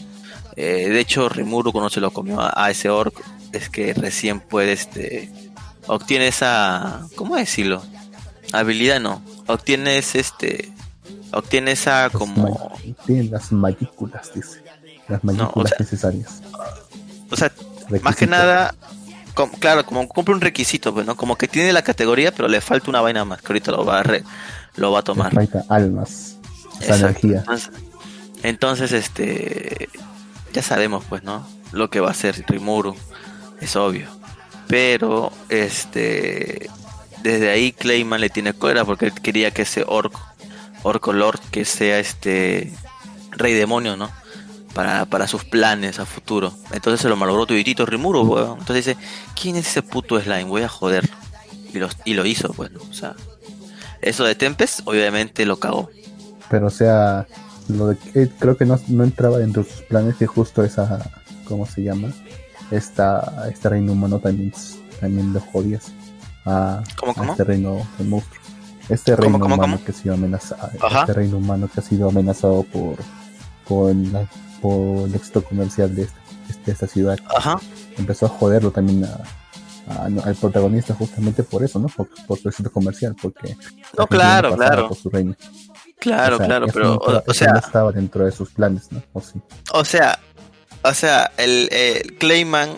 Eh, 0.55 0.89
de 0.89 0.99
hecho, 0.99 1.29
Rimuru 1.29 1.71
cuando 1.71 1.89
se 1.89 1.99
lo 1.99 2.11
comió 2.11 2.39
a, 2.41 2.53
a 2.55 2.71
ese 2.71 2.89
orc, 2.89 3.13
es 3.51 3.69
que 3.69 3.93
recién 3.93 4.39
puede, 4.39 4.71
este, 4.71 5.29
obtiene 5.87 6.27
esa, 6.27 7.01
¿cómo 7.15 7.35
decirlo? 7.35 7.83
Habilidad 8.53 8.99
no, 9.01 9.21
obtienes 9.47 10.15
este, 10.15 10.71
obtiene 11.31 11.71
esa 11.73 12.09
como, 12.09 12.71
Tiene 13.05 13.25
las 13.25 13.51
mayúsculas, 13.51 14.33
dice. 14.33 14.63
Las 15.09 15.23
mayúsculas 15.23 15.69
sea, 15.71 15.77
necesarias. 15.79 16.41
o 17.29 17.35
sea, 17.35 17.51
más 18.01 18.15
que 18.15 18.25
nada, 18.27 18.73
com- 19.33 19.51
claro, 19.59 19.85
como 19.85 20.07
cumple 20.07 20.33
un 20.35 20.41
requisito, 20.41 20.93
pues, 20.93 21.05
¿no? 21.05 21.15
Como 21.17 21.35
que 21.35 21.47
tiene 21.47 21.73
la 21.73 21.83
categoría, 21.83 22.31
pero 22.33 22.47
le 22.47 22.61
falta 22.61 22.89
una 22.89 23.01
vaina 23.01 23.23
más, 23.25 23.41
que 23.41 23.47
ahorita 23.47 23.71
lo 23.71 23.85
va 23.85 23.99
a, 23.99 24.03
re- 24.03 24.23
lo 24.75 24.91
va 24.91 24.99
a 24.99 25.03
tomar. 25.03 25.33
almas. 25.69 26.37
Esa 26.81 26.97
energía. 26.97 27.43
Entonces, 28.43 28.91
este, 28.91 29.89
ya 30.53 30.61
sabemos, 30.61 31.03
pues, 31.07 31.23
¿no? 31.23 31.47
Lo 31.71 31.89
que 31.89 31.99
va 31.99 32.09
a 32.09 32.11
hacer 32.11 32.43
Rimuru, 32.47 32.95
es 33.61 33.75
obvio. 33.75 34.07
Pero, 34.67 35.31
este, 35.49 36.69
desde 37.23 37.49
ahí 37.49 37.71
Clayman 37.71 38.21
le 38.21 38.29
tiene 38.29 38.53
cólera 38.53 38.85
porque 38.85 39.05
él 39.05 39.13
quería 39.13 39.51
que 39.51 39.63
ese 39.63 39.83
orco, 39.87 40.21
orco 40.83 41.13
lord, 41.13 41.39
que 41.51 41.65
sea 41.65 41.99
este 41.99 42.71
rey 43.31 43.53
demonio, 43.53 43.97
¿no? 43.97 44.11
Para, 44.73 45.05
para 45.05 45.27
sus 45.27 45.45
planes 45.45 45.99
a 45.99 46.05
futuro. 46.05 46.53
Entonces 46.71 47.01
se 47.01 47.09
lo 47.09 47.15
malogró 47.15 47.45
tuditito 47.45 47.85
Rimuru, 47.85 48.23
weón. 48.23 48.59
Entonces 48.59 48.85
dice, 48.85 48.97
¿quién 49.39 49.55
es 49.55 49.67
ese 49.67 49.81
puto 49.81 50.19
slime? 50.19 50.43
Voy 50.43 50.63
a 50.63 50.69
joderlo. 50.69 51.15
Y 51.73 51.79
lo, 51.79 51.89
y 52.05 52.13
lo 52.13 52.25
hizo, 52.25 52.53
pues, 52.53 52.71
¿no? 52.71 52.81
O 52.81 52.93
sea, 52.93 53.15
eso 54.01 54.23
de 54.23 54.35
Tempest, 54.35 54.81
obviamente 54.85 55.45
lo 55.45 55.57
cagó. 55.57 55.89
Pero 56.49 56.67
o 56.67 56.71
sea, 56.71 57.25
lo 57.67 57.87
de 57.87 57.97
que 57.97 58.29
creo 58.29 58.55
que 58.57 58.65
no, 58.65 58.79
no 58.87 59.03
entraba 59.03 59.37
dentro 59.39 59.63
de 59.63 59.69
sus 59.69 59.81
planes 59.81 60.15
que 60.15 60.27
justo 60.27 60.63
esa, 60.63 61.09
¿cómo 61.47 61.65
se 61.65 61.83
llama? 61.83 62.09
Esta, 62.71 63.47
este 63.51 63.69
reino 63.69 63.91
humano 63.93 64.19
también, 64.19 64.53
también 64.99 65.33
lo 65.33 65.39
jodías 65.39 65.91
a, 66.45 66.83
¿Cómo, 66.97 67.11
a 67.11 67.15
cómo? 67.15 67.31
este 67.31 67.43
reino 67.43 67.87
de 67.97 68.03
monstruos. 68.05 68.45
Este 68.89 69.11
¿Cómo, 69.15 69.23
reino 69.23 69.39
cómo, 69.39 69.55
humano 69.55 69.79
que 69.83 69.91
ha 69.91 69.95
sido 69.95 70.13
amenazado, 70.13 70.69
Ajá. 70.81 71.01
este 71.01 71.13
reino 71.13 71.37
humano 71.37 71.67
que 71.73 71.79
ha 71.79 71.83
sido 71.83 72.09
amenazado 72.09 72.63
por, 72.63 72.95
por, 73.67 73.95
la- 73.95 74.29
por 74.61 75.07
el 75.07 75.15
éxito 75.15 75.43
comercial 75.43 75.95
de, 75.95 76.03
este- 76.03 76.19
de 76.65 76.71
esta 76.71 76.87
ciudad. 76.87 77.17
Ajá. 77.35 77.59
Empezó 77.97 78.27
a 78.27 78.29
joderlo 78.29 78.71
también 78.71 79.05
a- 79.05 79.21
a- 79.87 80.05
al 80.05 80.35
protagonista 80.35 80.93
justamente 80.93 81.43
por 81.43 81.63
eso, 81.63 81.79
¿no? 81.79 81.87
Por, 81.87 82.07
por 82.27 82.39
su 82.39 82.49
éxito 82.49 82.71
comercial, 82.71 83.15
porque 83.21 83.55
No, 83.97 84.07
claro, 84.07 84.55
claro. 84.55 84.87
por 84.89 84.97
su 84.97 85.09
reino. 85.09 85.35
Claro, 85.99 86.35
O 86.35 86.37
sea, 86.39 86.47
claro, 86.47 86.67
pero, 86.73 86.85
no 86.85 86.93
o, 86.95 86.99
estaba- 87.01 87.17
o 87.27 87.31
eso 87.31 87.45
no 87.45 87.51
sea, 87.51 87.59
estaba 87.65 87.91
dentro 87.91 88.25
de 88.25 88.31
sus 88.31 88.49
planes, 88.51 88.91
¿no? 88.91 89.01
O 89.13 89.21
sí. 89.21 89.39
o 89.71 89.85
sea, 89.85 90.19
o 90.83 90.93
sea, 90.93 91.31
el, 91.37 91.69
el 91.71 92.17
Clayman 92.17 92.69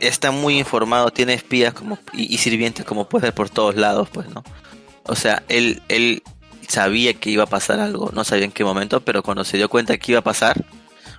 está 0.00 0.30
muy 0.30 0.58
informado, 0.58 1.10
tiene 1.10 1.34
espías 1.34 1.72
como 1.74 1.98
y, 2.12 2.34
y 2.34 2.38
sirvientes 2.38 2.84
como 2.84 3.08
puede 3.08 3.24
ver 3.26 3.34
por 3.34 3.48
todos 3.50 3.76
lados, 3.76 4.08
pues, 4.12 4.28
¿no? 4.28 4.42
O 5.04 5.14
sea, 5.14 5.42
él, 5.48 5.82
él 5.88 6.22
sabía 6.68 7.14
que 7.14 7.30
iba 7.30 7.44
a 7.44 7.48
pasar 7.48 7.80
algo, 7.80 8.10
no 8.14 8.24
sabía 8.24 8.44
en 8.44 8.52
qué 8.52 8.64
momento, 8.64 9.00
pero 9.00 9.22
cuando 9.22 9.44
se 9.44 9.56
dio 9.56 9.68
cuenta 9.68 9.96
que 9.98 10.12
iba 10.12 10.20
a 10.20 10.24
pasar, 10.24 10.64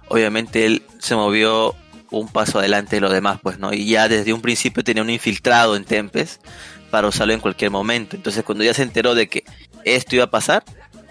obviamente 0.09 0.65
él 0.65 0.83
se 0.99 1.15
movió 1.15 1.75
un 2.11 2.27
paso 2.27 2.59
adelante 2.59 2.97
de 2.97 3.01
los 3.01 3.11
demás, 3.11 3.39
pues, 3.41 3.57
¿no? 3.57 3.73
Y 3.73 3.85
ya 3.87 4.07
desde 4.07 4.33
un 4.33 4.41
principio 4.41 4.83
tenía 4.83 5.01
un 5.01 5.09
infiltrado 5.09 5.75
en 5.75 5.85
Tempest 5.85 6.45
para 6.91 7.07
usarlo 7.07 7.33
en 7.33 7.39
cualquier 7.39 7.71
momento. 7.71 8.15
Entonces, 8.15 8.43
cuando 8.43 8.63
ya 8.63 8.73
se 8.73 8.83
enteró 8.83 9.15
de 9.15 9.27
que 9.27 9.43
esto 9.85 10.15
iba 10.15 10.25
a 10.25 10.29
pasar, 10.29 10.63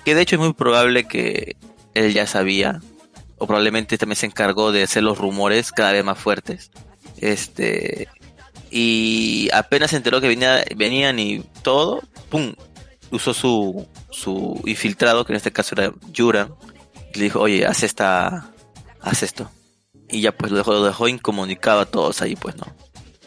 que 0.05 0.15
de 0.15 0.23
hecho 0.23 0.37
es 0.37 0.41
muy 0.41 0.53
probable 0.53 1.05
que 1.05 1.57
él 1.95 2.13
ya 2.13 2.27
sabía, 2.27 2.81
o 3.39 3.47
probablemente 3.47 3.99
también 3.99 4.17
se 4.17 4.27
encargó 4.27 4.71
de 4.71 4.83
hacer 4.83 5.03
los 5.03 5.19
rumores 5.19 5.73
cada 5.73 5.93
vez 5.93 6.05
más 6.05 6.19
fuertes. 6.19 6.71
Este, 7.17 8.09
y 8.71 9.49
apenas 9.53 9.91
se 9.91 9.97
enteró 9.97 10.21
que 10.21 10.29
venía, 10.29 10.63
venían 10.77 11.19
y 11.19 11.41
todo, 11.63 12.03
¡pum! 12.29 12.55
Usó 13.11 13.35
su, 13.35 13.89
su 14.11 14.61
infiltrado, 14.67 15.25
que 15.25 15.33
en 15.33 15.39
este 15.39 15.51
caso 15.51 15.75
era 15.75 15.93
Yuran, 16.13 16.55
y 17.13 17.19
le 17.19 17.25
dijo, 17.25 17.41
oye, 17.41 17.67
haz 17.67 17.83
esta, 17.83 18.53
haz 19.01 19.23
esto. 19.23 19.51
Y 20.13 20.21
ya 20.23 20.33
pues 20.33 20.51
lo 20.53 20.59
dejó, 20.59 20.73
lo 20.73 20.85
dejó 20.85 21.09
incomunicado 21.09 21.81
a 21.81 21.87
todos 21.87 22.23
ahí, 22.23 22.37
pues, 22.37 22.57
¿no? 22.57 22.65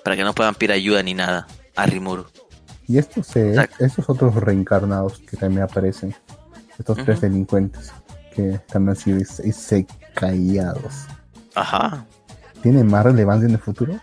Para 0.04 0.16
que 0.16 0.24
no 0.24 0.34
puedan 0.34 0.56
pedir 0.56 0.72
ayuda 0.74 1.02
ni 1.04 1.14
nada 1.14 1.48
a 1.76 1.86
Rimuru. 1.86 2.26
Y 2.88 2.98
estos, 2.98 3.34
eh, 3.38 3.70
estos 3.80 4.10
otros 4.10 4.36
reencarnados 4.36 5.20
que 5.20 5.38
también 5.38 5.64
aparecen, 5.64 6.14
estos 6.78 6.98
tres 7.06 7.22
delincuentes 7.22 7.94
que 8.36 8.60
también 8.68 8.90
han 8.90 8.96
sido 8.98 9.20
isekaiados, 9.20 10.94
Ajá. 11.56 12.06
¿tienen 12.62 12.88
más 12.88 13.04
relevancia 13.06 13.48
en 13.48 13.54
el 13.54 13.60
futuro? 13.62 14.00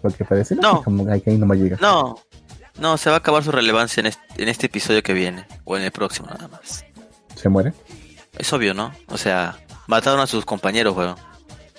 Porque 0.00 0.24
parece 0.24 0.54
No. 0.54 0.78
que 0.78 0.84
como 0.84 1.04
que 1.06 1.12
ahí 1.12 1.22
no. 1.38 1.46
No, 1.80 2.18
no, 2.78 2.96
se 2.96 3.10
va 3.10 3.16
a 3.16 3.18
acabar 3.18 3.42
su 3.44 3.52
relevancia 3.52 4.00
en 4.00 4.06
este, 4.06 4.42
en 4.42 4.48
este 4.48 4.66
episodio 4.66 5.02
que 5.02 5.12
viene, 5.12 5.46
o 5.64 5.76
en 5.76 5.82
el 5.82 5.90
próximo 5.92 6.28
nada 6.28 6.48
más. 6.48 6.84
¿Se 7.34 7.48
muere? 7.48 7.74
Es 8.38 8.52
obvio, 8.52 8.74
¿no? 8.74 8.92
O 9.08 9.18
sea, 9.18 9.58
mataron 9.86 10.20
a 10.20 10.26
sus 10.26 10.44
compañeros, 10.44 10.96
weón. 10.96 11.16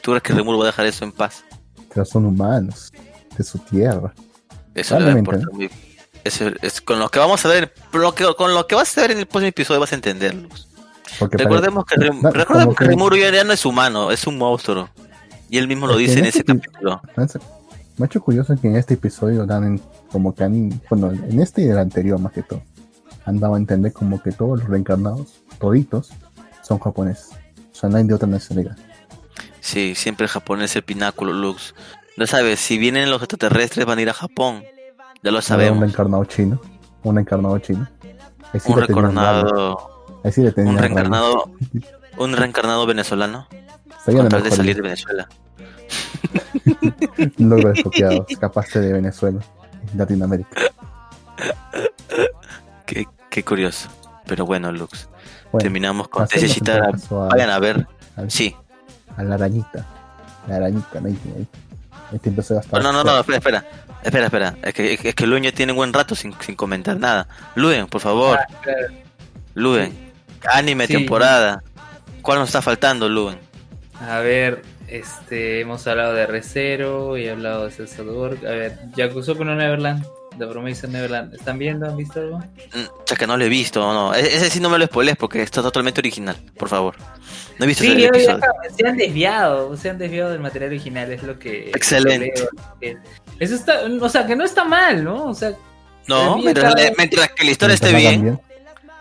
¿Tú 0.06 0.12
crees 0.12 0.22
que 0.22 0.34
Rimuru 0.34 0.60
va 0.60 0.66
a 0.66 0.68
dejar 0.68 0.86
eso 0.86 1.04
en 1.04 1.12
paz? 1.12 1.44
Pero 1.92 2.06
son 2.06 2.28
humanos, 2.28 2.94
de 3.36 3.44
su 3.44 3.58
tierra. 3.58 4.14
Eso 4.76 5.00
le 5.00 5.06
va 5.06 5.12
a 5.12 5.16
Probablemente, 5.16 5.20
importar 5.20 5.52
muy... 5.52 5.70
Eso 6.24 6.46
es 6.62 6.80
con 6.80 7.00
lo 7.00 7.10
que 7.10 7.18
vamos 7.18 7.44
a 7.44 7.50
ver, 7.50 7.74
con 8.38 8.54
lo 8.54 8.68
que 8.68 8.76
vas 8.76 8.96
a 8.96 9.02
ver 9.02 9.12
en 9.14 9.18
el 9.18 9.26
próximo 9.26 9.48
episodio 9.48 9.80
vas 9.80 9.92
a 9.94 9.96
entenderlo. 9.96 10.48
Porque 11.18 11.38
Recordemos 11.38 11.86
que, 11.86 11.98
no, 11.98 12.30
recordemos 12.30 12.76
que 12.76 12.86
Rimuru 12.86 13.16
ya, 13.18 13.44
no 13.44 13.52
es 13.52 13.66
humano, 13.66 14.12
es 14.12 14.28
un 14.28 14.38
monstruo. 14.38 14.90
Y 15.50 15.58
él 15.58 15.68
mismo 15.68 15.88
lo 15.88 15.98
dice 15.98 16.14
en 16.14 16.20
en 16.20 16.26
ese 16.26 16.40
este 16.40 16.54
pi- 16.54 16.60
capítulo. 16.62 17.02
Hecho 18.04 18.22
curioso 18.22 18.56
que 18.62 18.68
en 18.68 18.76
este 18.76 18.94
episodio 18.94 19.44
dan 19.48 19.64
en- 19.64 19.82
como 20.12 20.36
que 20.36 20.44
han, 20.44 20.82
bueno, 20.88 21.10
en 21.12 21.40
este 21.42 21.64
y 21.64 21.70
el 21.70 21.80
anterior 21.80 22.20
más 22.20 22.32
que 22.32 22.44
todo, 22.44 22.62
han 23.26 23.40
dado 23.40 23.56
a 23.56 23.58
entender 23.58 23.92
como 23.92 24.22
que 24.22 24.32
todos 24.32 24.60
los 24.60 24.68
reencarnados, 24.70 25.42
toditos, 25.58 26.12
son 26.62 26.78
japoneses. 26.78 27.30
O 27.72 27.76
sea, 27.76 27.90
no 27.90 27.98
hay 27.98 28.04
de 28.04 28.14
otra 28.14 28.28
nacionalidad. 28.28 28.78
Sí, 29.66 29.96
siempre 29.96 30.28
Japón 30.28 30.62
es 30.62 30.76
el 30.76 30.84
pináculo, 30.84 31.34
Lux. 31.34 31.74
No 32.18 32.28
sabes, 32.28 32.60
si 32.60 32.78
vienen 32.78 33.10
los 33.10 33.20
extraterrestres 33.24 33.84
van 33.88 33.98
a 33.98 34.02
ir 34.04 34.10
a 34.12 34.14
Japón. 34.14 34.64
Ya 35.24 35.32
lo 35.32 35.38
Un 35.38 35.42
sabemos. 35.42 36.28
chino. 36.28 36.62
Un 37.02 37.16
reencarnado 37.16 37.58
chino. 37.58 37.88
Sí 38.54 38.60
Un 38.72 38.80
le 38.80 38.86
tenían 38.88 39.16
rabia. 39.16 39.22
reencarnado, 39.22 39.92
sí 40.30 40.42
un 40.68 40.78
reencarnado, 40.78 41.52
un 42.18 42.34
reencarnado 42.38 42.86
venezolano. 42.86 43.48
Con 44.06 44.30
tal 44.30 44.44
de 44.44 44.52
salir 44.52 44.76
de 44.76 44.84
Venezuela. 44.84 45.28
Un 47.40 47.50
logro 47.50 47.70
desbloqueado. 47.70 48.26
escapaste 48.30 48.80
de 48.82 48.94
Venezuela. 48.94 49.40
Latinoamérica. 49.96 50.62
Qué, 52.86 53.08
qué 53.32 53.44
curioso. 53.44 53.90
Pero 54.28 54.46
bueno, 54.46 54.72
Lux. 54.72 55.10
Bueno, 55.52 55.64
Terminamos 55.64 56.08
con 56.08 56.28
todo 56.28 56.92
caso 56.92 57.24
a- 57.24 57.30
Vayan 57.30 57.50
a 57.50 57.58
ver. 57.60 57.88
Sí. 58.28 58.56
A 59.18 59.24
la 59.24 59.36
arañita. 59.36 59.86
La 60.48 60.58
arañita, 60.58 61.00
no 61.02 61.08
hay 61.08 61.18
ahí. 61.38 61.48
Este 62.14 62.30
empezó 62.30 62.54
a 62.54 62.58
gastar. 62.58 62.84
No, 62.84 62.92
no, 62.92 63.04
no, 63.04 63.20
espera, 63.20 63.38
espera. 63.38 63.66
Espera, 64.04 64.26
espera. 64.26 64.56
Es 64.62 64.74
que, 64.74 64.94
es 64.94 65.16
que 65.16 65.28
Luen 65.28 65.44
ya 65.44 65.52
tiene 65.52 65.74
buen 65.74 65.92
rato 65.92 66.14
sin, 66.16 66.34
sin 66.40 66.56
comentar 66.56 67.00
nada. 67.00 67.28
Luen, 67.56 67.88
por 67.88 68.02
favor. 68.02 68.38
Ah, 68.40 68.48
claro. 68.62 68.88
Luen. 69.56 70.12
Anime 70.54 70.86
Sí. 70.86 70.94
temporada. 70.94 71.64
¿Cuál 72.22 72.40
nos 72.40 72.50
está 72.50 72.62
faltando, 72.62 73.10
Luen? 73.10 73.38
A 74.00 74.20
ver, 74.20 74.62
este, 74.88 75.62
hemos 75.62 75.88
hablado 75.88 76.14
de 76.14 76.28
Recero 76.28 77.18
y 77.18 77.26
he 77.26 77.32
hablado 77.32 77.66
de 77.66 77.72
César 77.72 78.06
Work. 78.06 78.46
A 78.46 78.52
ver, 78.52 78.78
Yakusoku 78.96 79.44
no 79.44 79.56
Neverland, 79.56 80.06
The 80.38 80.48
Promise 80.48 80.86
of 80.88 80.92
Neverland. 80.94 81.34
¿Están 81.36 81.58
viendo? 81.58 81.88
¿Han 81.88 81.98
visto 81.98 82.20
algo? 82.20 82.38
Mm, 82.40 82.84
Ya 83.08 83.16
que 83.16 83.28
no 83.28 83.38
lo 83.38 83.44
he 83.46 83.50
visto, 83.50 83.82
no. 83.94 84.14
E- 84.14 84.20
Ese 84.36 84.50
sí 84.50 84.60
no 84.60 84.70
me 84.70 84.78
lo 84.78 84.86
spoilees 84.86 85.18
porque 85.18 85.42
está 85.42 85.62
totalmente 85.62 86.02
original, 86.02 86.36
por 86.58 86.70
favor. 86.70 86.96
No 87.58 87.66
he 87.66 87.68
visto 87.68 87.84
Sí, 87.84 87.92
ese 87.92 88.06
episodio. 88.08 88.40
ya- 88.40 88.76
se 88.76 88.88
han 88.88 88.98
desviado, 88.98 89.78
se 89.78 89.90
han 89.90 89.98
desviado 89.98 90.32
del 90.32 90.40
material 90.42 90.72
original, 90.72 91.12
es 91.12 91.24
lo 91.24 91.40
que... 91.40 91.70
Excelente. 91.70 92.34
creo. 92.80 92.98
Eso 93.40 93.56
está, 93.56 93.82
o 94.02 94.10
sea, 94.10 94.26
que 94.28 94.36
no 94.36 94.44
está 94.46 94.64
mal, 94.66 95.04
¿no? 95.04 95.26
O 95.26 95.34
sea, 95.34 95.54
No, 96.08 96.38
mientras, 96.38 96.76
que 96.76 96.82
la 96.82 96.92
historia 96.92 97.28
Mientras 97.46 97.74
esté 97.74 97.96
bien, 97.96 98.40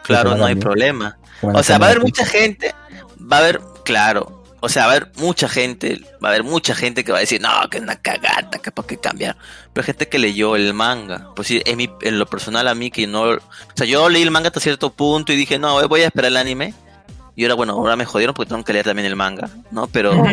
claro, 0.02 0.34
no 0.36 0.44
hay 0.46 0.54
bien. 0.54 0.60
problema. 0.60 1.18
como 1.40 1.58
O 1.58 1.62
sea, 1.62 1.78
va 1.78 1.86
a 1.86 1.90
haber 1.90 2.02
mucha 2.02 2.24
gente, 2.24 2.72
va 3.20 3.36
a 3.38 3.40
haber, 3.40 3.60
claro, 3.84 4.43
o 4.64 4.68
sea, 4.70 4.86
va 4.86 4.92
a 4.92 4.96
haber 4.96 5.12
mucha 5.16 5.46
gente, 5.46 6.00
va 6.24 6.28
a 6.28 6.32
haber 6.32 6.42
mucha 6.42 6.74
gente 6.74 7.04
que 7.04 7.12
va 7.12 7.18
a 7.18 7.20
decir, 7.20 7.38
no, 7.38 7.50
que 7.70 7.76
es 7.76 7.82
una 7.82 7.96
cagata, 7.96 8.58
que 8.60 8.70
para 8.70 8.88
qué 8.88 8.96
cambiar. 8.96 9.36
Pero 9.74 9.82
hay 9.82 9.86
gente 9.86 10.08
que 10.08 10.18
leyó 10.18 10.56
el 10.56 10.72
manga. 10.72 11.28
Pues 11.36 11.48
sí, 11.48 11.60
en, 11.66 11.76
mi, 11.76 11.90
en 12.00 12.18
lo 12.18 12.24
personal 12.24 12.66
a 12.66 12.74
mí 12.74 12.90
que 12.90 13.06
no, 13.06 13.24
o 13.24 13.40
sea, 13.74 13.86
yo 13.86 14.08
leí 14.08 14.22
el 14.22 14.30
manga 14.30 14.48
hasta 14.48 14.60
cierto 14.60 14.90
punto 14.90 15.34
y 15.34 15.36
dije, 15.36 15.58
no, 15.58 15.86
voy 15.86 16.00
a 16.00 16.06
esperar 16.06 16.30
el 16.30 16.38
anime. 16.38 16.72
Y 17.36 17.44
ahora, 17.44 17.56
bueno, 17.56 17.74
ahora 17.74 17.94
me 17.94 18.06
jodieron 18.06 18.34
porque 18.34 18.48
tengo 18.48 18.64
que 18.64 18.72
leer 18.72 18.86
también 18.86 19.04
el 19.04 19.16
manga, 19.16 19.50
¿no? 19.70 19.86
Pero, 19.88 20.24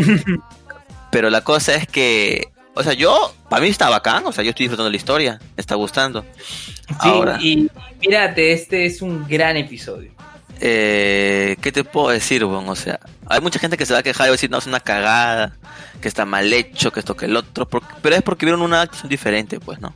pero 1.12 1.30
la 1.30 1.42
cosa 1.42 1.76
es 1.76 1.86
que, 1.86 2.54
o 2.74 2.84
sea, 2.84 2.94
yo, 2.94 3.34
para 3.50 3.62
mí 3.62 3.68
está 3.68 3.90
bacán, 3.90 4.26
o 4.26 4.32
sea, 4.32 4.46
yo 4.46 4.52
estoy 4.52 4.64
disfrutando 4.64 4.90
la 4.90 4.96
historia, 4.96 5.40
me 5.58 5.60
está 5.60 5.76
gustando. 5.76 6.24
sí, 6.38 6.96
Ahora. 7.00 7.38
y 7.42 7.70
mírate, 8.00 8.54
este 8.54 8.86
es 8.86 9.02
un 9.02 9.28
gran 9.28 9.58
episodio. 9.58 10.21
Eh, 10.64 11.58
¿Qué 11.60 11.72
te 11.72 11.84
puedo 11.84 12.10
decir, 12.10 12.46
weón? 12.46 12.70
O 12.70 12.76
sea, 12.76 13.00
hay 13.26 13.42
mucha 13.42 13.58
gente 13.58 13.78
que 13.78 13.86
se 13.88 13.94
va 13.94 14.00
a 14.00 14.04
quejar 14.04 14.28
y 14.28 14.30
va 14.30 14.34
a 14.34 14.38
decir, 14.38 14.52
no, 14.52 14.60
es 14.60 14.68
una 14.68 14.80
cagada, 14.80 15.58
que 16.00 16.08
está 16.08 16.24
mal 16.26 16.54
hecho, 16.54 16.92
que 16.94 17.00
esto, 17.00 17.18
que 17.18 17.26
el 17.26 17.36
otro, 17.36 17.68
pero 17.68 18.16
es 18.16 18.22
porque 18.22 18.46
vieron 18.46 18.62
una 18.62 18.82
acción 18.82 19.10
diferente, 19.10 19.60
pues, 19.60 19.80
¿no? 19.80 19.96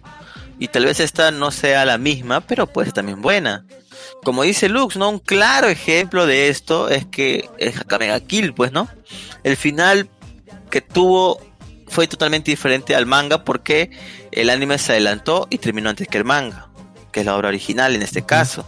Y 0.57 0.69
tal 0.69 0.85
vez 0.85 0.99
esta 0.99 1.29
no 1.29 1.51
sea 1.51 1.85
la 1.85 1.99
misma, 1.99 2.41
pero 2.41 2.65
puede 2.65 2.87
ser 2.87 2.93
también 2.93 3.21
buena. 3.21 3.65
Como 4.23 4.41
dice 4.41 4.67
Lux, 4.67 4.97
¿no? 4.97 5.09
Un 5.09 5.19
claro 5.19 5.67
ejemplo 5.67 6.25
de 6.25 6.49
esto 6.49 6.89
es 6.89 7.05
que 7.05 7.47
es 7.59 7.79
Hakamega 7.79 8.19
Kill, 8.21 8.55
pues, 8.55 8.71
¿no? 8.71 8.89
El 9.43 9.57
final 9.57 10.09
que 10.71 10.81
tuvo 10.81 11.39
fue 11.87 12.07
totalmente 12.07 12.49
diferente 12.49 12.95
al 12.95 13.05
manga 13.05 13.43
porque 13.43 13.91
el 14.31 14.49
anime 14.49 14.79
se 14.79 14.93
adelantó 14.93 15.45
y 15.51 15.59
terminó 15.59 15.91
antes 15.91 16.07
que 16.07 16.17
el 16.17 16.25
manga, 16.25 16.69
que 17.11 17.19
es 17.19 17.25
la 17.27 17.35
obra 17.35 17.49
original 17.49 17.95
en 17.95 18.01
este 18.01 18.25
caso, 18.25 18.67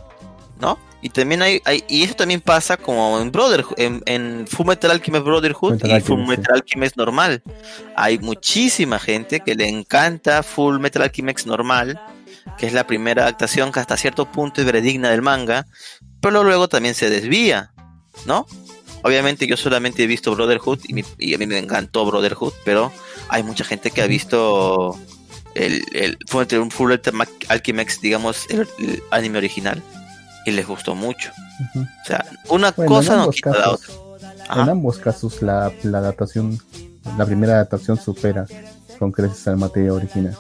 ¿no? 0.59 0.77
Y 1.07 1.09
también 1.09 1.41
hay, 1.41 1.61
hay- 1.63 1.85
y 1.87 2.03
eso 2.03 2.15
también 2.15 2.41
pasa 2.41 2.75
como 2.75 3.21
en 3.21 3.31
Brotherhood, 3.31 3.75
en, 3.79 4.01
en 4.07 4.45
Full 4.45 4.67
Metal 4.67 4.91
Alchemist 4.91 5.23
Brotherhood 5.23 5.71
Metal 5.75 5.89
y 5.89 5.93
Alchemist, 5.93 6.07
Full. 6.25 6.27
Metal 6.27 6.55
Alchemist 6.55 6.97
normal. 6.97 7.41
Hay 7.95 8.19
muchísima 8.19 8.99
gente 8.99 9.39
que 9.39 9.55
le 9.55 9.69
encanta 9.69 10.43
Full 10.43 10.79
Metal 10.79 11.01
Alchemist 11.03 11.45
normal, 11.47 11.97
que 12.57 12.67
es 12.67 12.73
la 12.73 12.85
primera 12.85 13.21
adaptación 13.23 13.71
que 13.71 13.79
hasta 13.79 13.95
cierto 13.95 14.29
punto 14.29 14.59
es 14.59 14.65
veredigna 14.65 15.09
del 15.09 15.21
manga, 15.21 15.65
pero 16.19 16.43
luego 16.43 16.67
también 16.67 16.93
se 16.93 17.09
desvía, 17.09 17.71
¿no? 18.25 18.45
Obviamente 19.03 19.47
yo 19.47 19.55
solamente 19.55 20.03
he 20.03 20.07
visto 20.07 20.35
Brotherhood 20.35 20.79
y, 20.89 20.93
mi- 20.93 21.05
y 21.19 21.33
a 21.35 21.37
mí 21.37 21.47
me 21.47 21.57
encantó 21.57 22.05
Brotherhood, 22.05 22.51
pero 22.65 22.91
hay 23.29 23.43
mucha 23.43 23.63
gente 23.63 23.91
que 23.91 24.01
ha 24.01 24.07
visto 24.07 24.99
el, 25.55 25.85
el 25.93 26.17
Full 26.27 26.41
Metal- 26.41 26.69
Full 26.69 26.89
Metal 26.89 27.13
Alchemist, 27.47 28.01
digamos, 28.01 28.45
el, 28.49 28.67
el 28.79 29.01
anime 29.11 29.37
original 29.37 29.81
y 30.47 30.51
les 30.53 30.65
gustó 30.67 30.95
mucho. 30.95 31.31
O 31.75 32.05
sea, 32.05 32.25
una 32.49 32.71
Bueno, 32.75 32.89
cosa 32.95 33.13
en 33.13 33.17
no 33.17 33.23
ambos 33.23 33.35
quita 33.35 33.57
la 33.57 33.65
casos, 33.65 33.81
otra. 33.81 33.97
en 34.49 34.69
ambos 34.69 34.97
casos 34.99 35.41
la, 35.41 35.73
la 35.83 35.97
adaptación, 35.99 36.59
la 37.17 37.25
primera 37.25 37.53
adaptación 37.53 37.97
supera 37.97 38.45
con 38.99 39.11
creces 39.11 39.47
al 39.47 39.57
material 39.57 39.91
original. 39.91 40.37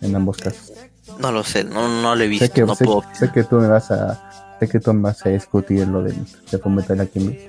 En 0.00 0.14
ambos 0.16 0.38
casos. 0.38 0.72
No 1.18 1.32
lo 1.32 1.44
sé, 1.44 1.64
no, 1.64 1.88
no 2.02 2.14
lo 2.14 2.24
he 2.24 2.28
Sé 2.28 2.28
visto, 2.28 2.52
que, 2.52 2.64
no 2.64 2.74
sé, 2.74 2.84
puedo. 2.84 3.04
sé 3.12 3.30
que 3.32 3.44
tú 3.44 3.56
me 3.56 3.68
vas 3.68 3.90
a, 3.90 4.56
sé 4.60 4.68
que 4.68 4.80
tú 4.80 4.92
me 4.92 5.02
vas 5.02 5.24
a 5.26 5.30
discutir 5.30 5.86
lo 5.88 6.02
del 6.02 6.16
de 6.50 6.58
Fullmetal 6.58 7.00
Alchemist, 7.00 7.40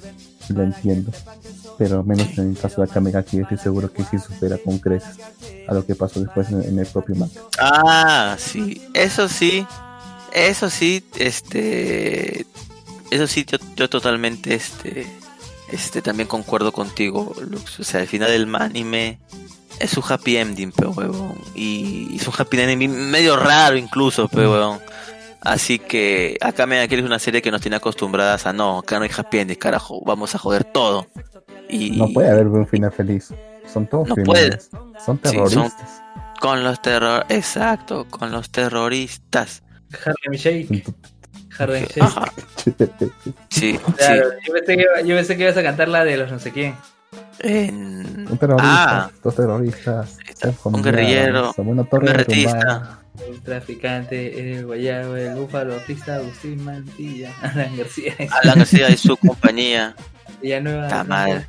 lo 0.49 0.63
entiendo. 0.63 1.11
Pero 1.77 2.03
menos 2.03 2.37
en 2.37 2.51
el 2.51 2.57
caso 2.57 2.81
de 2.81 2.87
Akame 2.89 3.11
ga 3.11 3.23
Kill, 3.23 3.41
estoy 3.41 3.57
seguro 3.57 3.91
que 3.91 4.03
sí 4.05 4.19
supera 4.19 4.57
con 4.57 4.79
creces 4.79 5.19
a 5.67 5.73
lo 5.73 5.85
que 5.85 5.95
pasó 5.95 6.19
después 6.19 6.49
en, 6.51 6.63
en 6.63 6.79
el 6.79 6.87
propio 6.87 7.15
manga. 7.15 7.41
Ah, 7.59 8.35
sí, 8.39 8.81
eso 8.93 9.29
sí, 9.29 9.65
eso 10.33 10.69
sí, 10.69 11.03
este, 11.17 12.45
eso 13.11 13.27
sí, 13.27 13.45
yo, 13.45 13.57
yo 13.75 13.89
totalmente, 13.89 14.53
este, 14.55 15.07
este, 15.71 16.01
también 16.01 16.27
concuerdo 16.27 16.71
contigo, 16.71 17.35
Lux. 17.49 17.79
O 17.79 17.83
sea, 17.83 18.01
al 18.01 18.07
final 18.07 18.29
del 18.31 18.53
anime 18.55 19.19
es 19.79 19.95
un 19.97 20.03
happy 20.07 20.37
ending, 20.37 20.71
pero 20.71 20.91
huevón, 20.91 21.35
y 21.55 22.15
es 22.17 22.27
un 22.27 22.33
happy 22.37 22.59
ending 22.59 23.09
medio 23.11 23.35
raro 23.37 23.77
incluso, 23.77 24.27
pero 24.27 24.51
huevón. 24.51 24.79
Así 25.41 25.79
que 25.79 26.37
acá 26.41 26.65
me 26.65 26.83
es 26.83 27.01
una 27.01 27.17
serie 27.19 27.41
que 27.41 27.49
nos 27.49 27.61
tiene 27.61 27.77
acostumbradas 27.77 28.45
a 28.45 28.51
no, 28.51 28.79
acá 28.79 28.97
no 28.97 29.03
hay 29.05 29.11
happy 29.15 29.39
ending, 29.39 29.55
carajo, 29.57 30.01
vamos 30.05 30.35
a 30.35 30.37
joder 30.37 30.65
todo. 30.65 31.07
Y 31.69 31.91
No 31.91 32.09
puede 32.11 32.29
haber 32.29 32.47
un 32.47 32.67
final 32.67 32.91
feliz. 32.91 33.29
Son 33.71 33.85
todos 33.87 34.09
No 34.09 34.15
finales. 34.15 34.69
Son 34.71 34.91
Sí, 34.91 35.03
son- 35.05 35.17
terroristas. 35.19 36.01
con 36.41 36.63
los 36.63 36.81
terror, 36.81 37.25
exacto, 37.29 38.05
con 38.09 38.31
los 38.31 38.49
terroristas. 38.49 39.61
Harlem 40.05 40.33
Shake. 40.37 40.83
Harlem 41.57 41.85
Shake. 41.93 42.31
Sí, 43.49 43.79
Claro, 43.97 44.29
yo, 44.45 44.53
pensé 44.53 44.75
que, 44.77 44.81
iba- 44.83 45.01
yo 45.07 45.15
pensé 45.15 45.37
que 45.37 45.43
ibas 45.43 45.57
a 45.57 45.63
cantar 45.63 45.87
la 45.87 46.03
de 46.05 46.17
los 46.17 46.31
no 46.31 46.39
sé 46.39 46.51
quién. 46.51 46.75
En- 47.39 48.27
un 48.29 48.37
terrorista, 48.37 49.05
Ah, 49.05 49.11
dos 49.23 49.35
terroristas, 49.35 50.17
Un 50.65 50.81
guerrillero, 50.83 51.53
un 51.57 51.77
derrumbada. 51.89 52.99
El 53.27 53.41
traficante, 53.41 54.53
el 54.57 54.65
guayabo, 54.65 55.15
el 55.15 55.35
búfalo, 55.35 55.73
artista 55.75 56.15
Agustín 56.15 56.63
Mantilla, 56.63 57.33
Alan 57.41 57.75
García, 57.75 58.13
Alan 58.43 58.59
García 58.59 58.89
y 58.89 58.97
su 58.97 59.17
compañía. 59.17 59.95
Villanueva. 60.41 60.83
Está 60.87 61.03
mal. 61.03 61.47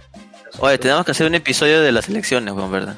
Oye, 0.58 0.78
tenemos 0.78 1.04
que 1.04 1.12
hacer 1.12 1.26
un 1.26 1.34
episodio 1.36 1.80
de 1.80 1.92
las 1.92 2.08
elecciones, 2.08 2.52
weón, 2.54 2.72
¿verdad? 2.72 2.96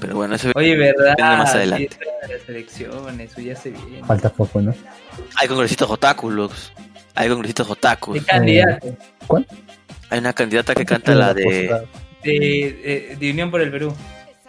Pero 0.00 0.14
bueno, 0.16 0.34
eso 0.34 0.50
Oye, 0.54 0.76
¿verdad? 0.76 1.14
viene 1.16 1.36
más 1.36 1.54
adelante. 1.54 1.88
Sí, 1.90 1.98
eso 2.00 2.26
de 2.28 2.38
las 2.38 2.48
elecciones, 2.48 3.30
eso 3.32 3.40
ya 3.40 3.56
se 3.56 3.70
viene. 3.70 4.04
Falta 4.06 4.30
poco, 4.30 4.60
¿no? 4.62 4.74
Hay 5.36 5.48
congresitos 5.48 5.90
otakus, 5.90 6.32
Lux. 6.32 6.72
Hay 7.14 7.28
congresitos 7.28 7.68
otakus. 7.70 8.18
¿Qué 8.18 8.24
candidato? 8.24 8.96
¿Cuál? 9.26 9.46
Hay 10.08 10.18
una 10.18 10.32
candidata 10.32 10.74
que 10.74 10.84
canta 10.84 11.14
la 11.14 11.34
de... 11.34 11.86
De, 12.22 12.30
de, 12.32 13.16
de 13.18 13.30
Unión 13.30 13.50
por 13.50 13.60
el 13.60 13.70
Perú. 13.70 13.94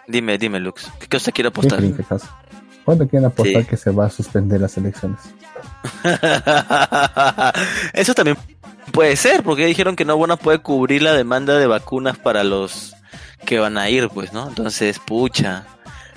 Dime, 0.08 0.38
dime, 0.38 0.60
Lux. 0.60 0.90
¿Qué 1.00 1.08
cosa 1.08 1.32
quiero 1.32 1.52
¿Qué 1.52 1.60
apostar? 1.60 1.82
pasa? 2.04 2.38
¿Cuándo 2.84 3.08
quieren 3.08 3.28
apostar 3.28 3.62
Sí. 3.62 3.68
que 3.68 3.78
se 3.78 3.92
va 3.92 4.06
a 4.08 4.10
suspender 4.10 4.60
las 4.60 4.76
elecciones? 4.78 5.20
Eso 7.94 8.14
también 8.14 8.38
puede 8.92 9.16
ser, 9.16 9.44
porque 9.44 9.66
dijeron 9.66 9.96
que 9.96 10.06
no 10.06 10.18
a 10.32 10.38
poder 10.38 10.62
cubrir 10.62 11.02
la 11.04 11.14
demanda 11.14 11.58
de 11.58 11.68
vacunas 11.68 12.18
para 12.18 12.44
los 12.44 12.96
que 13.46 13.60
van 13.60 13.78
a 13.78 13.90
ir, 13.90 14.10
pues, 14.10 14.34
¿no? 14.34 14.48
Entonces, 14.48 15.00
pucha, 15.00 15.64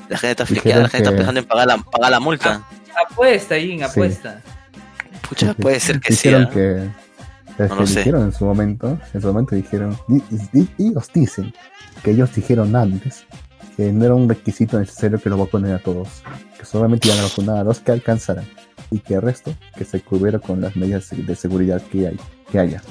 la 0.09 0.19
gente 0.19 0.31
está 0.33 0.47
friqueada, 0.47 0.83
la 0.83 0.89
gente 0.89 0.99
Dijeron 0.99 1.03
está 1.05 1.11
que- 1.11 1.17
pensando 1.17 1.41
en 1.41 1.47
pagar 1.47 1.67
la, 1.67 1.79
pagar 1.91 2.11
la 2.11 2.21
multa. 2.21 2.63
Apuesta, 3.11 3.57
Jin, 3.59 3.83
apuesta. 3.83 4.41
Pucha, 5.29 5.55
puede 5.55 5.81
ser 5.81 6.01
que 6.01 6.13
dijeron 6.13 6.45
sea. 6.45 6.51
que 6.53 6.77
es 7.65 7.71
No 7.71 7.75
que 7.77 7.81
lo 7.83 7.87
sé. 7.87 7.99
dijeron 8.01 8.23
en 8.25 8.33
su 8.33 8.45
momento, 8.45 8.99
en 9.13 9.21
su 9.21 9.27
momento 9.27 9.55
dijeron, 9.57 9.99
di- 10.09 10.23
di- 10.53 10.69
ellos 10.79 11.11
dicen 11.13 11.53
que 12.03 12.11
ellos 12.13 12.35
dijeron 12.35 12.75
antes 12.77 13.25
que 13.77 13.91
no 13.93 14.05
era 14.05 14.15
un 14.15 14.29
requisito 14.29 14.79
necesario 14.79 15.21
que 15.21 15.29
lo 15.31 15.37
vacunen 15.39 15.73
a 15.73 15.79
todos, 15.79 16.09
que 16.59 16.65
solamente 16.65 17.09
iban 17.09 17.21
a 17.21 17.25
vacunar 17.25 17.57
a 17.59 17.65
los 17.65 17.81
que 17.81 17.91
alcanzaran 17.93 18.45
y 18.91 18.99
que 19.01 19.15
el 19.15 19.23
resto 19.23 19.53
que 19.77 19.85
se 19.85 20.01
cubriera 20.01 20.39
con 20.39 20.61
las 20.61 20.77
medidas 20.77 21.09
de 21.11 21.35
seguridad 21.35 21.83
que 21.91 22.07
hay, 22.09 22.21
que 22.53 22.59
haya. 22.61 22.83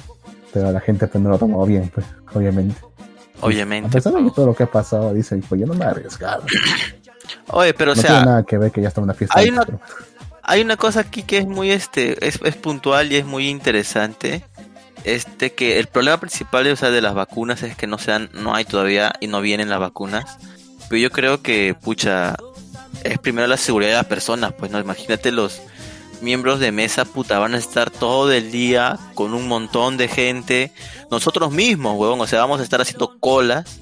Pero 0.52 0.70
la 0.72 0.80
gente 0.80 1.06
pues 1.06 1.22
no 1.22 1.30
lo 1.30 1.38
tomó 1.38 1.64
bien, 1.64 1.90
pues, 1.94 2.04
obviamente. 2.34 2.76
A 3.44 3.48
Obviamente. 3.48 3.90
pesar 3.90 4.12
de 4.12 4.18
que 4.18 4.22
pues. 4.24 4.34
todo 4.34 4.46
lo 4.46 4.54
que 4.54 4.62
ha 4.62 4.70
pasado, 4.70 5.12
dicen, 5.12 5.42
pues 5.48 5.60
yo 5.60 5.66
no 5.66 5.74
me 5.74 5.80
voy 5.80 5.86
a 5.88 5.90
arriesgar. 5.90 6.40
Oye, 7.48 7.74
pero 7.74 7.92
o 7.92 7.94
no 7.94 8.00
sea, 8.02 8.10
tiene 8.10 8.26
nada 8.26 8.42
que 8.44 8.58
ver 8.58 8.70
que 8.72 8.80
ya 8.82 8.88
está 8.88 9.00
una 9.00 9.14
fiesta. 9.14 9.38
hay 9.38 9.48
una- 9.50 9.66
Hay 10.42 10.60
una 10.60 10.76
cosa 10.76 11.00
aquí 11.00 11.22
que 11.22 11.38
es 11.38 11.46
muy 11.46 11.70
este 11.70 12.26
es, 12.26 12.38
es 12.44 12.54
puntual 12.56 13.10
y 13.12 13.16
es 13.16 13.24
muy 13.24 13.48
interesante. 13.48 14.44
Este 15.04 15.52
que 15.52 15.78
el 15.78 15.86
problema 15.86 16.18
principal 16.18 16.66
o 16.66 16.76
sea, 16.76 16.90
de 16.90 17.00
las 17.00 17.14
vacunas 17.14 17.62
es 17.62 17.76
que 17.76 17.86
no 17.86 17.98
sean, 17.98 18.28
no 18.34 18.54
hay 18.54 18.64
todavía 18.66 19.12
y 19.20 19.26
no 19.26 19.40
vienen 19.40 19.68
las 19.70 19.80
vacunas. 19.80 20.36
Pero 20.88 21.00
yo 21.00 21.10
creo 21.10 21.40
que, 21.42 21.74
pucha, 21.80 22.36
es 23.04 23.18
primero 23.18 23.46
la 23.46 23.56
seguridad 23.56 23.90
de 23.92 23.96
las 23.96 24.06
personas, 24.06 24.52
pues 24.52 24.70
no, 24.70 24.78
imagínate 24.78 25.32
los 25.32 25.62
miembros 26.20 26.60
de 26.60 26.72
mesa, 26.72 27.04
puta, 27.04 27.38
van 27.38 27.54
a 27.54 27.58
estar 27.58 27.90
todo 27.90 28.32
el 28.32 28.50
día 28.50 28.98
con 29.14 29.34
un 29.34 29.48
montón 29.48 29.96
de 29.96 30.08
gente. 30.08 30.72
Nosotros 31.10 31.52
mismos, 31.52 31.96
huevón, 31.98 32.20
o 32.20 32.26
sea, 32.26 32.40
vamos 32.40 32.60
a 32.60 32.62
estar 32.64 32.80
haciendo 32.80 33.16
colas. 33.20 33.78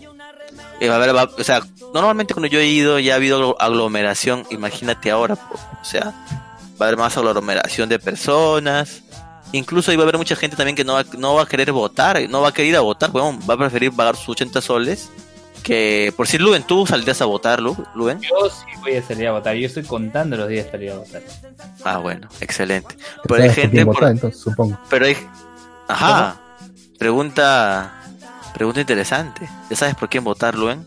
Eh, 0.80 0.88
va 0.88 0.94
a 0.94 0.96
haber, 0.98 1.14
va- 1.16 1.30
o 1.38 1.44
sea, 1.44 1.62
normalmente 1.94 2.34
cuando 2.34 2.48
yo 2.48 2.58
he 2.58 2.66
ido 2.66 2.98
ya 2.98 3.12
ha 3.14 3.16
habido 3.16 3.56
aglomeración, 3.60 4.44
imagínate 4.50 5.10
ahora, 5.10 5.34
o 5.80 5.84
sea, 5.84 6.06
va 6.80 6.86
a 6.86 6.88
haber 6.88 6.96
más 6.96 7.16
aglomeración 7.16 7.88
de 7.88 7.98
personas. 7.98 9.02
Incluso 9.52 9.90
ahí 9.90 9.96
va 9.96 10.02
a 10.02 10.06
haber 10.06 10.16
mucha 10.18 10.34
gente 10.34 10.56
también 10.56 10.74
que 10.74 10.82
no 10.84 10.94
va, 10.94 11.04
no 11.18 11.34
va 11.34 11.42
a 11.42 11.46
querer 11.46 11.70
votar, 11.72 12.18
no 12.28 12.40
va 12.40 12.48
a 12.48 12.52
querer 12.52 12.70
ir 12.70 12.76
a 12.76 12.80
votar, 12.80 13.10
huevón, 13.12 13.38
va 13.48 13.54
a 13.54 13.58
preferir 13.58 13.92
pagar 13.92 14.16
sus 14.16 14.30
80 14.30 14.60
soles. 14.60 15.10
Que, 15.62 16.12
por 16.16 16.26
si 16.26 16.38
Luen, 16.38 16.64
tú 16.64 16.86
saldrías 16.86 17.20
a 17.22 17.24
votar, 17.26 17.60
Lu- 17.60 17.76
Luen. 17.94 18.20
Yo 18.20 18.50
sí 18.50 18.64
voy 18.80 18.96
a 18.96 19.02
salir 19.02 19.28
a 19.28 19.32
votar. 19.32 19.54
Yo 19.54 19.66
estoy 19.66 19.84
contando 19.84 20.36
los 20.36 20.48
días 20.48 20.66
para 20.66 20.82
ir 20.82 20.90
a 20.90 20.96
votar. 20.96 21.22
Ah, 21.84 21.98
bueno, 21.98 22.28
excelente. 22.40 22.96
¿Sabes 22.98 23.20
Pero 23.24 23.42
hay 23.42 23.48
por 23.48 23.54
gente, 23.56 23.84
por- 23.86 23.94
votar, 23.94 24.10
entonces, 24.10 24.40
supongo. 24.40 24.78
pero 24.90 25.06
hay, 25.06 25.16
ajá, 25.88 26.36
pregunta, 26.98 27.92
pregunta 28.54 28.80
interesante. 28.80 29.48
¿Ya 29.70 29.76
sabes 29.76 29.94
por 29.94 30.08
quién 30.08 30.24
votar, 30.24 30.56
Luen? 30.56 30.86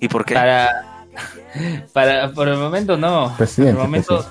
¿Y 0.00 0.08
por 0.08 0.24
qué? 0.24 0.34
Para, 0.34 1.06
para, 1.92 2.32
por 2.32 2.48
el 2.48 2.56
momento 2.56 2.96
no. 2.96 3.34
Presidente, 3.36 3.74
por 3.74 3.82
el 3.84 3.88
momento, 3.90 4.30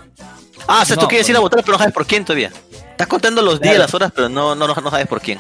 Ah, 0.68 0.80
o 0.84 0.86
sea, 0.86 0.96
tú 0.96 1.04
No, 1.04 1.08
quieres 1.10 1.28
ir 1.30 1.36
a 1.36 1.40
votar, 1.40 1.60
pero 1.62 1.74
no 1.74 1.78
sabes 1.78 1.94
por 1.94 2.06
quién 2.06 2.24
todavía. 2.24 2.50
Estás 2.92 3.08
contando 3.08 3.42
los 3.42 3.60
días, 3.60 3.78
las 3.78 3.94
horas, 3.94 4.12
pero 4.16 4.30
no, 4.30 4.56
no, 4.56 4.66
no 4.68 4.90
sabes 4.90 5.08
por 5.08 5.20
quién. 5.20 5.40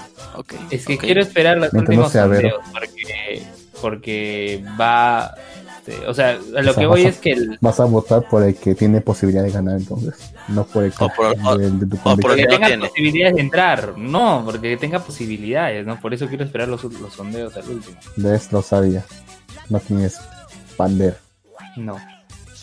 Es 0.69 0.85
que 0.85 0.97
quiero 0.97 1.21
esperar 1.21 1.57
los 1.57 1.71
Mientras 1.71 1.95
no 1.97 2.03
últimos 2.05 2.11
sea 2.11 2.25
Vero. 2.27 2.49
sondeos 2.61 2.71
porque, 2.71 3.43
porque 3.83 4.63
va. 4.79 5.35
este, 5.85 6.07
o 6.07 6.13
sea, 6.13 6.29
a 6.29 6.61
lo 6.61 6.71
O 6.71 6.73
sea, 6.73 6.81
que 6.81 6.85
voy 6.87 7.05
a- 7.05 7.09
es 7.09 7.17
que 7.17 7.31
el, 7.33 7.57
Vas 7.59 7.77
a 7.81 7.83
votar 7.85 8.27
por 8.29 8.41
el 8.43 8.55
que 8.55 8.73
tiene 8.73 9.01
posibilidad 9.01 9.43
de 9.43 9.51
ganar 9.51 9.77
entonces, 9.77 10.15
no 10.47 10.63
por 10.65 10.85
el 10.85 10.91
que 10.93 11.03
O 11.03 11.09
por- 11.09 11.35
o- 11.45 11.57
de, 11.57 11.69
de 11.69 11.85
tu 11.85 11.97
por 11.97 12.03
convicción. 12.03 12.31
el 12.31 12.37
que 12.37 12.41
que 12.41 12.47
no 12.47 12.55
tenga 12.55 12.67
tiene. 12.67 12.87
posibilidades 12.87 13.35
de 13.35 13.41
entrar. 13.41 13.97
No, 13.97 14.41
porque 14.45 14.77
tenga 14.77 14.99
posibilidades, 14.99 15.85
¿no? 15.85 15.99
Por 15.99 16.13
eso 16.13 16.27
quiero 16.27 16.45
esperar 16.45 16.69
los, 16.69 16.81
los 16.85 17.13
sondeos 17.13 17.55
al 17.57 17.67
último. 17.69 17.97
¿Ves? 18.15 18.49
Lo 18.53 18.61
sabía. 18.61 19.03
No 19.69 19.79
tienes 19.81 20.19
bandera. 20.77 21.17
No. 21.75 21.97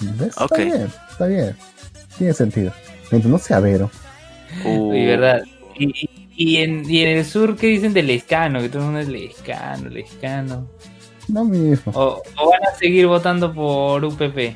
¿Ves? 0.01 0.35
Está 0.41 0.57
bien, 0.57 0.89
está 1.11 1.27
bien. 1.27 1.57
Tiene 2.17 2.33
sentido. 2.33 2.73
Mientras 3.11 3.31
no 3.31 3.39
sea 3.39 3.61
Vero. 3.61 3.91
Uh, 4.65 4.95
Y 4.95 5.07
verdad. 5.07 5.43
Y, 5.79 5.85
y- 5.89 6.11
y 6.43 6.57
en, 6.57 6.89
y 6.91 7.03
en 7.03 7.19
el 7.19 7.27
sur, 7.27 7.55
¿qué 7.55 7.67
dicen 7.67 7.93
del 7.93 8.07
lescano? 8.07 8.63
Que 8.63 8.71
todo 8.71 8.79
el 8.79 8.85
mundo 8.87 9.01
es 9.01 9.09
lescano, 9.09 9.91
lescano. 9.91 10.69
No 11.33 11.45
mismo. 11.45 11.93
O, 11.95 12.23
o 12.39 12.51
van 12.51 12.65
a 12.73 12.75
seguir 12.77 13.07
votando 13.07 13.53
por 13.53 14.05
UPP. 14.05 14.55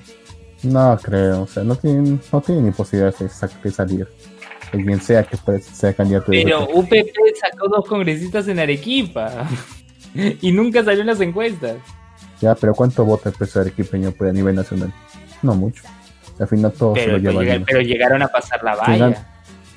No 0.64 0.98
creo. 1.02 1.42
O 1.42 1.46
sea, 1.46 1.62
no 1.62 1.76
tienen, 1.76 2.20
no 2.32 2.40
tienen 2.40 2.66
ni 2.66 2.70
posibilidad 2.72 3.14
de, 3.16 3.28
sa- 3.28 3.50
de 3.62 3.70
salir. 3.70 4.08
El 4.72 4.84
quien 4.84 5.00
sea 5.00 5.22
que 5.22 5.36
sea 5.60 5.92
candidato 5.94 6.26
Pero. 6.30 6.64
UPP 6.68 6.94
sacó 7.40 7.68
dos 7.68 7.84
congresistas 7.86 8.48
en 8.48 8.58
Arequipa. 8.58 9.46
y 10.14 10.50
nunca 10.52 10.82
salió 10.82 11.02
en 11.02 11.06
las 11.08 11.20
encuestas. 11.20 11.76
Ya, 12.40 12.54
pero 12.54 12.74
¿cuánto 12.74 13.04
vota 13.04 13.28
el 13.28 13.34
preso 13.36 13.60
arequipeño 13.60 14.10
pues, 14.12 14.30
a 14.30 14.32
nivel 14.32 14.54
nacional? 14.56 14.92
No 15.42 15.54
mucho. 15.54 15.82
Al 16.38 16.48
final 16.48 16.72
todo 16.72 16.94
se 16.96 17.02
Pero, 17.04 17.12
lo 17.12 17.18
lleva 17.18 17.42
llega- 17.42 17.52
Lima. 17.54 17.66
pero 17.68 17.80
llegaron 17.80 18.22
a 18.22 18.28
pasar 18.28 18.62
la 18.64 18.76
¿Quién 18.84 19.00
valla. 19.00 19.28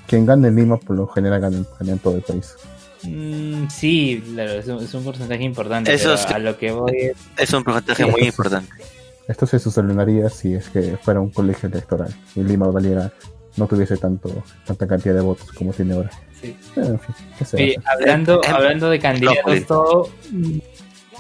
Quien 0.08 0.26
gane 0.26 0.48
en 0.48 0.56
Lima 0.56 0.78
por 0.78 0.96
lo 0.96 1.08
general 1.08 1.42
gana, 1.42 1.58
gana 1.80 1.92
en 1.92 2.00
todo 2.00 2.16
el 2.16 2.22
país. 2.24 2.56
Mm, 3.04 3.68
sí, 3.70 4.24
claro, 4.34 4.54
es 4.54 4.68
un, 4.68 4.84
es 4.84 4.94
un 4.94 5.04
porcentaje 5.04 5.44
importante. 5.44 5.94
Eso 5.94 6.06
pero 6.06 6.16
es- 6.16 6.26
a 6.28 6.40
lo 6.40 6.58
que 6.58 6.72
voy 6.72 6.92
es. 6.98 7.16
es 7.38 7.54
un 7.54 7.64
porcentaje 7.64 8.04
Sí, 8.04 8.10
muy 8.10 8.22
importante. 8.24 8.72
Esto 9.28 9.46
se 9.46 9.60
solucionaría 9.60 10.30
si 10.30 10.54
es 10.56 10.70
que 10.70 10.98
fuera 11.02 11.20
un 11.20 11.30
colegio 11.32 11.68
electoral 11.70 12.14
y 12.36 12.44
Lima 12.44 12.68
valiera, 12.68 13.12
no 13.58 13.68
tuviese 13.68 13.98
tanto 13.98 14.44
tanta 14.66 14.88
cantidad 14.88 15.16
de 15.16 15.22
votos 15.22 15.52
como 15.52 15.74
tiene 15.74 15.96
ahora. 15.96 16.12
Sí. 16.42 16.56
Pero, 16.76 16.88
en 16.88 17.00
fin, 17.00 17.16
¿qué 17.38 17.46
se 17.46 17.58
va 17.58 17.62
a 17.62 17.66
Oye, 17.66 17.76
hacer? 17.78 17.90
hablando, 17.92 18.42
Eh, 18.44 18.48
hablando 18.48 18.90
de 18.90 19.00
candidatos, 19.00 19.66
todo. 19.68 20.10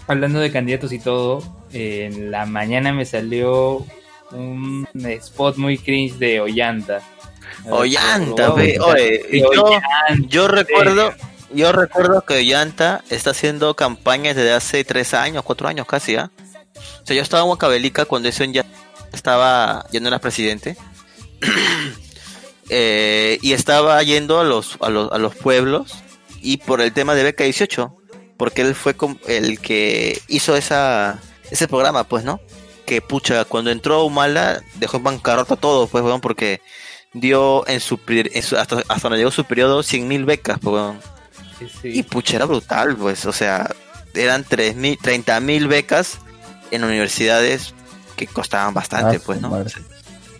Hablando 0.07 0.39
de 0.39 0.51
candidatos 0.51 0.93
y 0.93 0.99
todo, 0.99 1.43
eh, 1.73 2.09
en 2.11 2.31
la 2.31 2.45
mañana 2.45 2.93
me 2.93 3.03
salió 3.05 3.85
un 4.31 4.87
spot 4.93 5.57
muy 5.57 5.77
cringe 5.77 6.17
de 6.17 6.39
Ollanta. 6.39 7.01
Ollanta, 7.69 8.49
voy 8.49 8.61
ve, 8.67 8.77
buscar. 8.77 8.95
oye, 8.95 9.41
yo, 9.53 9.69
yo 10.29 10.47
recuerdo, 10.47 11.11
yo 11.51 11.71
recuerdo 11.71 12.21
que 12.21 12.35
Ollanta 12.35 13.03
está 13.09 13.31
haciendo 13.31 13.75
campañas 13.75 14.35
desde 14.35 14.53
hace 14.53 14.83
tres 14.83 15.13
años, 15.13 15.43
cuatro 15.43 15.67
años 15.67 15.87
casi, 15.87 16.15
¿ah? 16.15 16.31
O 17.03 17.05
sea, 17.05 17.15
yo 17.15 17.21
estaba 17.21 17.43
en 17.43 17.49
Huancavelica 17.49 18.05
cuando 18.05 18.29
eso 18.29 18.43
ya 18.45 18.65
estaba, 19.13 19.85
ya 19.91 19.99
no 19.99 20.07
era 20.07 20.19
presidente. 20.19 20.77
Eh, 22.69 23.39
y 23.41 23.53
estaba 23.53 24.03
yendo 24.03 24.41
a 24.41 24.43
los, 24.43 24.77
a 24.81 24.89
los, 24.89 25.09
a 25.13 25.17
los 25.17 25.33
pueblos 25.35 25.93
y 26.41 26.57
por 26.57 26.81
el 26.81 26.91
tema 26.91 27.15
de 27.15 27.23
Beca 27.23 27.45
18, 27.45 27.95
porque 28.35 28.61
él 28.61 28.75
fue 28.75 28.93
el 29.25 29.61
que 29.61 30.21
hizo 30.27 30.53
esa, 30.57 31.21
ese 31.49 31.69
programa, 31.69 32.03
pues, 32.03 32.25
¿no? 32.25 32.41
Que 32.85 33.01
pucha, 33.01 33.45
cuando 33.45 33.71
entró 33.71 34.03
Humala 34.03 34.61
dejó 34.75 34.97
en 34.97 35.03
bancarrota 35.03 35.55
todo, 35.55 35.87
pues, 35.87 36.03
weón, 36.03 36.19
porque 36.19 36.59
dio 37.13 37.65
en 37.69 37.79
su, 37.79 38.01
hasta, 38.57 38.83
hasta 38.85 38.99
donde 39.01 39.19
llegó 39.19 39.31
su 39.31 39.45
periodo 39.45 39.79
100.000 39.81 40.25
becas, 40.25 40.59
pues. 40.61 40.95
Sí, 41.59 41.67
sí. 41.81 41.89
Y 41.99 42.03
pucha, 42.03 42.35
era 42.37 42.45
brutal, 42.45 42.95
pues, 42.95 43.25
o 43.25 43.33
sea, 43.33 43.73
eran 44.13 44.43
3.000, 44.45 44.97
30.000 44.99 45.67
becas 45.67 46.19
en 46.71 46.83
universidades 46.83 47.73
que 48.15 48.27
costaban 48.27 48.73
bastante, 48.73 49.17
Ah, 49.17 49.21
pues, 49.25 49.41
¿no? 49.41 49.49
madre. 49.49 49.71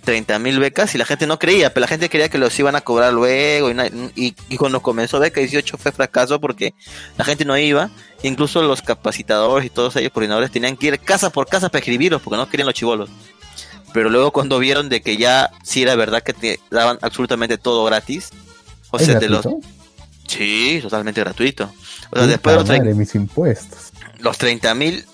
30 0.04 0.40
mil 0.40 0.58
becas 0.58 0.96
y 0.96 0.98
la 0.98 1.04
gente 1.04 1.28
no 1.28 1.38
creía, 1.38 1.74
pero 1.74 1.82
la 1.82 1.88
gente 1.90 2.10
creía 2.10 2.30
que 2.30 2.38
los 2.38 2.58
iban 2.58 2.78
a 2.78 2.82
cobrar 2.82 3.12
luego 3.12 3.70
y, 3.70 3.76
y, 4.16 4.36
y 4.48 4.56
cuando 4.56 4.82
comenzó 4.82 5.20
beca 5.20 5.42
18 5.42 5.78
fue 5.78 5.92
fracaso 5.92 6.40
porque 6.40 6.74
la 7.18 7.26
gente 7.26 7.44
no 7.44 7.58
iba, 7.58 7.90
incluso 8.24 8.62
los 8.62 8.82
capacitadores 8.82 9.66
y 9.66 9.70
todos 9.70 9.98
ellos 9.98 10.14
coordinadores 10.14 10.50
tenían 10.50 10.78
que 10.78 10.88
ir 10.88 11.00
casa 11.02 11.30
por 11.30 11.46
casa 11.48 11.68
para 11.68 11.80
escribirlos 11.80 12.22
porque 12.22 12.38
no 12.38 12.48
querían 12.50 12.68
los 12.68 12.76
chivolos. 12.76 13.10
Pero 13.94 14.10
luego 14.10 14.32
cuando 14.32 14.60
vieron 14.60 14.88
de 14.88 15.02
que 15.02 15.18
ya 15.18 15.52
sí 15.64 15.82
era 15.84 15.96
verdad 15.96 16.24
que 16.24 16.32
te 16.32 16.62
daban 16.72 16.98
absolutamente 17.02 17.58
todo 17.58 17.84
gratis, 17.84 18.30
o 18.92 19.00
¿Es 19.00 19.08
sea, 19.08 19.20
de 19.20 19.28
los... 19.28 19.42
gratuito? 19.42 19.68
Sí, 20.28 20.80
totalmente 20.82 21.22
gratuito. 21.22 21.72
O 22.12 22.18
sea, 22.18 22.28
después 22.28 22.56
de 22.56 22.60
los, 22.60 22.70
madre, 22.70 22.94
mis 22.94 23.16
impuestos. 23.16 23.92
los 24.20 24.38
30 24.38 24.74
mil, 24.76 25.06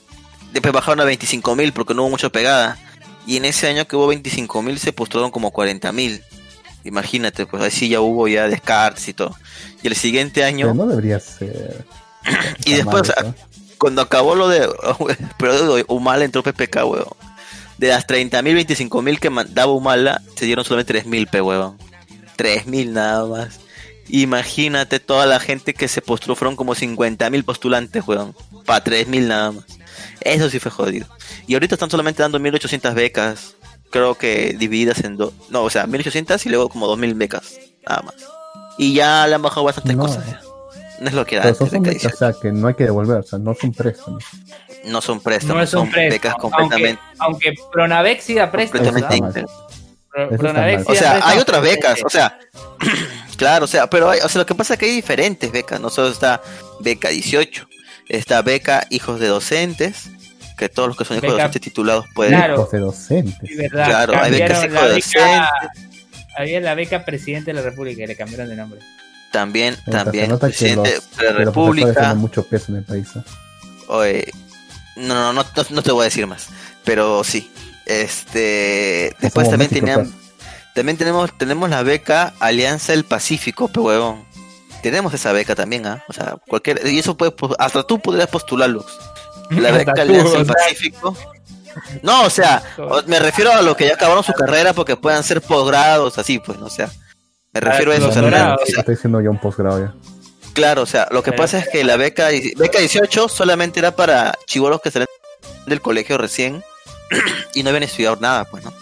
después 0.52 0.74
bajaron 0.74 1.00
a 1.02 1.06
25 1.06 1.56
mil 1.56 1.72
porque 1.72 1.94
no 1.94 2.04
hubo 2.04 2.12
mucha 2.12 2.30
pegada. 2.30 2.78
Y 3.26 3.38
en 3.38 3.46
ese 3.46 3.68
año 3.68 3.88
que 3.88 3.96
hubo 3.96 4.08
25 4.08 4.62
mil 4.62 4.80
se 4.80 4.92
postraron 4.92 5.32
como 5.32 5.52
40 5.52 5.92
mil. 5.92 6.22
Imagínate, 6.84 7.46
pues 7.46 7.64
ahí 7.64 7.72
sí 7.72 7.90
ya 7.90 8.02
hubo 8.02 8.28
ya 8.28 8.48
descartes 8.48 9.08
y 9.08 9.14
todo. 9.14 9.36
Y 9.82 9.88
el 9.88 9.96
siguiente 9.96 10.42
Pero 10.42 10.48
año, 10.48 10.74
no 10.74 10.86
debería 10.86 11.20
ser. 11.20 11.86
y 12.66 12.74
después, 12.74 13.14
cuando 13.78 14.02
acabó 14.02 14.36
lo 14.36 14.50
de 14.50 14.68
pero 15.38 15.76
de 15.76 15.86
Humala 15.88 16.26
entró 16.26 16.44
PPK, 16.44 16.84
weón. 16.86 17.06
De 17.78 17.88
las 17.88 18.06
30.000, 18.06 18.66
25.000 18.68 19.20
que 19.20 19.30
mandaba 19.30 19.72
Humala, 19.72 20.22
se 20.36 20.46
dieron 20.46 20.64
solamente 20.64 20.94
3.000, 21.04 21.30
pe, 21.30 21.42
weón. 21.42 21.78
3.000 22.38 22.90
nada 22.90 23.26
más. 23.26 23.60
Imagínate 24.10 25.00
toda 25.00 25.26
la 25.26 25.40
gente 25.40 25.74
que 25.74 25.88
se 25.88 26.02
postuló, 26.02 26.36
fueron 26.36 26.56
como 26.56 26.76
50.000 26.76 27.44
postulantes, 27.46 28.04
weón. 28.08 28.36
Para 28.66 28.84
3.000 28.84 29.28
nada 29.28 29.52
más. 29.54 29.66
Eso 30.22 30.50
sí 30.50 30.60
fue 30.60 30.72
jodido. 30.72 31.08
Y 31.48 31.54
ahorita 31.54 31.76
están 31.76 31.90
solamente 31.90 32.22
dando 32.22 32.40
1.800 32.40 32.94
becas. 32.94 33.56
Creo 33.92 34.16
que 34.16 34.56
divididas 34.58 35.04
en 35.04 35.18
dos. 35.18 35.34
No, 35.50 35.64
o 35.64 35.70
sea, 35.70 35.86
1.800 35.86 36.46
y 36.46 36.50
luego 36.50 36.70
como 36.70 36.88
2.000 36.88 37.16
becas. 37.18 37.54
Nada 37.88 38.02
más. 38.04 38.16
Y 38.78 38.94
ya 38.94 39.28
le 39.28 39.36
han 39.36 39.42
bajado 39.42 39.64
bastantes 39.66 39.96
No. 39.96 40.04
cosas. 40.04 40.24
No 41.00 41.08
es 41.10 41.14
lo 41.16 41.26
que 41.26 41.36
era 41.36 41.44
Pero 41.44 41.56
son 41.56 41.68
antes, 41.68 41.82
beca 41.82 41.94
becas, 41.94 42.14
o 42.14 42.18
sea, 42.18 42.34
que 42.42 42.52
no 42.52 42.68
hay 42.68 42.74
que 42.76 42.84
devolver, 42.86 43.18
o 43.18 43.24
sea, 43.24 43.40
no 43.40 43.54
son 43.56 43.72
préstamos. 43.74 44.24
No 44.86 45.02
son 45.02 45.20
préstamos, 45.22 45.56
No 45.58 45.64
es 45.64 45.70
son 45.70 45.92
becas 45.92 46.34
Aunque, 46.40 46.42
completamente. 46.58 47.02
aunque 47.20 47.54
Pronavex 47.72 48.24
sí 48.24 48.36
da 48.36 48.52
préstamos. 48.52 48.88
completamente. 48.92 49.46
Pro- 50.10 50.30
Pronavex 50.38 50.84
O 50.88 50.94
da 50.94 51.00
sea, 51.00 51.20
hay 51.28 51.40
otras 51.40 51.62
becas, 51.62 52.00
o 52.06 52.10
sea, 52.10 52.38
claro, 53.38 53.66
o 53.66 53.68
sea, 53.68 53.90
pero 53.90 54.10
hay, 54.10 54.20
o 54.22 54.30
sea, 54.30 54.40
lo 54.40 54.46
que 54.46 54.56
pasa 54.56 54.74
es 54.74 54.80
que 54.80 54.86
hay 54.88 54.96
diferentes 54.96 55.52
becas, 55.52 55.80
no 55.80 55.90
solo 55.90 56.10
está 56.10 56.42
beca 56.80 57.10
18, 57.10 57.68
está 58.10 58.42
beca 58.42 58.86
hijos 58.90 59.20
de 59.20 59.28
docentes, 59.28 60.10
que 60.58 60.70
todos 60.70 60.88
los 60.90 60.98
que 60.98 61.06
son 61.06 61.18
hijos 61.18 61.30
de 61.30 61.34
docentes 61.36 61.62
titulados 61.62 62.06
pueden, 62.14 62.36
Claro. 62.36 62.54
Hijos 62.56 62.72
de 62.72 62.80
docentes. 62.80 63.50
Sí, 63.50 63.56
verdad. 63.56 63.86
Claro, 63.86 64.14
hay 64.22 64.32
becas 64.32 64.60
Cambiaron 64.62 64.72
hijo 64.76 64.86
la 64.88 64.88
de 64.94 64.96
beca- 65.02 65.50
Había 66.38 66.60
la 66.62 66.76
beca 66.76 67.06
presidente 67.06 67.52
de 67.52 67.54
la 67.56 67.62
República 67.62 68.04
y 68.04 68.08
le 68.08 68.16
cambiaron 68.16 68.50
de 68.50 68.56
nombre. 68.56 68.80
también, 69.32 69.76
también 69.90 70.26
se 70.26 70.30
nota 70.32 70.48
que 70.48 70.54
presidente 70.58 70.94
los, 70.96 71.18
de 71.18 71.24
la 71.26 71.32
República, 71.46 72.14
mucho 72.16 72.44
peso 72.44 72.66
en 72.72 72.78
el 72.78 72.84
país. 72.84 73.08
¿no? 73.16 73.24
oye, 73.88 74.32
no, 74.96 75.14
no, 75.16 75.34
no, 75.34 75.44
no, 75.44 75.66
no 75.70 75.82
te 75.82 75.92
voy 75.92 76.02
a 76.02 76.06
decir 76.06 76.26
más, 76.28 76.48
pero 76.84 77.24
sí, 77.24 77.52
este, 77.86 79.16
después 79.20 79.50
también 79.50 79.70
tenían. 79.72 80.23
También 80.76 80.98
tenemos, 80.98 81.36
tenemos 81.38 81.70
la 81.70 81.84
beca 81.84 82.34
Alianza 82.40 82.92
del 82.94 83.04
Pacífico, 83.06 83.68
pero 83.68 83.84
huevón. 83.84 84.26
Tenemos 84.82 85.14
esa 85.14 85.32
beca 85.32 85.56
también, 85.56 85.86
¿ah? 85.86 86.04
O 86.10 86.14
sea, 86.14 86.36
cualquier, 86.48 86.86
y 86.88 87.00
eso 87.00 87.16
puede, 87.16 87.32
pos- 87.32 87.56
hasta 87.58 87.84
tú 87.84 88.00
podrías 88.00 88.28
postularlo. 88.28 88.86
La 89.52 89.72
beca 89.72 89.94
Alianza 90.02 90.38
del 90.40 90.46
Pacífico. 90.48 91.16
No, 92.04 92.24
o 92.24 92.30
sea, 92.30 92.62
me 93.08 93.18
refiero 93.20 93.52
a 93.52 93.62
los 93.62 93.76
que 93.76 93.88
ya 93.88 93.94
acabaron 93.96 94.24
su 94.24 94.34
carrera 94.34 94.74
porque 94.74 94.96
puedan 94.98 95.24
ser 95.24 95.42
posgrados, 95.42 96.18
así, 96.20 96.38
pues, 96.40 96.60
¿no? 96.60 96.66
o 96.68 96.70
sea, 96.70 96.90
me 97.52 97.60
refiero 97.62 97.92
a 97.92 97.96
eso. 97.96 98.10
o 98.10 98.12
sea, 98.12 98.56
Estoy 98.66 98.94
haciendo 98.96 99.22
ya 99.22 99.30
un 99.32 99.40
posgrado 99.40 99.80
ya. 99.80 99.94
claro, 100.54 100.84
o 100.84 100.86
sea, 100.86 101.08
lo 101.12 101.24
que 101.24 101.32
Pero- 101.32 101.42
pasa 101.44 101.58
es 101.60 101.70
que 101.70 101.84
la 101.84 101.98
beca, 101.98 102.28
beca 102.58 102.78
18 102.80 103.28
solamente 103.30 103.80
era 103.80 103.96
para 103.96 104.34
chivolos 104.46 104.82
que 104.82 104.92
salen 104.92 105.08
del 105.66 105.82
colegio 105.82 106.18
recién 106.20 106.64
y 107.56 107.64
no 107.64 107.70
habían 107.70 107.84
estudiado 107.84 108.18
nada, 108.18 108.46
pues, 108.46 108.64
¿no? 108.64 108.74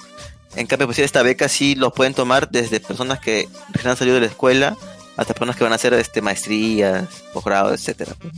En 0.55 0.67
cambio, 0.67 0.87
pues 0.87 0.99
esta 0.99 1.21
beca 1.23 1.47
sí 1.47 1.75
los 1.75 1.93
pueden 1.93 2.13
tomar 2.13 2.49
desde 2.49 2.79
personas 2.79 3.19
que 3.19 3.47
recién 3.71 3.91
han 3.91 3.97
salido 3.97 4.15
de 4.15 4.21
la 4.21 4.27
escuela 4.27 4.77
hasta 5.17 5.33
personas 5.33 5.55
que 5.55 5.63
van 5.63 5.73
a 5.73 5.75
hacer 5.75 5.93
este 5.93 6.21
maestrías, 6.21 7.07
posgrados, 7.33 7.73
etcétera. 7.73 8.15
pues. 8.19 8.33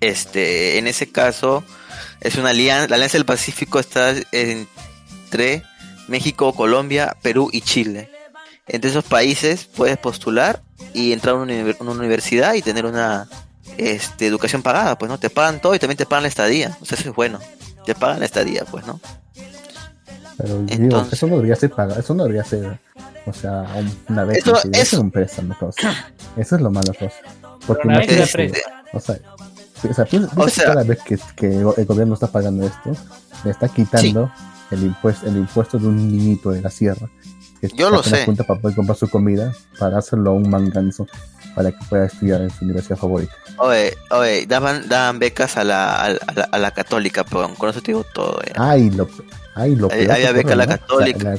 Este, 0.00 0.78
en 0.78 0.86
ese 0.86 1.10
caso 1.10 1.64
es 2.20 2.36
una 2.36 2.50
alianza, 2.50 2.88
la 2.88 2.96
Alianza 2.96 3.18
del 3.18 3.26
Pacífico 3.26 3.78
está 3.78 4.14
entre 4.32 5.62
México, 6.08 6.54
Colombia, 6.54 7.16
Perú 7.22 7.50
y 7.52 7.60
Chile. 7.60 8.10
Entre 8.66 8.90
esos 8.90 9.04
países 9.04 9.64
puedes 9.64 9.98
postular 9.98 10.62
y 10.94 11.12
entrar 11.12 11.34
a 11.34 11.38
una 11.38 11.92
universidad 11.92 12.54
y 12.54 12.62
tener 12.62 12.86
una 12.86 13.28
este, 13.76 14.26
educación 14.26 14.62
pagada, 14.62 14.98
pues 14.98 15.10
no, 15.10 15.18
te 15.18 15.30
pagan 15.30 15.60
todo 15.60 15.74
y 15.74 15.78
también 15.78 15.96
te 15.96 16.06
pagan 16.06 16.24
la 16.24 16.28
estadía, 16.28 16.76
o 16.80 16.84
sea, 16.84 16.98
eso 16.98 17.10
es 17.10 17.16
bueno, 17.16 17.40
te 17.86 17.94
pagan 17.94 18.20
la 18.20 18.26
estadía, 18.26 18.64
pues 18.64 18.86
no. 18.86 19.00
Pero 20.40 20.58
digo, 20.62 20.82
Entonces- 20.84 21.12
eso 21.14 21.26
no 21.26 21.34
debería 21.36 21.56
ser 21.56 21.70
pagado, 21.70 22.00
eso 22.00 22.14
no 22.14 22.22
debería 22.24 22.44
ser, 22.44 22.78
o 23.26 23.32
sea, 23.32 23.66
un- 23.76 23.96
una 24.08 24.24
beca, 24.24 24.38
Eso- 24.38 24.56
eso, 24.56 24.68
eso 24.72 24.80
es 24.80 24.92
un 24.94 25.10
préstamo, 25.10 25.56
cosa. 25.58 25.90
Eso 26.36 26.56
es 26.56 26.62
lo 26.62 26.70
malo, 26.70 26.92
cosa. 26.94 27.16
Porque 27.66 27.88
la 27.88 27.98
beca 27.98 28.12
imagínate, 28.14 28.44
es 28.46 28.54
Este, 28.56 28.96
o 28.96 29.00
sea, 29.00 29.16
sí, 29.80 29.88
o 29.88 29.94
sea, 29.94 30.04
piensa, 30.04 30.28
piensa 30.34 30.44
que 30.44 30.50
sea- 30.50 30.64
cada 30.66 30.82
vez 30.84 30.98
que, 31.02 31.18
que 31.36 31.46
el 31.56 31.86
gobierno 31.86 32.14
está 32.14 32.26
pagando 32.28 32.66
esto, 32.66 32.92
le 33.44 33.50
está 33.50 33.68
quitando 33.68 34.30
el 34.70 34.82
impuesto, 34.84 35.26
el 35.26 35.36
impuesto 35.36 35.78
de 35.78 35.86
un 35.86 35.96
niñito 35.96 36.50
de 36.50 36.62
la 36.62 36.70
sierra. 36.70 37.08
Que 37.60 37.68
Yo 37.68 37.90
lo 37.90 38.02
sé. 38.02 38.24
cuenta 38.24 38.44
para 38.44 38.58
poder 38.60 38.74
comprar 38.74 38.96
su 38.96 39.08
comida, 39.08 39.52
para 39.78 39.98
hacerlo 39.98 40.30
a 40.30 40.32
un 40.32 40.48
manganzo, 40.48 41.06
para 41.54 41.70
que 41.72 41.78
pueda 41.88 42.06
estudiar 42.06 42.40
en 42.42 42.50
su 42.50 42.64
universidad 42.64 42.96
favorita. 42.96 43.34
Oye, 43.58 43.96
oye, 44.10 44.46
daban, 44.46 44.88
daban 44.88 45.18
becas 45.18 45.56
a 45.56 45.64
la, 45.64 46.02
a, 46.04 46.08
la, 46.10 46.48
a 46.50 46.58
la 46.58 46.70
católica, 46.70 47.24
pero 47.24 47.52
con 47.54 47.70
eso 47.70 47.80
te 47.82 47.92
digo 47.92 48.04
todo. 48.12 48.40
ya. 48.46 48.52
Ay, 48.56 48.90
lo, 48.90 49.08
ay, 49.54 49.74
lo 49.76 49.88
peor 49.88 50.10
había 50.12 50.32
beca 50.32 50.40
ocurre, 50.50 50.56
la 50.56 50.66
católica. 50.66 51.30
La- 51.30 51.38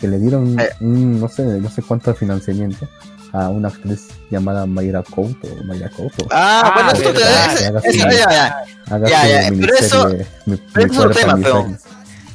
que 0.00 0.08
le 0.08 0.18
dieron 0.18 0.60
Eh. 0.60 0.68
un, 0.80 1.18
no 1.20 1.28
sé, 1.28 1.42
no 1.42 1.70
sé 1.70 1.80
cuánto 1.82 2.12
de 2.12 2.18
financiamiento 2.18 2.86
a 3.32 3.48
una 3.48 3.68
actriz 3.68 4.08
llamada 4.30 4.66
Mayra 4.66 5.02
Couto, 5.02 5.48
Mayra 5.64 5.88
Couto. 5.88 6.26
Ah, 6.30 6.62
Ah, 6.66 6.72
bueno, 6.74 6.90
esto 6.92 7.12
te- 7.14 7.20
ese- 7.22 7.98
ya, 7.98 8.08
ese- 8.08 8.18
ya, 8.18 9.26
ya. 9.26 9.50
Pero 9.58 9.74
eso- 9.78 10.08
pero 10.08 10.26
mi 10.46 10.54
eso 10.84 10.90
es 10.92 10.98
otro 10.98 11.10
tema, 11.10 11.36
peón. 11.38 11.78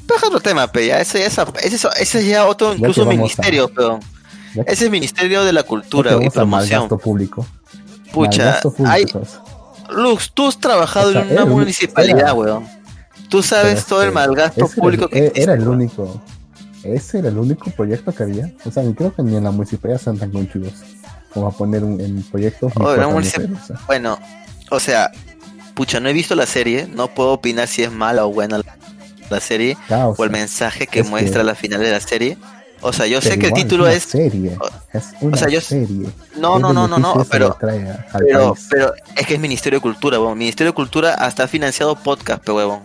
Pero 0.08 0.18
es 0.18 0.24
otro 0.24 0.40
tema, 0.40 0.68
pe, 0.72 0.88
ya, 0.88 1.00
ese, 1.00 1.24
ese, 1.26 1.42
es- 1.64 1.86
ese 2.00 2.20
es 2.20 2.26
ya 2.26 2.46
otro, 2.48 2.74
incluso 2.74 3.06
ministerio, 3.06 3.66
a- 3.66 3.68
peón. 3.70 4.00
Es 4.65 4.90
Ministerio 4.90 5.44
de 5.44 5.53
la 5.53 5.64
Cultura 5.64 6.18
y 6.22 6.30
Promoción. 6.30 6.82
gasto 6.82 6.98
público. 6.98 7.45
Pucha, 8.14 8.44
gasto 8.45 8.72
público, 8.73 8.91
hay. 8.91 9.06
Lux, 9.95 10.32
tú 10.34 10.48
has 10.48 10.57
trabajado 10.60 11.10
O 11.10 11.11
sea, 11.14 11.22
en 11.22 11.32
una 11.32 11.45
municipalidad, 11.45 12.19
era- 12.19 12.34
weón. 12.34 12.65
Tú 13.30 13.41
sabes 13.41 13.76
Pero 13.76 13.86
todo 13.88 14.03
el 14.03 14.11
malgasto 14.11 14.68
público 14.68 15.07
que 15.07 15.18
e- 15.18 15.22
existe, 15.28 15.44
Era 15.44 15.53
el 15.53 15.68
único. 15.68 16.22
Ese 16.84 17.19
era 17.19 17.30
el 17.30 17.38
único 17.38 17.69
proyecto 17.72 18.14
que 18.14 18.23
había. 18.23 18.52
O 18.65 18.72
sea, 18.72 18.84
creo 18.95 19.14
que 19.15 19.23
ni 19.23 19.36
en 19.38 19.44
la 19.45 19.52
municipalidad 19.52 19.99
están 19.99 20.18
tan 20.18 20.32
conchudos 20.32 20.73
como 21.34 21.48
a 21.48 21.52
poner 21.52 21.84
un, 21.84 22.02
en 22.02 22.22
proyectos. 22.23 22.73
Oh, 22.76 22.95
municip- 22.98 23.57
o 23.61 23.65
sea. 23.65 23.80
Bueno, 23.88 24.19
o 24.69 24.80
sea, 24.80 25.11
pucha, 25.76 25.99
no 26.02 26.10
he 26.10 26.14
visto 26.14 26.36
la 26.36 26.45
serie, 26.45 26.88
no 26.94 27.07
puedo 27.14 27.32
opinar 27.34 27.68
si 27.68 27.84
es 27.84 27.91
mala 27.91 28.26
o 28.26 28.34
buena 28.34 28.60
la 29.30 29.40
serie 29.40 29.78
o 29.90 30.15
o 30.18 30.23
el 30.26 30.30
mensaje 30.30 30.88
que 30.88 30.99
es 31.02 31.10
muestra 31.10 31.41
que- 31.41 31.45
la 31.45 31.56
final 31.56 31.80
de 31.80 31.91
la 31.91 31.99
serie. 32.02 32.38
O 32.82 32.91
sea, 32.91 33.06
yo 33.06 33.22
sé 33.22 33.30
pero 33.30 33.41
que 33.41 33.48
el 33.48 33.53
título 33.53 33.88
es... 33.88 34.03
serie. 34.03 34.58
Es 34.91 35.10
una 35.22 35.38
sea, 35.38 35.49
yo- 35.49 35.62
serie. 35.62 36.10
No, 36.38 36.56
¿Qué 36.56 36.62
no, 36.62 36.74
no, 36.74 36.88
no, 36.88 36.98
no, 36.98 37.26
pero... 37.30 37.56
Pero, 37.60 38.56
pero 38.70 38.94
es 39.16 39.28
que 39.28 39.36
es 39.36 39.40
Ministerio 39.40 39.78
de 39.78 39.82
Cultura, 39.82 40.20
weón. 40.20 40.38
Ministerio 40.38 40.72
de 40.72 40.76
Cultura 40.76 41.14
hasta 41.14 41.44
ha 41.44 41.48
financiado 41.48 41.95
podcast, 41.95 42.44
pe 42.44 42.52
huevón. 42.52 42.80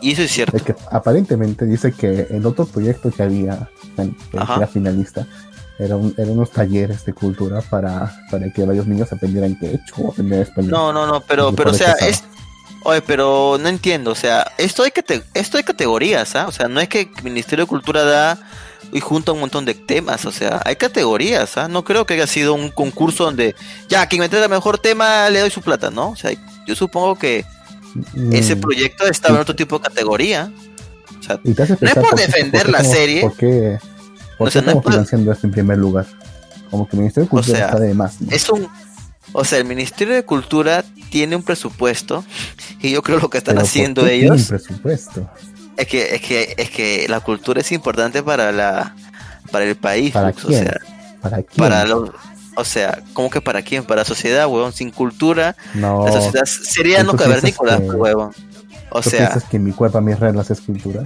Y 0.00 0.12
eso 0.12 0.22
es 0.22 0.30
cierto. 0.32 0.56
Es 0.56 0.62
que 0.62 0.74
aparentemente 0.90 1.64
dice 1.64 1.92
que 1.92 2.26
el 2.30 2.44
otro 2.46 2.66
proyecto 2.66 3.10
que 3.10 3.22
había, 3.22 3.68
que 3.96 4.12
era 4.32 4.66
finalista, 4.66 5.26
era 5.78 5.96
un- 5.96 6.14
eran 6.16 6.30
unos 6.30 6.50
talleres 6.50 7.04
de 7.04 7.12
cultura 7.12 7.60
para, 7.60 8.14
para 8.30 8.50
que 8.50 8.64
varios 8.64 8.86
niños 8.86 9.12
aprendieran 9.12 9.58
quechua 9.58 10.06
o 10.06 10.10
aprendieran 10.12 10.46
español. 10.46 10.70
No, 10.70 10.92
no, 10.92 11.06
no, 11.06 11.20
pero, 11.20 11.52
pero, 11.52 11.70
o 11.70 11.74
sea, 11.74 11.92
es... 11.92 12.24
Oye, 12.84 13.02
pero 13.02 13.58
no 13.60 13.68
entiendo, 13.68 14.12
o 14.12 14.14
sea, 14.14 14.52
esto 14.58 14.84
hay, 14.84 14.92
cate- 14.92 15.24
esto 15.34 15.56
hay 15.58 15.64
categorías, 15.64 16.36
¿ah? 16.36 16.46
O 16.46 16.52
sea, 16.52 16.68
no 16.68 16.78
es 16.80 16.88
que 16.88 17.10
el 17.16 17.22
Ministerio 17.24 17.64
de 17.64 17.68
Cultura 17.68 18.04
da 18.04 18.38
y 18.92 19.00
junta 19.00 19.32
un 19.32 19.40
montón 19.40 19.64
de 19.64 19.74
temas, 19.74 20.24
o 20.24 20.32
sea, 20.32 20.62
hay 20.64 20.76
categorías, 20.76 21.56
¿ah? 21.56 21.68
No 21.68 21.84
creo 21.84 22.06
que 22.06 22.14
haya 22.14 22.26
sido 22.26 22.54
un 22.54 22.70
concurso 22.70 23.24
donde, 23.24 23.54
ya, 23.88 24.06
quien 24.06 24.20
me 24.20 24.28
traiga 24.28 24.46
el 24.46 24.50
mejor 24.50 24.78
tema 24.78 25.28
le 25.30 25.40
doy 25.40 25.50
su 25.50 25.60
plata, 25.62 25.90
¿no? 25.90 26.10
O 26.10 26.16
sea, 26.16 26.30
yo 26.66 26.74
supongo 26.76 27.16
que 27.16 27.44
Mm, 28.12 28.34
ese 28.34 28.56
proyecto 28.56 29.06
estaba 29.06 29.36
en 29.36 29.40
otro 29.40 29.56
tipo 29.56 29.78
de 29.78 29.84
categoría. 29.88 30.52
O 31.18 31.22
sea, 31.22 31.40
no 31.42 31.50
es 31.88 31.94
por 31.94 32.14
qué- 32.14 32.26
defender 32.26 32.66
qué 32.66 32.72
la 32.72 32.84
serie. 32.84 33.20
¿Por 33.22 33.34
qué, 33.36 33.78
por 34.36 34.48
O 34.48 34.50
sea, 34.50 34.60
qué 34.60 34.66
no 34.66 34.70
es 34.72 34.76
estamos 34.76 34.82
por- 34.82 34.92
financiando 34.92 35.32
esto 35.32 35.46
en 35.46 35.52
primer 35.54 35.78
lugar? 35.78 36.04
Como 36.70 36.86
que 36.86 36.94
el 36.96 36.98
Ministerio 37.00 37.24
de 37.24 37.28
O 37.28 37.30
Cultura 37.30 37.56
sea, 37.56 37.66
está 37.68 37.80
de 37.80 37.94
más. 37.94 38.20
¿no? 38.20 38.30
es 38.32 38.50
un... 38.50 38.68
O 39.32 39.44
sea, 39.46 39.56
el 39.58 39.64
Ministerio 39.64 40.14
de 40.14 40.24
Cultura 40.26 40.84
tiene 41.08 41.36
un 41.36 41.42
presupuesto 41.42 42.22
y 42.82 42.90
yo 42.90 43.02
creo 43.02 43.18
lo 43.18 43.30
que 43.30 43.38
están 43.38 43.54
Pero 43.54 43.62
¿por 43.62 43.68
haciendo 43.70 44.06
ellos 44.06 44.42
presupuesto? 44.44 45.30
Es 45.76 45.86
que 45.86 46.14
es 46.14 46.20
que 46.22 46.54
es 46.56 46.70
que 46.70 47.06
la 47.08 47.20
cultura 47.20 47.60
es 47.60 47.70
importante 47.72 48.22
para 48.22 48.52
la 48.52 48.94
para 49.50 49.64
el 49.64 49.76
país, 49.76 50.12
¿Para 50.12 50.28
Lux, 50.30 50.44
o 50.44 50.48
quién? 50.48 50.64
sea, 50.64 50.80
¿Para 51.20 51.36
quién? 51.42 51.56
para 51.56 51.84
los 51.84 52.10
o 52.58 52.64
sea, 52.64 53.02
¿cómo 53.12 53.28
que 53.28 53.40
para 53.42 53.60
quién? 53.62 53.84
Para 53.84 54.00
la 54.00 54.04
sociedad, 54.06 54.46
huevón, 54.46 54.72
sin 54.72 54.90
cultura, 54.90 55.54
no, 55.74 56.06
la 56.06 56.12
sociedad 56.12 56.44
sería 56.46 57.00
¿tú 57.04 57.12
no 57.12 57.16
cavernícola, 57.18 57.78
que- 57.78 57.90
huevón. 57.90 58.32
O 58.90 59.00
¿tú 59.02 59.10
sea, 59.10 59.28
piensas 59.30 59.44
que 59.44 59.58
mi 59.58 59.72
cuerpo, 59.72 60.00
mis 60.00 60.18
reglas 60.18 60.50
es 60.50 60.60
cultura? 60.62 61.04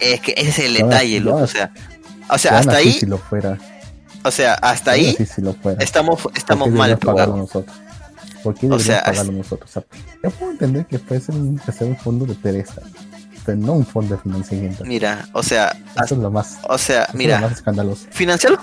es 0.00 0.20
que 0.20 0.34
ese 0.36 0.48
es 0.48 0.58
el 0.58 0.74
detalle, 0.74 1.20
yo 1.22 1.36
o 1.36 1.46
sea, 1.46 1.70
o 2.28 2.36
sea, 2.38 2.58
hasta 2.58 2.76
ahí, 2.78 2.92
Si 2.94 3.06
lo 3.06 3.18
fuera. 3.18 3.56
o 4.24 4.30
sea, 4.32 4.54
hasta 4.54 4.90
ahí 4.92 5.14
si 5.14 5.40
lo 5.40 5.54
fuera. 5.54 5.80
estamos 5.84 6.20
¿Por 6.20 6.36
estamos 6.36 6.68
qué 6.68 6.74
mal, 6.74 6.98
pagarlo 6.98 7.36
nosotros? 7.36 7.76
¿Por 8.42 8.54
qué 8.56 8.68
O 8.68 8.78
sea, 8.80 9.04
pagarlo 9.04 9.30
nosotros? 9.32 9.70
O 9.70 9.72
sea, 9.72 9.84
yo 10.24 10.30
puedo 10.32 10.50
entender 10.50 10.86
que 10.86 10.98
fuese 10.98 11.30
un, 11.30 11.58
que 11.60 11.70
sea 11.70 11.86
un 11.86 11.96
fondo 11.96 12.26
de 12.26 12.34
pereza, 12.34 12.80
pero 13.44 13.58
no 13.58 13.72
un 13.74 13.86
fondo 13.86 14.14
de 14.16 14.20
financiamiento. 14.22 14.84
Mira, 14.84 15.28
o 15.32 15.42
sea, 15.42 15.76
Eso 16.04 16.14
es 16.14 16.20
lo 16.20 16.30
más, 16.30 16.58
o 16.68 16.78
sea, 16.78 17.04
es 17.04 17.14
mira, 17.14 17.40
lo 17.40 17.48
más 17.48 17.58
escandaloso. 17.58 18.06
financiar 18.10 18.58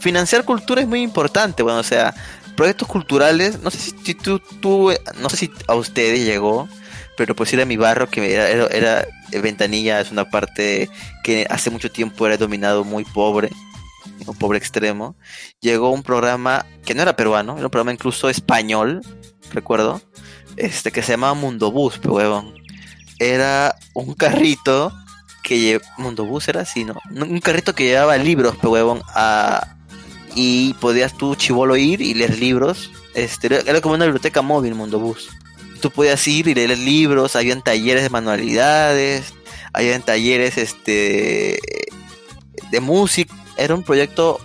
financiar 0.00 0.44
cultura 0.44 0.80
es 0.80 0.88
muy 0.88 1.00
importante 1.02 1.62
bueno 1.62 1.78
o 1.78 1.82
sea 1.84 2.12
proyectos 2.56 2.88
culturales 2.88 3.60
no 3.62 3.70
sé 3.70 3.78
si, 3.78 4.14
tú, 4.14 4.40
tú 4.60 4.90
eh, 4.90 5.00
no 5.20 5.30
sé 5.30 5.36
si 5.36 5.50
a 5.68 5.74
ustedes 5.74 6.24
llegó 6.24 6.68
pero 7.16 7.36
pues 7.36 7.52
era 7.52 7.64
mi 7.66 7.76
barrio, 7.76 8.08
que 8.08 8.34
era, 8.34 8.48
era, 8.48 8.66
era- 8.66 9.06
Ventanilla, 9.42 10.00
es 10.00 10.10
una 10.10 10.28
parte 10.30 10.88
que 11.22 11.46
hace 11.50 11.70
mucho 11.70 11.90
tiempo 11.90 12.26
era 12.26 12.36
dominado 12.38 12.84
muy 12.84 13.04
pobre, 13.04 13.50
un 14.26 14.34
pobre 14.36 14.58
extremo. 14.58 15.14
Llegó 15.60 15.90
un 15.90 16.02
programa 16.02 16.64
que 16.84 16.94
no 16.94 17.02
era 17.02 17.14
peruano, 17.14 17.56
era 17.58 17.66
un 17.66 17.70
programa 17.70 17.92
incluso 17.92 18.28
español, 18.30 19.02
recuerdo, 19.52 20.00
este 20.56 20.90
que 20.90 21.02
se 21.02 21.12
llamaba 21.12 21.34
Mundobús, 21.34 21.98
pe 21.98 22.08
huevón. 22.08 22.54
Era 23.22 23.76
un 23.94 24.14
carrito 24.14 24.92
que 25.42 25.56
lle- 25.56 25.82
Mundobús 25.98 26.48
era 26.48 26.62
así, 26.62 26.84
¿no? 26.84 26.94
Un 27.10 27.40
carrito 27.40 27.74
que 27.74 27.84
llevaba 27.84 28.16
libros, 28.16 28.56
pe 28.56 28.66
huevón, 28.68 29.02
a 29.14 29.76
y 30.34 30.72
podías 30.74 31.16
tú 31.16 31.34
chivolo 31.34 31.76
ir 31.76 32.00
y 32.00 32.14
leer 32.14 32.38
libros. 32.38 32.90
Este, 33.14 33.48
era- 33.68 33.80
como 33.80 33.94
una 33.94 34.06
biblioteca 34.06 34.40
móvil 34.42 34.74
Mundobús. 34.74 35.28
Tú 35.80 35.90
podías 35.90 36.26
ir 36.28 36.48
y 36.48 36.54
leer 36.54 36.78
libros, 36.78 37.36
habían 37.36 37.60
talleres 37.62 38.02
de 38.04 38.08
manualidades, 38.10 39.34
habían 39.72 40.02
talleres 40.02 40.56
este 40.58 41.58
de 42.70 42.80
música. 42.80 43.34
Era 43.56 43.74
un 43.74 43.82
proyecto 43.82 44.40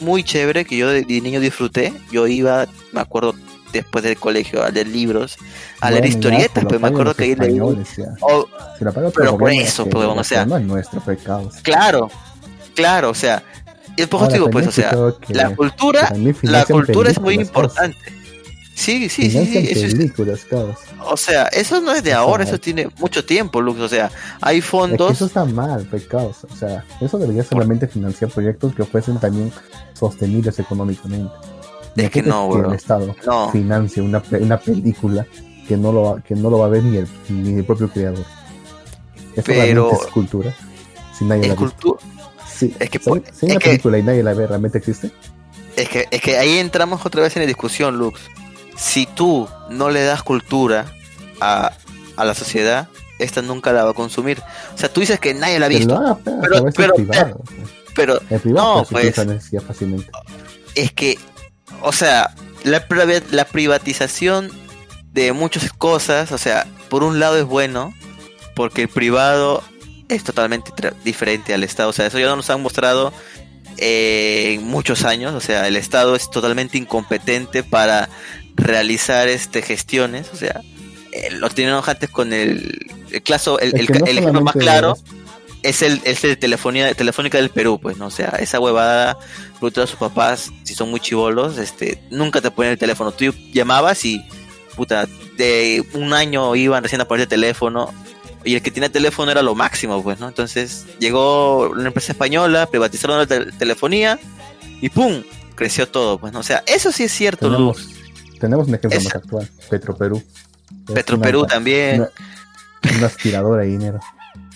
muy 0.00 0.22
chévere 0.22 0.64
que 0.64 0.76
yo 0.76 0.88
de 0.90 1.04
niño 1.04 1.40
disfruté. 1.40 1.92
Yo 2.10 2.26
iba, 2.28 2.66
me 2.92 3.00
acuerdo, 3.00 3.34
después 3.72 4.04
del 4.04 4.18
colegio 4.18 4.62
a 4.62 4.70
leer 4.70 4.88
libros, 4.88 5.36
a 5.80 5.90
leer 5.90 6.02
Bueno, 6.02 6.14
historietas, 6.16 6.64
pero 6.68 6.80
me 6.80 6.88
acuerdo 6.88 7.14
que 7.14 7.24
ahí 7.24 7.34
leí. 7.34 7.58
Oh, 7.60 8.46
pero 9.14 9.38
por 9.38 9.50
eso, 9.50 9.86
pues, 9.86 10.06
o 10.06 10.24
sea, 10.24 10.44
problema 10.44 10.58
es 10.60 10.66
nuestro 10.66 11.00
pecado. 11.00 11.50
claro, 11.62 12.10
claro, 12.74 13.10
o 13.10 13.14
sea, 13.14 13.42
y 13.96 14.02
después 14.02 14.22
Ahora, 14.22 14.34
digo, 14.34 14.50
pues, 14.50 14.66
o 14.66 14.72
sea, 14.72 14.90
que- 15.20 15.34
la 15.34 15.54
cultura, 15.54 16.12
la 16.42 16.64
cultura 16.64 17.10
es 17.10 17.20
muy 17.20 17.34
importante. 17.34 17.96
Sí, 18.74 19.08
sí, 19.10 19.30
sí, 19.30 19.46
sí, 19.46 19.58
eso 19.70 19.86
es- 19.86 19.94
películas, 19.94 20.46
o 21.04 21.16
sea, 21.16 21.44
eso 21.48 21.80
no 21.80 21.92
es 21.92 22.02
de 22.02 22.14
ahora, 22.14 22.44
eso 22.44 22.58
tiene 22.58 22.88
mucho 22.98 23.24
tiempo, 23.24 23.60
Lux, 23.60 23.78
o 23.80 23.88
sea, 23.88 24.10
hay 24.40 24.58
Es 24.58 24.64
que 24.64 24.70
fondos, 24.70 25.12
eso 25.12 25.26
está 25.26 25.44
mal, 25.44 25.84
pecados. 25.84 26.38
O 26.50 26.56
sea, 26.56 26.84
eso 27.00 27.18
debería 27.18 27.44
solamente 27.44 27.86
financiar 27.86 28.30
proyectos 28.30 28.74
que 28.74 28.84
fuesen 28.84 29.20
también 29.20 29.52
sostenibles 29.92 30.58
económicamente. 30.58 31.30
Es 31.96 32.10
que 32.10 32.22
no, 32.22 32.50
que 32.50 32.66
el 32.68 32.74
Estado 32.74 33.14
no, 33.26 33.50
financie 33.50 34.02
una, 34.02 34.22
una 34.40 34.58
película 34.58 35.26
que 35.68 35.76
no 35.76 35.92
lo 35.92 36.02
va, 36.02 36.20
que 36.22 36.34
no 36.34 36.48
lo 36.50 36.58
va 36.58 36.66
a 36.66 36.68
ver 36.68 36.82
ni 36.82 36.96
el, 36.96 37.08
ni 37.28 37.54
el 37.58 37.64
propio 37.64 37.88
creador. 37.90 38.24
Eso 39.34 39.42
Pero- 39.46 39.92
es 39.92 40.06
cultura. 40.08 40.54
Si 41.18 41.24
nadie 41.24 41.42
es 41.42 41.48
la 41.48 41.56
cultura, 41.56 41.98
Sí, 42.48 42.74
es 42.78 42.90
que 42.90 42.98
si- 42.98 43.08
por- 43.08 43.22
si 43.32 43.46
una 43.46 43.54
es 43.54 43.58
que- 43.60 43.68
película 43.70 43.98
y 43.98 44.02
nadie 44.02 44.22
la 44.22 44.34
ve, 44.34 44.46
¿realmente 44.46 44.78
existe? 44.78 45.10
es 45.76 45.88
que, 45.88 46.06
es 46.10 46.20
que 46.20 46.36
ahí 46.38 46.58
entramos 46.58 47.04
otra 47.06 47.22
vez 47.22 47.34
en 47.36 47.42
la 47.42 47.46
discusión, 47.46 47.98
Lux. 47.98 48.20
Si 48.76 49.06
tú 49.06 49.48
no 49.70 49.90
le 49.90 50.02
das 50.04 50.22
cultura 50.22 50.86
a, 51.40 51.72
a 52.16 52.24
la 52.24 52.34
sociedad, 52.34 52.88
esta 53.18 53.42
nunca 53.42 53.72
la 53.72 53.84
va 53.84 53.90
a 53.90 53.94
consumir. 53.94 54.40
O 54.74 54.78
sea, 54.78 54.92
tú 54.92 55.00
dices 55.00 55.18
que 55.20 55.34
nadie 55.34 55.58
la 55.58 55.66
ha 55.66 55.68
Pero 55.68 55.78
visto, 55.78 55.96
haga, 55.96 56.18
pero, 56.24 56.40
Pero- 56.42 56.60
del 56.62 56.72
pero- 56.74 56.94
privado. 56.94 57.40
pero 57.94 58.18
privado 58.42 58.76
no, 58.80 58.84
pues. 58.84 59.14
fácilmente. 59.66 60.10
es 60.74 60.92
que, 60.92 61.18
o 61.80 61.92
sea, 61.92 62.34
la, 62.64 62.84
la 63.30 63.44
privatización 63.44 64.50
de 65.12 65.32
muchas 65.32 65.72
cosas, 65.72 66.32
o 66.32 66.38
sea, 66.38 66.66
por 66.88 67.02
un 67.02 67.18
lado 67.20 67.36
es 67.38 67.44
bueno, 67.44 67.94
porque 68.54 68.82
el 68.82 68.88
privado 68.88 69.62
es 70.08 70.24
totalmente 70.24 70.70
diferente 71.04 71.54
al 71.54 71.64
Estado, 71.64 71.90
o 71.90 71.92
sea, 71.92 72.06
eso 72.06 72.18
ya 72.18 72.34
nos 72.36 72.50
han 72.50 72.60
mostrado 72.62 73.12
eh, 73.78 74.54
en 74.54 74.64
muchos 74.66 75.04
años, 75.04 75.34
o 75.34 75.40
sea, 75.40 75.66
el 75.68 75.76
Estado 75.76 76.14
es 76.16 76.30
totalmente 76.30 76.76
incompetente 76.78 77.62
para 77.62 78.08
realizar 78.54 79.28
este 79.28 79.62
gestiones, 79.62 80.28
o 80.32 80.36
sea, 80.36 80.60
eh, 81.12 81.30
lo 81.30 81.48
tenemos 81.50 81.86
antes 81.88 82.10
con 82.10 82.32
el, 82.32 82.78
el, 83.10 83.22
caso- 83.22 83.58
el, 83.60 83.72
el 83.78 84.18
ejemplo 84.18 84.40
más 84.42 84.54
claro 84.54 84.94
es- 84.96 85.21
es 85.62 85.82
el, 85.82 86.00
es 86.04 86.24
el 86.24 86.38
telefonía, 86.38 86.92
telefónica 86.94 87.38
del 87.38 87.50
Perú, 87.50 87.78
pues, 87.80 87.96
¿no? 87.96 88.06
O 88.06 88.10
sea, 88.10 88.30
esa 88.40 88.58
huevada, 88.60 89.16
producto 89.58 89.80
de 89.82 89.86
sus 89.86 89.98
papás, 89.98 90.50
si 90.64 90.74
son 90.74 90.90
muy 90.90 91.00
chivolos, 91.00 91.58
este, 91.58 92.02
nunca 92.10 92.40
te 92.40 92.50
ponen 92.50 92.72
el 92.72 92.78
teléfono. 92.78 93.12
Tú 93.12 93.32
llamabas 93.52 94.04
y, 94.04 94.24
puta, 94.76 95.06
de 95.36 95.84
un 95.94 96.12
año 96.12 96.54
iban 96.56 96.82
recién 96.82 97.00
a 97.00 97.04
poner 97.06 97.22
el 97.22 97.28
teléfono 97.28 97.92
y 98.44 98.54
el 98.56 98.62
que 98.62 98.70
tenía 98.72 98.88
teléfono 98.90 99.30
era 99.30 99.40
lo 99.42 99.54
máximo, 99.54 100.02
pues, 100.02 100.18
¿no? 100.18 100.28
Entonces 100.28 100.84
llegó 100.98 101.70
una 101.70 101.86
empresa 101.88 102.12
española, 102.12 102.66
privatizaron 102.66 103.18
la 103.18 103.26
tel- 103.26 103.56
telefonía 103.56 104.18
y 104.80 104.88
¡pum! 104.88 105.22
Creció 105.54 105.86
todo, 105.88 106.18
pues, 106.18 106.32
¿no? 106.32 106.40
O 106.40 106.42
sea, 106.42 106.64
eso 106.66 106.90
sí 106.90 107.04
es 107.04 107.12
cierto, 107.12 107.46
Tenemos, 107.46 107.76
Luz. 107.86 107.94
tenemos 108.40 108.66
un 108.68 108.74
ejemplo 108.74 108.98
Es- 108.98 109.04
más 109.04 109.14
actual, 109.14 109.48
Petroperú. 109.70 110.22
Petroperú 110.92 111.46
también, 111.46 112.00
una- 112.00 112.96
una 112.98 113.06
aspiradora 113.06 113.62
de 113.62 113.68
dinero. 113.68 114.00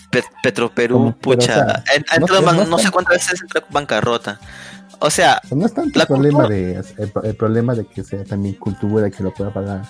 Pe- 0.09 0.23
Petroperú, 0.41 1.13
pucha, 1.19 1.61
ha- 1.61 1.65
no- 1.65 2.15
entrado 2.15 2.39
en 2.39 2.45
ban- 2.45 2.55
no 2.57 2.65
no, 2.65 2.77
sé 2.79 2.89
cuántas 2.91 3.15
veces 3.15 3.41
entró 3.41 3.59
en 3.61 3.65
bancarrota. 3.73 4.39
O 4.99 5.09
sea, 5.09 5.39
no 5.51 5.65
es 5.65 5.73
tanto 5.73 5.99
el 5.99 6.07
problema 6.07 6.39
cultura- 6.39 6.55
de 6.55 6.73
el, 6.97 7.11
el 7.23 7.35
problema 7.35 7.75
de 7.75 7.85
que 7.85 8.03
sea 8.03 8.23
también 8.23 8.55
cultura 8.55 9.07
y 9.07 9.11
que 9.11 9.21
lo 9.23 9.33
pueda 9.33 9.53
pagar. 9.53 9.81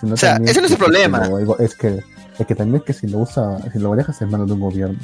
sino 0.00 0.14
O 0.14 0.16
sea, 0.16 0.36
ese 0.44 0.60
no 0.60 0.66
es 0.66 0.72
el 0.72 0.78
que 0.78 0.84
problema. 0.84 1.28
es 1.58 1.74
que 1.76 2.02
es 2.38 2.46
que 2.46 2.54
también 2.54 2.82
que 2.84 2.92
si 2.92 3.06
lo 3.06 3.18
usa, 3.18 3.58
si 3.72 3.78
lo 3.78 3.94
dejas 3.94 4.20
en 4.22 4.30
manos 4.30 4.46
de 4.48 4.54
un 4.54 4.60
gobierno, 4.60 4.98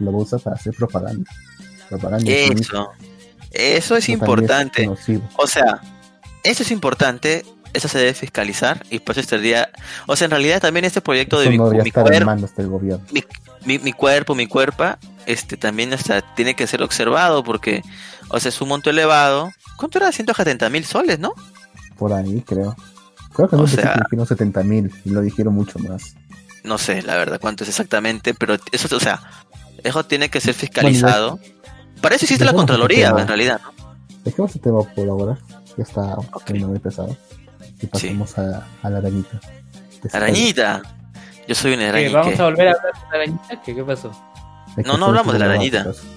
lo 0.00 0.10
usa 0.12 0.38
para 0.38 0.56
hacer 0.56 0.74
propaganda. 0.74 1.30
Propaganda 1.88 2.30
Eso, 2.30 2.90
eso 3.52 3.96
es 3.96 4.08
importante. 4.08 4.88
O 5.36 5.46
sea, 5.46 5.80
eso 6.42 6.62
es 6.62 6.70
importante, 6.72 7.44
eso 7.72 7.88
se 7.88 7.98
debe 7.98 8.14
fiscalizar 8.14 8.84
y 8.90 8.98
por 8.98 9.12
eso 9.12 9.20
estaría, 9.20 9.68
o 10.06 10.16
sea, 10.16 10.24
en 10.26 10.32
realidad 10.32 10.60
también 10.60 10.84
este 10.84 11.00
proyecto 11.00 11.36
de 11.38 11.44
Eso 11.44 11.50
mi, 11.52 11.58
no 11.58 11.64
debería 11.66 11.84
mi 11.84 11.88
estar 11.90 12.02
en 12.06 12.08
cuerpo, 12.10 12.26
manos 12.26 12.54
del 12.56 12.68
gobierno. 12.68 13.04
Mi, 13.64 13.78
mi 13.78 13.92
cuerpo, 13.92 14.34
mi 14.34 14.46
cuerpa, 14.46 14.98
este 15.26 15.56
también 15.56 15.92
está, 15.92 16.22
tiene 16.34 16.54
que 16.54 16.66
ser 16.66 16.82
observado 16.82 17.42
porque, 17.44 17.82
o 18.28 18.38
sea, 18.40 18.48
es 18.50 18.60
un 18.60 18.68
monto 18.68 18.90
elevado. 18.90 19.52
¿Cuánto 19.76 19.98
era? 19.98 20.12
170 20.12 20.68
mil 20.70 20.84
soles, 20.84 21.18
¿no? 21.18 21.34
Por 21.98 22.12
ahí, 22.12 22.42
creo. 22.46 22.76
Creo 23.32 23.48
que 23.48 23.56
no 23.56 23.62
O 23.62 23.66
sé 23.66 23.76
sea- 23.76 23.94
si 23.94 24.00
dijeron 24.04 24.26
70 24.26 24.62
mil 24.62 24.92
y 25.04 25.10
lo 25.10 25.20
dijeron 25.20 25.54
mucho 25.54 25.78
más. 25.80 26.14
No 26.62 26.78
sé, 26.78 27.02
la 27.02 27.16
verdad, 27.16 27.38
cuánto 27.40 27.64
es 27.64 27.70
exactamente, 27.70 28.32
pero 28.34 28.56
eso, 28.72 28.96
o 28.96 29.00
sea, 29.00 29.20
eso 29.82 30.04
tiene 30.04 30.28
que 30.30 30.40
ser 30.40 30.54
fiscalizado. 30.54 31.38
Para 32.00 32.14
eso 32.16 32.24
existe 32.24 32.44
la 32.44 32.52
Contraloría, 32.54 33.08
en 33.10 33.26
realidad, 33.28 33.60
¿no? 33.62 33.72
Dejemos 34.24 34.54
el 34.54 34.60
tema 34.62 34.82
por 34.82 35.08
ahora. 35.08 35.38
Ya 35.76 35.82
está 35.82 36.14
Ok. 36.32 36.50
muy 36.54 36.78
pesado. 36.78 37.14
Y 37.82 37.86
pasamos 37.86 38.38
a, 38.38 38.66
a 38.82 38.90
la 38.90 38.98
arañita. 38.98 39.40
Arañita. 40.12 40.82
Yo 41.48 41.54
soy 41.54 41.74
una 41.74 41.82
¿Qué, 41.84 41.88
araña. 41.88 42.10
¿Vamos 42.18 42.34
¿qué? 42.34 42.42
a 42.42 42.44
volver 42.44 42.68
a 42.68 42.70
hablar 42.72 42.92
de 42.94 43.00
la 43.10 43.16
arañita? 43.16 43.62
¿Qué, 43.62 43.74
¿Qué 43.74 43.84
pasó? 43.84 44.10
Es 44.70 44.74
que 44.76 44.82
No, 44.82 44.96
no 44.98 45.06
hablamos 45.06 45.32
de 45.32 45.38
la 45.38 45.44
arañita. 45.46 45.84
básicos. 45.84 46.06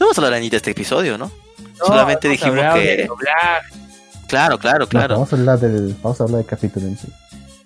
No 0.00 0.06
vamos 0.06 0.18
a 0.18 0.20
hablar 0.20 0.30
de 0.32 0.36
arañita 0.36 0.56
este 0.56 0.70
episodio, 0.72 1.16
¿no? 1.16 1.30
No, 1.78 1.86
Solamente 1.86 2.28
dijimos 2.28 2.56
que- 2.74 2.80
de 2.80 3.08
Claro, 4.26 4.58
claro, 4.58 4.80
No, 4.80 4.86
claro. 4.88 5.14
vamos 5.14 5.32
a 5.32 5.36
hablar 5.36 5.58
del, 5.58 5.94
vamos 6.02 6.20
a 6.20 6.24
hablar 6.24 6.38
del 6.38 6.46
capítulo 6.46 6.86
en 6.86 6.96
sí. 6.96 7.08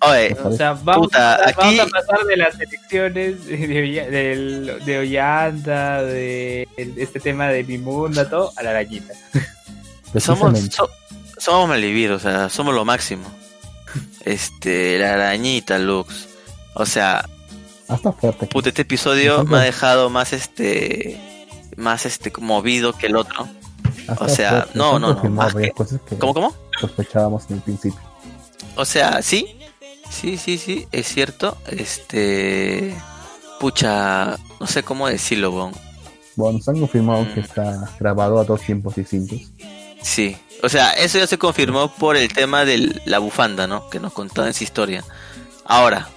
Oye, 0.01 0.35
O 0.43 0.51
sea, 0.51 0.73
vamos, 0.73 1.07
Puta, 1.07 1.35
a, 1.35 1.37
vamos 1.53 1.65
aquí- 1.73 1.79
a 1.79 1.85
pasar 1.87 2.25
de 2.25 2.37
las 2.37 2.59
elecciones 2.59 3.45
de, 3.47 3.57
del- 4.11 4.85
de 4.85 4.99
Ollanta, 4.99 6.03
de 6.03 6.67
este 6.97 7.19
tema 7.19 7.47
de 7.47 7.63
Mimunda, 7.63 8.29
todo, 8.29 8.51
a 8.57 8.63
la 8.63 8.71
arañita. 8.71 9.13
somos, 10.19 10.59
so- 10.71 10.89
somos 11.37 11.67
Malivir, 11.69 12.11
o 12.11 12.19
sea, 12.19 12.49
somos 12.49 12.73
lo 12.75 12.85
máximo. 12.85 13.25
Este, 14.23 14.97
la 14.99 15.13
arañita, 15.13 15.77
Lux. 15.77 16.27
O 16.73 16.85
sea, 16.85 17.27
Hasta 17.87 18.11
fuerte. 18.11 18.45
aquí. 18.45 18.53
puta, 18.53 18.69
este 18.69 18.81
episodio 18.83 19.43
me 19.45 19.57
ha 19.57 19.61
dejado 19.61 20.09
más 20.09 20.33
este, 20.33 21.19
más 21.77 22.05
este, 22.05 22.31
movido 22.39 22.93
que 22.93 23.07
el 23.07 23.15
otro. 23.15 23.47
Hasta 24.07 24.25
o 24.25 24.29
sea, 24.29 24.49
fuerte. 24.51 24.71
no, 24.75 24.93
no, 24.93 24.99
no, 24.99 25.13
confirmado 25.13 25.47
más 25.47 25.53
varias 25.53 25.71
que- 25.71 25.77
cosas 25.77 26.01
que 26.07 26.17
¿Cómo, 26.17 26.33
cómo? 26.33 26.55
sospechábamos 26.79 27.43
en 27.49 27.55
el 27.57 27.61
principio. 27.61 27.99
O 28.75 28.85
sea, 28.85 29.21
sí, 29.21 29.57
sí, 30.09 30.37
sí, 30.37 30.57
sí, 30.57 30.87
es 30.91 31.07
cierto. 31.07 31.57
Este, 31.67 32.95
pucha, 33.59 34.37
no 34.59 34.67
sé 34.67 34.83
cómo 34.83 35.07
decirlo, 35.07 35.51
bon. 35.51 35.71
Bueno, 36.35 36.57
nos 36.57 36.67
han 36.67 36.79
confirmado 36.79 37.23
Mm. 37.23 37.33
que 37.33 37.39
está 37.39 37.89
grabado 37.99 38.39
a 38.39 38.43
dos 38.43 38.61
tiempos 38.61 38.95
distintos. 38.95 39.39
Sí, 40.01 40.35
o 40.63 40.69
sea, 40.69 40.91
eso 40.91 41.17
ya 41.19 41.27
se 41.27 41.37
confirmó 41.37 41.93
por 41.95 42.17
el 42.17 42.31
tema 42.33 42.65
de 42.65 43.01
la 43.05 43.19
bufanda, 43.19 43.67
¿no? 43.67 43.89
Que 43.89 43.99
nos 43.99 44.13
contaba 44.13 44.47
en 44.47 44.53
su 44.53 44.63
historia. 44.63 45.03
Ahora, 45.65 46.07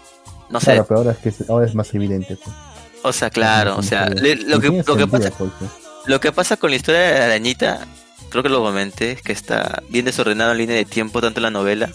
no 0.50 0.60
sé, 0.60 0.66
Claro, 0.66 0.86
pero 0.86 0.98
ahora 1.00 1.12
es 1.12 1.18
que 1.18 1.28
es- 1.30 1.48
ahora 1.50 1.66
es 1.66 1.74
más 1.74 1.92
evidente. 1.94 2.36
pues. 2.36 2.54
o 3.02 3.12
sea, 3.12 3.30
claro, 3.30 3.76
o 3.76 3.82
sea, 3.82 4.08
le- 4.08 4.34
lo, 4.36 4.60
que, 4.60 4.82
lo, 4.86 4.96
que 4.96 5.06
pasa, 5.06 5.30
porque- 5.30 5.64
lo 6.06 6.20
que 6.20 6.32
pasa 6.32 6.56
con 6.56 6.70
la 6.70 6.76
historia 6.76 7.00
de 7.00 7.18
la 7.18 7.24
arañita, 7.26 7.86
creo 8.30 8.42
que 8.42 8.48
lo 8.48 8.62
comenté, 8.62 9.12
es 9.12 9.22
que 9.22 9.32
está 9.32 9.82
bien 9.88 10.04
desordenado 10.04 10.52
en 10.52 10.58
línea 10.58 10.76
de 10.76 10.84
tiempo, 10.84 11.20
tanto 11.20 11.38
en 11.38 11.44
la 11.44 11.50
novela. 11.50 11.90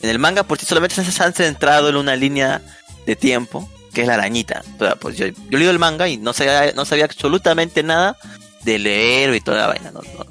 En 0.00 0.10
el 0.10 0.18
manga, 0.18 0.44
por 0.44 0.58
sí, 0.58 0.64
solamente 0.66 1.02
se 1.04 1.22
han 1.22 1.34
centrado 1.34 1.88
en 1.88 1.96
una 1.96 2.16
línea 2.16 2.62
de 3.04 3.14
tiempo, 3.16 3.68
que 3.92 4.02
es 4.02 4.06
la 4.06 4.14
arañita. 4.14 4.62
O 4.76 4.84
sea, 4.84 4.96
pues 4.96 5.16
yo, 5.16 5.26
yo 5.26 5.58
leído 5.58 5.70
el 5.70 5.78
manga 5.78 6.08
y 6.08 6.16
no 6.16 6.32
sabía, 6.32 6.72
no 6.72 6.84
sabía 6.84 7.04
absolutamente 7.04 7.82
nada 7.82 8.16
del 8.64 8.86
héroe 8.86 9.36
y 9.36 9.40
toda 9.40 9.58
la 9.58 9.66
vaina. 9.66 9.90
No, 9.90 10.00
no, 10.00 10.26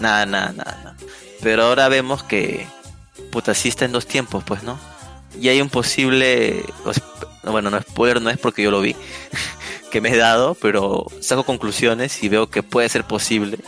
nada, 0.00 0.26
nada, 0.26 0.52
nada, 0.52 0.80
nada. 0.84 0.96
Pero 1.42 1.64
ahora 1.64 1.88
vemos 1.88 2.22
que, 2.22 2.66
puta, 3.30 3.54
sí 3.54 3.68
está 3.68 3.84
en 3.84 3.92
dos 3.92 4.06
tiempos, 4.06 4.42
pues, 4.44 4.62
¿no? 4.62 4.78
y 5.40 5.48
hay 5.48 5.60
un 5.60 5.68
posible, 5.68 6.64
bueno, 7.44 7.70
no 7.70 7.80
spoiler, 7.80 8.20
no 8.20 8.30
es 8.30 8.38
porque 8.38 8.62
yo 8.62 8.70
lo 8.70 8.80
vi, 8.80 8.96
que 9.90 10.00
me 10.00 10.10
he 10.10 10.16
dado, 10.16 10.54
pero 10.54 11.06
saco 11.20 11.44
conclusiones 11.44 12.22
y 12.22 12.28
veo 12.28 12.48
que 12.48 12.62
puede 12.62 12.88
ser 12.88 13.04
posible. 13.04 13.58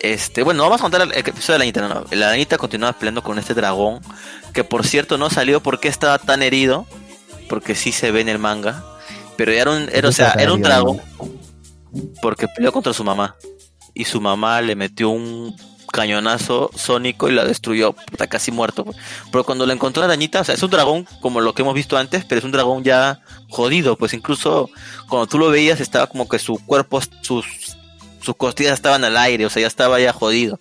Este, 0.00 0.42
bueno, 0.42 0.64
vamos 0.64 0.80
a 0.80 0.82
contar 0.82 1.02
el 1.02 1.12
episodio 1.12 1.54
de 1.54 1.58
la 1.58 1.62
Anita. 1.62 1.88
No, 1.88 2.04
La 2.10 2.32
Anita 2.32 2.58
continúa 2.58 2.92
peleando 2.92 3.22
con 3.22 3.38
este 3.38 3.54
dragón, 3.54 4.00
que 4.52 4.64
por 4.64 4.84
cierto 4.84 5.16
no 5.16 5.30
salió 5.30 5.62
porque 5.62 5.88
estaba 5.88 6.18
tan 6.18 6.42
herido, 6.42 6.86
porque 7.48 7.74
sí 7.74 7.92
se 7.92 8.10
ve 8.10 8.20
en 8.20 8.28
el 8.28 8.38
manga, 8.38 8.82
pero 9.36 9.52
era 9.52 9.70
un, 9.70 9.88
era, 9.92 10.08
o 10.08 10.12
sea, 10.12 10.32
era 10.32 10.52
un 10.52 10.62
dragón, 10.62 11.00
porque 12.20 12.48
peleó 12.48 12.72
contra 12.72 12.92
su 12.92 13.04
mamá, 13.04 13.36
y 13.94 14.04
su 14.04 14.20
mamá 14.20 14.60
le 14.60 14.76
metió 14.76 15.10
un 15.10 15.54
cañonazo 15.92 16.70
sónico 16.74 17.28
y 17.28 17.32
la 17.32 17.44
destruyó, 17.44 17.94
está 18.10 18.26
casi 18.26 18.50
muerto. 18.50 18.84
Pero 19.30 19.44
cuando 19.44 19.66
lo 19.66 19.72
encontró 19.72 20.00
la 20.00 20.06
arañita, 20.06 20.40
o 20.40 20.44
sea, 20.44 20.54
es 20.54 20.62
un 20.62 20.70
dragón 20.70 21.06
como 21.20 21.40
lo 21.40 21.54
que 21.54 21.62
hemos 21.62 21.74
visto 21.74 21.96
antes, 21.98 22.24
pero 22.24 22.38
es 22.38 22.44
un 22.44 22.52
dragón 22.52 22.82
ya 22.82 23.20
jodido, 23.48 23.96
pues 23.96 24.14
incluso 24.14 24.70
cuando 25.08 25.26
tú 25.26 25.38
lo 25.38 25.50
veías 25.50 25.80
estaba 25.80 26.06
como 26.06 26.28
que 26.28 26.38
su 26.38 26.56
cuerpo, 26.64 27.00
sus, 27.20 27.46
sus 28.20 28.36
costillas 28.36 28.74
estaban 28.74 29.04
al 29.04 29.16
aire, 29.16 29.46
o 29.46 29.50
sea, 29.50 29.60
ya 29.60 29.68
estaba 29.68 30.00
ya 30.00 30.12
jodido. 30.12 30.58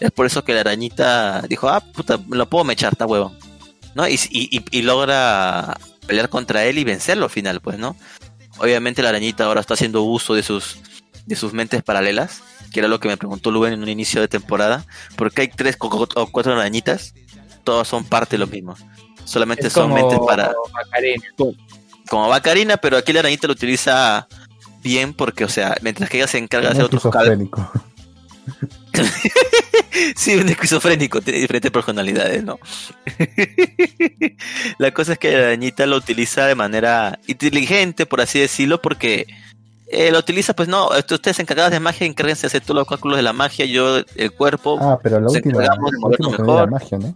Es 0.00 0.10
por 0.10 0.26
eso 0.26 0.44
que 0.44 0.52
la 0.52 0.60
arañita 0.60 1.42
dijo, 1.48 1.68
ah, 1.68 1.80
puta, 1.80 2.18
me 2.18 2.36
lo 2.36 2.48
puedo 2.50 2.64
mechar, 2.64 2.92
está 2.92 3.06
huevo. 3.06 3.32
¿No? 3.94 4.08
Y, 4.08 4.18
y, 4.30 4.64
y 4.72 4.82
logra 4.82 5.78
pelear 6.08 6.28
contra 6.28 6.64
él 6.64 6.78
y 6.78 6.84
vencerlo 6.84 7.26
al 7.26 7.30
final, 7.30 7.60
pues, 7.60 7.78
¿no? 7.78 7.96
Obviamente 8.58 9.02
la 9.02 9.10
arañita 9.10 9.44
ahora 9.44 9.60
está 9.60 9.74
haciendo 9.74 10.02
uso 10.02 10.34
de 10.34 10.42
sus, 10.42 10.78
de 11.26 11.36
sus 11.36 11.52
mentes 11.52 11.82
paralelas 11.82 12.42
que 12.74 12.80
era 12.80 12.88
lo 12.88 12.98
que 12.98 13.06
me 13.06 13.16
preguntó 13.16 13.52
Luben 13.52 13.72
en 13.72 13.82
un 13.84 13.88
inicio 13.88 14.20
de 14.20 14.26
temporada, 14.26 14.84
porque 15.14 15.42
hay 15.42 15.48
tres 15.48 15.76
o 15.78 16.26
cuatro 16.32 16.52
arañitas, 16.52 17.14
todas 17.62 17.86
son 17.86 18.04
parte 18.04 18.34
de 18.34 18.38
lo 18.38 18.48
mismo. 18.48 18.74
Solamente 19.24 19.70
son 19.70 19.94
mentes 19.94 20.18
para... 20.26 20.52
Como 22.08 22.28
Bacarina, 22.28 22.76
pero 22.76 22.96
aquí 22.96 23.12
la 23.12 23.20
arañita 23.20 23.46
lo 23.46 23.52
utiliza 23.52 24.26
bien 24.82 25.14
porque, 25.14 25.44
o 25.44 25.48
sea, 25.48 25.76
mientras 25.82 26.10
que 26.10 26.18
ella 26.18 26.26
se 26.26 26.38
encarga 26.38 26.68
de 26.68 26.72
hacer 26.72 26.84
otros 26.84 27.04
cálculos. 27.10 27.48
sí, 30.16 30.34
un 30.34 30.48
esquizofrénico, 30.48 31.20
tiene 31.20 31.38
diferentes 31.38 31.70
personalidades, 31.70 32.42
¿no? 32.42 32.58
la 34.78 34.92
cosa 34.92 35.12
es 35.12 35.18
que 35.20 35.30
la 35.30 35.38
arañita 35.38 35.86
lo 35.86 35.96
utiliza 35.96 36.46
de 36.46 36.56
manera 36.56 37.20
inteligente, 37.28 38.04
por 38.04 38.20
así 38.20 38.40
decirlo, 38.40 38.82
porque 38.82 39.28
eh, 39.86 40.10
lo 40.10 40.18
utiliza, 40.18 40.54
pues 40.54 40.68
no, 40.68 40.88
ustedes 40.88 41.38
encargados 41.38 41.70
de 41.70 41.80
magia, 41.80 42.06
encárguense 42.06 42.42
de 42.42 42.46
hacer 42.48 42.62
todos 42.62 42.76
los 42.76 42.88
cálculos 42.88 43.16
de 43.16 43.22
la 43.22 43.32
magia, 43.32 43.66
yo 43.66 43.98
el 44.16 44.32
cuerpo. 44.32 44.78
Ah, 44.80 44.98
pero 45.02 45.20
la 45.20 45.28
última, 45.28 45.60
de 45.60 45.68
mejor. 46.38 46.70
magia, 46.70 46.98
¿no? 46.98 47.14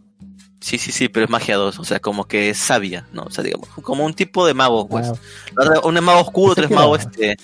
Sí, 0.61 0.77
sí, 0.77 0.93
sí, 0.93 1.09
pero 1.09 1.25
es 1.25 1.31
magia 1.31 1.57
2, 1.57 1.79
o 1.79 1.85
sea, 1.85 2.01
como 2.01 2.27
que 2.27 2.51
es 2.51 2.59
sabia, 2.59 3.07
¿no? 3.13 3.23
O 3.23 3.31
sea, 3.31 3.45
digamos, 3.45 3.69
como 3.83 4.05
un 4.05 4.13
tipo 4.13 4.47
de 4.47 4.55
mago, 4.55 4.89
pues. 4.89 5.13
Ah. 5.57 5.81
Un 5.85 5.95
mago 6.03 6.21
oscuro, 6.21 6.55
tres 6.55 6.71
magos, 6.71 7.01
este. 7.01 7.37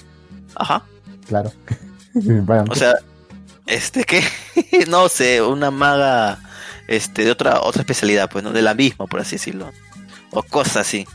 Ajá. 0.54 0.84
Claro. 1.26 1.52
o 2.70 2.74
sea, 2.74 2.96
este, 3.66 4.04
¿qué? 4.04 4.22
no 4.88 5.08
sé, 5.08 5.42
una 5.42 5.70
maga, 5.70 6.40
este, 6.88 7.24
de 7.24 7.30
otra, 7.30 7.60
otra 7.62 7.82
especialidad, 7.82 8.28
pues, 8.28 8.44
¿no? 8.44 8.50
De 8.50 8.62
la 8.62 8.74
misma, 8.74 9.06
por 9.06 9.20
así 9.20 9.36
decirlo. 9.36 9.70
O 10.30 10.42
cosas 10.42 10.78
así. 10.78 11.06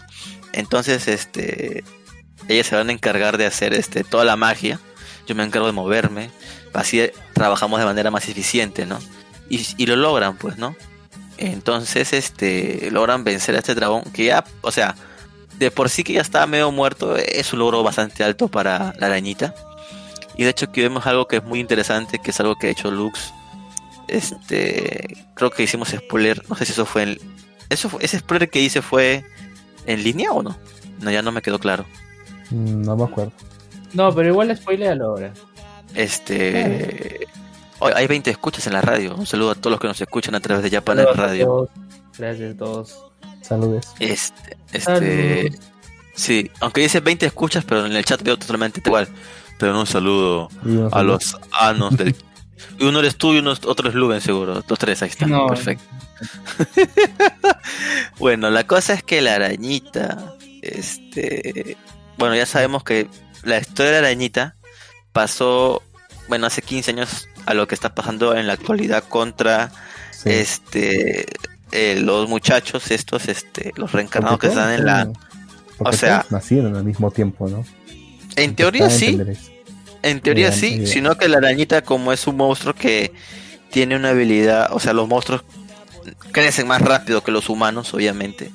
Entonces, 0.53 1.07
este, 1.07 1.84
ellas 2.49 2.67
se 2.67 2.76
van 2.76 2.89
a 2.89 2.91
encargar 2.91 3.38
de 3.38 3.45
hacer 3.45 3.73
este 3.73 4.03
toda 4.03 4.26
la 4.26 4.35
magia, 4.35 4.80
yo 5.27 5.35
me 5.35 5.43
encargo 5.43 5.67
de 5.67 5.73
moverme, 5.73 6.31
así 6.73 7.09
trabajamos 7.34 7.80
de 7.80 7.85
manera 7.85 8.11
más 8.11 8.27
eficiente, 8.27 8.85
¿no? 8.85 8.99
Y, 9.49 9.85
lo 9.85 9.95
logran, 9.95 10.38
pues, 10.38 10.57
¿no? 10.57 10.76
Entonces, 11.38 12.13
este, 12.13 12.89
logran 12.91 13.23
vencer 13.23 13.55
a 13.55 13.59
este 13.59 13.73
dragón, 13.73 14.03
que 14.13 14.26
ya, 14.26 14.43
o 14.61 14.71
sea, 14.71 14.95
de 15.57 15.71
por 15.71 15.89
sí 15.89 16.03
que 16.03 16.13
ya 16.13 16.21
estaba 16.21 16.45
medio 16.45 16.71
muerto, 16.71 17.15
es 17.15 17.53
un 17.53 17.59
logro 17.59 17.81
bastante 17.81 18.23
alto 18.23 18.47
para 18.47 18.93
la 18.97 19.07
arañita. 19.07 19.55
Y 20.38 20.43
de 20.43 20.51
hecho 20.51 20.65
aquí 20.65 20.81
vemos 20.81 21.05
algo 21.05 21.27
que 21.27 21.38
es 21.38 21.43
muy 21.43 21.59
interesante, 21.59 22.19
que 22.19 22.31
es 22.31 22.39
algo 22.39 22.55
que 22.55 22.67
ha 22.67 22.69
hecho 22.69 22.91
Lux. 22.91 23.34
Este, 24.07 25.26
creo 25.34 25.49
que 25.49 25.63
hicimos 25.63 25.89
spoiler, 25.89 26.43
no 26.47 26.55
sé 26.55 26.65
si 26.65 26.73
eso 26.73 26.85
fue 26.85 27.03
en... 27.03 27.19
¿Eso 27.69 27.91
¿Ese 27.99 28.19
spoiler 28.19 28.49
que 28.49 28.61
hice 28.61 28.81
fue 28.81 29.26
en 29.85 30.03
línea 30.03 30.31
o 30.31 30.41
no? 30.41 30.57
No, 30.99 31.11
ya 31.11 31.21
no 31.21 31.31
me 31.31 31.41
quedó 31.41 31.59
claro. 31.59 31.85
Mm, 32.49 32.81
no 32.81 32.95
me 32.95 33.03
acuerdo. 33.03 33.31
No, 33.93 34.13
pero 34.13 34.30
igual 34.30 34.55
spoiler 34.55 35.01
ahora. 35.01 35.34
Este. 35.95 37.27
hay 37.81 38.07
20 38.07 38.30
escuchas 38.30 38.67
en 38.67 38.73
la 38.73 38.81
radio. 38.81 39.15
Un 39.15 39.26
saludo 39.26 39.51
a 39.51 39.55
todos 39.55 39.71
los 39.71 39.80
que 39.80 39.88
nos 39.88 39.99
escuchan 39.99 40.35
a 40.35 40.39
través 40.39 40.63
de 40.63 40.69
Japan 40.69 40.99
Radio. 41.15 41.69
Gracias 42.17 42.55
a 42.55 42.57
todos. 42.57 43.05
Saludos. 43.41 43.88
Este. 43.99 44.57
este 44.73 45.51
Sí, 46.13 46.51
aunque 46.59 46.81
dice 46.81 46.99
20 46.99 47.26
escuchas, 47.26 47.63
pero 47.63 47.85
en 47.85 47.93
el 47.93 48.03
chat 48.03 48.21
veo 48.21 48.38
totalmente 48.38 48.81
igual. 48.85 49.07
Pero 49.57 49.80
un 49.80 49.88
saludo 49.88 50.49
a 50.91 51.03
los 51.03 51.38
anos 51.51 51.97
del. 51.97 52.15
Y 52.77 52.84
uno 52.84 52.99
eres 52.99 53.15
tú 53.15 53.34
y 53.34 53.39
uno, 53.39 53.51
otro 53.51 53.88
es 53.88 53.95
Luben, 53.95 54.19
seguro. 54.19 54.61
Los 54.67 54.80
tres, 54.80 55.01
ahí 55.01 55.09
están. 55.09 55.31
Perfecto. 55.47 55.84
bueno, 58.19 58.49
la 58.49 58.65
cosa 58.65 58.93
es 58.93 59.01
que 59.01 59.21
la 59.21 59.35
arañita. 59.35 60.35
Este 60.61 61.77
bueno, 62.19 62.35
ya 62.35 62.45
sabemos 62.45 62.83
que 62.83 63.07
la 63.43 63.57
historia 63.57 63.93
de 63.93 64.01
la 64.01 64.07
arañita 64.09 64.55
pasó, 65.11 65.81
bueno, 66.27 66.45
hace 66.45 66.61
15 66.61 66.91
años 66.91 67.27
a 67.45 67.53
lo 67.53 67.67
que 67.67 67.73
está 67.73 67.95
pasando 67.95 68.35
en 68.35 68.45
la 68.45 68.53
actualidad 68.53 69.03
contra 69.05 69.71
este 70.25 71.25
eh, 71.71 71.99
los 72.01 72.27
muchachos 72.27 72.91
estos, 72.91 73.27
este, 73.27 73.73
los 73.75 73.91
reencarnados 73.91 74.39
que 74.39 74.47
están 74.47 74.73
en 74.73 74.85
la... 74.85 75.11
o 75.79 75.93
sea, 75.93 76.25
nacieron 76.29 76.75
al 76.75 76.83
mismo 76.83 77.09
tiempo, 77.11 77.47
¿no? 77.47 77.63
En 78.35 78.55
teoría 78.55 78.89
sí. 78.89 79.19
En 80.01 80.21
teoría 80.21 80.51
sí, 80.51 80.87
sino 80.87 81.15
que 81.15 81.27
la 81.27 81.37
arañita 81.37 81.81
como 81.81 82.13
es 82.13 82.27
un 82.27 82.37
monstruo 82.37 82.73
que 82.73 83.11
tiene 83.71 83.95
una 83.95 84.09
habilidad, 84.09 84.69
o 84.71 84.79
sea, 84.79 84.93
los 84.93 85.07
monstruos 85.07 85.43
crecen 86.31 86.67
más 86.67 86.81
rápido 86.81 87.23
que 87.23 87.31
los 87.31 87.49
humanos, 87.49 87.93
obviamente. 87.93 88.51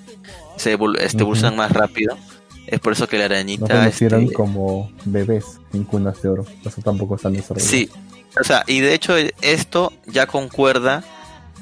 Se 0.57 0.73
este, 0.73 1.23
evolucionan 1.23 1.57
más 1.57 1.73
rápido. 1.73 2.17
Es 2.67 2.81
por 2.81 2.93
eso 2.93 3.07
que 3.07 3.19
la 3.19 3.27
arañita. 3.27 3.91
Nos 3.91 4.33
como 4.33 4.91
bebés 5.05 5.61
en 5.73 5.85
cunas 5.85 6.21
de 6.23 6.29
oro. 6.29 6.47
Eso 6.65 6.81
tampoco 6.83 7.17
están 7.17 7.35
desarrollados. 7.35 7.71
Sí, 7.71 7.91
o 8.41 8.45
sea, 8.45 8.65
y 8.67 8.81
de 8.81 8.95
hecho 8.95 9.15
esto 9.43 9.93
ya 10.07 10.27
concuerda 10.27 11.05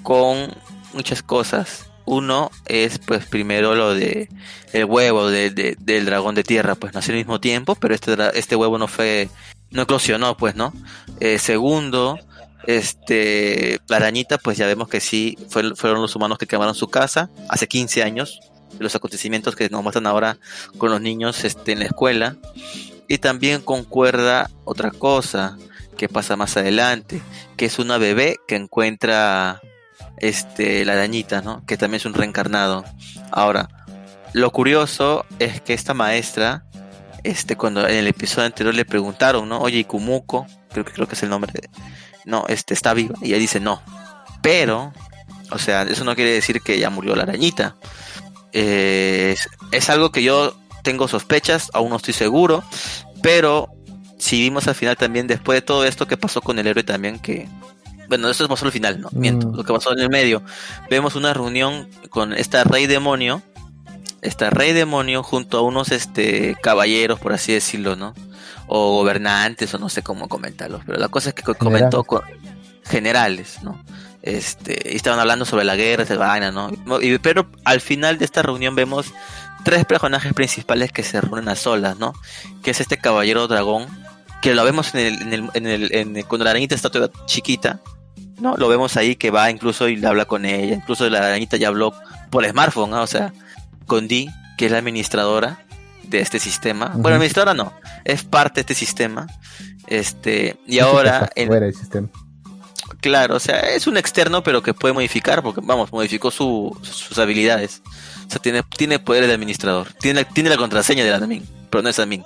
con 0.03 0.55
muchas 0.95 1.23
cosas. 1.23 1.87
Uno 2.05 2.51
es, 2.67 2.99
pues, 2.99 3.27
primero 3.27 3.75
lo 3.75 3.95
de 3.95 4.29
el 4.73 4.85
huevo 4.87 5.29
del 5.29 6.05
dragón 6.05 6.35
de 6.35 6.43
tierra, 6.43 6.75
pues 6.75 6.95
nació 6.95 7.13
al 7.13 7.19
mismo 7.19 7.41
tiempo, 7.41 7.75
pero 7.77 7.95
este, 7.95 8.17
este 8.35 8.57
huevo 8.57 8.79
no 8.79 8.89
fue, 8.89 9.29
no 9.71 9.83
eclosionó, 9.83 10.37
pues, 10.37 10.57
¿no? 10.57 10.73
Eh, 11.21 11.39
segundo, 11.39 12.19
este, 12.67 13.81
la 13.89 13.97
arañita, 13.97 14.39
pues 14.39 14.59
ya 14.59 14.67
vemos 14.67 14.89
que 14.89 15.01
sí, 15.01 15.39
fueron 15.49 16.03
los 16.03 16.17
humanos 16.17 16.39
que 16.39 16.47
quemaron 16.47 16.75
su 16.75 16.89
casa 16.89 17.31
hace 17.49 17.69
15 17.69 18.03
años, 18.03 18.41
los 18.79 18.95
acontecimientos 18.95 19.57
que 19.57 19.69
nos 19.69 19.83
muestran 19.83 20.07
ahora 20.07 20.39
con 20.79 20.91
los 20.91 21.01
niños 21.01 21.45
este, 21.45 21.73
en 21.73 21.81
la 21.81 21.87
escuela. 21.87 22.37
Y 23.09 23.19
también 23.19 23.61
concuerda 23.61 24.51
otra 24.65 24.91
cosa 24.91 25.59
que 25.97 26.09
pasa 26.09 26.37
más 26.37 26.57
adelante, 26.57 27.23
que 27.57 27.67
es 27.67 27.79
una 27.79 27.99
bebé 27.99 28.39
que 28.49 28.57
encuentra 28.57 29.61
este, 30.19 30.85
la 30.85 30.95
arañita, 30.95 31.43
¿no? 31.43 31.65
que 31.67 31.77
también 31.77 31.99
es 31.99 32.07
un 32.07 32.15
reencarnado. 32.15 32.85
Ahora, 33.31 33.69
lo 34.33 34.51
curioso 34.51 35.27
es 35.39 35.61
que 35.61 35.75
esta 35.75 35.93
maestra, 35.95 36.65
este, 37.23 37.57
cuando 37.57 37.87
en 37.87 37.97
el 37.97 38.07
episodio 38.07 38.47
anterior 38.47 38.75
le 38.75 38.87
preguntaron, 38.87 39.49
¿no? 39.49 39.61
Oye, 39.61 39.79
y 39.79 39.85
creo 39.85 40.47
que 40.71 40.93
creo 40.93 41.07
que 41.07 41.15
es 41.15 41.23
el 41.23 41.29
nombre, 41.29 41.53
de, 41.53 41.69
no, 42.25 42.47
este, 42.49 42.73
está 42.73 42.95
viva, 42.95 43.15
y 43.21 43.27
ella 43.27 43.39
dice 43.39 43.61
no. 43.61 43.83
Pero, 44.41 44.93
o 45.51 45.59
sea, 45.59 45.83
eso 45.83 46.05
no 46.05 46.15
quiere 46.15 46.33
decir 46.33 46.63
que 46.63 46.79
ya 46.79 46.89
murió 46.89 47.15
la 47.15 47.25
arañita. 47.25 47.77
Eh, 48.53 49.35
es, 49.71 49.91
algo 49.91 50.13
que 50.13 50.23
yo 50.23 50.55
tengo 50.83 51.09
sospechas, 51.09 51.71
aún 51.75 51.91
no 51.91 51.97
estoy 51.97 52.15
seguro, 52.15 52.63
pero 53.23 53.69
si 54.19 54.41
vimos 54.41 54.69
al 54.69 54.75
final 54.75 54.97
también, 54.97 55.27
después 55.27 55.57
de 55.57 55.63
todo 55.63 55.85
esto 55.85 56.07
que 56.07 56.17
pasó 56.17 56.41
con 56.41 56.59
el 56.59 56.67
héroe 56.67 56.85
también, 56.85 57.19
que... 57.19 57.49
Bueno, 58.09 58.29
eso 58.29 58.45
es 58.45 58.51
más 58.51 58.63
al 58.63 58.73
final, 58.73 59.01
no, 59.01 59.09
miento, 59.13 59.49
mm. 59.49 59.57
lo 59.57 59.65
que 59.65 59.73
pasó 59.73 59.93
en 59.93 60.01
el 60.01 60.11
medio. 60.11 60.43
Vemos 60.91 61.17
una 61.17 61.33
reunión 61.33 61.89
con 62.11 62.35
esta 62.35 62.63
rey 62.63 62.87
demonio, 62.87 63.43
esta 64.21 64.51
rey 64.51 64.73
demonio 64.73 65.23
junto 65.23 65.57
a 65.57 65.63
unos 65.63 65.93
este 65.93 66.55
caballeros, 66.63 67.19
por 67.21 67.33
así 67.33 67.53
decirlo, 67.53 67.97
¿no? 67.97 68.13
O 68.67 68.97
gobernantes, 68.97 69.73
o 69.73 69.79
no 69.79 69.89
sé 69.89 70.03
cómo 70.03 70.29
comentarlos, 70.29 70.83
pero 70.85 70.99
la 70.99 71.09
cosa 71.09 71.31
es 71.31 71.35
que 71.35 71.43
comentó 71.43 72.05
con 72.05 72.23
generales, 72.85 73.61
¿no? 73.63 73.83
Este, 74.23 74.91
y 74.93 74.97
estaban 74.97 75.19
hablando 75.19 75.45
sobre 75.45 75.65
la 75.65 75.75
guerra, 75.75 76.05
esa 76.05 76.17
vaina, 76.17 76.53
¿no? 76.53 76.71
Y, 77.01 77.19
pero 77.19 77.49
al 77.65 77.81
final 77.81 78.19
de 78.19 78.25
esta 78.25 78.43
reunión 78.43 78.77
vemos 78.77 79.13
tres 79.65 79.85
personajes 79.85 80.33
principales 80.33 80.93
que 80.93 81.03
se 81.03 81.21
reúnen 81.21 81.49
a 81.49 81.57
solas, 81.57 81.99
¿no? 81.99 82.15
Que 82.63 82.71
es 82.71 82.81
este 82.81 82.99
caballero 82.99 83.49
dragón, 83.49 83.87
que 84.41 84.55
lo 84.55 84.65
vemos 84.65 84.95
en 84.95 85.01
el, 85.01 85.23
en 85.23 85.33
el, 85.33 85.51
en 85.55 85.67
el, 85.67 85.95
en 85.95 86.23
cuando 86.23 86.45
la 86.45 86.51
arañita 86.51 86.75
está 86.75 86.91
toda 86.91 87.11
chiquita, 87.27 87.81
¿no? 88.41 88.57
Lo 88.57 88.69
vemos 88.69 88.97
ahí 88.97 89.17
que 89.17 89.31
va 89.31 89.51
incluso 89.51 89.89
y 89.89 89.97
le 89.97 90.07
habla 90.07 90.25
con 90.25 90.45
ella, 90.45 90.75
incluso 90.75 91.09
la 91.11 91.19
arañita 91.19 91.57
ya 91.57 91.69
habló 91.69 91.93
por 92.31 92.49
smartphone, 92.49 92.91
¿no? 92.91 93.03
O 93.03 93.07
sea, 93.07 93.33
con 93.87 94.07
Di, 94.07 94.29
que 94.57 94.67
es 94.67 94.73
la 94.73 94.79
administradora 94.79 95.65
de 96.05 96.21
este 96.21 96.39
sistema. 96.39 96.91
Ujú. 96.91 97.03
Bueno, 97.03 97.17
administradora 97.17 97.55
no, 97.55 97.73
es 98.05 98.23
parte 98.23 98.57
de 98.57 98.61
este 98.61 98.75
sistema. 98.75 99.27
Este, 99.89 100.57
y 100.67 100.79
ahora, 100.79 101.31
fuera 101.35 101.67
del 101.67 101.75
sistema. 101.75 102.09
Claro, 103.03 103.37
o 103.37 103.41
sea, 103.41 103.61
es 103.61 103.87
un 103.87 103.99
externo, 103.99 104.43
pero 104.43 104.63
que 104.63 104.73
puede 104.73 104.95
modificar, 104.95 105.43
porque 105.43 105.61
vamos, 105.63 105.93
modificó 105.93 106.31
su- 106.31 106.75
sus 106.83 107.19
habilidades. 107.19 107.83
O 108.27 108.31
sea, 108.31 108.41
tiene, 108.41 108.63
tiene 108.63 108.99
poderes 108.99 109.29
de 109.29 109.35
administrador. 109.35 109.93
Tiene, 110.01 110.25
tiene 110.25 110.49
la 110.49 110.57
contraseña 110.57 111.05
del 111.05 111.13
admin, 111.13 111.47
pero 111.69 111.83
no 111.83 111.91
es 111.91 111.99
admin. 111.99 112.25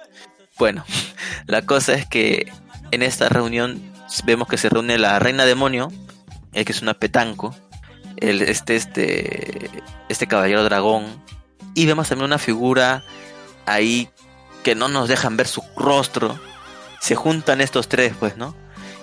Bueno, 0.58 0.84
la 1.46 1.62
cosa 1.62 1.94
es 1.94 2.06
que 2.06 2.52
en 2.92 3.02
esta 3.02 3.28
reunión 3.28 3.92
vemos 4.24 4.46
que 4.46 4.56
se 4.58 4.68
reúne 4.68 4.98
la 4.98 5.18
reina 5.18 5.44
demonio, 5.44 5.90
eh, 6.52 6.64
que 6.64 6.70
es 6.72 6.80
una 6.82 6.94
petanco, 6.94 7.56
el, 8.18 8.42
este, 8.42 8.76
este, 8.76 9.70
este 10.08 10.26
caballero 10.28 10.62
dragón, 10.62 11.04
y 11.74 11.86
vemos 11.86 12.08
también 12.08 12.26
una 12.26 12.38
figura 12.38 13.02
ahí 13.66 14.08
que 14.62 14.74
no 14.74 14.88
nos 14.88 15.08
dejan 15.08 15.36
ver 15.36 15.48
su 15.48 15.62
rostro. 15.76 16.38
Se 17.00 17.14
juntan 17.14 17.60
estos 17.60 17.88
tres, 17.88 18.14
pues, 18.18 18.36
¿no? 18.36 18.54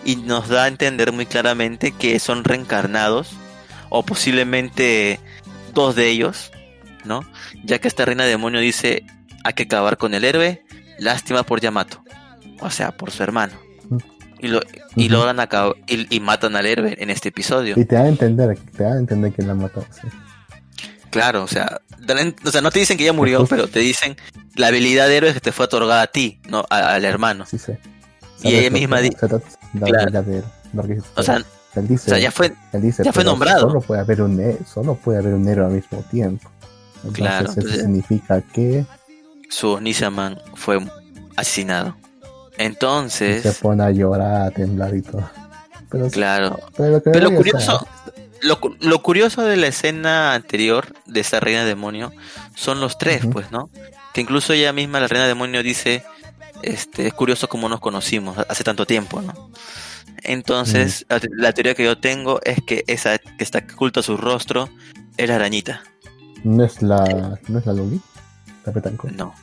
Y 0.06 0.18
nos 0.18 0.50
da 0.50 0.66
a 0.66 0.68
entender 0.68 1.12
muy 1.12 1.26
claramente 1.26 1.92
que 1.92 2.20
son 2.20 2.44
reencarnados, 2.44 3.30
o 3.90 4.04
posiblemente 4.04 5.20
dos 5.74 5.96
de 5.96 6.10
ellos, 6.10 6.52
¿no? 7.06 7.22
Ya 7.64 7.80
que 7.80 7.88
esta 7.88 8.06
reina 8.06 8.26
demonio 8.26 8.60
dice, 8.60 9.04
hay 9.44 9.54
que 9.54 9.64
acabar 9.64 9.98
con 9.98 10.14
el 10.14 10.24
héroe, 10.26 10.64
lástima 11.00 11.44
por 11.44 11.62
Yamato, 11.62 12.04
o 12.60 12.70
sea, 12.70 12.92
por 12.92 13.12
su 13.12 13.24
hermano. 13.24 13.54
Y, 14.40 14.48
lo, 14.50 14.60
y 14.98 15.06
Ujú. 15.06 15.14
logran 15.14 15.40
acabar, 15.40 15.76
y, 15.88 16.14
y 16.14 16.20
matan 16.20 16.58
al 16.58 16.66
héroe 16.66 16.98
en 17.00 17.10
este 17.10 17.30
episodio. 17.30 17.76
Y 17.80 17.86
te 17.86 17.96
da 17.96 18.02
a 18.04 18.08
entender, 18.10 18.58
te 18.76 18.84
da 18.84 18.94
a 18.94 18.98
entender 18.98 19.32
que 19.32 19.42
la 19.42 19.54
mató. 19.54 19.86
Sí. 20.02 20.08
Claro, 21.12 21.44
o 21.44 21.48
sea, 21.48 21.80
o 22.44 22.52
sea, 22.52 22.60
no 22.62 22.72
te 22.72 22.80
dicen 22.80 22.98
que 22.98 23.04
ella 23.04 23.14
murió, 23.14 23.46
pero 23.46 23.68
te 23.70 23.80
dicen 23.80 24.18
la 24.56 24.68
habilidad 24.68 25.08
de 25.08 25.16
héroe 25.18 25.34
que 25.34 25.40
te 25.40 25.52
fue 25.54 25.66
otorgada 25.66 26.02
a 26.02 26.08
ti, 26.08 26.40
no 26.50 26.66
a- 26.70 26.94
al 26.96 27.06
hermano. 27.06 27.46
Sí, 27.46 27.58
sí. 27.58 27.72
Y 28.42 28.56
ella 28.56 28.70
misma 28.70 29.00
di- 29.00 29.10
Se 29.10 29.28
trata 29.28 29.38
de 29.38 29.80
la 29.80 29.86
Claro. 29.88 30.02
habilidad 30.02 30.24
de 30.24 30.38
él, 30.40 30.44
porque- 30.76 31.02
O 31.16 31.24
sea, 31.24 31.44
él 31.76 31.88
dice, 31.88 32.06
o 32.06 32.10
sea, 32.10 32.20
ya 32.20 32.32
fue, 32.32 32.54
él 32.74 32.82
dice, 32.82 33.04
ya 33.04 33.14
fue 33.14 33.24
nombrado. 33.24 33.68
Solo 33.68 33.82
puede 33.82 34.02
haber 34.02 34.22
un 34.22 34.58
solo 34.66 34.96
puede 34.96 35.20
haber 35.20 35.34
un 35.34 35.48
héroe 35.48 35.66
al 35.68 35.72
mismo 35.74 36.04
tiempo. 36.12 36.50
Entonces 36.98 37.14
Claro, 37.18 37.52
eso 37.52 37.62
pues, 37.62 37.74
significa 37.80 38.42
que 38.42 38.86
su 39.50 39.70
Onisaman 39.72 40.40
fue 40.56 40.80
asesinado. 41.36 41.96
se 42.56 42.64
Entonces, 42.66 43.60
pone 43.62 43.84
a 43.84 43.92
llorar, 43.92 44.48
a 44.48 44.52
temblar 44.52 44.96
y 44.96 45.02
todo. 45.02 45.30
Pero, 45.90 46.10
claro, 46.10 46.60
pero 46.76 47.02
Pero 47.04 47.30
lo 47.30 47.36
curioso, 47.36 47.88
lo, 48.42 48.60
lo 48.80 49.02
curioso 49.04 49.42
de 49.44 49.58
la 49.58 49.68
escena 49.68 50.34
anterior 50.34 50.88
de 51.06 51.20
esta 51.20 51.40
reina 51.40 51.66
demonio 51.66 52.12
son 52.56 52.80
los 52.80 52.98
tres, 52.98 53.24
Ujú. 53.24 53.34
pues, 53.34 53.52
¿no? 53.52 53.70
Que 54.14 54.22
incluso 54.22 54.54
ella 54.54 54.74
misma, 54.74 55.00
la 55.00 55.08
reina 55.08 55.28
demonio, 55.28 55.62
dice, 55.64 56.04
este, 56.64 57.08
es 57.08 57.14
curioso 57.14 57.48
cómo 57.48 57.70
nos 57.70 57.80
conocimos 57.80 58.38
hace 58.50 58.64
tanto 58.64 58.86
tiempo, 58.86 59.22
¿no? 59.22 59.50
Entonces, 60.24 61.06
la, 61.10 61.20
te- 61.20 61.30
la 61.36 61.52
teoría 61.54 61.76
que 61.76 61.84
yo 61.84 61.98
tengo 61.98 62.40
es 62.44 62.62
que 62.66 62.84
esa 62.88 63.18
que 63.18 63.44
está 63.44 63.60
oculta 63.74 64.02
su 64.02 64.18
rostro 64.18 64.70
es 65.18 65.28
la 65.30 65.36
arañita. 65.36 65.82
no 66.44 66.64
es 66.64 66.82
la, 66.82 67.38
no 67.48 67.60
es 67.60 67.66
la 67.66 67.74
Loli, 67.74 68.02
la 68.66 68.72
petanco. 68.74 69.10
No, 69.12 69.34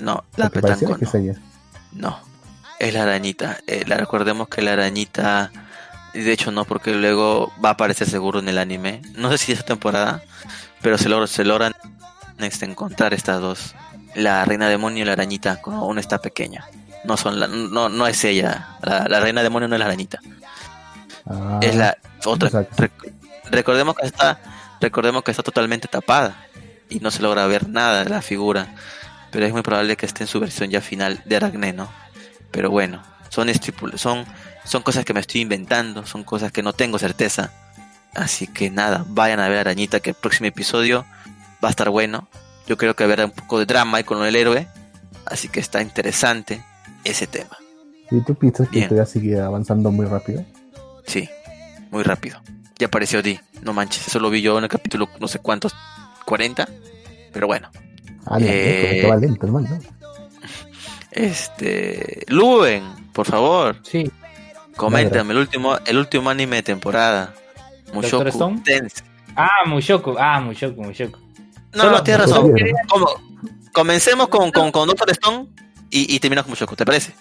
no, 0.00 0.24
la 0.36 0.48
petanco 0.50 0.96
que 0.96 1.04
no. 1.04 1.08
es 1.08 1.14
ella. 1.14 1.34
No, 1.92 2.18
es 2.78 2.94
la 2.94 3.02
arañita. 3.02 3.58
Eh, 3.66 3.84
la 3.86 3.96
recordemos 3.96 4.48
que 4.48 4.62
la 4.62 4.72
arañita, 4.74 5.50
de 6.14 6.30
hecho 6.32 6.52
no, 6.52 6.64
porque 6.64 6.94
luego 6.94 7.52
va 7.64 7.70
a 7.70 7.72
aparecer 7.72 8.08
seguro 8.08 8.38
en 8.38 8.48
el 8.48 8.58
anime. 8.58 9.02
No 9.16 9.30
sé 9.30 9.38
si 9.38 9.52
esta 9.52 9.64
temporada, 9.64 10.22
pero 10.80 10.96
se, 10.96 11.08
logra, 11.08 11.26
se 11.26 11.44
logran 11.44 11.72
este, 12.38 12.66
encontrar 12.66 13.14
estas 13.14 13.40
dos. 13.40 13.74
La 14.14 14.44
reina 14.44 14.68
demonio 14.68 15.02
y 15.02 15.06
la 15.06 15.12
arañita, 15.12 15.60
cuando 15.62 15.84
una 15.84 16.00
está 16.00 16.18
pequeña. 16.18 16.66
No 17.04 17.16
son 17.16 17.40
la, 17.40 17.46
no, 17.46 17.88
no 17.88 18.06
es 18.06 18.24
ella. 18.24 18.76
La, 18.82 19.06
la 19.08 19.20
reina 19.20 19.42
demonio 19.42 19.68
no 19.68 19.74
es 19.74 19.78
la 19.78 19.86
arañita. 19.86 20.20
Ah, 21.26 21.60
es 21.62 21.74
la 21.74 21.96
otra. 22.24 22.50
Rec- 22.50 23.12
recordemos 23.50 23.94
que 23.94 24.06
está, 24.06 24.38
recordemos 24.80 25.22
que 25.22 25.30
está 25.30 25.42
totalmente 25.42 25.88
tapada 25.88 26.46
y 26.88 27.00
no 27.00 27.10
se 27.10 27.22
logra 27.22 27.46
ver 27.46 27.68
nada 27.68 28.04
de 28.04 28.10
la 28.10 28.20
figura. 28.20 28.74
Pero 29.30 29.46
es 29.46 29.52
muy 29.52 29.62
probable 29.62 29.96
que 29.96 30.06
esté 30.06 30.24
en 30.24 30.28
su 30.28 30.40
versión 30.40 30.70
ya 30.70 30.80
final 30.80 31.22
de 31.24 31.36
Aracne, 31.36 31.72
¿no? 31.72 31.88
Pero 32.50 32.68
bueno, 32.70 33.00
son 33.28 33.48
son, 33.94 34.26
son 34.64 34.82
cosas 34.82 35.04
que 35.04 35.14
me 35.14 35.20
estoy 35.20 35.42
inventando, 35.42 36.04
son 36.04 36.24
cosas 36.24 36.50
que 36.50 36.62
no 36.64 36.72
tengo 36.72 36.98
certeza. 36.98 37.52
Así 38.12 38.48
que 38.48 38.70
nada, 38.70 39.04
vayan 39.06 39.38
a 39.38 39.48
ver 39.48 39.58
Arañita, 39.58 40.00
que 40.00 40.10
el 40.10 40.16
próximo 40.16 40.48
episodio 40.48 41.06
va 41.64 41.68
a 41.68 41.70
estar 41.70 41.90
bueno. 41.90 42.28
Yo 42.70 42.76
creo 42.76 42.94
que 42.94 43.02
habrá 43.02 43.24
un 43.24 43.32
poco 43.32 43.58
de 43.58 43.66
drama 43.66 43.98
ahí 43.98 44.04
con 44.04 44.24
el 44.24 44.36
héroe. 44.36 44.68
Así 45.26 45.48
que 45.48 45.58
está 45.58 45.82
interesante 45.82 46.62
ese 47.02 47.26
tema. 47.26 47.58
¿Y 48.12 48.20
tú 48.20 48.36
piensas 48.36 48.68
que 48.68 48.88
ya 48.88 49.04
sigue 49.04 49.40
avanzando 49.40 49.90
muy 49.90 50.06
rápido? 50.06 50.44
Sí, 51.04 51.28
muy 51.90 52.04
rápido. 52.04 52.40
Ya 52.78 52.86
apareció 52.86 53.22
Di, 53.22 53.40
no 53.62 53.72
manches, 53.72 54.06
eso 54.06 54.20
lo 54.20 54.30
vi 54.30 54.40
yo 54.40 54.56
en 54.56 54.62
el 54.62 54.70
capítulo 54.70 55.08
no 55.18 55.26
sé 55.26 55.40
cuántos, 55.40 55.74
40. 56.26 56.68
Pero 57.32 57.48
bueno, 57.48 57.70
Ah, 58.24 58.38
no, 58.38 58.46
Eh, 58.48 59.00
que 59.00 59.08
va 59.08 59.16
lento, 59.16 59.46
hermano. 59.46 59.66
este. 61.10 62.24
Luen, 62.28 62.84
por 63.12 63.26
favor, 63.26 63.78
Sí, 63.82 64.08
coméntame 64.76 65.32
el 65.32 65.40
último, 65.40 65.76
el 65.86 65.98
último 65.98 66.30
anime 66.30 66.56
de 66.56 66.62
temporada. 66.62 67.34
Mushoku 67.92 68.28
Stone? 68.28 68.62
Tensei. 68.64 69.04
Ah, 69.34 69.66
Mushoku, 69.66 70.14
ah, 70.16 70.40
Mushoku, 70.40 70.84
Mushoku. 70.84 71.18
No, 71.72 71.82
Solo- 71.82 71.96
no, 71.98 72.02
tienes 72.02 72.22
razón. 72.28 72.52
Como- 72.88 73.08
comencemos 73.72 74.28
con, 74.28 74.50
con, 74.50 74.72
con 74.72 74.88
Doctor 74.88 75.10
Stone 75.10 75.46
y, 75.90 76.14
y 76.14 76.18
terminamos 76.20 76.46
con 76.46 76.52
Mushoku, 76.52 76.76
¿te 76.76 76.84
parece? 76.84 77.12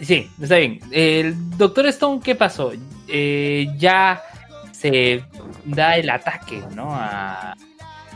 Sí, 0.00 0.30
está 0.40 0.56
bien. 0.56 0.78
El 0.92 1.34
Doctor 1.58 1.86
Stone, 1.86 2.20
¿qué 2.22 2.34
pasó? 2.36 2.72
Eh, 3.08 3.66
ya 3.76 4.22
se 4.72 5.24
da 5.64 5.96
el 5.96 6.08
ataque, 6.10 6.62
¿no? 6.74 6.94
A, 6.94 7.52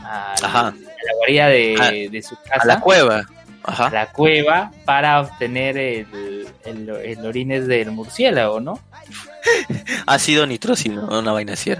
a, 0.03 0.33
Ajá. 0.41 0.67
a 0.67 0.71
la 0.71 1.13
guarida 1.17 1.47
de, 1.47 1.75
A- 1.79 2.11
de 2.11 2.21
su 2.21 2.35
casa. 2.37 2.61
A 2.61 2.65
la 2.65 2.79
cueva. 2.79 3.17
a 3.63 3.71
Ajá. 3.71 3.89
la 3.89 4.11
cueva 4.11 4.71
para 4.85 5.19
obtener 5.21 5.77
el, 5.77 6.47
el, 6.63 6.89
el 6.89 7.25
orines 7.25 7.67
del 7.67 7.91
murciélago, 7.91 8.61
¿no? 8.61 8.79
Ácido 10.05 10.45
nitrógeno, 10.47 11.07
una 11.19 11.31
vaina 11.33 11.53
así. 11.53 11.73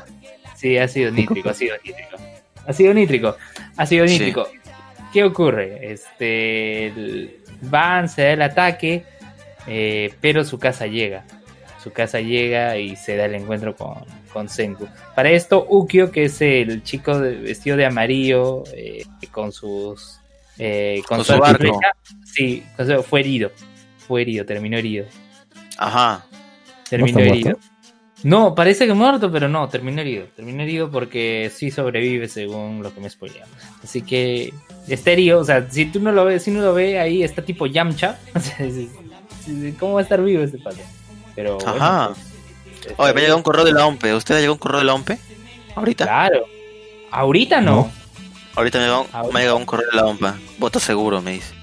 Sí, 0.56 0.78
ha 0.78 0.88
sido 0.90 1.12
nítrico, 1.12 1.50
ha 1.50 1.54
sido 1.54 1.76
nítrico. 1.86 2.18
Ha 2.68 2.74
sido 2.74 2.94
nítrico, 2.94 3.36
ha 3.80 3.86
sido 3.86 4.08
Sí. 4.08 4.14
nítrico. 4.14 4.48
¿Qué 5.12 5.24
ocurre? 5.24 5.92
Este, 5.92 7.40
van, 7.62 8.08
se 8.10 8.22
da 8.24 8.32
el 8.34 8.42
ataque, 8.44 9.04
eh, 9.68 10.14
pero 10.22 10.44
su 10.44 10.60
casa 10.60 10.86
llega. 10.86 11.24
Su 11.84 11.92
casa 11.92 12.20
llega 12.20 12.78
y 12.78 12.96
se 12.96 13.16
da 13.16 13.26
el 13.26 13.36
encuentro 13.36 13.76
con, 13.76 14.04
con 14.34 14.50
Senku. 14.50 14.88
Para 15.16 15.32
esto, 15.32 15.66
Ukyo, 15.70 16.12
que 16.12 16.26
es 16.26 16.42
el 16.42 16.84
chico 16.84 17.18
de- 17.18 17.36
vestido 17.38 17.78
de 17.78 17.86
amarillo, 17.86 18.64
eh, 18.76 19.04
con 19.32 19.52
sus... 19.52 20.20
eh, 20.58 21.02
con, 21.08 21.18
Con 21.20 21.26
su 21.26 21.34
su 21.34 21.40
barco. 21.40 21.80
sí, 22.26 22.64
fue 23.08 23.22
herido. 23.22 23.52
Fue 23.98 24.22
herido, 24.24 24.46
terminó 24.46 24.78
herido. 24.78 25.06
Ajá. 25.78 26.26
Terminó 26.90 27.20
herido. 27.20 27.52
muerto? 27.52 27.69
No, 28.24 28.54
parece 28.54 28.86
que 28.86 28.94
muerto, 28.94 29.32
pero 29.32 29.48
no, 29.48 29.70
terminó 29.70 30.02
herido. 30.02 30.26
Terminó 30.36 30.64
herido 30.64 30.92
porque 30.92 31.52
sí 31.54 31.72
sobrevive 31.72 32.28
según 32.28 32.84
lo 32.84 32.94
que 32.94 33.00
me 33.00 33.10
spoilean. 33.10 33.48
Así 33.84 34.02
que 34.02 34.54
está 34.88 35.12
herido, 35.12 35.40
o 35.40 35.46
sea, 35.46 35.70
si 35.70 35.86
tú 35.86 36.00
no 36.00 36.12
lo 36.12 36.26
ves, 36.26 36.44
si 36.44 36.52
no 36.52 36.62
lo 36.62 36.74
ve 36.74 37.00
ahí, 37.00 37.24
está 37.24 37.44
tipo 37.44 37.66
Yamcha. 37.66 38.20
¿Cómo 39.80 39.94
va 39.94 40.00
a 40.02 40.04
estar 40.04 40.22
vivo 40.22 40.44
este 40.44 40.58
pato? 40.58 40.80
Pero 41.36 41.56
bueno, 41.58 41.72
Ajá. 41.72 42.12
pues, 42.84 42.94
Oye, 42.98 43.14
me 43.14 43.20
ha 43.20 43.22
llegado 43.22 43.38
un 43.38 43.44
correo 43.44 43.64
de 43.66 43.72
la 43.72 43.86
OMPE. 43.86 44.14
¿Usted 44.16 44.36
ha 44.36 44.38
llegado 44.40 44.54
un 44.54 44.60
correo 44.60 44.80
de 44.80 44.86
la 44.86 44.94
OMPE? 44.96 45.18
¿Ahorita? 45.76 46.04
Claro. 46.06 46.46
Ahorita 47.12 47.62
no. 47.62 47.76
No. 47.76 47.92
Ahorita 48.56 48.78
me 48.80 48.84
ha, 48.84 48.88
llegado, 48.88 49.08
Ahorita. 49.14 49.34
me 49.34 49.40
ha 49.40 49.42
llegado 49.42 49.58
un 49.58 49.66
correo 49.66 49.90
de 49.90 49.96
la 49.96 50.06
OMPA. 50.06 50.36
Vota 50.58 50.80
seguro, 50.80 51.22
me 51.22 51.32
dice. 51.34 51.54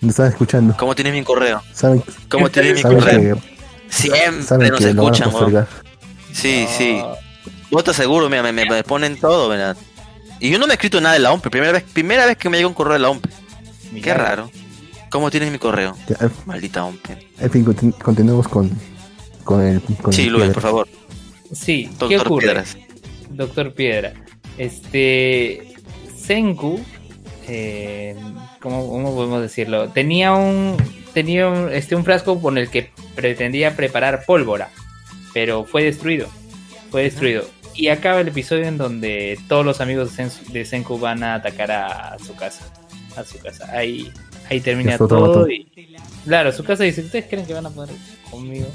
Me 0.00 0.10
están 0.10 0.28
escuchando. 0.28 0.76
¿Cómo 0.78 0.94
tienes 0.94 1.12
mi 1.12 1.24
correo? 1.24 1.62
Saben, 1.72 2.02
¿Cómo 2.28 2.50
tienes 2.50 2.76
mi 2.76 2.82
correo? 2.82 3.36
que, 3.36 3.54
Siempre 3.88 4.70
nos 4.70 4.80
escuchan, 4.80 5.34
weón. 5.34 5.66
Sí, 6.34 6.66
No. 6.68 6.76
sí. 6.76 7.02
Vota 7.70 7.92
seguro, 7.94 8.28
mira, 8.28 8.42
me, 8.52 8.84
ponen 8.84 9.18
todo, 9.18 9.48
¿verdad? 9.48 9.76
Y 10.40 10.50
yo 10.50 10.58
no 10.58 10.66
me 10.66 10.72
he 10.72 10.76
escrito 10.76 11.00
nada 11.00 11.14
de 11.14 11.20
la 11.20 11.32
OMPE. 11.32 11.48
Primera 11.50 11.72
vez, 11.72 11.82
primera 11.84 12.26
vez 12.26 12.36
que 12.36 12.48
me 12.50 12.56
llega 12.58 12.68
un 12.68 12.74
correo 12.74 12.92
de 12.94 12.98
la 12.98 13.10
OMPE. 13.10 13.28
Qué 14.02 14.12
raro. 14.14 14.50
¿Cómo 15.10 15.30
tienes 15.30 15.50
mi 15.52 15.58
correo? 15.58 15.96
Ya, 16.08 16.16
en- 16.20 16.32
Maldita 16.44 16.84
OMPE. 16.84 17.28
En 17.38 17.50
fin, 17.50 17.64
continu- 17.64 17.96
continuemos 17.98 18.48
con, 18.48 18.70
con 19.44 19.62
el. 19.64 19.80
Con 20.02 20.12
Sí, 20.12 20.24
el 20.24 20.32
Luis, 20.32 20.50
por 20.50 20.62
favor. 20.62 20.88
Sí, 21.52 21.88
¿qué 21.88 21.96
Doctor 22.16 22.26
ocurre? 22.26 22.46
Piedras. 22.46 22.76
Doctor 23.30 23.72
Piedra. 23.74 24.12
Este. 24.58 25.74
Senku. 26.16 26.80
eh, 27.46 28.16
¿cómo, 28.60 28.88
cómo 28.88 29.14
podemos 29.14 29.40
decirlo? 29.42 29.88
Tenía 29.90 30.32
un. 30.32 30.76
Tenía 31.12 31.48
un, 31.48 31.72
este, 31.72 31.94
un 31.94 32.04
frasco 32.04 32.40
con 32.42 32.58
el 32.58 32.68
que 32.70 32.90
pretendía 33.14 33.76
preparar 33.76 34.24
pólvora. 34.26 34.70
Pero 35.34 35.64
fue 35.64 35.84
destruido. 35.84 36.28
Fue 36.90 37.02
destruido. 37.02 37.44
y 37.76 37.88
acaba 37.88 38.20
el 38.20 38.28
episodio 38.28 38.66
en 38.66 38.78
donde 38.78 39.36
todos 39.48 39.66
los 39.66 39.80
amigos 39.80 40.16
de 40.16 40.24
Sen- 40.24 40.46
de 40.52 40.64
Senku 40.64 40.96
van 40.98 41.24
a 41.24 41.34
atacar 41.34 41.72
a 41.72 42.16
su 42.24 42.34
casa. 42.36 42.72
A 43.16 43.24
su 43.24 43.36
casa. 43.40 43.68
Ahí, 43.72 44.12
ahí 44.48 44.60
termina 44.60 44.96
todo. 44.96 45.08
todo. 45.08 45.50
Y, 45.50 45.66
claro, 46.24 46.52
su 46.52 46.62
casa 46.62 46.84
dice, 46.84 47.00
¿ustedes 47.00 47.24
creen 47.28 47.44
que 47.46 47.52
van 47.52 47.66
a 47.66 47.70
poder 47.70 47.92
conmigo? 48.30 48.66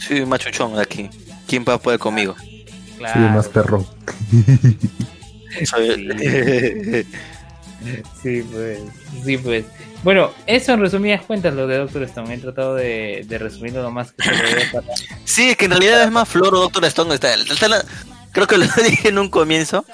Soy 0.00 0.24
machuchón 0.24 0.74
de 0.76 0.80
aquí. 0.82 1.10
¿Quién 1.46 1.62
va 1.68 1.74
a 1.74 1.78
poder 1.78 1.98
conmigo? 1.98 2.34
Claro. 2.96 3.14
Sí, 3.14 3.34
más 3.34 3.48
perro. 3.48 3.84
Soy- 5.64 6.08
Sí, 8.22 8.42
pues. 8.50 8.78
Sí, 9.24 9.36
pues. 9.38 9.64
Bueno, 10.04 10.30
eso 10.46 10.72
en 10.72 10.80
resumidas 10.80 11.22
cuentas 11.24 11.54
lo 11.54 11.66
de 11.66 11.78
Doctor 11.78 12.02
Stone. 12.04 12.34
He 12.34 12.38
tratado 12.38 12.74
de, 12.74 13.24
de 13.28 13.38
resumirlo 13.38 13.82
lo 13.82 13.90
más 13.90 14.12
que 14.12 14.24
se 14.24 14.30
puede 14.30 14.66
para... 14.72 14.86
Sí, 15.24 15.50
es 15.50 15.56
que 15.56 15.66
en 15.66 15.70
realidad 15.72 16.02
es 16.04 16.10
más 16.10 16.28
Floro 16.28 16.58
Doctor 16.60 16.84
Stone. 16.86 17.14
Está, 17.14 17.34
está 17.34 17.68
la- 17.68 17.84
creo 18.32 18.46
que 18.46 18.58
lo 18.58 18.66
dije 18.88 19.08
en 19.08 19.18
un 19.18 19.28
comienzo. 19.28 19.84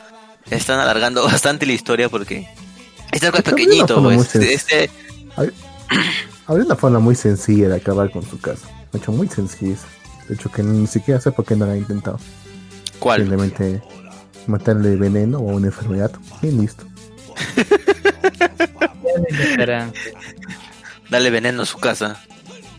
Están 0.50 0.80
alargando 0.80 1.22
bastante 1.24 1.66
la 1.66 1.72
historia 1.74 2.08
porque 2.08 2.48
es 3.12 3.22
algo 3.22 3.38
pequeñito, 3.42 4.02
pues. 4.02 4.34
Este, 4.34 4.90
Habría 6.46 6.64
una 6.66 6.76
forma 6.76 6.98
muy 7.00 7.14
sencilla 7.14 7.68
de 7.68 7.76
acabar 7.76 8.10
con 8.10 8.22
su 8.24 8.40
casa. 8.40 8.66
De 8.92 8.98
hecho, 8.98 9.12
muy 9.12 9.28
sencilla. 9.28 9.76
De 10.26 10.34
hecho, 10.34 10.50
que 10.50 10.62
ni 10.62 10.86
siquiera 10.86 11.20
sé 11.20 11.32
por 11.32 11.44
qué 11.44 11.54
no 11.54 11.66
la 11.66 11.72
ha 11.72 11.76
intentado. 11.76 12.18
¿Cuál? 12.98 13.20
Simplemente 13.20 13.82
matarle 14.46 14.96
veneno 14.96 15.38
o 15.38 15.42
una 15.56 15.66
enfermedad. 15.66 16.10
Y 16.40 16.46
listo. 16.46 16.86
Dale 21.10 21.30
veneno 21.30 21.62
a 21.62 21.66
su 21.66 21.78
casa, 21.78 22.20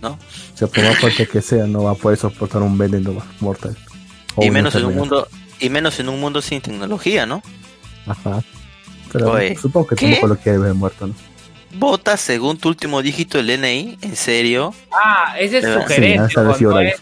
¿no? 0.02 0.10
O 0.12 0.58
sea, 0.58 0.68
por 0.68 0.84
más 0.84 0.98
fuerte 1.00 1.28
que 1.28 1.42
sea, 1.42 1.66
no 1.66 1.84
va 1.84 1.92
a 1.92 1.96
poder 1.96 2.18
soportar 2.18 2.62
un 2.62 2.78
veneno 2.78 3.22
mortal. 3.40 3.76
Y 4.40 4.52
menos 4.52 4.76
en 4.76 4.86
un 4.86 4.96
mundo 4.96 5.28
y 5.60 5.70
menos 5.70 6.00
en 6.00 6.10
un 6.10 6.20
mundo 6.20 6.42
sin 6.42 6.62
tecnología, 6.62 7.26
¿no? 7.26 7.42
Ajá. 8.08 8.42
Pero 9.12 9.32
Oye, 9.32 9.58
supongo 9.60 9.88
que 9.88 9.96
tampoco 9.96 10.28
lo 10.28 10.38
quiere 10.38 10.60
ver 10.60 10.74
muerto, 10.76 11.08
¿no? 11.08 11.16
Vota 11.74 12.18
según 12.18 12.58
tu 12.58 12.70
último 12.70 13.02
dígito 13.02 13.38
del 13.38 13.48
DNI, 13.60 13.98
¿en 14.02 14.16
serio? 14.16 14.74
Ah, 14.92 15.36
ese 15.40 15.60
es 15.60 15.66
Sí, 15.66 15.74
sugerente. 15.74 16.18
no 16.18 16.26
es- 16.82 17.02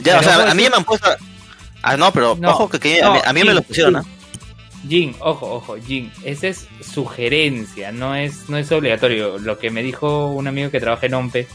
Ya, 0.00 0.04
Pero 0.04 0.20
o 0.20 0.22
sea, 0.22 0.50
a 0.50 0.54
mí 0.54 0.62
ser- 0.62 0.70
me 0.70 0.76
han 0.76 0.84
puesto 0.84 1.08
Ah, 1.82 1.96
no, 1.96 2.12
pero 2.12 2.36
No, 2.38 2.50
ojo 2.50 2.68
que, 2.68 2.78
que 2.78 3.02
a 3.02 3.06
no, 3.06 3.14
mí, 3.14 3.20
a 3.24 3.32
mí 3.32 3.40
me 3.42 3.48
sí, 3.50 3.54
lo 3.54 3.62
pusieron, 3.62 4.02
sí. 4.02 4.08
Jin, 4.88 5.14
ojo, 5.20 5.52
ojo, 5.54 5.76
Jin, 5.76 6.10
esa 6.24 6.48
es 6.48 6.66
sugerencia, 6.80 7.92
no 7.92 8.14
es, 8.14 8.48
no 8.48 8.56
es 8.56 8.70
obligatorio. 8.72 9.38
Lo 9.38 9.58
que 9.58 9.70
me 9.70 9.82
dijo 9.82 10.28
un 10.28 10.46
amigo 10.48 10.70
que 10.70 10.80
trabaja 10.80 11.06
en 11.06 11.14
OMPE 11.14 11.46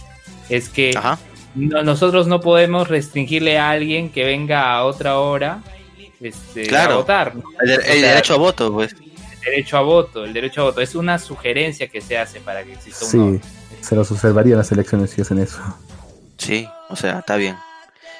es 0.50 0.70
que 0.70 0.92
Ajá. 0.96 1.18
no- 1.56 1.84
nosotros 1.84 2.28
no 2.28 2.42
podemos 2.42 2.88
restringirle 2.90 3.58
a 3.58 3.72
alguien 3.72 4.10
que 4.10 4.24
venga 4.24 4.74
a 4.74 4.84
otra 4.86 5.20
hora 5.20 5.62
este, 6.22 6.68
Claro. 6.68 6.94
a 6.94 6.98
votar. 6.98 7.36
¿no? 7.36 7.44
El, 7.62 7.72
el 7.72 7.80
O 7.80 7.82
sea, 7.84 7.96
derecho 7.96 8.34
a 8.34 8.38
voto, 8.38 8.72
pues. 8.72 8.94
el 8.94 9.42
derecho 9.52 9.78
a 9.78 9.82
voto, 9.82 10.24
el 10.26 10.34
derecho 10.34 10.62
a 10.62 10.64
voto. 10.66 10.82
Es 10.82 10.96
una 10.96 11.18
sugerencia 11.20 11.88
que 11.88 12.02
se 12.02 12.18
hace 12.18 12.40
para 12.40 12.64
que 12.64 12.74
exista 12.74 13.06
Sí, 13.06 13.18
un 13.18 13.42
se 13.82 13.96
los 13.96 14.10
observaría 14.12 14.54
en 14.54 14.60
las 14.60 14.72
elecciones 14.72 15.10
si 15.12 15.22
hacen 15.22 15.40
eso. 15.40 15.60
Sí, 16.38 16.68
o 16.90 16.96
sea, 16.96 17.20
está 17.20 17.36
bien. 17.36 17.56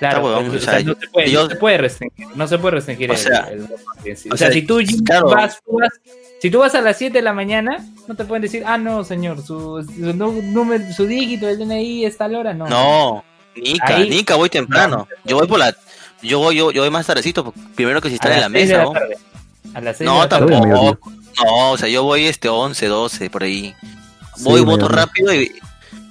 Claro, 0.10 0.28
Está 0.40 0.40
pero, 0.52 0.58
o 0.58 0.60
sea, 0.60 0.80
no, 0.84 0.96
se 1.00 1.08
puede, 1.08 1.32
yo- 1.32 1.44
no 1.44 1.50
se 1.50 1.56
puede 1.56 1.78
restringir, 1.78 2.28
no 2.36 2.48
se 2.48 2.58
puede 2.60 2.76
restringir 2.76 3.10
O 3.10 3.14
el- 3.14 3.20
sea, 3.20 3.50
el, 3.52 4.18
sí. 4.18 4.30
o 4.30 4.34
O 4.34 4.38
sea, 4.38 4.48
sea, 4.48 4.54
si 4.54 4.62
tú 4.64 4.80
claro. 5.06 5.28
vas, 5.30 5.60
tú 5.66 5.78
vas- 5.80 6.00
si 6.42 6.50
tú 6.52 6.60
vas 6.60 6.76
a 6.76 6.82
las 6.82 6.98
7 6.98 7.18
de 7.18 7.22
la 7.22 7.34
mañana, 7.34 7.86
no 8.08 8.16
te 8.16 8.26
pueden 8.26 8.42
decir, 8.42 8.64
ah, 8.66 8.78
no, 8.78 9.04
señor, 9.04 9.42
su, 9.46 9.82
número, 9.98 10.84
su 10.94 11.06
dígito 11.06 11.46
del 11.48 11.60
DNI 11.60 12.06
es 12.06 12.18
tal 12.18 12.36
hora, 12.36 12.54
no. 12.54 12.68
No, 12.68 13.24
Nica, 13.56 13.96
Ahí- 13.98 14.10
Nica, 14.10 14.36
voy 14.36 14.50
temprano. 14.50 15.08
No. 15.10 15.30
Yo 15.30 15.38
voy 15.38 15.48
por 15.48 15.60
la. 15.60 15.76
Yo 16.22 16.40
voy, 16.40 16.56
yo, 16.56 16.72
yo 16.72 16.82
voy 16.82 16.90
más 16.90 17.06
tardecito, 17.06 17.44
porque 17.44 17.60
primero 17.76 18.02
que 18.02 18.10
si 18.10 18.14
a 18.14 18.16
están 18.16 18.32
en 18.34 18.42
la 18.42 18.50
seis 18.50 18.54
de 18.70 18.76
mesa, 18.76 18.78
la 18.80 18.84
¿no? 18.86 18.92
tarde. 18.92 19.18
A 19.76 19.82
las 19.82 19.98
6 19.98 20.00
de 20.00 20.06
No, 20.06 20.18
la 20.20 20.30
tarde. 20.30 20.56
A 20.56 20.60
tampoco. 20.60 21.12
No, 21.44 21.72
o 21.72 21.78
sea, 21.78 21.88
yo 21.90 22.04
voy 22.04 22.26
este 22.26 22.50
11, 22.50 22.88
12, 22.88 23.30
por 23.30 23.44
ahí. 23.44 23.74
Voy, 24.40 24.60
Sí, 24.60 24.66
voto 24.66 24.88
rápido 24.88 25.34
y. 25.34 25.52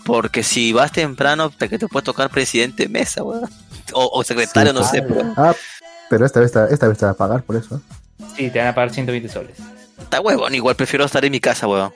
Porque 0.04 0.42
si 0.42 0.72
vas 0.72 0.90
temprano, 0.92 1.50
te, 1.50 1.68
que 1.68 1.78
te 1.78 1.86
puede 1.88 2.04
tocar 2.04 2.28
presidente 2.30 2.84
de 2.84 2.88
mesa, 2.88 3.22
weón. 3.22 3.48
O, 3.94 4.10
o 4.12 4.24
secretario, 4.24 4.72
Sí. 4.72 4.78
no 4.78 4.84
sé, 4.84 4.98
Ah, 4.98 5.04
pero. 5.08 5.32
Ah, 5.36 5.54
pero 6.10 6.26
esta 6.26 6.40
vez, 6.40 6.46
esta, 6.46 6.68
esta 6.68 6.88
vez 6.88 6.98
te 6.98 7.04
va 7.04 7.12
a 7.12 7.16
pagar 7.16 7.42
por 7.42 7.56
eso. 7.56 7.80
Sí, 8.36 8.50
te 8.50 8.58
van 8.58 8.68
a 8.68 8.74
pagar 8.74 8.92
120 8.92 9.28
soles. 9.28 9.56
Está 9.98 10.20
huevón, 10.20 10.54
igual 10.54 10.74
prefiero 10.76 11.04
estar 11.04 11.24
en 11.24 11.32
mi 11.32 11.40
casa, 11.40 11.66
weón. 11.66 11.92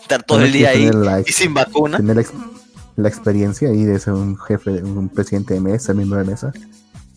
Estar 0.00 0.22
todo 0.22 0.40
el 0.42 0.52
día 0.52 0.70
ahí 0.70 0.90
la, 0.92 1.20
y 1.20 1.24
sin 1.32 1.54
vacuna. 1.54 1.96
tener 1.98 2.16
la, 2.16 2.22
ex- 2.22 2.32
la 2.96 3.08
experiencia 3.08 3.68
ahí 3.68 3.84
de 3.84 3.98
ser 4.00 4.14
un 4.14 4.36
jefe, 4.38 4.70
un 4.82 5.08
presidente 5.08 5.54
de 5.54 5.60
mesa, 5.60 5.94
miembro 5.94 6.18
de 6.18 6.24
mesa. 6.24 6.50
Como 6.52 6.64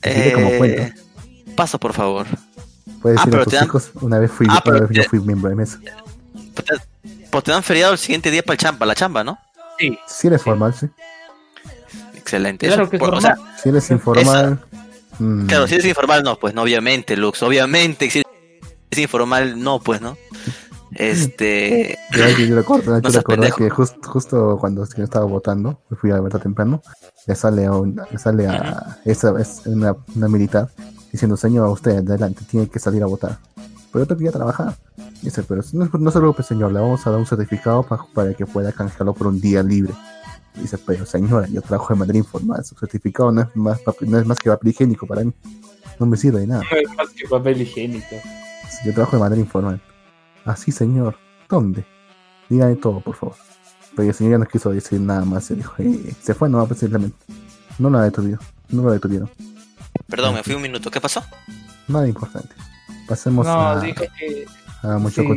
Eh, 0.03 0.55
cuenta. 0.57 0.95
paso, 1.55 1.79
por 1.79 1.93
favor. 1.93 2.27
Puedes 3.01 3.19
ah, 3.19 3.23
a 3.23 3.29
tus 3.29 3.45
te 3.47 3.55
dan- 3.55 3.65
hijos, 3.65 3.91
una 4.01 4.19
vez 4.19 4.31
fui, 4.31 4.45
Ah, 4.49 4.61
pero 4.63 4.77
una 4.77 4.85
vez 4.87 4.97
yo 4.97 5.03
fui 5.09 5.19
miembro 5.19 5.49
de 5.49 5.55
mesa. 5.55 5.79
Pues 6.53 6.65
te, 6.65 6.75
pues 7.31 7.43
te 7.43 7.51
dan 7.51 7.63
feriado 7.63 7.93
el 7.93 7.97
siguiente 7.99 8.29
día 8.29 8.43
para 8.43 8.53
el 8.53 8.59
chamba, 8.59 8.85
la 8.85 8.95
chamba, 8.95 9.23
¿no? 9.23 9.39
Sí, 9.79 9.97
Si 10.07 10.27
eres 10.27 10.41
formal, 10.43 10.73
sí. 10.73 10.87
Excelente. 12.23 12.67
Claro 12.67 12.83
Eso, 12.83 12.89
que 12.89 12.95
es 12.97 12.99
por- 13.01 13.15
o 13.15 13.21
sea. 13.21 13.35
Si 13.61 13.69
eres 13.69 13.89
informal, 13.91 14.59
mm, 15.19 15.45
claro, 15.47 15.67
si 15.67 15.75
eres 15.75 15.85
informal, 15.85 16.23
no, 16.23 16.37
pues 16.39 16.53
no, 16.55 16.61
obviamente, 16.63 17.15
Lux, 17.17 17.43
obviamente, 17.43 18.09
si 18.09 18.19
eres 18.19 18.99
informal, 19.03 19.61
no, 19.61 19.79
pues, 19.79 20.01
¿no? 20.01 20.17
Este, 20.95 21.97
Yo, 22.11 22.27
yo, 22.29 22.45
yo 22.45 22.55
recuerdo, 22.55 22.99
No 22.99 23.21
pendejo. 23.23 23.57
que 23.57 23.69
just- 23.69 24.05
justo 24.05 24.57
cuando 24.59 24.87
yo 24.95 25.03
estaba 25.03 25.25
votando, 25.25 25.81
me 25.89 25.97
fui 25.97 26.11
a 26.11 26.19
verdad 26.21 26.39
temprano, 26.39 26.81
le 27.25 27.35
sale 27.35 27.65
a, 27.65 27.71
un- 27.71 27.99
le 28.11 28.17
sale 28.19 28.47
a 28.47 28.97
esa 29.03 29.33
es 29.39 29.61
una, 29.65 29.95
una 30.15 30.27
militar 30.27 30.69
diciendo, 31.11 31.35
señor, 31.35 31.67
usted 31.69 31.97
adelante, 31.97 32.43
tiene 32.49 32.67
que 32.69 32.79
salir 32.79 33.01
a 33.03 33.07
votar. 33.07 33.37
Pero 33.91 34.03
yo 34.05 34.07
tengo 34.07 34.19
que 34.19 34.23
ir 34.25 34.29
a 34.29 34.33
trabajar. 34.33 34.75
Dice, 35.21 35.43
pero 35.43 35.61
no, 35.73 35.89
no 35.99 36.11
se 36.11 36.19
preocupe, 36.19 36.43
señor, 36.43 36.71
le 36.71 36.79
vamos 36.79 37.05
a 37.05 37.11
dar 37.11 37.19
un 37.19 37.25
certificado 37.25 37.83
pa- 37.83 38.05
para 38.13 38.33
que 38.33 38.45
pueda 38.45 38.71
canjearlo 38.71 39.13
por 39.13 39.27
un 39.27 39.39
día 39.41 39.61
libre. 39.63 39.93
Dice, 40.55 40.77
pero 40.77 41.05
señora, 41.05 41.47
yo 41.47 41.61
trabajo 41.61 41.93
de 41.93 41.99
manera 41.99 42.17
informal, 42.17 42.63
su 42.63 42.75
certificado 42.75 43.31
no 43.31 43.41
es 43.41 43.55
más, 43.55 43.79
papel- 43.81 44.07
no 44.07 44.19
es 44.19 44.25
más 44.25 44.37
que 44.39 44.49
papel 44.49 44.69
higiénico 44.69 45.07
para 45.07 45.23
mí. 45.23 45.33
No 45.99 46.05
me 46.05 46.15
sirve 46.17 46.41
de 46.41 46.47
nada. 46.47 46.63
No 46.71 46.77
es 46.77 46.95
más 46.95 47.09
que 47.09 47.27
papel 47.27 47.61
higiénico. 47.61 48.15
Yo 48.85 48.93
trabajo 48.93 49.15
de 49.17 49.21
manera 49.23 49.41
informal. 49.41 49.81
Así, 50.45 50.71
señor. 50.71 51.17
¿Dónde? 51.49 51.85
Dígame 52.49 52.75
todo, 52.75 52.99
por 53.01 53.15
favor. 53.15 53.35
Pero 53.95 54.07
el 54.09 54.13
señor 54.13 54.31
ya 54.33 54.37
no 54.39 54.45
quiso 54.45 54.71
decir 54.71 54.99
nada 54.99 55.23
más. 55.25 55.45
Se 55.45 55.55
dijo, 55.55 55.73
eh, 55.79 56.13
se 56.21 56.33
fue 56.33 56.49
nomás, 56.49 56.67
pues, 56.67 56.79
simplemente. 56.79 57.17
No 57.79 57.89
la 57.89 58.01
detuvieron. 58.03 58.39
No 58.69 58.83
lo 58.83 58.91
detuvieron. 58.91 59.29
perdón, 60.07 60.35
me 60.35 60.43
fui 60.43 60.53
un 60.55 60.61
minuto, 60.61 60.89
¿qué 60.91 60.99
pasó? 61.01 61.23
Nada 61.87 62.07
importante. 62.07 62.53
Pasemos 63.07 63.45
No, 63.45 63.69
a, 63.69 63.79
dijo 63.81 64.03
que. 64.17 64.45
a 64.81 64.97
mucho 64.97 65.21
sí, 65.21 65.27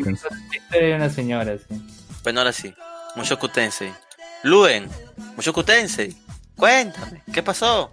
la 0.81 0.97
una 0.97 1.11
señora, 1.11 1.57
sí. 1.59 1.83
Bueno, 2.23 2.41
ahora 2.41 2.53
sí, 2.53 2.73
Mushoku 3.17 3.49
Tensei. 3.49 3.93
Luen, 4.47 4.87
Mushoku 5.35 5.65
Tensei, 5.65 6.15
cuéntame, 6.55 7.21
¿qué 7.35 7.43
pasó? 7.43 7.91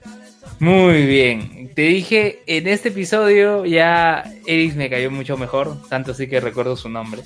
Muy 0.60 1.08
bien. 1.08 1.72
Te 1.74 1.82
dije, 1.82 2.44
en 2.46 2.68
este 2.68 2.90
episodio 2.90 3.66
ya 3.66 4.24
Eris 4.46 4.76
me 4.76 4.88
cayó 4.88 5.10
mucho 5.10 5.36
mejor, 5.36 5.76
tanto 5.90 6.12
así 6.12 6.28
que 6.28 6.40
recuerdo 6.40 6.78
su 6.78 6.90
nombre. 6.90 7.24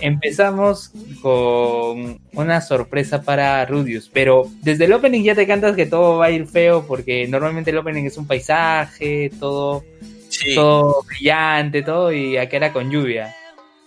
Empezamos 0.00 0.90
con 1.22 2.18
una 2.32 2.60
sorpresa 2.60 3.22
para 3.22 3.64
Rudius, 3.66 4.10
pero 4.12 4.50
desde 4.62 4.86
el 4.86 4.94
opening 4.94 5.22
ya 5.22 5.36
te 5.36 5.46
cantas 5.46 5.76
que 5.76 5.86
todo 5.86 6.18
va 6.18 6.26
a 6.26 6.30
ir 6.32 6.48
feo 6.48 6.84
porque 6.88 7.28
normalmente 7.28 7.70
el 7.70 7.78
opening 7.78 8.06
es 8.06 8.18
un 8.18 8.26
paisaje, 8.26 9.30
todo, 9.38 9.84
Sí, 10.28 10.56
todo 10.56 11.04
brillante, 11.06 11.82
todo 11.82 12.12
y 12.12 12.36
acá 12.36 12.56
era 12.56 12.72
con 12.72 12.90
lluvia. 12.90 13.32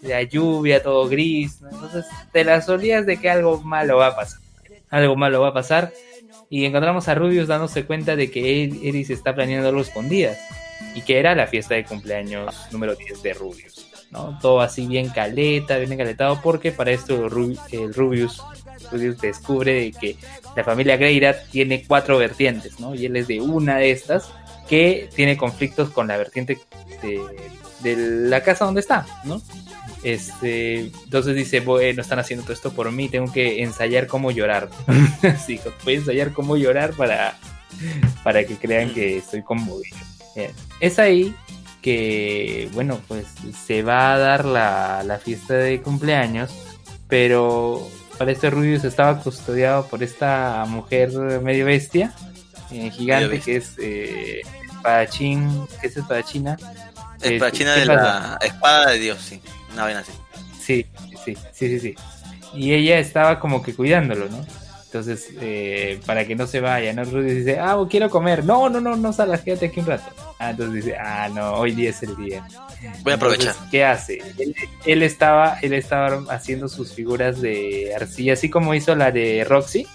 La 0.02 0.22
lluvia, 0.24 0.84
todo 0.84 1.07
gris, 1.07 1.61
¿no? 1.61 1.69
entonces 1.69 2.06
te 2.32 2.44
las 2.44 2.65
solías 2.65 3.06
de 3.06 3.18
que 3.18 3.30
algo 3.30 3.61
malo 3.61 3.98
va 3.98 4.07
a 4.07 4.15
pasar. 4.15 4.40
Algo 4.90 5.15
malo 5.15 5.41
va 5.41 5.49
a 5.49 5.53
pasar 5.53 5.91
y 6.49 6.65
encontramos 6.65 7.07
a 7.07 7.15
Rubius 7.15 7.48
dándose 7.48 7.86
cuenta 7.86 8.15
de 8.15 8.32
que 8.32 8.64
Eris 8.64 9.10
está 9.10 9.36
planeando 9.36 9.69
algo 9.69 9.82
escondidas 9.82 10.38
y 10.95 11.02
que 11.02 11.19
era 11.19 11.36
la 11.36 11.48
fiesta 11.48 11.76
de 11.76 11.84
cumpleaños 11.84 12.56
número 12.72 12.95
10 12.95 13.22
de 13.22 13.34
Rubius. 13.34 13.88
¿no? 14.11 14.38
Todo 14.41 14.61
así 14.61 14.88
bien 14.88 15.10
caleta, 15.10 15.78
bien 15.78 15.91
encaletado, 15.91 16.40
porque 16.41 16.72
para 16.72 16.91
esto 16.91 17.26
el 17.26 17.30
Rubius, 17.94 18.41
Rubius 18.91 19.19
descubre 19.19 19.74
de 19.74 19.91
que 19.91 20.15
la 20.56 20.64
familia 20.64 20.95
Greyrat 20.95 21.49
tiene 21.49 21.84
cuatro 21.86 22.18
vertientes, 22.18 22.80
¿no? 22.80 22.95
y 22.95 23.06
él 23.06 23.15
es 23.18 23.28
de 23.28 23.41
una 23.41 23.78
de 23.78 23.91
estas 23.91 24.32
que 24.69 25.10
tiene 25.15 25.38
conflictos 25.38 25.90
con 25.90 26.07
la 26.07 26.18
vertiente 26.18 26.60
de, 27.02 27.22
de 27.82 27.95
la 28.30 28.41
casa 28.44 28.65
donde 28.65 28.82
está, 28.82 29.06
¿no? 29.24 29.41
Este, 30.03 30.91
entonces 31.03 31.36
dice, 31.36 31.60
bueno, 31.60 32.02
están 32.02 32.19
haciendo 32.19 32.44
todo 32.44 32.53
esto 32.53 32.72
por 32.72 32.91
mí, 32.91 33.10
tengo 33.10 33.32
que 33.32 33.64
ensayar 33.64 34.07
cómo 34.07 34.32
llorar. 34.32 34.69
sí, 35.45 35.60
voy 35.84 35.95
a 35.95 35.98
ensayar 35.98 36.34
cómo 36.34 36.56
llorar 36.56 36.94
para, 36.94 37.38
para 38.24 38.44
que 38.45 38.56
crean 38.56 38.94
que 38.94 39.18
estoy 39.18 39.44
conmovido. 39.44 39.98
Bien. 40.36 40.52
Es 40.80 40.99
ahí 40.99 41.36
que, 41.82 42.69
bueno, 42.74 42.99
pues 43.07 43.26
se 43.65 43.82
va 43.82 44.14
a 44.14 44.18
dar 44.18 44.45
la, 44.45 45.03
la 45.03 45.18
fiesta 45.18 45.56
de 45.56 45.82
cumpleaños, 45.82 46.52
pero 47.07 47.88
para 48.18 48.32
este 48.32 48.49
Rubius 48.49 48.84
estaba 48.84 49.19
custodiado 49.19 49.88
por 49.88 50.03
esta 50.03 50.65
mujer 50.68 51.11
medio 51.41 51.65
bestia, 51.65 52.14
eh, 52.72 52.91
gigante, 52.91 53.28
Medio 53.28 53.30
bestia. 53.30 53.53
que 53.53 53.57
es 53.57 53.74
eh, 53.80 54.41
espadachín, 54.65 55.68
que 55.80 55.88
es 55.88 55.98
espadachina. 55.98 56.57
Espadachina 57.22 57.74
¿qué 57.74 57.80
de 57.80 57.86
la 57.86 58.40
espada 58.41 58.91
de 58.91 58.99
Dios, 58.99 59.19
sí. 59.22 59.41
Una 59.73 59.84
vaina 59.84 59.99
así. 59.99 60.11
Sí, 60.60 60.85
sí, 61.23 61.35
sí, 61.53 61.69
sí, 61.69 61.80
sí. 61.80 61.95
Y 62.53 62.73
ella 62.73 62.99
estaba 62.99 63.39
como 63.39 63.61
que 63.61 63.76
cuidándolo, 63.76 64.27
¿no? 64.30 64.45
Entonces, 64.85 65.30
eh, 65.41 65.99
para 66.06 66.26
que 66.26 66.35
no 66.35 66.48
se 66.48 66.61
vaya, 66.61 66.94
¿no? 66.94 67.03
Rudy 67.03 67.34
dice, 67.34 67.60
ah, 67.60 67.77
quiero 67.89 68.10
comer. 68.10 68.45
No, 68.45 68.69
no, 68.69 68.80
no, 68.80 68.95
no 68.95 69.11
salgas, 69.11 69.41
quédate 69.41 69.65
aquí 69.68 69.81
un 69.81 69.85
rato. 69.85 70.06
Ah, 70.39 70.52
entonces 70.52 70.85
dice, 70.85 70.98
ah, 70.98 71.30
no, 71.30 71.56
hoy 71.56 71.73
día 71.73 71.89
es 71.89 72.02
el 72.03 72.15
día. 72.15 72.48
Voy 73.03 73.11
a 73.11 73.15
aprovechar. 73.18 73.49
Entonces, 73.49 73.69
¿Qué 73.69 73.84
hace? 73.84 74.19
Él, 74.38 74.56
él 74.85 75.03
estaba, 75.03 75.60
él 75.61 75.73
estaba 75.73 76.23
haciendo 76.34 76.69
sus 76.69 76.94
figuras 76.94 77.41
de 77.41 77.94
arcilla, 77.95 78.34
así 78.34 78.49
como 78.49 78.73
hizo 78.73 78.95
la 78.95 79.11
de 79.11 79.45
Roxy, 79.48 79.85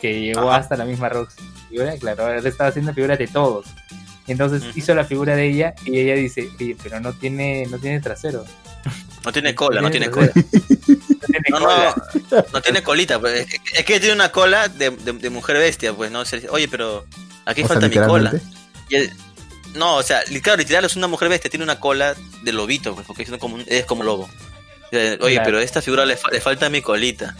que 0.00 0.20
llegó 0.20 0.50
Ajá. 0.50 0.56
hasta 0.56 0.76
la 0.76 0.84
misma 0.84 1.08
Roxy. 1.08 1.40
Figura, 1.68 1.96
claro, 1.98 2.32
él 2.32 2.44
estaba 2.44 2.70
haciendo 2.70 2.92
figuras 2.92 3.18
de 3.20 3.28
todos. 3.28 3.66
Entonces 4.30 4.62
hizo 4.76 4.94
la 4.94 5.04
figura 5.04 5.34
de 5.36 5.48
ella 5.48 5.74
y 5.84 5.98
ella 5.98 6.14
dice, 6.14 6.48
oye, 6.58 6.76
pero 6.82 7.00
no 7.00 7.12
tiene, 7.12 7.66
no 7.70 7.78
tiene 7.78 8.00
trasero. 8.00 8.44
No 9.24 9.32
tiene 9.32 9.54
cola, 9.54 9.80
no 9.82 9.90
tiene 9.90 10.10
cola. 10.10 10.30
No 10.34 10.42
tiene 10.42 11.44
No, 11.50 11.58
cola. 11.58 11.94
no, 12.30 12.44
no 12.54 12.62
tiene 12.62 12.82
colita. 12.82 13.18
Pues. 13.20 13.40
Es, 13.40 13.46
que, 13.46 13.60
es 13.80 13.84
que 13.84 14.00
tiene 14.00 14.14
una 14.14 14.32
cola 14.32 14.68
de, 14.68 14.90
de- 14.90 15.12
de 15.12 15.30
mujer 15.30 15.58
bestia, 15.58 15.92
pues, 15.92 16.10
¿no? 16.10 16.22
Oye, 16.50 16.68
pero 16.68 17.04
aquí 17.44 17.62
O 17.62 17.66
sea, 17.66 17.78
falta 17.80 17.88
mi 17.88 18.06
cola. 18.06 18.32
Y 18.88 18.96
no, 19.78 19.96
o 19.96 20.02
sea, 20.02 20.22
claro, 20.42 20.56
literal 20.58 20.84
es 20.86 20.96
una 20.96 21.06
mujer 21.06 21.28
bestia, 21.28 21.50
tiene 21.50 21.64
una 21.64 21.78
cola 21.78 22.16
de 22.42 22.52
lobito, 22.52 22.94
pues, 22.94 23.06
porque 23.06 23.22
es 23.24 23.30
como, 23.38 23.56
un- 23.56 23.64
es 23.66 23.84
como 23.84 24.02
lobo. 24.02 24.28
Oye, 24.92 25.18
Claro. 25.18 25.42
pero 25.44 25.58
a 25.58 25.62
esta 25.62 25.82
figura 25.82 26.04
le, 26.06 26.16
fa- 26.16 26.30
le 26.30 26.40
falta 26.40 26.68
mi 26.70 26.80
colita. 26.82 27.36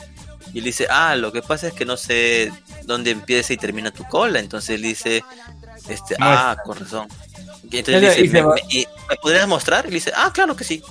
Y 0.53 0.59
él 0.59 0.65
dice, 0.65 0.87
ah, 0.91 1.17
lo 1.17 1.33
que 1.33 1.43
pasa 1.43 1.69
es 1.69 1.73
que 1.73 1.85
no 1.85 1.97
sé 1.97 2.53
dónde 2.85 3.11
empieza 3.13 3.53
y 3.53 3.57
termina 3.57 3.91
tu 3.91 4.05
cola. 4.05 4.39
Entonces 4.41 4.71
él 4.77 4.83
dice, 4.83 5.25
este, 5.89 6.17
ah, 6.21 6.57
con 6.65 6.79
razón. 6.79 7.09
Y 7.71 7.79
entonces 7.79 8.01
Claro, 8.01 8.15
dice, 8.15 8.25
y 8.25 8.29
¿Me, 8.29 8.43
va- 8.43 8.55
me- 8.55 8.75
y- 8.75 8.87
¿me 9.09 9.17
podrías 9.17 9.49
mostrar? 9.49 9.87
Y 9.87 9.89
le 9.89 9.95
dice, 9.95 10.13
ah, 10.15 10.31
claro 10.33 10.57
que 10.57 10.65
sí. 10.65 10.83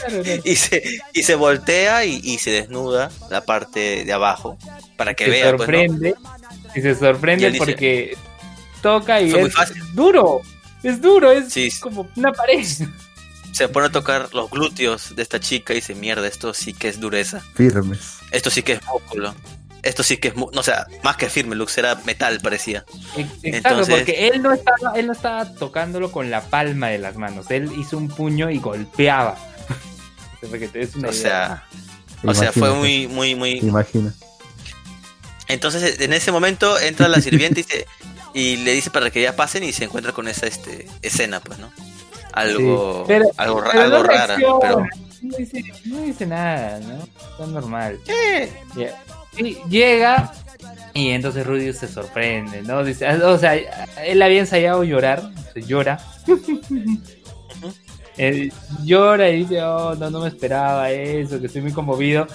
Claro, 0.00 0.22
claro. 0.22 0.42
Y 0.44 0.56
se, 0.56 0.82
y 1.12 1.22
se 1.22 1.34
voltea 1.34 2.04
y, 2.04 2.20
y 2.22 2.38
se 2.38 2.50
desnuda 2.50 3.10
la 3.30 3.42
parte 3.44 4.04
de 4.04 4.12
abajo 4.12 4.58
para 4.96 5.14
que 5.14 5.24
se 5.26 5.30
vea. 5.30 5.56
pues, 5.56 5.68
¿no? 5.68 5.74
sorprende 5.74 6.14
y 6.74 6.80
se 6.80 6.90
Y 6.90 6.94
sorprende 6.94 7.46
dice- 7.50 7.58
porque 7.58 8.16
toca 8.82 9.20
y 9.20 9.32
es 9.32 9.94
duro 9.94 10.40
es 10.82 11.00
duro 11.00 11.30
es 11.32 11.52
Sí. 11.52 11.70
como 11.80 12.08
una 12.16 12.32
pared 12.32 12.64
Se 13.52 13.68
pone 13.68 13.86
a 13.86 13.90
tocar 13.90 14.28
los 14.34 14.50
glúteos 14.50 15.16
de 15.16 15.22
esta 15.22 15.40
chica 15.40 15.72
y 15.72 15.76
dice, 15.76 15.94
mierda, 15.94 16.26
esto 16.28 16.52
sí 16.52 16.74
que 16.74 16.88
es 16.88 17.00
dureza. 17.00 17.40
Firmes. 17.54 18.18
Esto 18.30 18.50
sí 18.50 18.62
que 18.62 18.72
es 18.74 18.80
músculo. 18.84 19.34
Esto 19.86 20.02
sí 20.02 20.16
que 20.18 20.28
es, 20.28 20.36
mu- 20.36 20.50
no, 20.52 20.60
o 20.60 20.62
sea, 20.64 20.86
más 21.04 21.16
que 21.16 21.28
firme, 21.30 21.54
Lux 21.56 21.76
era 21.78 21.94
metal, 22.04 22.40
parecía. 22.40 22.84
exacto 23.16 23.38
Entonces- 23.44 23.94
porque 23.94 24.28
él 24.28 24.42
no 24.42 24.52
estaba 24.52 24.92
él 24.96 25.06
no 25.06 25.12
estaba 25.12 25.52
tocándolo 25.54 26.10
con 26.12 26.30
la 26.30 26.42
palma 26.42 26.88
de 26.88 26.98
las 26.98 27.16
manos 27.16 27.50
él 27.50 27.70
hizo 27.78 27.96
un 27.96 28.08
puño 28.08 28.50
y 28.50 28.58
golpeaba 28.58 29.36
O 31.08 31.12
sea, 31.12 31.64
o 32.24 32.34
sea, 32.34 32.52
fue 32.52 32.72
muy, 32.74 33.06
muy, 33.08 33.34
muy. 33.34 33.58
Imagina. 33.58 34.12
Entonces, 35.48 36.00
en 36.00 36.12
ese 36.12 36.32
momento 36.32 36.78
entra 36.80 37.08
la 37.08 37.20
sirvienta 37.20 37.60
y, 37.60 37.62
se- 37.62 37.86
y 38.34 38.56
le 38.58 38.72
dice 38.72 38.90
para 38.90 39.10
que 39.10 39.22
ya 39.22 39.34
pasen 39.36 39.64
y 39.64 39.72
se 39.72 39.84
encuentra 39.84 40.12
con 40.12 40.26
esa 40.28 40.46
este, 40.46 40.88
escena, 41.02 41.40
pues, 41.40 41.58
¿no? 41.58 41.70
Algo, 42.32 42.98
Sí, 43.00 43.04
pero- 43.08 43.24
algo, 43.36 43.64
pero 43.70 43.82
algo 43.82 43.96
no 43.98 44.02
rara, 44.04 44.26
reacciona, 44.26 44.58
pero. 44.60 44.86
no 45.22 45.36
dice, 45.38 45.64
no 45.86 46.00
dice 46.02 46.26
nada 46.26 46.78
no 46.80 47.02
está 47.02 47.46
normal 47.46 47.98
Ya. 48.76 49.04
Y 49.38 49.58
llega 49.68 50.32
y 50.94 51.10
entonces 51.10 51.46
Rudy 51.46 51.72
se 51.74 51.88
sorprende, 51.88 52.62
¿no? 52.62 52.82
Dice, 52.82 53.06
ah, 53.06 53.18
o 53.24 53.36
sea, 53.38 53.54
él 53.54 54.22
había 54.22 54.40
ensayado 54.40 54.82
llorar, 54.82 55.30
se 55.52 55.62
llora. 55.62 56.00
Él 58.16 58.52
llora 58.84 59.28
y 59.28 59.40
dice, 59.44 59.62
oh, 59.62 59.94
no, 59.94 60.10
no 60.10 60.20
me 60.20 60.28
esperaba 60.28 60.90
eso, 60.90 61.38
que 61.40 61.46
estoy 61.46 61.62
muy 61.62 61.72
conmovido. 61.72 62.26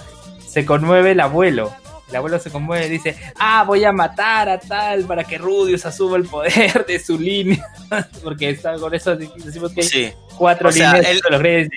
Se 0.46 0.64
conmueve 0.64 1.12
el 1.12 1.20
abuelo. 1.20 1.72
El 2.08 2.16
abuelo 2.16 2.38
se 2.38 2.50
conmueve 2.50 2.86
y 2.86 2.90
dice, 2.90 3.16
ah, 3.38 3.64
voy 3.66 3.84
a 3.84 3.92
matar 3.92 4.48
a 4.48 4.60
tal 4.60 5.04
para 5.04 5.24
que 5.24 5.38
Rudius 5.38 5.86
asuma 5.86 6.16
el 6.18 6.24
poder 6.24 6.84
de 6.86 6.98
su 7.00 7.18
línea. 7.18 7.66
Porque 8.22 8.50
está, 8.50 8.74
con 8.76 8.94
eso 8.94 9.16
decimos 9.16 9.72
que 9.72 9.80
hay 9.80 9.86
sí. 9.88 10.12
cuatro 10.36 10.68
O 10.68 10.72
sea, 10.72 10.92
líneas 10.92 11.10
él- 11.10 11.20
de 11.22 11.30
los 11.30 11.42
reyes. 11.42 11.68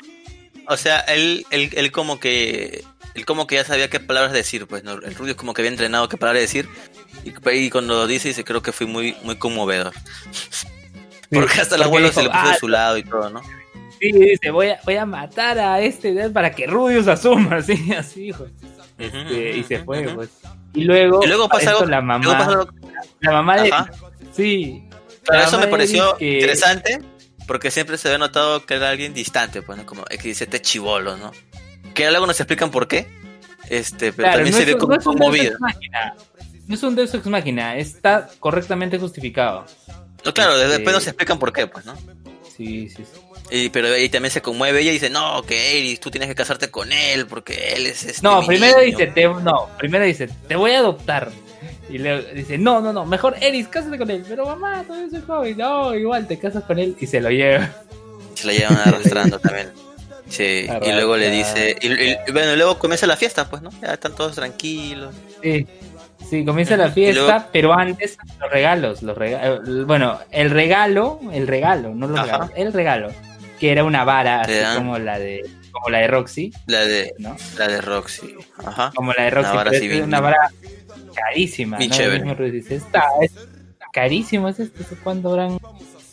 O 0.68 0.78
sea, 0.78 1.00
él, 1.02 1.46
él, 1.52 1.70
él 1.74 1.92
como 1.92 2.20
que 2.20 2.84
él 3.16 3.26
como 3.26 3.48
que 3.48 3.56
ya 3.56 3.64
sabía 3.66 3.90
qué 3.90 4.00
palabras 4.00 4.34
decir, 4.34 4.68
pues, 4.68 4.84
¿no? 4.84 4.94
El 4.94 5.16
Rudio 5.16 5.36
como 5.36 5.54
que 5.54 5.62
había 5.62 5.72
entrenado 5.72 6.08
qué 6.10 6.18
palabras 6.18 6.42
decir 6.44 6.68
y, 7.24 7.30
y 7.52 7.70
cuando 7.70 7.96
lo 7.96 8.08
dice 8.08 8.28
dice 8.28 8.44
creo 8.44 8.62
que 8.62 8.72
fue 8.72 8.86
muy 8.88 9.16
muy 9.24 9.38
conmovedor. 9.38 9.94
Porque 11.32 11.60
hasta 11.62 11.76
el 11.76 11.84
abuelo 11.84 12.12
se 12.12 12.22
le 12.24 12.30
puso 12.30 12.42
"Ah, 12.44 12.52
de 12.52 12.58
su 12.60 12.68
lado 12.68 12.98
y 12.98 13.04
todo, 13.04 13.30
¿no? 13.30 13.42
Sí, 14.00 14.12
dice, 14.12 14.52
voy 14.52 14.70
a, 14.70 14.80
voy 14.86 14.96
a 14.98 15.06
matar 15.06 15.58
a 15.58 15.82
este 15.82 16.30
para 16.30 16.52
que 16.52 16.68
Rudius 16.68 17.08
asuma, 17.08 17.56
así, 17.58 17.94
así, 17.94 18.28
hijo. 18.28 18.46
Este, 18.98 19.58
y 19.58 19.64
se 19.64 19.80
fue, 19.84 20.06
Ujú. 20.06 20.16
pues. 20.16 20.30
Y 20.74 20.84
luego, 20.84 21.24
Y 21.24 21.28
luego 21.28 21.48
pasa 21.50 21.72
esto, 21.72 21.84
algo, 21.84 21.92
la 21.92 22.02
luego 22.02 22.06
mamá, 22.20 22.38
pasa 22.38 22.52
algo- 22.52 22.70
la 23.22 23.32
mamá 23.32 23.62
de 23.62 23.72
Ajá. 23.72 23.92
sí, 24.34 24.84
la 25.28 25.44
eso 25.46 25.58
me 25.60 25.68
pareció 25.68 26.16
que- 26.18 26.34
interesante 26.34 27.00
porque 27.48 27.72
siempre 27.72 27.98
se 27.98 28.08
había 28.10 28.18
notado 28.18 28.66
que 28.66 28.74
era 28.76 28.90
alguien 28.90 29.14
distante, 29.14 29.62
pues, 29.62 29.78
¿no? 29.78 29.86
Como 29.86 30.04
es 30.10 30.18
que 30.18 30.28
dice 30.30 30.44
este 30.46 30.62
chivolo, 30.62 31.16
¿no? 31.18 31.32
Que 31.96 32.10
luego 32.12 32.28
nos 32.28 32.40
explican 32.40 32.70
por 32.70 32.88
qué. 32.88 33.08
Este, 33.70 34.12
pero 34.14 34.28
Claro, 34.28 34.36
también 34.38 34.54
no 34.54 34.60
se 34.60 34.66
ve 34.66 34.74
un- 34.76 34.80
como 34.80 34.94
no 34.94 35.00
es 35.00 35.06
un 35.08 35.16
Deus 35.16 35.22
conmovido. 35.26 35.58
No 36.68 36.76
es 36.76 36.84
un 36.84 36.96
Deus 36.96 37.14
Ex 37.16 37.26
Machina, 37.26 37.78
está 37.78 38.30
correctamente 38.40 39.00
justificado. 39.00 39.66
No, 40.24 40.34
claro, 40.34 40.56
Este- 40.56 40.68
después 40.68 40.94
nos 40.96 41.08
explican 41.08 41.40
por 41.40 41.52
qué, 41.52 41.66
pues, 41.68 41.86
¿no? 41.86 41.96
Sí, 42.56 42.90
sí, 42.90 43.04
sí. 43.04 43.20
Y, 43.52 43.70
pero 43.70 43.90
ahí 43.90 44.10
también 44.10 44.32
se 44.32 44.42
conmueve 44.42 44.82
ella 44.82 44.90
y 44.92 44.94
dice, 44.96 45.10
no, 45.10 45.44
que 45.44 45.78
Eris, 45.78 46.00
tú 46.00 46.10
tienes 46.10 46.28
que 46.30 46.36
casarte 46.36 46.72
con 46.72 46.92
él 46.92 47.28
porque 47.28 47.74
él 47.76 47.86
es 47.86 48.04
este 48.04 48.22
No, 48.24 48.44
primero 48.46 48.80
niño". 48.80 48.98
dice, 48.98 49.08
te, 49.08 49.28
no, 49.28 49.70
primero 49.78 50.04
dice, 50.06 50.28
te 50.48 50.56
voy 50.56 50.72
a 50.72 50.80
adoptar. 50.80 51.32
Y 51.90 52.00
luego 52.00 52.28
dice, 52.34 52.58
no, 52.58 52.82
no, 52.82 52.92
no, 52.92 53.06
mejor 53.06 53.36
Eris, 53.42 53.68
cásate 53.68 53.98
con 54.00 54.10
él. 54.10 54.26
Pero 54.28 54.46
mamá, 54.48 54.84
todavía 54.88 55.10
soy 55.12 55.22
joven. 55.22 55.58
No, 55.58 55.94
igual 55.94 56.28
te 56.28 56.40
casas 56.40 56.64
con 56.64 56.80
él 56.80 56.96
y 57.00 57.06
se 57.06 57.22
lo 57.22 57.30
lleva. 57.30 57.70
Se 58.34 58.48
la 58.48 58.54
llevan 58.54 58.78
arrastrando 58.84 59.38
también. 59.40 59.72
Sí, 60.30 60.68
y 60.82 60.92
luego 60.92 61.18
le 61.18 61.30
dice, 61.30 61.76
y, 61.82 62.32
bueno, 62.32 62.56
luego 62.56 62.80
comienza 62.80 63.06
la 63.08 63.16
fiesta, 63.16 63.50
pues, 63.50 63.62
¿no? 63.62 63.70
Ya 63.82 63.94
están 63.94 64.16
todos 64.16 64.36
tranquilos. 64.36 65.14
Sí, 65.44 65.68
sí, 66.30 66.44
comienza 66.44 66.76
la 66.78 66.90
fiesta, 66.92 67.22
luego- 67.22 67.46
pero 67.54 67.74
antes 67.74 68.18
los 68.40 68.52
regalos, 68.52 69.04
los 69.04 69.16
rega- 69.18 69.46
eh, 69.46 69.60
bueno, 69.86 70.20
el 70.32 70.50
regalo, 70.50 71.20
el 71.32 71.48
regalo, 71.48 71.94
no 71.94 72.08
los 72.08 72.20
Ajá. 72.20 72.26
regalos, 72.32 72.52
el 72.56 72.74
regalo, 72.74 73.10
que 73.60 73.72
era 73.72 73.84
una 73.84 74.04
vara 74.04 74.42
así 74.42 74.54
dan- 74.54 74.78
como 74.78 74.98
la 74.98 75.20
de 75.20 75.48
como 75.72 75.90
la 75.90 76.00
de 76.00 76.08
Roxy, 76.08 76.54
La 76.68 76.86
de, 76.86 77.14
¿no? 77.20 77.36
la 77.58 77.68
de 77.68 77.82
Roxy. 77.82 78.34
Ajá. 78.66 78.92
Como 78.96 79.12
la 79.14 79.24
de 79.26 79.30
Roxy, 79.30 79.50
Una 79.52 79.56
vara 79.58 79.70
pero 79.72 79.78
así 79.78 79.86
es 79.86 79.92
bien- 79.92 80.04
una 80.06 80.20
vara 80.22 80.38
carísima, 81.14 81.78
bien 81.78 81.90
¿no? 81.90 81.96
chévere. 81.98 82.52
Dice, 82.52 82.76
está, 82.76 83.04
es 83.22 83.32
carísimo, 83.94 84.48
es 84.50 84.60
esto, 84.60 84.84
¿cuánto 85.04 85.30
habrán 85.30 85.60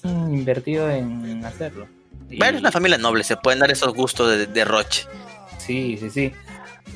invertido 0.05 0.90
en 0.90 1.44
hacerlo? 1.44 1.86
Y- 2.32 2.38
Bueno, 2.38 2.56
es 2.56 2.60
una 2.62 2.72
familia 2.72 2.98
noble, 2.98 3.24
se 3.24 3.36
pueden 3.36 3.60
dar 3.60 3.70
esos 3.70 3.92
gustos 3.94 4.30
de, 4.30 4.46
de 4.46 4.64
Roche. 4.64 5.04
Sí, 5.59 5.96
sí, 6.00 6.10
sí. 6.10 6.32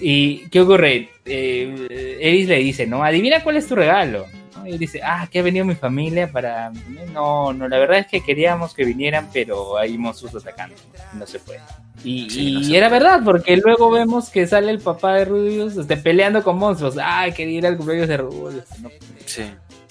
¿Y 0.01 0.49
qué 0.49 0.61
ocurre? 0.61 1.11
Eh, 1.25 2.19
Eris 2.21 2.49
le 2.49 2.57
dice, 2.59 2.87
¿no? 2.87 3.05
Adivina 3.05 3.43
cuál 3.43 3.57
es 3.57 3.67
tu 3.67 3.75
regalo. 3.77 4.27
¿no? 4.57 4.67
Y 4.67 4.77
dice, 4.79 5.01
ah, 5.05 5.29
que 5.31 5.39
ha 5.39 5.43
venido 5.43 5.65
mi 5.65 5.75
familia 5.75 6.31
para... 6.31 6.73
No, 7.13 7.53
no, 7.53 7.69
la 7.69 7.79
verdad 7.79 7.99
es 7.99 8.07
que 8.09 8.21
queríamos 8.23 8.75
que 8.75 8.85
vinieran, 8.85 9.31
pero 9.33 9.79
hay 9.79 9.97
monstruos 9.97 10.35
atacando. 10.37 10.75
No 11.15 11.27
se 11.27 11.39
puede. 11.39 11.61
Y, 12.05 12.29
Sí, 12.29 12.53
no 12.53 12.61
y 12.61 12.65
se 12.65 12.77
era 12.77 12.89
verdad, 12.89 13.21
porque 13.25 13.57
luego 13.57 13.91
vemos 13.91 14.29
que 14.29 14.47
sale 14.47 14.71
el 14.71 14.81
papá 14.81 15.15
de 15.15 15.25
Rubius 15.25 15.77
este, 15.77 15.97
peleando 15.97 16.43
con 16.43 16.59
monstruos. 16.59 16.97
Ah, 17.01 17.27
quería 17.35 17.59
ir 17.59 17.67
al 17.67 17.77
cumpleaños 17.77 18.09
de 18.09 18.17
Rubius. 18.19 18.65
No, 18.83 18.91
Sí. 19.25 19.43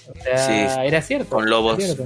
o 0.08 0.22
sea, 0.22 0.38
Sí, 0.38 0.80
era 0.86 1.02
cierto. 1.02 1.30
con 1.30 1.48
lobos. 1.50 1.82
cierto. 1.82 2.04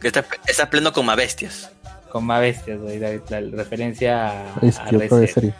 Que 0.00 0.08
está, 0.08 0.24
está 0.46 0.68
pleno 0.70 0.92
con 0.92 1.06
más 1.06 1.16
bestias. 1.16 1.70
Con 2.10 2.24
más 2.24 2.40
bestias, 2.40 2.78
güey, 2.80 2.98
la, 2.98 3.10
la 3.40 3.40
referencia 3.56 4.30
a, 4.30 4.54
Es 4.62 4.78
que 4.78 4.96
Reset. 4.98 5.34
serie. 5.34 5.54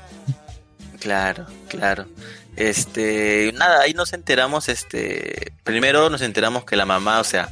Claro, 1.01 1.47
claro. 1.69 2.07
Este, 2.57 3.53
nada, 3.57 3.83
ahí 3.83 3.95
nos 3.95 4.13
enteramos, 4.13 4.69
este, 4.69 5.53
primero 5.63 6.11
nos 6.11 6.23
enteramos 6.23 6.65
que 6.65 6.75
la 6.77 6.85
mamá, 6.87 7.21
o 7.21 7.25
sea, 7.25 7.49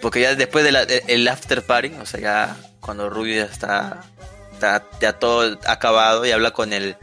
porque 0.00 0.20
ya 0.20 0.34
después 0.36 0.64
del 0.64 1.28
after 1.28 1.62
party, 1.62 1.92
o 2.00 2.06
sea, 2.06 2.20
ya 2.20 2.56
cuando 2.80 3.10
Rubio 3.10 3.44
ya 3.44 3.50
está, 3.50 4.04
está 4.52 4.84
ya 5.00 5.14
todo 5.14 5.58
acabado 5.66 6.24
y 6.26 6.30
habla 6.30 6.52
con 6.52 6.72
el, 6.72 6.94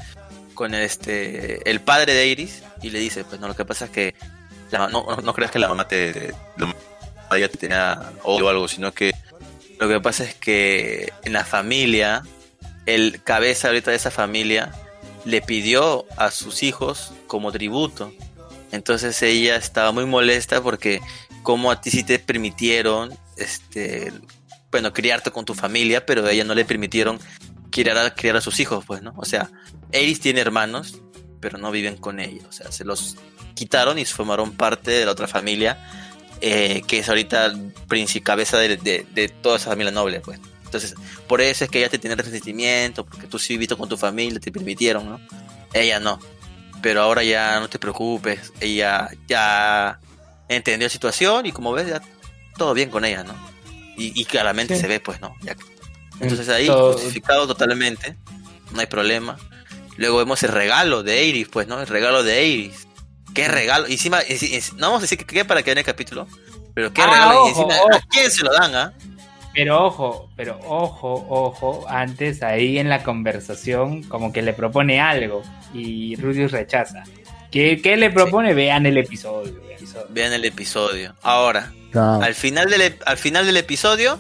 con 0.54 0.74
este, 0.74 1.70
el 1.70 1.82
padre 1.82 2.14
de 2.14 2.28
Iris 2.28 2.64
y 2.82 2.92
le 2.92 3.00
dice, 3.00 3.26
pues 3.26 3.42
no, 3.42 3.50
lo 3.50 3.56
que 3.56 3.66
pasa 3.66 3.86
es 3.86 3.92
que 3.92 4.16
la- 4.72 4.88
no, 4.88 5.06
no, 5.06 5.18
no 5.18 5.34
creas 5.34 5.52
que 5.52 5.60
la 5.60 5.68
mamá 5.68 5.86
te, 5.88 6.14
te- 6.14 6.34
ya 7.40 7.50
te 7.50 7.58
tenía 7.58 8.00
odio 8.24 8.46
o 8.46 8.50
algo, 8.50 8.68
sino 8.70 8.94
que 8.94 9.12
lo 9.80 9.88
que 9.88 10.00
pasa 10.00 10.24
es 10.24 10.36
que 10.36 11.12
en 11.24 11.34
la 11.34 11.46
familia, 11.46 12.24
el 12.86 13.22
cabeza 13.24 13.68
ahorita 13.68 13.92
de 13.92 13.98
esa 13.98 14.12
familia 14.12 14.72
le 15.26 15.42
pidió 15.42 16.06
a 16.18 16.32
sus 16.32 16.64
hijos 16.64 17.14
como 17.28 17.52
tributo. 17.52 18.14
Entonces 18.72 19.22
ella 19.22 19.56
estaba 19.56 19.92
muy 19.92 20.06
molesta 20.06 20.62
porque 20.62 21.02
como 21.44 21.72
a 21.72 21.82
ti 21.82 21.92
sí 21.92 22.04
te 22.04 22.20
permitieron 22.20 23.18
este 23.38 24.12
bueno, 24.74 24.92
criarte 24.92 25.30
con 25.30 25.46
tu 25.46 25.54
familia, 25.54 26.04
pero 26.04 26.26
a 26.26 26.32
ella 26.32 26.44
no 26.44 26.56
le 26.56 26.66
permitieron 26.66 27.20
criar 27.70 27.96
a, 27.96 28.16
criar 28.16 28.38
a 28.38 28.42
sus 28.42 28.60
hijos, 28.60 28.84
pues, 28.86 29.04
¿no? 29.04 29.14
O 29.18 29.24
sea, 29.24 29.52
Eris 29.92 30.20
tiene 30.20 30.42
hermanos, 30.42 31.00
pero 31.40 31.60
no 31.60 31.70
viven 31.70 31.96
con 31.96 32.20
ella. 32.20 32.42
O 32.50 32.52
sea, 32.52 32.72
se 32.72 32.84
los 32.84 33.18
quitaron 33.54 34.00
y 34.00 34.06
formaron 34.06 34.54
parte 34.54 34.90
de 34.90 35.06
la 35.06 35.12
otra 35.12 35.28
familia, 35.28 35.78
eh, 36.46 36.82
que 36.86 37.00
es 37.00 37.08
ahorita 37.08 37.54
cabeza 38.22 38.58
de, 38.58 38.76
de, 38.76 39.30
toda 39.30 39.56
esa 39.56 39.70
familia 39.70 39.94
noble, 39.94 40.20
pues. 40.20 40.42
Entonces, 40.66 40.94
por 41.26 41.40
eso 41.40 41.64
es 41.64 41.70
que 41.70 41.80
ella 41.80 41.88
te 41.88 41.98
tiene 41.98 42.18
resentimiento, 42.18 43.06
porque 43.06 43.28
tú 43.28 43.40
sí 43.40 43.54
viviste 43.54 43.78
con 43.78 43.88
tu 43.88 43.96
familia, 43.96 44.42
te 44.42 44.52
permitieron, 44.52 45.08
¿no? 45.08 45.22
Ella 45.72 46.02
no. 46.02 46.20
Pero 46.82 47.02
ahora 47.02 47.24
ya 47.24 47.62
no 47.62 47.70
te 47.70 47.80
preocupes, 47.80 48.52
ella 48.60 49.10
ya 49.26 50.02
entendió 50.50 50.88
la 50.88 50.92
situación 50.92 51.46
y 51.46 51.54
como 51.54 51.72
ves, 51.72 51.88
ya 51.88 52.02
todo 52.58 52.74
bien 52.74 52.90
con 52.90 53.06
ella, 53.06 53.24
¿no? 53.24 53.36
Y, 53.96 54.26
claramente 54.26 54.76
se 54.76 54.88
ve, 54.88 55.00
pues, 55.00 55.22
¿no? 55.22 55.34
Entonces 56.20 56.50
ahí, 56.50 56.68
justificado 56.68 57.48
totalmente, 57.48 58.18
no 58.72 58.82
hay 58.82 58.88
problema. 58.88 59.38
Luego 59.96 60.18
vemos 60.18 60.44
el 60.44 60.52
regalo 60.52 61.04
de 61.04 61.24
Iris, 61.24 61.48
pues, 61.48 61.70
¿no? 61.70 61.80
El 61.80 61.88
regalo 61.88 62.22
de 62.22 62.46
Iris. 62.46 62.86
¿Qué 63.34 63.48
regalo? 63.48 63.88
Y 63.88 63.94
encima, 63.94 64.20
no 64.76 64.88
vamos 64.88 65.00
a 65.00 65.02
decir 65.02 65.18
que 65.18 65.26
qué 65.26 65.46
para 65.46 65.64
que 65.64 65.72
en 65.72 65.78
el 65.80 65.84
capítulo, 65.84 66.28
pero 66.74 66.94
qué 66.94 67.02
ah, 67.02 67.08
regalo. 67.08 67.48
encima, 67.48 67.74
¿A 67.74 68.02
quién 68.10 68.32
se 68.32 68.44
lo 68.44 68.52
dan, 68.54 68.76
ah? 68.76 68.94
Pero 69.54 69.86
ojo, 69.86 70.30
pero 70.36 70.60
ojo, 70.66 71.26
ojo, 71.30 71.86
antes 71.88 72.42
ahí 72.42 72.80
en 72.80 72.90
la 72.90 73.04
conversación 73.04 74.02
como 74.04 74.34
que 74.34 74.42
le 74.42 74.54
propone 74.54 75.00
algo 75.00 75.44
y 75.74 76.16
Rudius 76.16 76.52
rechaza. 76.52 77.04
¿Qué, 77.52 77.80
le 77.98 78.10
propone? 78.10 78.56
Vean 78.56 78.88
el 78.88 78.98
episodio, 78.98 79.62
Vean 80.10 80.34
el 80.34 80.44
episodio. 80.44 81.14
Ahora, 81.22 81.72
al, 81.94 82.34
final 82.34 82.68
del, 82.68 82.98
al 83.06 83.18
final 83.18 83.46
del 83.46 83.58
episodio, 83.58 84.18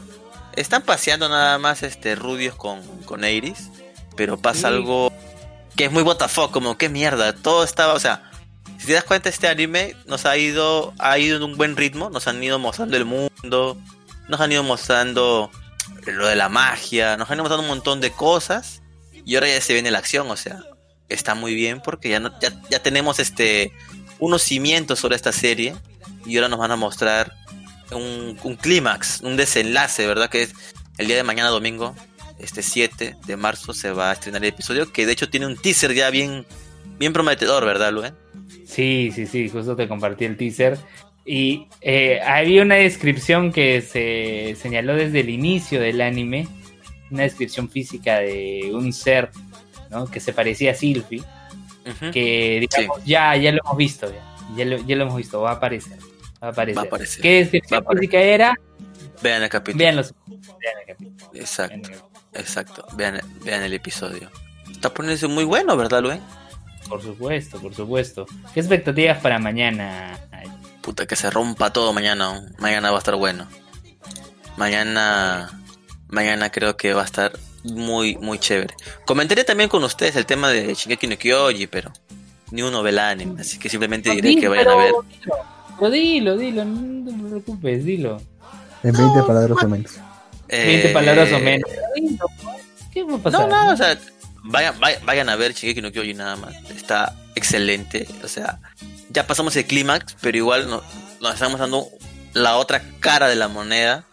están 0.55 0.83
paseando 0.83 1.27
nada 1.29 1.57
más 1.57 1.81
este 1.81 2.13
Rudius 2.13 2.53
con, 2.53 2.81
con 3.05 3.23
Iris, 3.25 3.71
pero 4.15 4.37
pasa 4.37 4.67
algo 4.67 5.11
que 5.75 5.85
es 5.85 5.91
muy 5.91 6.03
WTF, 6.03 6.51
como 6.51 6.77
qué 6.77 6.89
mierda, 6.89 7.33
todo 7.33 7.63
estaba, 7.63 7.93
o 7.93 7.99
sea, 7.99 8.29
si 8.83 8.87
te 8.87 8.93
das 8.95 9.05
cuenta 9.05 9.29
este 9.29 9.47
anime 9.47 9.95
nos 10.07 10.25
ha 10.25 10.35
ido, 10.35 10.93
ha 10.99 11.17
ido 11.17 11.37
en 11.37 11.43
un 11.43 11.55
buen 11.55 11.77
ritmo, 11.77 12.09
nos 12.09 12.27
han 12.27 12.43
ido 12.43 12.59
mostrando 12.59 12.97
el 12.97 13.05
mundo, 13.05 13.77
nos 14.27 14.41
han 14.41 14.51
ido 14.51 14.61
mostrando 14.61 15.49
lo 16.05 16.27
de 16.27 16.35
la 16.35 16.49
magia, 16.49 17.15
nos 17.15 17.31
han 17.31 17.35
ido 17.35 17.43
mostrando 17.43 17.63
un 17.63 17.69
montón 17.69 18.01
de 18.01 18.11
cosas 18.11 18.81
y 19.25 19.35
ahora 19.35 19.47
ya 19.47 19.61
se 19.61 19.71
viene 19.71 19.89
la 19.89 19.99
acción, 19.99 20.29
o 20.29 20.35
sea, 20.35 20.59
está 21.07 21.33
muy 21.33 21.55
bien 21.55 21.79
porque 21.79 22.09
ya, 22.09 22.19
no, 22.19 22.37
ya, 22.41 22.83
tenemos 22.83 23.19
este 23.19 23.71
unos 24.19 24.41
cimientos 24.41 24.99
sobre 24.99 25.15
esta 25.15 25.31
serie 25.31 25.75
y 26.25 26.35
ahora 26.35 26.49
nos 26.49 26.59
van 26.59 26.71
a 26.71 26.75
mostrar 26.75 27.33
un, 27.93 28.37
un 28.43 28.57
clímax, 28.57 29.21
un 29.21 29.37
desenlace, 29.37 30.05
¿verdad? 30.05 30.29
Que 30.29 30.41
es 30.41 30.53
el 30.97 31.07
día 31.07 31.15
de 31.15 31.23
mañana 31.23 31.47
domingo, 31.47 31.95
este 32.37 32.61
7 32.61 33.15
de 33.25 33.37
marzo 33.37 33.73
se 33.73 33.93
va 33.93 34.09
a 34.09 34.13
estrenar 34.13 34.43
el 34.43 34.49
episodio, 34.49 34.91
que 34.91 35.05
de 35.05 35.13
hecho 35.13 35.29
tiene 35.29 35.45
un 35.45 35.55
teaser 35.55 35.93
ya 35.93 36.09
bien, 36.09 36.45
bien 36.99 37.13
prometedor, 37.13 37.63
¿verdad, 37.63 37.93
Luen? 37.93 38.22
Sí, 38.65 39.11
sí, 39.13 39.25
sí, 39.27 39.49
justo 39.49 39.75
te 39.75 39.87
compartí 39.87 40.25
el 40.25 40.37
teaser. 40.37 40.77
Y 41.25 41.67
eh, 41.81 42.19
había 42.21 42.63
una 42.63 42.75
descripción 42.75 43.51
que 43.51 43.81
se 43.81 44.55
señaló 44.59 44.95
desde 44.95 45.21
el 45.21 45.29
inicio 45.29 45.79
del 45.79 46.01
anime, 46.01 46.47
una 47.11 47.23
descripción 47.23 47.69
física 47.69 48.19
de 48.19 48.71
un 48.73 48.91
ser 48.91 49.29
¿no? 49.89 50.07
que 50.07 50.19
se 50.19 50.33
parecía 50.33 50.71
a 50.71 50.75
Sylvie, 50.75 51.23
que 52.11 52.59
digamos, 52.61 53.03
ya, 53.05 53.35
ya 53.37 53.51
lo 53.51 53.59
hemos 53.63 53.77
visto, 53.77 54.11
ya, 54.57 54.65
lo, 54.65 54.77
ya, 54.77 54.95
lo, 54.95 55.03
hemos 55.03 55.17
visto, 55.17 55.41
va 55.41 55.51
a 55.51 55.53
aparecer. 55.53 55.97
Va 56.41 56.47
a 56.49 56.85
aparecer. 56.85 57.21
¿Qué 57.21 57.39
descripción 57.39 57.85
física 57.89 58.19
era? 58.19 58.59
Vean 59.21 59.43
el 59.43 59.49
capítulo. 59.49 59.81
Vean, 59.81 59.95
los, 59.95 60.13
vean 60.27 60.75
el 60.81 60.87
capítulo. 60.87 61.31
Exacto, 61.33 61.89
exacto. 62.33 62.85
Vean, 62.97 63.21
vean 63.45 63.63
el 63.63 63.73
episodio. 63.73 64.29
Está 64.69 64.93
poniéndose 64.93 65.27
muy 65.27 65.45
bueno, 65.45 65.77
¿verdad, 65.77 66.01
Luis? 66.01 66.19
Por 66.87 67.01
supuesto, 67.01 67.59
por 67.59 67.73
supuesto. 67.73 68.25
¿Qué 68.53 68.59
expectativas 68.59 69.19
para 69.19 69.39
mañana? 69.39 70.19
Puta, 70.81 71.05
que 71.05 71.15
se 71.15 71.29
rompa 71.29 71.71
todo 71.71 71.93
mañana. 71.93 72.45
Mañana 72.59 72.91
va 72.91 72.97
a 72.97 72.99
estar 72.99 73.15
bueno. 73.15 73.47
Mañana. 74.57 75.59
Mañana 76.09 76.51
creo 76.51 76.77
que 76.77 76.93
va 76.93 77.01
a 77.01 77.05
estar 77.05 77.31
muy, 77.63 78.17
muy 78.17 78.37
chévere. 78.37 78.75
Comentaré 79.05 79.43
también 79.43 79.69
con 79.69 79.83
ustedes 79.83 80.15
el 80.15 80.25
tema 80.25 80.49
de 80.49 80.73
Shingeki 80.73 81.07
no 81.07 81.17
Kyoji, 81.17 81.67
pero 81.67 81.91
ni 82.51 82.61
uno 82.61 82.83
ve 82.83 82.91
el 82.91 82.99
anime, 82.99 83.41
así 83.41 83.57
que 83.57 83.69
simplemente 83.69 84.11
diré 84.11 84.35
que 84.35 84.47
vayan 84.47 84.67
a 84.67 84.75
ver. 84.75 84.93
Dilo, 85.91 86.37
dilo, 86.37 86.37
dilo, 86.37 86.65
no 86.65 87.11
te 87.11 87.29
preocupes, 87.29 87.83
dilo. 87.83 88.21
En 88.83 88.93
20 88.93 89.23
palabras 89.23 89.63
o 89.63 89.67
menos. 89.67 89.91
20 90.49 90.87
eh, 90.87 90.93
palabras 90.93 91.33
o 91.33 91.39
menos. 91.39 91.69
¿Qué 92.93 93.03
va 93.03 93.15
a 93.15 93.17
pasar? 93.17 93.49
No, 93.49 93.65
no, 93.65 93.73
o 93.73 93.77
sea, 93.77 93.97
vayan, 94.43 94.79
vayan, 94.79 95.29
a 95.29 95.35
ver 95.35 95.53
Shingeki 95.53 95.81
no 95.81 95.91
Kyoji 95.91 96.13
nada 96.13 96.35
más. 96.35 96.55
Está 96.69 97.15
excelente. 97.35 98.07
O 98.23 98.27
sea, 98.27 98.59
ya 99.09 99.25
pasamos 99.27 99.55
el 99.55 99.65
clímax, 99.65 100.15
pero 100.21 100.37
igual 100.37 100.69
nos, 100.69 100.83
estamos 101.33 101.59
dando 101.59 101.87
la 102.33 102.57
otra 102.57 102.83
cara 102.99 103.27
de 103.27 103.35
la 103.35 103.47
moneda. 103.47 104.07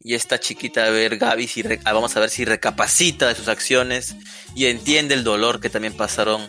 Y 0.00 0.14
esta 0.14 0.38
chiquita, 0.38 0.86
a 0.86 0.90
ver, 0.90 1.18
Gaby, 1.18 1.48
si 1.48 1.64
ah, 1.84 1.92
vamos 1.92 2.16
a 2.16 2.20
ver 2.20 2.30
si 2.30 2.44
recapacita 2.44 3.26
de 3.26 3.34
sus 3.34 3.48
acciones 3.48 4.14
y 4.54 4.66
entiende 4.66 5.14
el 5.14 5.24
dolor 5.24 5.60
que 5.60 5.68
también 5.68 5.96
pasaron 5.96 6.48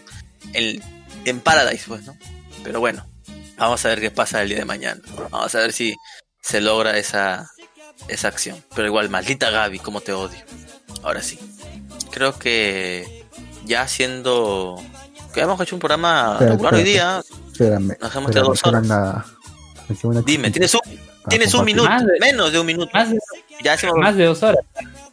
en, 0.53 0.81
en 1.25 1.39
Paradise, 1.39 1.85
pues, 1.87 2.03
¿no? 2.05 2.15
Pero 2.63 2.79
bueno, 2.79 3.07
vamos 3.57 3.83
a 3.83 3.89
ver 3.89 3.99
qué 3.99 4.11
pasa 4.11 4.43
el 4.43 4.49
día 4.49 4.59
de 4.59 4.65
mañana. 4.65 5.01
Vamos 5.31 5.55
a 5.55 5.59
ver 5.59 5.73
si 5.73 5.95
se 6.41 6.61
logra 6.61 6.99
esa, 6.99 7.49
esa 8.07 8.27
acción. 8.27 8.63
Pero 8.75 8.87
igual, 8.87 9.09
maldita 9.09 9.49
Gaby, 9.49 9.79
cómo 9.79 10.01
te 10.01 10.13
odio. 10.13 10.39
Ahora 11.01 11.23
sí. 11.23 11.39
Creo 12.11 12.37
que 12.37 13.16
ya 13.67 13.81
haciendo 13.83 14.81
que 15.33 15.41
hemos 15.41 15.59
hecho 15.61 15.75
un 15.75 15.79
programa 15.79 16.37
regular 16.39 16.73
hoy 16.73 16.83
día. 16.83 17.21
Espérame. 17.51 17.97
Nos 18.01 18.15
hemos 18.15 18.31
quedado 18.31 18.47
dos 18.47 18.63
horas. 18.65 19.25
Dime, 20.25 20.51
tienes 20.51 20.73
un, 20.73 20.81
tienes 21.29 21.53
un 21.53 21.65
minuto, 21.65 21.89
menos 22.19 22.51
de 22.51 22.59
un 22.59 22.65
minuto. 22.65 22.89
Más 22.93 23.09
de, 23.11 23.19
ya 23.63 23.77
más 23.95 24.15
de 24.15 24.25
dos 24.25 24.41
horas. 24.43 24.65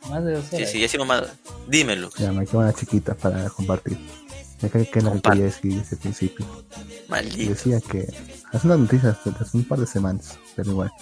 Más 0.09 0.25
de 0.25 0.33
dos 0.33 0.45
horas. 0.53 0.61
Sí, 0.61 0.67
sí, 0.67 0.81
ya 0.81 0.87
hicimos 0.87 1.07
más. 1.07 1.25
Dímelo. 1.67 2.11
Ya, 2.19 2.33
me 2.33 2.47
quedo 2.47 2.61
una 2.61 2.73
chiquita 2.73 3.15
para 3.15 3.49
compartir. 3.51 3.99
Ya 4.61 4.69
que, 4.69 4.89
que 4.89 4.99
es 4.99 5.05
lo 5.05 5.13
que 5.13 5.21
quería 5.21 5.45
decir 5.45 5.75
desde 5.75 5.97
el 5.97 6.03
principio. 6.03 6.47
Maldito. 7.09 7.51
Decía 7.51 7.81
que 7.81 8.07
hace 8.53 8.67
unas 8.67 8.79
noticias 8.79 9.17
hace 9.41 9.57
un 9.57 9.65
par 9.65 9.79
de 9.79 9.87
semanas, 9.87 10.39
pero 10.57 10.71
igual, 10.71 10.93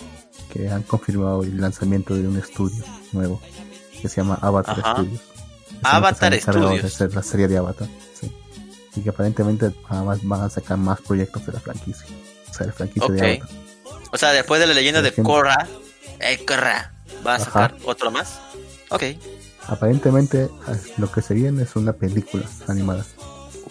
que 0.52 0.68
han 0.68 0.82
confirmado 0.82 1.42
el 1.42 1.60
lanzamiento 1.60 2.14
de 2.14 2.26
un 2.26 2.38
estudio 2.38 2.84
nuevo 3.12 3.40
que 4.00 4.08
se 4.08 4.20
llama 4.20 4.38
Avatar 4.42 4.80
Studios 4.80 5.31
Avatar 5.82 6.38
Studios. 6.40 6.98
De 6.98 7.08
la 7.08 7.22
serie 7.22 7.48
de 7.48 7.58
Avatar. 7.58 7.88
Sí. 8.18 8.32
Y 8.96 9.00
que 9.00 9.10
aparentemente 9.10 9.72
además 9.88 10.20
van 10.22 10.42
a 10.42 10.50
sacar 10.50 10.78
más 10.78 11.00
proyectos 11.00 11.44
de 11.46 11.52
la 11.52 11.60
franquicia. 11.60 12.06
O 12.50 12.54
sea, 12.54 12.66
la 12.66 12.72
franquicia 12.72 13.08
de 13.08 13.20
Avatar. 13.20 13.48
O 14.12 14.18
sea, 14.18 14.32
después 14.32 14.60
de 14.60 14.66
la 14.66 14.74
leyenda 14.74 15.00
de 15.00 15.12
Korra, 15.12 15.66
eh, 16.20 16.44
Korra, 16.44 16.92
¿va 17.26 17.36
a 17.36 17.38
sacar 17.38 17.74
otro 17.84 18.10
más? 18.10 18.40
Ok. 18.90 19.04
Aparentemente 19.68 20.50
lo 20.98 21.10
que 21.10 21.22
se 21.22 21.34
viene 21.34 21.62
es 21.62 21.76
una 21.76 21.92
película 21.92 22.44
animada. 22.68 23.04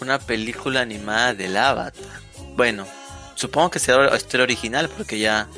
Una 0.00 0.18
película 0.18 0.80
animada 0.80 1.34
del 1.34 1.56
Avatar. 1.56 1.92
Bueno, 2.56 2.86
supongo 3.34 3.70
que 3.70 3.78
será 3.78 4.16
historia 4.16 4.44
original 4.44 4.88
porque 4.88 5.18
ya 5.18 5.48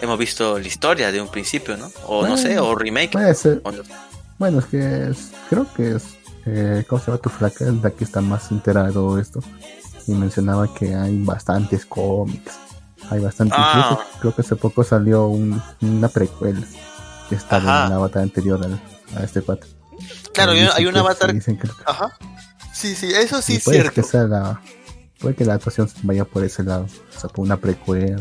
hemos 0.00 0.18
visto 0.18 0.58
la 0.58 0.66
historia 0.66 1.12
de 1.12 1.20
un 1.20 1.28
principio, 1.28 1.76
¿no? 1.76 1.90
O 2.06 2.26
no 2.26 2.36
sé, 2.36 2.58
o 2.58 2.74
remake. 2.74 3.12
Puede 3.12 3.34
ser. 3.34 3.62
Bueno, 4.42 4.58
es 4.58 4.64
que 4.64 5.14
creo 5.48 5.72
que 5.72 5.92
es. 5.92 6.16
Eh, 6.46 6.84
¿Cómo 6.88 7.00
se 7.00 7.12
llama 7.12 7.22
tu 7.22 7.30
flaca? 7.30 7.64
Es 7.64 7.74
la 7.74 7.92
que 7.92 8.02
está 8.02 8.20
más 8.20 8.50
enterado 8.50 9.14
de 9.14 9.22
esto. 9.22 9.38
Y 10.08 10.14
mencionaba 10.14 10.74
que 10.74 10.96
hay 10.96 11.16
bastantes 11.22 11.86
cómics. 11.86 12.58
Hay 13.08 13.20
bastante. 13.20 13.54
Ah. 13.56 14.00
creo 14.18 14.34
que 14.34 14.42
hace 14.42 14.56
poco 14.56 14.82
salió 14.82 15.28
una 15.28 16.08
precuela 16.12 16.60
que 17.28 17.36
está 17.36 17.58
en 17.58 17.66
la 17.66 17.94
avatar 17.94 18.24
anterior 18.24 18.60
a 19.14 19.22
este 19.22 19.42
pato. 19.42 19.68
Claro, 20.34 20.50
hay 20.74 20.86
un 20.86 20.96
avatar. 20.96 21.32
Ajá. 21.86 22.18
Sí, 22.74 22.96
sí, 22.96 23.12
eso 23.14 23.40
sí 23.40 23.54
es 23.54 23.64
puede 23.64 23.82
cierto. 23.82 23.94
Que 23.94 24.02
sea 24.02 24.24
la, 24.24 24.60
puede 25.20 25.36
que 25.36 25.44
la 25.44 25.54
actuación 25.54 25.88
vaya 26.02 26.24
por 26.24 26.42
ese 26.42 26.64
lado. 26.64 26.88
O 27.16 27.20
sea, 27.20 27.30
por 27.30 27.44
una 27.44 27.58
precuela. 27.58 28.18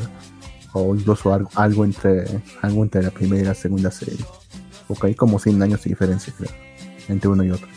O 0.73 0.93
incluso 0.93 1.33
algo, 1.33 1.49
algo 1.55 1.83
entre 1.83 2.43
algo 2.61 2.83
entre 2.83 3.01
la 3.01 3.09
primera 3.09 3.41
y 3.41 3.45
la 3.45 3.55
segunda 3.55 3.89
serie. 3.89 4.23
Porque 4.91 5.07
hay 5.07 5.15
como 5.15 5.39
100 5.39 5.61
años 5.63 5.81
de 5.83 5.89
diferencia, 5.89 6.33
creo, 6.37 6.51
entre 7.07 7.29
uno 7.29 7.43
y 7.45 7.51
otro. 7.51 7.67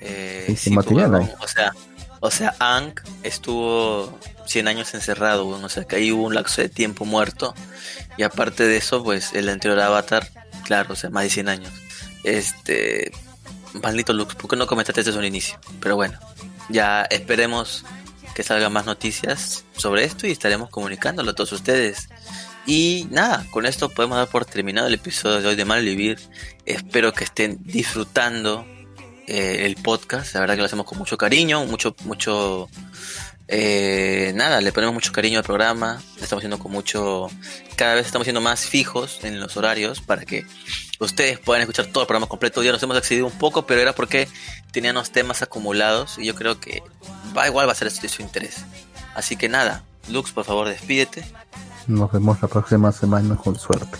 Eh, 0.00 0.54
sí, 0.56 0.70
material 0.70 1.10
pues, 1.10 1.34
O 1.42 1.48
sea, 1.48 1.72
o 2.20 2.30
sea, 2.30 2.54
Ang 2.60 2.94
estuvo 3.24 4.16
100 4.46 4.68
años 4.68 4.94
encerrado, 4.94 5.46
bueno, 5.46 5.66
o 5.66 5.68
sea, 5.68 5.84
que 5.84 5.96
ahí 5.96 6.12
hubo 6.12 6.24
un 6.24 6.34
lapso 6.34 6.62
de 6.62 6.68
tiempo 6.68 7.04
muerto. 7.04 7.54
Y 8.16 8.22
aparte 8.22 8.64
de 8.64 8.76
eso, 8.76 9.02
pues 9.02 9.32
el 9.32 9.48
anterior 9.48 9.80
Avatar, 9.80 10.28
claro, 10.64 10.92
o 10.92 10.96
sea, 10.96 11.10
más 11.10 11.24
de 11.24 11.30
100 11.30 11.48
años. 11.48 11.72
Este, 12.22 13.10
maldito 13.82 14.12
Lux, 14.12 14.36
¿por 14.36 14.48
qué 14.48 14.56
no 14.56 14.66
comentaste 14.68 15.02
desde 15.02 15.18
un 15.18 15.24
inicio? 15.24 15.58
Pero 15.80 15.96
bueno, 15.96 16.20
ya 16.68 17.02
esperemos 17.10 17.84
que 18.34 18.44
salgan 18.44 18.72
más 18.72 18.86
noticias 18.86 19.64
sobre 19.76 20.04
esto 20.04 20.26
y 20.26 20.30
estaremos 20.30 20.70
comunicándolo 20.70 21.32
a 21.32 21.34
todos 21.34 21.50
ustedes. 21.52 22.08
Y 22.66 23.06
nada, 23.10 23.46
con 23.50 23.66
esto 23.66 23.88
podemos 23.88 24.18
dar 24.18 24.28
por 24.28 24.44
terminado 24.44 24.86
el 24.86 24.94
episodio 24.94 25.40
de 25.40 25.48
hoy 25.48 25.56
de 25.56 25.64
Mal 25.64 25.84
Vivir. 25.84 26.18
Espero 26.66 27.12
que 27.12 27.24
estén 27.24 27.58
disfrutando 27.64 28.66
eh, 29.26 29.66
el 29.66 29.76
podcast. 29.76 30.34
La 30.34 30.40
verdad 30.40 30.54
que 30.54 30.60
lo 30.60 30.66
hacemos 30.66 30.86
con 30.86 30.98
mucho 30.98 31.16
cariño, 31.16 31.64
mucho, 31.64 31.96
mucho. 32.04 32.68
Eh, 33.48 34.32
nada, 34.34 34.60
le 34.60 34.72
ponemos 34.72 34.94
mucho 34.94 35.12
cariño 35.12 35.38
al 35.38 35.44
programa. 35.44 36.02
Estamos 36.20 36.42
haciendo 36.42 36.58
con 36.58 36.70
mucho. 36.70 37.28
Cada 37.76 37.94
vez 37.94 38.06
estamos 38.06 38.26
siendo 38.26 38.40
más 38.40 38.66
fijos 38.66 39.20
en 39.24 39.40
los 39.40 39.56
horarios 39.56 40.00
para 40.00 40.24
que 40.24 40.44
ustedes 41.00 41.38
puedan 41.38 41.62
escuchar 41.62 41.86
todo 41.86 42.02
el 42.02 42.06
programa 42.06 42.28
completo. 42.28 42.62
Ya 42.62 42.72
nos 42.72 42.82
hemos 42.82 42.96
accedido 42.96 43.26
un 43.26 43.38
poco, 43.38 43.66
pero 43.66 43.80
era 43.80 43.94
porque 43.94 44.28
teníamos 44.70 45.10
temas 45.10 45.42
acumulados 45.42 46.18
y 46.18 46.26
yo 46.26 46.34
creo 46.34 46.60
que 46.60 46.82
va 47.36 47.46
igual 47.46 47.66
va 47.66 47.72
a 47.72 47.74
ser 47.76 47.90
de 47.90 48.08
su 48.08 48.22
interés. 48.22 48.64
Así 49.14 49.36
que 49.36 49.48
nada, 49.48 49.84
Lux, 50.08 50.30
por 50.32 50.44
favor, 50.44 50.68
despídete. 50.68 51.24
Nos 51.90 52.12
vemos 52.12 52.40
la 52.40 52.46
próxima 52.46 52.92
semana 52.92 53.34
con 53.34 53.58
suerte. 53.58 53.98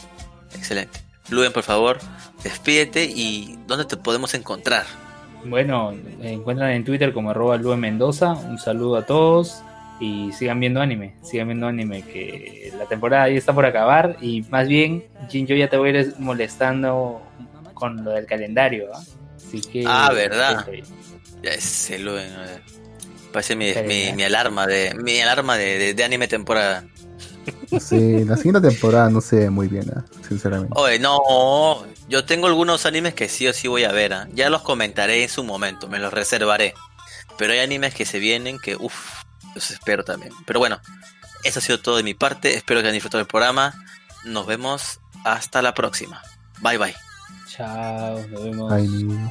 Excelente. 0.54 1.00
Luen, 1.28 1.52
por 1.52 1.64
favor, 1.64 1.98
despídete 2.44 3.04
y 3.04 3.58
¿dónde 3.66 3.84
te 3.84 3.96
podemos 3.96 4.32
encontrar? 4.34 4.84
Bueno, 5.44 5.92
encuentran 6.22 6.70
en 6.70 6.84
Twitter 6.84 7.12
como 7.12 7.30
arroba 7.30 7.56
Luen 7.56 7.80
Mendoza. 7.80 8.32
Un 8.32 8.58
saludo 8.58 8.96
a 8.96 9.06
todos 9.06 9.62
y 9.98 10.32
sigan 10.32 10.60
viendo 10.60 10.80
anime, 10.80 11.16
sigan 11.22 11.48
viendo 11.48 11.66
anime, 11.66 12.02
que 12.02 12.72
la 12.78 12.86
temporada 12.86 13.28
ya 13.28 13.36
está 13.36 13.52
por 13.52 13.66
acabar 13.66 14.16
y 14.20 14.42
más 14.50 14.68
bien, 14.68 15.04
Jin, 15.28 15.46
yo 15.46 15.56
ya 15.56 15.68
te 15.68 15.76
voy 15.76 15.90
a 15.90 16.00
ir 16.00 16.14
molestando 16.18 17.20
con 17.74 18.04
lo 18.04 18.12
del 18.12 18.26
calendario, 18.26 18.90
¿ah? 18.94 19.02
Así 19.36 19.60
que... 19.60 19.84
Ah, 19.86 20.10
¿verdad? 20.14 20.66
Ya 21.42 21.50
ese 21.50 21.98
Luen, 21.98 22.28
parece 23.32 23.56
mi, 23.56 23.72
mi, 23.86 24.12
mi, 24.12 24.22
alarma 24.22 24.66
de 24.66 24.94
mi 24.94 25.20
alarma 25.20 25.56
de, 25.56 25.78
de, 25.78 25.94
de 25.94 26.04
anime 26.04 26.28
temporada. 26.28 26.84
Sí, 27.80 28.24
la 28.24 28.36
siguiente 28.36 28.68
temporada 28.68 29.10
no 29.10 29.20
se 29.20 29.36
ve 29.36 29.50
muy 29.50 29.68
bien, 29.68 29.88
¿eh? 29.88 30.02
sinceramente. 30.28 30.74
Oye, 30.76 30.98
no, 30.98 31.84
yo 32.08 32.24
tengo 32.24 32.46
algunos 32.46 32.86
animes 32.86 33.14
que 33.14 33.28
sí 33.28 33.46
o 33.46 33.52
sí 33.52 33.68
voy 33.68 33.84
a 33.84 33.92
ver, 33.92 34.12
¿eh? 34.12 34.30
ya 34.34 34.50
los 34.50 34.62
comentaré 34.62 35.22
en 35.22 35.28
su 35.28 35.44
momento, 35.44 35.88
me 35.88 35.98
los 35.98 36.12
reservaré. 36.12 36.74
Pero 37.38 37.52
hay 37.52 37.60
animes 37.60 37.94
que 37.94 38.04
se 38.04 38.18
vienen 38.18 38.58
que, 38.58 38.76
uff, 38.76 39.22
los 39.54 39.70
espero 39.70 40.04
también. 40.04 40.32
Pero 40.46 40.58
bueno, 40.58 40.80
eso 41.44 41.58
ha 41.58 41.62
sido 41.62 41.80
todo 41.80 41.96
de 41.96 42.02
mi 42.02 42.14
parte, 42.14 42.54
espero 42.56 42.80
que 42.80 42.86
hayan 42.86 42.94
disfrutado 42.94 43.18
del 43.18 43.26
programa. 43.26 43.74
Nos 44.24 44.46
vemos 44.46 45.00
hasta 45.24 45.62
la 45.62 45.74
próxima. 45.74 46.22
Bye 46.60 46.78
bye. 46.78 46.94
Chao, 47.48 48.18
nos 48.28 48.44
vemos. 48.44 48.70
Bye. 48.70 49.30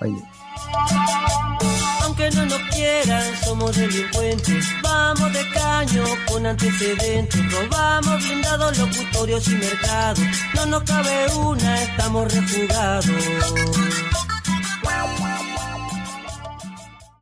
Bye. 0.00 1.93
Aunque 2.16 2.36
no 2.36 2.46
nos 2.46 2.62
quieran, 2.72 3.36
somos 3.44 3.76
delincuentes. 3.76 4.64
Vamos 4.84 5.32
de 5.32 5.50
caño 5.50 6.04
con 6.28 6.46
antecedentes. 6.46 7.52
Robamos 7.52 8.22
blindados, 8.24 8.78
locutorios 8.78 9.48
y 9.48 9.54
mercados. 9.56 10.20
No 10.54 10.66
nos 10.66 10.84
cabe 10.84 11.26
una, 11.34 11.82
estamos 11.82 12.32
refugados. 12.32 13.06